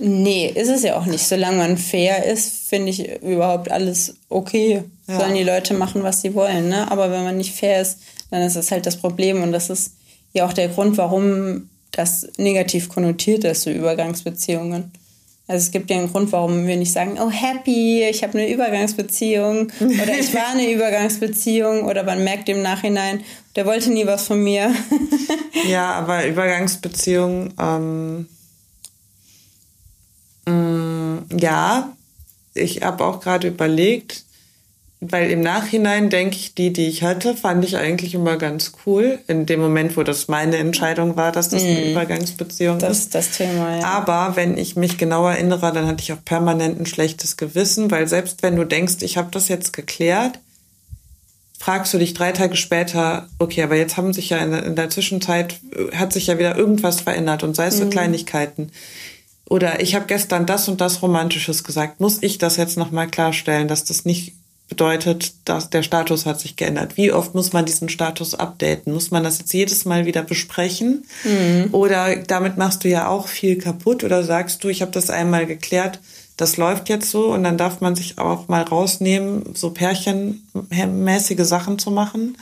Nee, 0.00 0.48
ist 0.52 0.68
es 0.70 0.82
ja 0.82 0.98
auch 0.98 1.06
nicht. 1.06 1.24
Solange 1.24 1.58
man 1.58 1.78
fair 1.78 2.24
ist, 2.24 2.68
finde 2.68 2.90
ich 2.90 3.22
überhaupt 3.22 3.70
alles 3.70 4.14
okay. 4.28 4.82
Ja. 5.06 5.20
Sollen 5.20 5.34
die 5.34 5.44
Leute 5.44 5.74
machen, 5.74 6.02
was 6.02 6.20
sie 6.20 6.34
wollen. 6.34 6.68
Ne? 6.68 6.90
Aber 6.90 7.12
wenn 7.12 7.22
man 7.22 7.36
nicht 7.36 7.54
fair 7.54 7.80
ist, 7.80 7.98
dann 8.30 8.42
ist 8.42 8.56
das 8.56 8.72
halt 8.72 8.86
das 8.86 8.96
Problem. 8.96 9.40
Und 9.44 9.52
das 9.52 9.70
ist 9.70 9.92
ja 10.32 10.46
auch 10.46 10.52
der 10.52 10.66
Grund, 10.68 10.98
warum 10.98 11.68
das 11.96 12.26
negativ 12.36 12.88
konnotiert 12.88 13.44
ist, 13.44 13.62
so 13.62 13.70
Übergangsbeziehungen. 13.70 14.92
Also 15.46 15.66
es 15.66 15.70
gibt 15.72 15.90
ja 15.90 15.98
einen 15.98 16.10
Grund, 16.10 16.32
warum 16.32 16.66
wir 16.66 16.76
nicht 16.76 16.92
sagen, 16.92 17.18
oh 17.20 17.30
happy, 17.30 18.02
ich 18.02 18.22
habe 18.22 18.38
eine 18.38 18.50
Übergangsbeziehung 18.50 19.70
oder 19.80 20.18
ich 20.18 20.32
war 20.32 20.48
eine 20.52 20.70
Übergangsbeziehung 20.72 21.84
oder 21.84 22.02
man 22.02 22.24
merkt 22.24 22.48
im 22.48 22.62
Nachhinein, 22.62 23.22
der 23.54 23.66
wollte 23.66 23.92
nie 23.92 24.06
was 24.06 24.26
von 24.26 24.42
mir. 24.42 24.74
Ja, 25.68 25.92
aber 25.92 26.26
Übergangsbeziehung, 26.26 27.54
ähm, 27.58 28.26
mh, 30.46 31.22
ja, 31.40 31.96
ich 32.52 32.82
habe 32.82 33.02
auch 33.04 33.20
gerade 33.20 33.48
überlegt, 33.48 34.24
weil 35.00 35.30
im 35.30 35.40
Nachhinein 35.40 36.08
denke 36.08 36.36
ich, 36.36 36.54
die, 36.54 36.72
die 36.72 36.86
ich 36.86 37.02
hatte, 37.02 37.36
fand 37.36 37.64
ich 37.64 37.76
eigentlich 37.76 38.14
immer 38.14 38.36
ganz 38.36 38.72
cool. 38.86 39.18
In 39.26 39.46
dem 39.46 39.60
Moment, 39.60 39.96
wo 39.96 40.02
das 40.02 40.28
meine 40.28 40.56
Entscheidung 40.56 41.16
war, 41.16 41.32
dass 41.32 41.50
das 41.50 41.62
eine 41.62 41.90
Übergangsbeziehung 41.90 42.78
Das 42.78 43.00
ist. 43.00 43.14
das 43.14 43.32
Thema, 43.32 43.78
ja. 43.78 43.84
Aber 43.84 44.36
wenn 44.36 44.56
ich 44.56 44.76
mich 44.76 44.96
genau 44.96 45.26
erinnere, 45.28 45.72
dann 45.72 45.86
hatte 45.86 46.02
ich 46.02 46.12
auch 46.12 46.24
permanent 46.24 46.80
ein 46.80 46.86
schlechtes 46.86 47.36
Gewissen, 47.36 47.90
weil 47.90 48.06
selbst 48.08 48.42
wenn 48.42 48.56
du 48.56 48.64
denkst, 48.64 48.96
ich 49.00 49.16
habe 49.16 49.28
das 49.30 49.48
jetzt 49.48 49.72
geklärt, 49.72 50.38
fragst 51.58 51.92
du 51.94 51.98
dich 51.98 52.14
drei 52.14 52.32
Tage 52.32 52.56
später, 52.56 53.28
okay, 53.38 53.62
aber 53.62 53.76
jetzt 53.76 53.96
haben 53.96 54.12
sich 54.12 54.30
ja 54.30 54.38
in 54.38 54.50
der, 54.50 54.64
in 54.64 54.76
der 54.76 54.90
Zwischenzeit, 54.90 55.60
äh, 55.74 55.96
hat 55.96 56.12
sich 56.12 56.28
ja 56.28 56.38
wieder 56.38 56.56
irgendwas 56.56 57.00
verändert 57.00 57.42
und 57.42 57.56
sei 57.56 57.66
es 57.66 57.78
so 57.78 57.88
Kleinigkeiten. 57.88 58.70
Oder 59.48 59.80
ich 59.80 59.94
habe 59.94 60.06
gestern 60.06 60.46
das 60.46 60.68
und 60.68 60.80
das 60.80 61.02
Romantisches 61.02 61.64
gesagt. 61.64 62.00
Muss 62.00 62.22
ich 62.22 62.38
das 62.38 62.56
jetzt 62.56 62.78
nochmal 62.78 63.08
klarstellen, 63.08 63.68
dass 63.68 63.84
das 63.84 64.04
nicht 64.04 64.34
bedeutet, 64.68 65.34
dass 65.44 65.70
der 65.70 65.82
Status 65.82 66.26
hat 66.26 66.40
sich 66.40 66.56
geändert? 66.56 66.96
Wie 66.96 67.12
oft 67.12 67.34
muss 67.34 67.52
man 67.52 67.64
diesen 67.64 67.88
Status 67.88 68.34
updaten? 68.34 68.92
Muss 68.92 69.10
man 69.10 69.22
das 69.22 69.38
jetzt 69.38 69.52
jedes 69.52 69.84
Mal 69.84 70.06
wieder 70.06 70.22
besprechen? 70.22 71.04
Oder 71.72 72.16
damit 72.16 72.56
machst 72.56 72.84
du 72.84 72.88
ja 72.88 73.08
auch 73.08 73.28
viel 73.28 73.58
kaputt? 73.58 74.04
Oder 74.04 74.22
sagst 74.22 74.64
du, 74.64 74.68
ich 74.68 74.82
habe 74.82 74.90
das 74.92 75.10
einmal 75.10 75.46
geklärt, 75.46 76.00
das 76.36 76.56
läuft 76.56 76.88
jetzt 76.88 77.10
so 77.10 77.32
und 77.32 77.44
dann 77.44 77.56
darf 77.56 77.80
man 77.80 77.94
sich 77.94 78.18
auch 78.18 78.48
mal 78.48 78.62
rausnehmen, 78.62 79.54
so 79.54 79.70
pärchenmäßige 79.70 81.44
Sachen 81.44 81.78
zu 81.78 81.92
machen, 81.92 82.36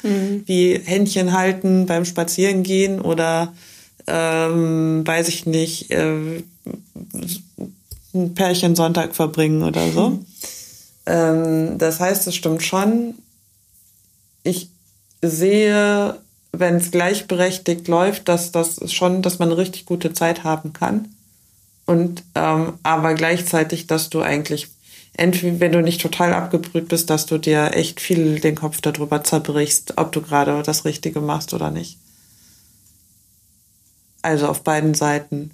wie 0.47 0.81
Händchen 0.83 1.33
halten 1.33 1.85
beim 1.85 2.07
Spazierengehen 2.07 3.03
oder 3.03 3.53
ähm, 4.07 5.07
weiß 5.07 5.29
ich 5.29 5.45
nicht, 5.45 5.91
äh, 5.91 6.43
ein 8.15 8.35
Pärchen 8.35 8.75
Sonntag 8.77 9.15
verbringen 9.15 9.63
oder 9.63 9.91
so. 9.91 10.21
Ähm, 11.07 11.79
das 11.79 12.01
heißt, 12.01 12.27
es 12.27 12.35
stimmt 12.35 12.63
schon. 12.63 13.15
Ich 14.43 14.69
sehe, 15.21 16.19
wenn 16.53 16.77
es 16.77 16.91
gleichberechtigt 16.91 17.89
läuft, 17.89 18.29
dass 18.29 18.53
das 18.53 18.93
schon, 18.93 19.23
dass 19.23 19.39
man 19.39 19.49
eine 19.49 19.59
richtig 19.59 19.87
gute 19.87 20.13
Zeit 20.13 20.45
haben 20.45 20.73
kann. 20.73 21.15
Und 21.87 22.23
ähm, 22.35 22.75
aber 22.83 23.15
gleichzeitig, 23.15 23.87
dass 23.87 24.11
du 24.11 24.21
eigentlich 24.21 24.69
entweder, 25.15 25.61
wenn 25.61 25.73
du 25.73 25.83
nicht 25.83 26.01
total 26.01 26.33
abgebrüht 26.33 26.89
bist, 26.89 27.11
dass 27.11 27.27
du 27.27 27.39
dir 27.39 27.75
echt 27.75 28.01
viel 28.01 28.41
den 28.41 28.55
Kopf 28.55 28.81
darüber 28.81 29.25
zerbrichst, 29.25 29.95
ob 29.97 30.13
du 30.13 30.23
gerade 30.23 30.63
das 30.63 30.85
Richtige 30.85 31.21
machst 31.21 31.53
oder 31.55 31.71
nicht. 31.71 31.99
Also 34.23 34.47
auf 34.47 34.63
beiden 34.63 34.95
Seiten. 34.95 35.51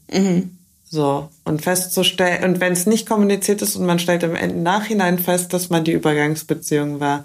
So. 0.90 1.28
Und 1.44 1.62
festzustellen, 1.62 2.44
und 2.44 2.60
wenn 2.60 2.72
es 2.72 2.86
nicht 2.86 3.06
kommuniziert 3.08 3.60
ist 3.62 3.76
und 3.76 3.84
man 3.86 3.98
stellt 3.98 4.22
im 4.22 4.34
Ende- 4.34 4.56
Nachhinein 4.56 5.18
fest, 5.18 5.52
dass 5.52 5.68
man 5.70 5.84
die 5.84 5.92
Übergangsbeziehung 5.92 7.00
war, 7.00 7.24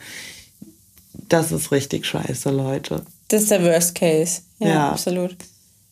das 1.29 1.51
ist 1.51 1.71
richtig 1.71 2.05
scheiße, 2.05 2.49
Leute. 2.49 3.03
Das 3.29 3.43
ist 3.43 3.51
der 3.51 3.63
Worst 3.63 3.95
Case. 3.95 4.41
Ja, 4.59 4.67
Ja. 4.67 4.89
absolut. 4.91 5.35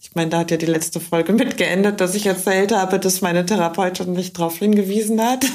Ich 0.02 0.16
meine, 0.16 0.30
da 0.32 0.40
hat 0.40 0.52
ja 0.52 0.58
die 0.58 0.66
letzte 0.66 1.00
Folge 1.00 1.32
mit 1.32 1.58
geendet, 1.58 2.02
dass 2.02 2.16
ich 2.16 2.26
erzählt 2.26 2.72
habe, 2.72 3.00
dass 3.00 3.22
meine 3.22 3.46
Therapeutin 3.46 4.14
mich 4.14 4.34
darauf 4.34 4.58
hingewiesen 4.58 5.22
hat. 5.22 5.46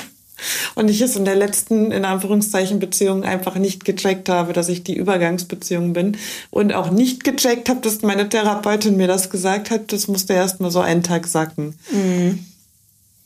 Und 0.74 0.90
ich 0.90 1.00
es 1.00 1.16
in 1.16 1.24
der 1.24 1.36
letzten, 1.36 1.92
in 1.92 2.04
Anführungszeichen, 2.04 2.78
Beziehung 2.78 3.24
einfach 3.24 3.56
nicht 3.56 3.84
gecheckt 3.84 4.28
habe, 4.28 4.52
dass 4.52 4.68
ich 4.68 4.84
die 4.84 4.96
Übergangsbeziehung 4.96 5.92
bin. 5.92 6.16
Und 6.50 6.74
auch 6.74 6.90
nicht 6.90 7.24
gecheckt 7.24 7.68
habe, 7.68 7.80
dass 7.80 8.02
meine 8.02 8.28
Therapeutin 8.28 8.96
mir 8.96 9.08
das 9.08 9.30
gesagt 9.30 9.70
hat. 9.70 9.92
Das 9.92 10.08
musste 10.08 10.34
erst 10.34 10.60
mal 10.60 10.70
so 10.70 10.80
einen 10.80 11.02
Tag 11.02 11.26
sacken. 11.26 11.74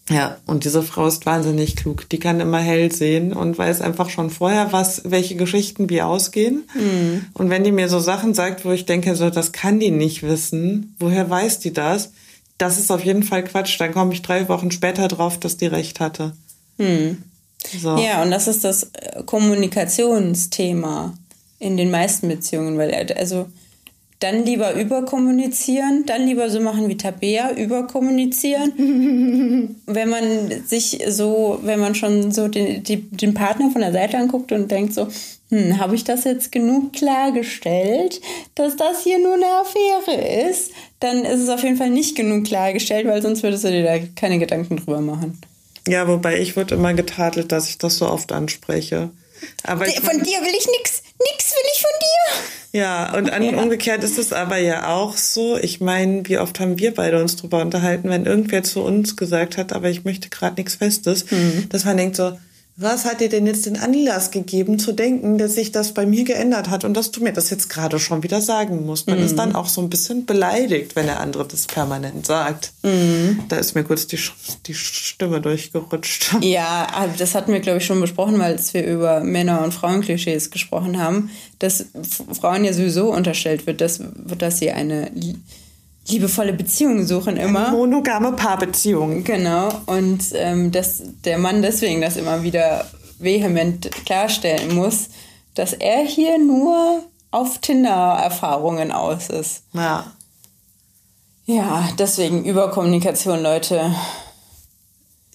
Ja, 0.08 0.38
und 0.44 0.64
diese 0.64 0.82
Frau 0.82 1.06
ist 1.06 1.24
wahnsinnig 1.24 1.76
klug. 1.76 2.08
Die 2.08 2.18
kann 2.18 2.40
immer 2.40 2.58
hell 2.58 2.90
sehen 2.90 3.32
und 3.32 3.56
weiß 3.56 3.80
einfach 3.80 4.10
schon 4.10 4.30
vorher, 4.30 4.72
was, 4.72 5.02
welche 5.04 5.36
Geschichten 5.36 5.88
wie 5.88 6.02
ausgehen. 6.02 6.64
Und 7.32 7.48
wenn 7.48 7.62
die 7.62 7.70
mir 7.70 7.88
so 7.88 8.00
Sachen 8.00 8.34
sagt, 8.34 8.64
wo 8.64 8.72
ich 8.72 8.86
denke, 8.86 9.14
so, 9.14 9.30
das 9.30 9.52
kann 9.52 9.78
die 9.78 9.92
nicht 9.92 10.24
wissen, 10.24 10.96
woher 10.98 11.30
weiß 11.30 11.60
die 11.60 11.72
das? 11.72 12.10
Das 12.58 12.76
ist 12.76 12.90
auf 12.90 13.04
jeden 13.04 13.22
Fall 13.22 13.44
Quatsch. 13.44 13.80
Dann 13.80 13.92
komme 13.92 14.12
ich 14.12 14.22
drei 14.22 14.48
Wochen 14.48 14.72
später 14.72 15.06
drauf, 15.06 15.38
dass 15.38 15.56
die 15.56 15.66
recht 15.66 16.00
hatte. 16.00 16.32
So. 17.80 17.96
Ja, 17.96 18.22
und 18.22 18.30
das 18.30 18.48
ist 18.48 18.64
das 18.64 18.90
äh, 18.94 19.22
Kommunikationsthema 19.24 21.14
in 21.58 21.76
den 21.76 21.90
meisten 21.90 22.28
Beziehungen, 22.28 22.78
weil 22.78 22.90
äh, 22.90 23.14
also 23.16 23.46
dann 24.20 24.44
lieber 24.44 24.74
überkommunizieren, 24.74 26.04
dann 26.04 26.26
lieber 26.26 26.50
so 26.50 26.60
machen 26.60 26.88
wie 26.88 26.96
Tabea, 26.96 27.52
überkommunizieren. 27.52 29.76
wenn 29.86 30.10
man 30.10 30.22
sich 30.66 31.02
so, 31.08 31.58
wenn 31.62 31.80
man 31.80 31.94
schon 31.94 32.30
so 32.30 32.48
den, 32.48 32.82
die, 32.82 33.10
den 33.10 33.32
Partner 33.32 33.70
von 33.70 33.80
der 33.80 33.92
Seite 33.92 34.18
anguckt 34.18 34.52
und 34.52 34.70
denkt 34.70 34.92
so, 34.92 35.08
hm, 35.48 35.78
habe 35.78 35.94
ich 35.94 36.04
das 36.04 36.24
jetzt 36.24 36.52
genug 36.52 36.92
klargestellt, 36.92 38.20
dass 38.54 38.76
das 38.76 39.02
hier 39.02 39.18
nur 39.18 39.34
eine 39.34 39.46
Affäre 39.46 40.50
ist, 40.50 40.70
dann 41.00 41.24
ist 41.24 41.40
es 41.40 41.48
auf 41.48 41.62
jeden 41.62 41.76
Fall 41.76 41.90
nicht 41.90 42.14
genug 42.14 42.44
klargestellt, 42.44 43.06
weil 43.06 43.22
sonst 43.22 43.42
würdest 43.42 43.64
du 43.64 43.70
dir 43.70 43.84
da 43.84 43.98
keine 44.16 44.38
Gedanken 44.38 44.76
drüber 44.76 45.00
machen. 45.00 45.40
Ja, 45.88 46.06
wobei 46.08 46.38
ich 46.40 46.56
wurde 46.56 46.74
immer 46.74 46.94
getadelt, 46.94 47.52
dass 47.52 47.68
ich 47.68 47.78
das 47.78 47.96
so 47.96 48.08
oft 48.08 48.32
anspreche. 48.32 49.10
Aber 49.62 49.88
ich, 49.88 50.00
Von 50.00 50.22
dir 50.22 50.40
will 50.40 50.54
ich 50.58 50.66
nix, 50.66 51.02
nix 51.18 51.52
will 51.52 51.70
ich 51.72 51.80
von 51.80 51.90
dir. 52.00 52.78
ja, 52.80 53.14
und 53.16 53.30
an, 53.30 53.54
umgekehrt 53.54 54.04
ist 54.04 54.18
es 54.18 54.32
aber 54.34 54.58
ja 54.58 54.88
auch 54.94 55.16
so. 55.16 55.56
Ich 55.56 55.80
meine, 55.80 56.28
wie 56.28 56.36
oft 56.38 56.60
haben 56.60 56.78
wir 56.78 56.94
beide 56.94 57.20
uns 57.22 57.36
drüber 57.36 57.62
unterhalten, 57.62 58.10
wenn 58.10 58.26
irgendwer 58.26 58.62
zu 58.62 58.82
uns 58.82 59.16
gesagt 59.16 59.56
hat, 59.56 59.72
aber 59.72 59.88
ich 59.88 60.04
möchte 60.04 60.28
gerade 60.28 60.56
nichts 60.56 60.74
Festes, 60.74 61.24
dass 61.70 61.84
man 61.86 61.96
denkt 61.96 62.16
so, 62.16 62.38
was 62.80 63.04
hat 63.04 63.20
dir 63.20 63.28
denn 63.28 63.46
jetzt 63.46 63.66
den 63.66 63.76
Anlass 63.76 64.30
gegeben 64.30 64.78
zu 64.78 64.92
denken, 64.92 65.36
dass 65.36 65.54
sich 65.54 65.70
das 65.70 65.92
bei 65.92 66.06
mir 66.06 66.24
geändert 66.24 66.70
hat 66.70 66.84
und 66.84 66.94
dass 66.94 67.10
du 67.10 67.22
mir 67.22 67.32
das 67.32 67.50
jetzt 67.50 67.68
gerade 67.68 67.98
schon 67.98 68.22
wieder 68.22 68.40
sagen 68.40 68.86
musst? 68.86 69.06
Man 69.06 69.18
ist 69.18 69.36
dann 69.36 69.54
auch 69.54 69.68
so 69.68 69.82
ein 69.82 69.90
bisschen 69.90 70.24
beleidigt, 70.24 70.96
wenn 70.96 71.06
der 71.06 71.20
andere 71.20 71.46
das 71.46 71.66
permanent 71.66 72.24
sagt. 72.24 72.72
Da 73.48 73.56
ist 73.56 73.74
mir 73.74 73.84
kurz 73.84 74.06
die, 74.06 74.18
die 74.66 74.74
Stimme 74.74 75.40
durchgerutscht. 75.40 76.36
Ja, 76.40 76.88
aber 76.94 77.12
das 77.18 77.34
hatten 77.34 77.52
wir, 77.52 77.60
glaube 77.60 77.78
ich, 77.78 77.86
schon 77.86 78.00
besprochen, 78.00 78.40
als 78.40 78.72
wir 78.72 78.84
über 78.84 79.20
Männer- 79.20 79.62
und 79.62 79.72
Frauenklischees 79.72 80.50
gesprochen 80.50 80.98
haben, 80.98 81.30
dass 81.58 81.84
Frauen 82.32 82.64
ja 82.64 82.72
sowieso 82.72 83.12
unterstellt 83.12 83.66
wird, 83.66 83.80
dass, 83.80 84.00
dass 84.38 84.58
sie 84.58 84.70
eine 84.70 85.10
liebevolle 86.10 86.52
Beziehung 86.52 87.04
suchen 87.06 87.36
immer. 87.36 87.70
Monogame 87.70 88.32
Paarbeziehung. 88.32 89.24
Genau, 89.24 89.68
und 89.86 90.20
ähm, 90.34 90.70
dass 90.72 91.02
der 91.24 91.38
Mann 91.38 91.62
deswegen 91.62 92.00
das 92.00 92.16
immer 92.16 92.42
wieder 92.42 92.86
vehement 93.18 93.90
klarstellen 94.06 94.74
muss, 94.74 95.08
dass 95.54 95.72
er 95.72 96.04
hier 96.04 96.38
nur 96.38 97.02
auf 97.30 97.58
Tinder-Erfahrungen 97.58 98.92
aus 98.92 99.28
ist. 99.28 99.62
Ja. 99.72 100.06
Ja, 101.46 101.88
deswegen 101.98 102.44
Überkommunikation, 102.44 103.42
Leute. 103.42 103.92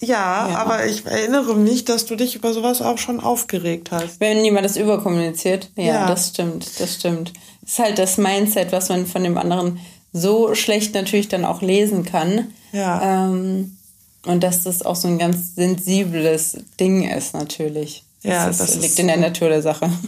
Ja, 0.00 0.48
Ja. 0.48 0.58
aber 0.58 0.86
ich 0.86 1.06
erinnere 1.06 1.54
mich, 1.54 1.84
dass 1.84 2.04
du 2.06 2.16
dich 2.16 2.34
über 2.34 2.52
sowas 2.52 2.82
auch 2.82 2.98
schon 2.98 3.20
aufgeregt 3.20 3.90
hast. 3.92 4.20
Wenn 4.20 4.44
jemand 4.44 4.64
das 4.66 4.76
überkommuniziert, 4.76 5.70
ja, 5.76 5.84
Ja. 5.84 6.06
das 6.06 6.28
stimmt, 6.28 6.80
das 6.80 6.94
stimmt. 6.94 7.32
Das 7.62 7.72
ist 7.72 7.78
halt 7.78 7.98
das 7.98 8.18
Mindset, 8.18 8.72
was 8.72 8.88
man 8.90 9.06
von 9.06 9.24
dem 9.24 9.38
anderen 9.38 9.80
so 10.16 10.54
schlecht 10.54 10.94
natürlich 10.94 11.28
dann 11.28 11.44
auch 11.44 11.62
lesen 11.62 12.04
kann. 12.04 12.48
Ja. 12.72 13.26
Ähm, 13.26 13.76
und 14.24 14.42
dass 14.42 14.64
das 14.64 14.82
auch 14.82 14.96
so 14.96 15.08
ein 15.08 15.18
ganz 15.18 15.54
sensibles 15.54 16.58
Ding 16.80 17.08
ist, 17.08 17.34
natürlich. 17.34 18.02
Ja, 18.22 18.46
das, 18.46 18.58
das 18.58 18.70
ist, 18.70 18.76
ist 18.76 18.82
liegt 18.82 18.98
in 18.98 19.06
der 19.06 19.18
Natur 19.18 19.48
der 19.48 19.62
Sache. 19.62 19.90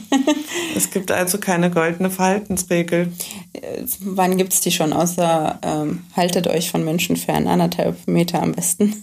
Es 0.77 0.91
gibt 0.91 1.11
also 1.11 1.39
keine 1.39 1.71
goldene 1.71 2.11
Verhaltensregel. 2.11 3.13
Wann 4.01 4.37
gibt's 4.37 4.61
die 4.61 4.71
schon? 4.71 4.93
Außer 4.93 5.59
ähm, 5.63 6.05
haltet 6.15 6.47
euch 6.47 6.71
von 6.71 6.85
Menschen 6.85 7.17
fern, 7.17 7.49
anderthalb 7.49 8.07
Meter 8.07 8.43
am 8.43 8.53
besten. 8.53 8.95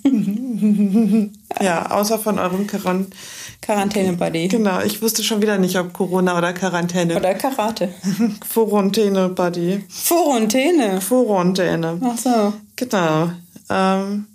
Ja, 1.62 1.92
außer 1.92 2.20
von 2.20 2.38
eurem 2.38 2.68
Quarant. 2.68 3.16
Quarantäne-Buddy. 3.62 4.48
Genau, 4.48 4.82
ich 4.82 5.02
wusste 5.02 5.24
schon 5.24 5.42
wieder 5.42 5.58
nicht, 5.58 5.78
ob 5.78 5.92
Corona 5.94 6.38
oder 6.38 6.54
Quarantäne. 6.54 7.16
Oder 7.16 7.34
Karate. 7.34 7.90
Quarantäne, 8.52 9.30
Buddy. 9.30 9.84
Quarantäne. 10.08 11.00
Quarantäne. 11.00 12.00
Ach 12.04 12.18
so. 12.18 12.54
Genau. 12.76 13.32
Ähm, 13.70 14.28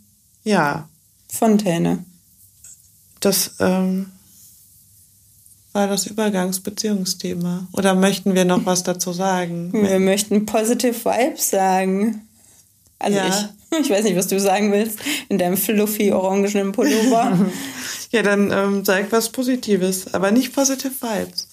ja. 0.44 0.88
Fontäne. 1.28 2.04
Das 3.20 3.52
ähm, 3.60 4.06
war 5.72 5.86
das 5.86 6.06
Übergangsbeziehungsthema. 6.06 7.68
Oder 7.72 7.94
möchten 7.94 8.34
wir 8.34 8.44
noch 8.44 8.66
was 8.66 8.82
dazu 8.82 9.12
sagen? 9.12 9.72
Wir 9.72 10.00
möchten 10.00 10.46
positive 10.46 11.04
Vibes 11.04 11.50
sagen. 11.50 12.26
Also 12.98 13.18
Ja. 13.18 13.28
ich, 13.28 13.78
ich 13.86 13.90
weiß 13.90 14.04
nicht, 14.04 14.16
was 14.16 14.26
du 14.26 14.40
sagen 14.40 14.72
willst 14.72 14.98
in 15.28 15.38
deinem 15.38 15.56
fluffy 15.56 16.12
orangenen 16.12 16.72
Pullover. 16.72 17.38
Ja, 18.10 18.22
dann 18.22 18.50
ähm, 18.50 18.84
sag 18.84 19.12
was 19.12 19.30
Positives, 19.30 20.12
aber 20.14 20.30
nicht 20.30 20.52
Positive 20.52 20.92
Vibes. 21.00 21.46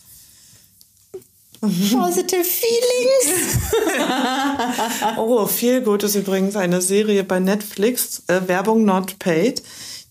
positive 1.61 2.43
Feelings. 2.43 3.57
Oh, 5.17 5.45
viel 5.45 5.81
gut 5.81 6.03
ist 6.03 6.15
übrigens 6.15 6.55
eine 6.55 6.81
Serie 6.81 7.23
bei 7.23 7.39
Netflix, 7.39 8.23
äh, 8.27 8.41
Werbung 8.47 8.85
Not 8.85 9.19
Paid, 9.19 9.63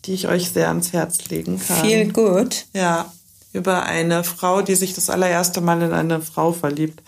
die 0.04 0.14
ich 0.14 0.28
euch 0.28 0.50
sehr 0.50 0.68
ans 0.68 0.92
Herz 0.92 1.28
legen 1.28 1.60
kann. 1.60 1.84
Feel 1.84 2.12
good. 2.12 2.66
Ja, 2.72 3.12
über 3.52 3.84
eine 3.84 4.22
Frau, 4.24 4.62
die 4.62 4.74
sich 4.74 4.94
das 4.94 5.10
allererste 5.10 5.60
Mal 5.60 5.82
in 5.82 5.92
eine 5.92 6.20
Frau 6.20 6.52
verliebt. 6.52 7.02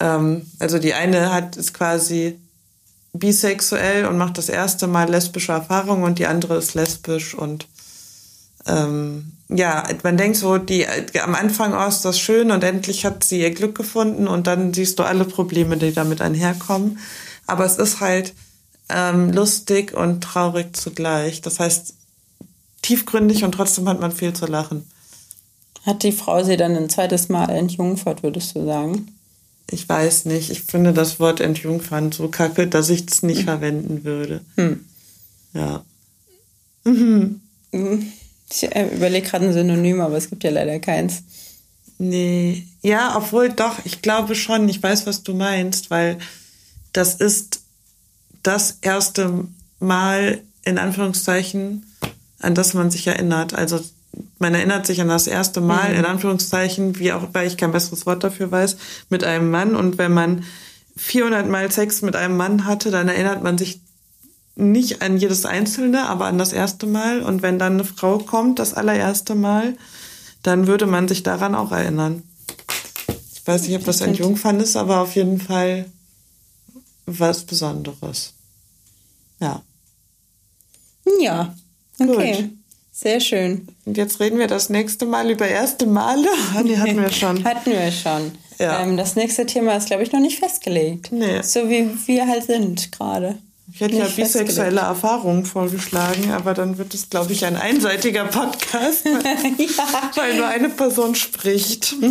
Ähm, 0.00 0.46
also 0.58 0.78
die 0.78 0.94
eine 0.94 1.32
hat 1.32 1.56
ist 1.56 1.74
quasi 1.74 2.38
bisexuell 3.12 4.06
und 4.06 4.16
macht 4.18 4.38
das 4.38 4.48
erste 4.48 4.86
Mal 4.86 5.10
lesbische 5.10 5.52
Erfahrungen 5.52 6.04
und 6.04 6.18
die 6.18 6.26
andere 6.26 6.56
ist 6.56 6.74
lesbisch 6.74 7.34
und 7.34 7.66
ähm, 8.66 9.32
ja, 9.48 9.86
man 10.02 10.16
denkt 10.16 10.36
so, 10.36 10.58
die 10.58 10.86
am 11.22 11.34
Anfang 11.34 11.74
oh, 11.74 11.86
ist 11.86 12.04
das 12.04 12.18
schön 12.18 12.50
und 12.50 12.64
endlich 12.64 13.04
hat 13.04 13.24
sie 13.24 13.40
ihr 13.40 13.50
Glück 13.50 13.74
gefunden 13.74 14.28
und 14.28 14.46
dann 14.46 14.72
siehst 14.72 14.98
du 14.98 15.02
alle 15.02 15.24
Probleme, 15.24 15.76
die 15.76 15.92
damit 15.92 16.20
einherkommen. 16.20 16.98
Aber 17.46 17.64
es 17.64 17.76
ist 17.76 18.00
halt 18.00 18.32
ähm, 18.88 19.32
lustig 19.32 19.94
und 19.94 20.22
traurig 20.22 20.76
zugleich. 20.76 21.40
Das 21.40 21.60
heißt, 21.60 21.94
tiefgründig 22.82 23.44
und 23.44 23.52
trotzdem 23.52 23.88
hat 23.88 24.00
man 24.00 24.12
viel 24.12 24.32
zu 24.32 24.46
lachen. 24.46 24.88
Hat 25.84 26.02
die 26.02 26.12
Frau 26.12 26.44
sie 26.44 26.56
dann 26.56 26.76
ein 26.76 26.88
zweites 26.88 27.28
Mal 27.28 27.50
entjungfert, 27.50 28.22
würdest 28.22 28.54
du 28.54 28.64
sagen? 28.64 29.08
Ich 29.70 29.88
weiß 29.88 30.26
nicht. 30.26 30.50
Ich 30.50 30.62
finde 30.62 30.92
das 30.92 31.18
Wort 31.18 31.40
Entjungfern 31.40 32.12
so 32.12 32.28
kacke, 32.28 32.66
dass 32.66 32.90
ich 32.90 33.06
es 33.10 33.22
nicht 33.22 33.44
verwenden 33.44 34.04
würde. 34.04 34.42
Ja. 35.54 35.82
Ich 38.52 38.74
äh, 38.74 38.88
überlege 38.94 39.28
gerade 39.28 39.46
ein 39.46 39.52
Synonym, 39.52 40.00
aber 40.00 40.16
es 40.16 40.28
gibt 40.28 40.44
ja 40.44 40.50
leider 40.50 40.78
keins. 40.78 41.22
Nee. 41.98 42.66
Ja, 42.82 43.14
obwohl 43.16 43.48
doch, 43.48 43.78
ich 43.84 44.02
glaube 44.02 44.34
schon, 44.34 44.68
ich 44.68 44.82
weiß, 44.82 45.06
was 45.06 45.22
du 45.22 45.34
meinst, 45.34 45.90
weil 45.90 46.18
das 46.92 47.14
ist 47.14 47.60
das 48.42 48.78
erste 48.82 49.46
Mal, 49.78 50.42
in 50.64 50.78
Anführungszeichen, 50.78 51.86
an 52.40 52.54
das 52.54 52.74
man 52.74 52.90
sich 52.90 53.06
erinnert. 53.06 53.54
Also 53.54 53.80
man 54.38 54.54
erinnert 54.54 54.86
sich 54.86 55.00
an 55.00 55.08
das 55.08 55.26
erste 55.26 55.60
Mal, 55.60 55.94
in 55.94 56.04
Anführungszeichen, 56.04 56.98
wie 56.98 57.12
auch, 57.12 57.28
weil 57.32 57.46
ich 57.46 57.56
kein 57.56 57.72
besseres 57.72 58.04
Wort 58.04 58.24
dafür 58.24 58.50
weiß, 58.50 58.76
mit 59.08 59.24
einem 59.24 59.50
Mann. 59.50 59.74
Und 59.76 59.96
wenn 59.96 60.12
man 60.12 60.44
400 60.96 61.48
Mal 61.48 61.70
Sex 61.70 62.02
mit 62.02 62.16
einem 62.16 62.36
Mann 62.36 62.66
hatte, 62.66 62.90
dann 62.90 63.08
erinnert 63.08 63.42
man 63.42 63.56
sich 63.56 63.80
nicht 64.54 65.02
an 65.02 65.16
jedes 65.16 65.46
Einzelne, 65.46 66.08
aber 66.08 66.26
an 66.26 66.38
das 66.38 66.52
erste 66.52 66.86
Mal. 66.86 67.22
Und 67.22 67.42
wenn 67.42 67.58
dann 67.58 67.74
eine 67.74 67.84
Frau 67.84 68.18
kommt, 68.18 68.58
das 68.58 68.74
allererste 68.74 69.34
Mal, 69.34 69.76
dann 70.42 70.66
würde 70.66 70.86
man 70.86 71.08
sich 71.08 71.22
daran 71.22 71.54
auch 71.54 71.72
erinnern. 71.72 72.22
Ich 73.34 73.46
weiß 73.46 73.62
nicht, 73.62 73.76
ob 73.76 73.84
das 73.84 74.00
Entjungfern 74.00 74.60
ist, 74.60 74.76
aber 74.76 75.00
auf 75.00 75.14
jeden 75.14 75.40
Fall 75.40 75.86
was 77.06 77.44
Besonderes. 77.44 78.34
Ja. 79.40 79.62
Ja, 81.20 81.54
okay. 81.98 82.42
Gut. 82.42 82.50
Sehr 82.94 83.20
schön. 83.20 83.66
Und 83.84 83.96
jetzt 83.96 84.20
reden 84.20 84.38
wir 84.38 84.46
das 84.46 84.68
nächste 84.68 85.06
Mal 85.06 85.30
über 85.30 85.48
erste 85.48 85.86
Male. 85.86 86.28
Ah, 86.54 86.62
Die 86.62 86.78
hatten 86.78 87.00
wir 87.00 87.10
schon. 87.12 87.42
Hatten 87.44 87.70
wir 87.70 87.90
schon. 87.90 88.32
Ja. 88.58 88.80
Ähm, 88.82 88.96
das 88.96 89.16
nächste 89.16 89.46
Thema 89.46 89.76
ist, 89.76 89.86
glaube 89.86 90.02
ich, 90.02 90.12
noch 90.12 90.20
nicht 90.20 90.38
festgelegt. 90.38 91.10
Nee. 91.10 91.42
So 91.42 91.68
wie 91.68 91.90
wir 92.06 92.28
halt 92.28 92.44
sind 92.44 92.92
gerade. 92.92 93.38
Ich 93.72 93.80
hätte 93.80 93.96
ja 93.96 94.06
bisexuelle. 94.06 94.80
Erfahrungen 94.80 95.46
vorgeschlagen, 95.46 96.30
aber 96.30 96.52
dann 96.52 96.76
wird 96.76 96.92
es, 96.94 97.08
glaube 97.08 97.32
ich, 97.32 97.44
ein 97.46 97.56
einseitiger 97.56 98.24
Podcast, 98.24 99.04
weil, 99.04 99.22
weil 100.16 100.36
nur 100.36 100.46
eine 100.46 100.68
Person 100.68 101.14
spricht. 101.14 101.94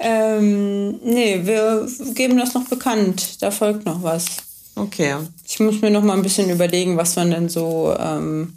Ähm, 0.00 1.00
nee, 1.02 1.40
wir 1.42 1.88
geben 2.14 2.38
das 2.38 2.54
noch 2.54 2.64
bekannt. 2.68 3.42
Da 3.42 3.50
folgt 3.50 3.84
noch 3.84 4.02
was. 4.02 4.26
Okay. 4.76 5.16
Ich 5.44 5.58
muss 5.58 5.80
mir 5.80 5.90
noch 5.90 6.04
mal 6.04 6.12
ein 6.14 6.22
bisschen 6.22 6.50
überlegen, 6.50 6.96
was 6.96 7.16
man 7.16 7.32
denn 7.32 7.48
so 7.48 7.96
ähm, 7.98 8.52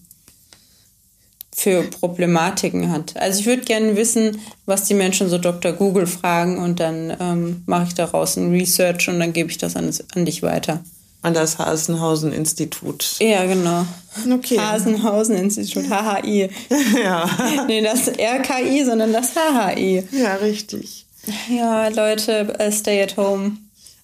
für 1.55 1.83
Problematiken 1.83 2.91
hat. 2.91 3.15
Also 3.17 3.41
ich 3.41 3.45
würde 3.45 3.63
gerne 3.63 3.95
wissen, 3.95 4.39
was 4.65 4.85
die 4.85 4.93
Menschen 4.93 5.29
so 5.29 5.37
Dr. 5.37 5.73
Google 5.73 6.07
fragen 6.07 6.57
und 6.57 6.79
dann 6.79 7.15
ähm, 7.19 7.63
mache 7.65 7.87
ich 7.89 7.93
daraus 7.93 8.37
ein 8.37 8.51
Research 8.51 9.09
und 9.09 9.19
dann 9.19 9.33
gebe 9.33 9.51
ich 9.51 9.57
das 9.57 9.75
an, 9.75 9.91
an 10.15 10.25
dich 10.25 10.43
weiter. 10.43 10.81
An 11.23 11.35
das 11.35 11.59
Hasenhausen-Institut. 11.59 13.17
Ja, 13.19 13.45
genau. 13.45 13.85
Okay. 14.33 14.57
Hasenhausen-Institut, 14.57 15.85
HHI. 15.89 16.49
Ja. 17.03 17.29
Nee, 17.67 17.81
das 17.81 18.07
RKI, 18.07 18.83
sondern 18.85 19.13
das 19.13 19.33
HHI. 19.35 20.03
ja, 20.11 20.35
richtig. 20.35 21.05
Ja, 21.47 21.89
Leute, 21.89 22.57
äh, 22.59 22.71
stay 22.71 23.03
at 23.03 23.17
home. 23.17 23.57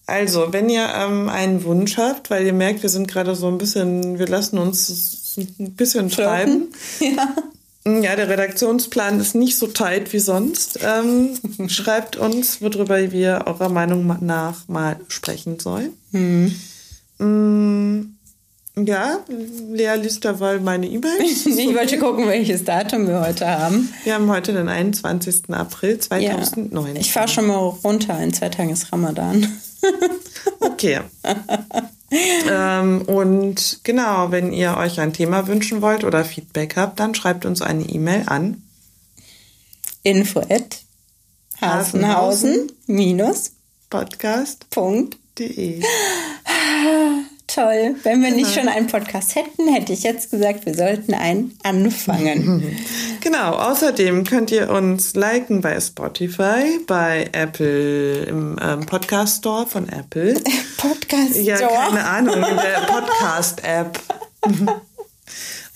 Also, 0.05 0.53
wenn 0.53 0.69
ihr 0.69 0.87
ähm, 0.95 1.27
einen 1.27 1.63
Wunsch 1.63 1.97
habt, 1.97 2.29
weil 2.29 2.45
ihr 2.45 2.53
merkt, 2.53 2.83
wir 2.83 2.89
sind 2.89 3.07
gerade 3.07 3.35
so 3.35 3.47
ein 3.47 3.57
bisschen, 3.57 4.19
wir 4.19 4.27
lassen 4.27 4.57
uns 4.59 4.87
ein 5.37 5.73
bisschen 5.75 6.09
treiben. 6.09 6.67
Ja. 6.99 7.35
Ja, 8.01 8.17
der 8.17 8.27
Redaktionsplan 8.27 9.21
ist 9.21 9.33
nicht 9.33 9.57
so 9.57 9.67
tight 9.67 10.11
wie 10.11 10.19
sonst. 10.19 10.79
Ähm, 10.83 11.37
schreibt 11.69 12.17
uns, 12.17 12.61
worüber 12.61 13.13
wir 13.13 13.43
eurer 13.45 13.69
Meinung 13.69 14.05
nach 14.19 14.67
mal 14.67 14.99
sprechen 15.07 15.57
sollen. 15.57 15.93
Mm, 17.17 18.01
ja, 18.75 19.19
Lea 19.71 19.95
liest 20.01 20.25
dabei 20.25 20.59
meine 20.59 20.85
E-Mails. 20.87 21.45
Ich 21.45 21.73
wollte 21.73 21.97
gucken, 21.97 22.27
welches 22.27 22.65
Datum 22.65 23.07
wir 23.07 23.21
heute 23.21 23.47
haben. 23.47 23.87
Wir 24.03 24.15
haben 24.15 24.29
heute 24.29 24.51
den 24.51 24.67
21. 24.67 25.43
April 25.49 25.93
Ja. 25.93 25.99
2019. 26.41 26.95
Ich 26.97 27.13
fahre 27.13 27.29
schon 27.29 27.47
mal 27.47 27.55
runter. 27.55 28.19
In 28.21 28.33
zwei 28.33 28.49
Tagen 28.49 28.71
ist 28.71 28.91
Ramadan. 28.91 29.47
Okay. 30.59 30.99
Ähm, 32.11 33.01
und 33.03 33.79
genau, 33.83 34.31
wenn 34.31 34.53
ihr 34.53 34.77
euch 34.77 34.99
ein 34.99 35.13
Thema 35.13 35.47
wünschen 35.47 35.81
wollt 35.81 36.03
oder 36.03 36.23
Feedback 36.23 36.75
habt, 36.77 36.99
dann 36.99 37.15
schreibt 37.15 37.45
uns 37.45 37.61
eine 37.61 37.83
E-Mail 37.83 38.23
an. 38.27 38.63
Info 40.03 40.39
at 40.39 40.81
Hasenhausen 41.59 42.71
minus 42.85 43.51
Podcast.de. 43.89 44.67
Punkt. 44.69 45.17
Toll. 47.57 47.95
Wenn 48.03 48.21
wir 48.21 48.29
nicht 48.29 48.53
schon 48.53 48.67
einen 48.67 48.85
Podcast 48.85 49.33
hätten, 49.33 49.67
hätte 49.73 49.91
ich 49.91 50.03
jetzt 50.03 50.29
gesagt, 50.29 50.67
wir 50.67 50.75
sollten 50.75 51.15
einen 51.15 51.57
anfangen. 51.63 52.77
Genau, 53.19 53.53
außerdem 53.55 54.23
könnt 54.23 54.51
ihr 54.51 54.69
uns 54.69 55.13
liken 55.15 55.59
bei 55.59 55.77
Spotify, 55.81 56.79
bei 56.85 57.27
Apple, 57.33 58.23
im 58.25 58.57
ähm, 58.61 58.85
Podcast 58.85 59.39
Store 59.39 59.65
von 59.65 59.89
Apple. 59.89 60.35
Podcast 60.77 61.35
Ja, 61.35 61.57
Store. 61.57 61.73
keine 61.89 62.05
Ahnung, 62.05 62.35
in 62.35 62.55
der 62.55 62.79
Podcast-App. 62.87 63.99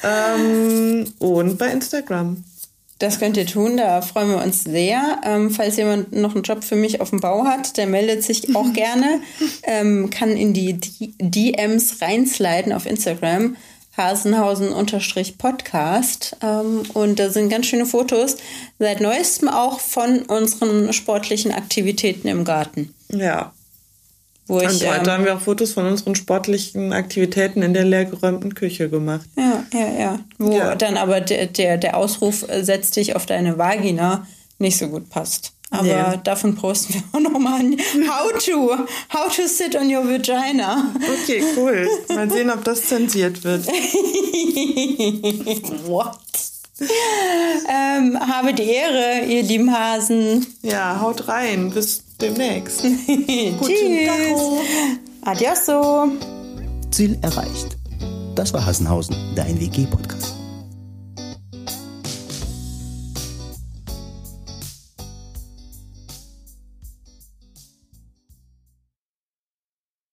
ähm, 0.03 1.13
und 1.19 1.57
bei 1.57 1.67
Instagram. 1.71 2.43
Das 3.01 3.19
könnt 3.19 3.35
ihr 3.35 3.47
tun, 3.47 3.77
da 3.77 4.01
freuen 4.01 4.29
wir 4.29 4.43
uns 4.43 4.63
sehr. 4.63 5.19
Ähm, 5.25 5.49
falls 5.49 5.75
jemand 5.77 6.11
noch 6.13 6.35
einen 6.35 6.43
Job 6.43 6.63
für 6.63 6.75
mich 6.75 7.01
auf 7.01 7.09
dem 7.09 7.19
Bau 7.19 7.45
hat, 7.45 7.77
der 7.77 7.87
meldet 7.87 8.23
sich 8.23 8.55
auch 8.55 8.71
gerne. 8.73 9.21
Ähm, 9.63 10.09
kann 10.11 10.37
in 10.37 10.53
die 10.53 10.73
D- 10.73 11.13
DMs 11.19 11.99
reinsliden 12.01 12.71
auf 12.73 12.85
Instagram. 12.85 13.55
Hasenhausen-Podcast. 13.97 16.37
Ähm, 16.41 16.83
und 16.93 17.19
da 17.19 17.29
sind 17.29 17.49
ganz 17.49 17.65
schöne 17.65 17.85
Fotos. 17.85 18.37
Seit 18.79 19.01
neuestem 19.01 19.49
auch 19.49 19.79
von 19.79 20.19
unseren 20.23 20.93
sportlichen 20.93 21.51
Aktivitäten 21.51 22.27
im 22.27 22.45
Garten. 22.45 22.93
Ja. 23.09 23.53
Wo 24.51 24.57
Und 24.57 24.63
ich, 24.73 24.85
heute 24.85 25.05
ähm, 25.05 25.11
haben 25.11 25.23
wir 25.23 25.35
auch 25.35 25.39
Fotos 25.39 25.71
von 25.71 25.85
unseren 25.87 26.13
sportlichen 26.13 26.91
Aktivitäten 26.91 27.61
in 27.61 27.73
der 27.73 27.85
leergeräumten 27.85 28.53
Küche 28.53 28.89
gemacht. 28.89 29.25
Ja, 29.37 29.63
ja, 29.71 29.99
ja. 29.99 30.19
Wo 30.39 30.51
Ja. 30.57 30.75
dann 30.75 30.97
aber 30.97 31.21
der, 31.21 31.45
der, 31.45 31.77
der 31.77 31.95
Ausruf 31.95 32.45
äh, 32.49 32.61
setz 32.65 32.91
dich 32.91 33.15
auf 33.15 33.25
deine 33.25 33.57
Vagina 33.57 34.27
nicht 34.59 34.77
so 34.77 34.89
gut 34.89 35.09
passt. 35.09 35.53
Aber 35.69 35.83
Nee. 35.83 36.19
davon 36.25 36.55
posten 36.55 36.95
wir 36.95 37.01
auch 37.13 37.21
nochmal 37.21 37.61
ein 37.61 37.77
How 38.09 38.33
to, 38.43 38.75
how 39.13 39.33
to 39.33 39.47
sit 39.47 39.73
on 39.77 39.83
your 39.89 40.03
vagina. 40.05 40.91
Okay, 41.23 41.41
cool. 41.55 41.87
Mal 42.09 42.29
sehen, 42.29 42.49
ob 42.51 42.61
das 42.65 42.83
zensiert 42.87 43.45
wird. 43.45 43.65
What? 45.87 46.17
ähm, 47.69 48.19
habe 48.19 48.53
die 48.53 48.63
Ehre, 48.63 49.23
ihr 49.27 49.43
lieben 49.43 49.71
Hasen. 49.71 50.45
Ja, 50.61 50.99
haut 50.99 51.27
rein. 51.27 51.69
Bis 51.69 52.03
demnächst. 52.21 52.81
Tschüss. 52.81 54.09
Adioso. 55.23 56.09
Ziel 56.91 57.17
erreicht. 57.21 57.77
Das 58.35 58.53
war 58.53 58.65
Hassenhausen, 58.65 59.15
dein 59.35 59.59
WG-Podcast. 59.59 60.40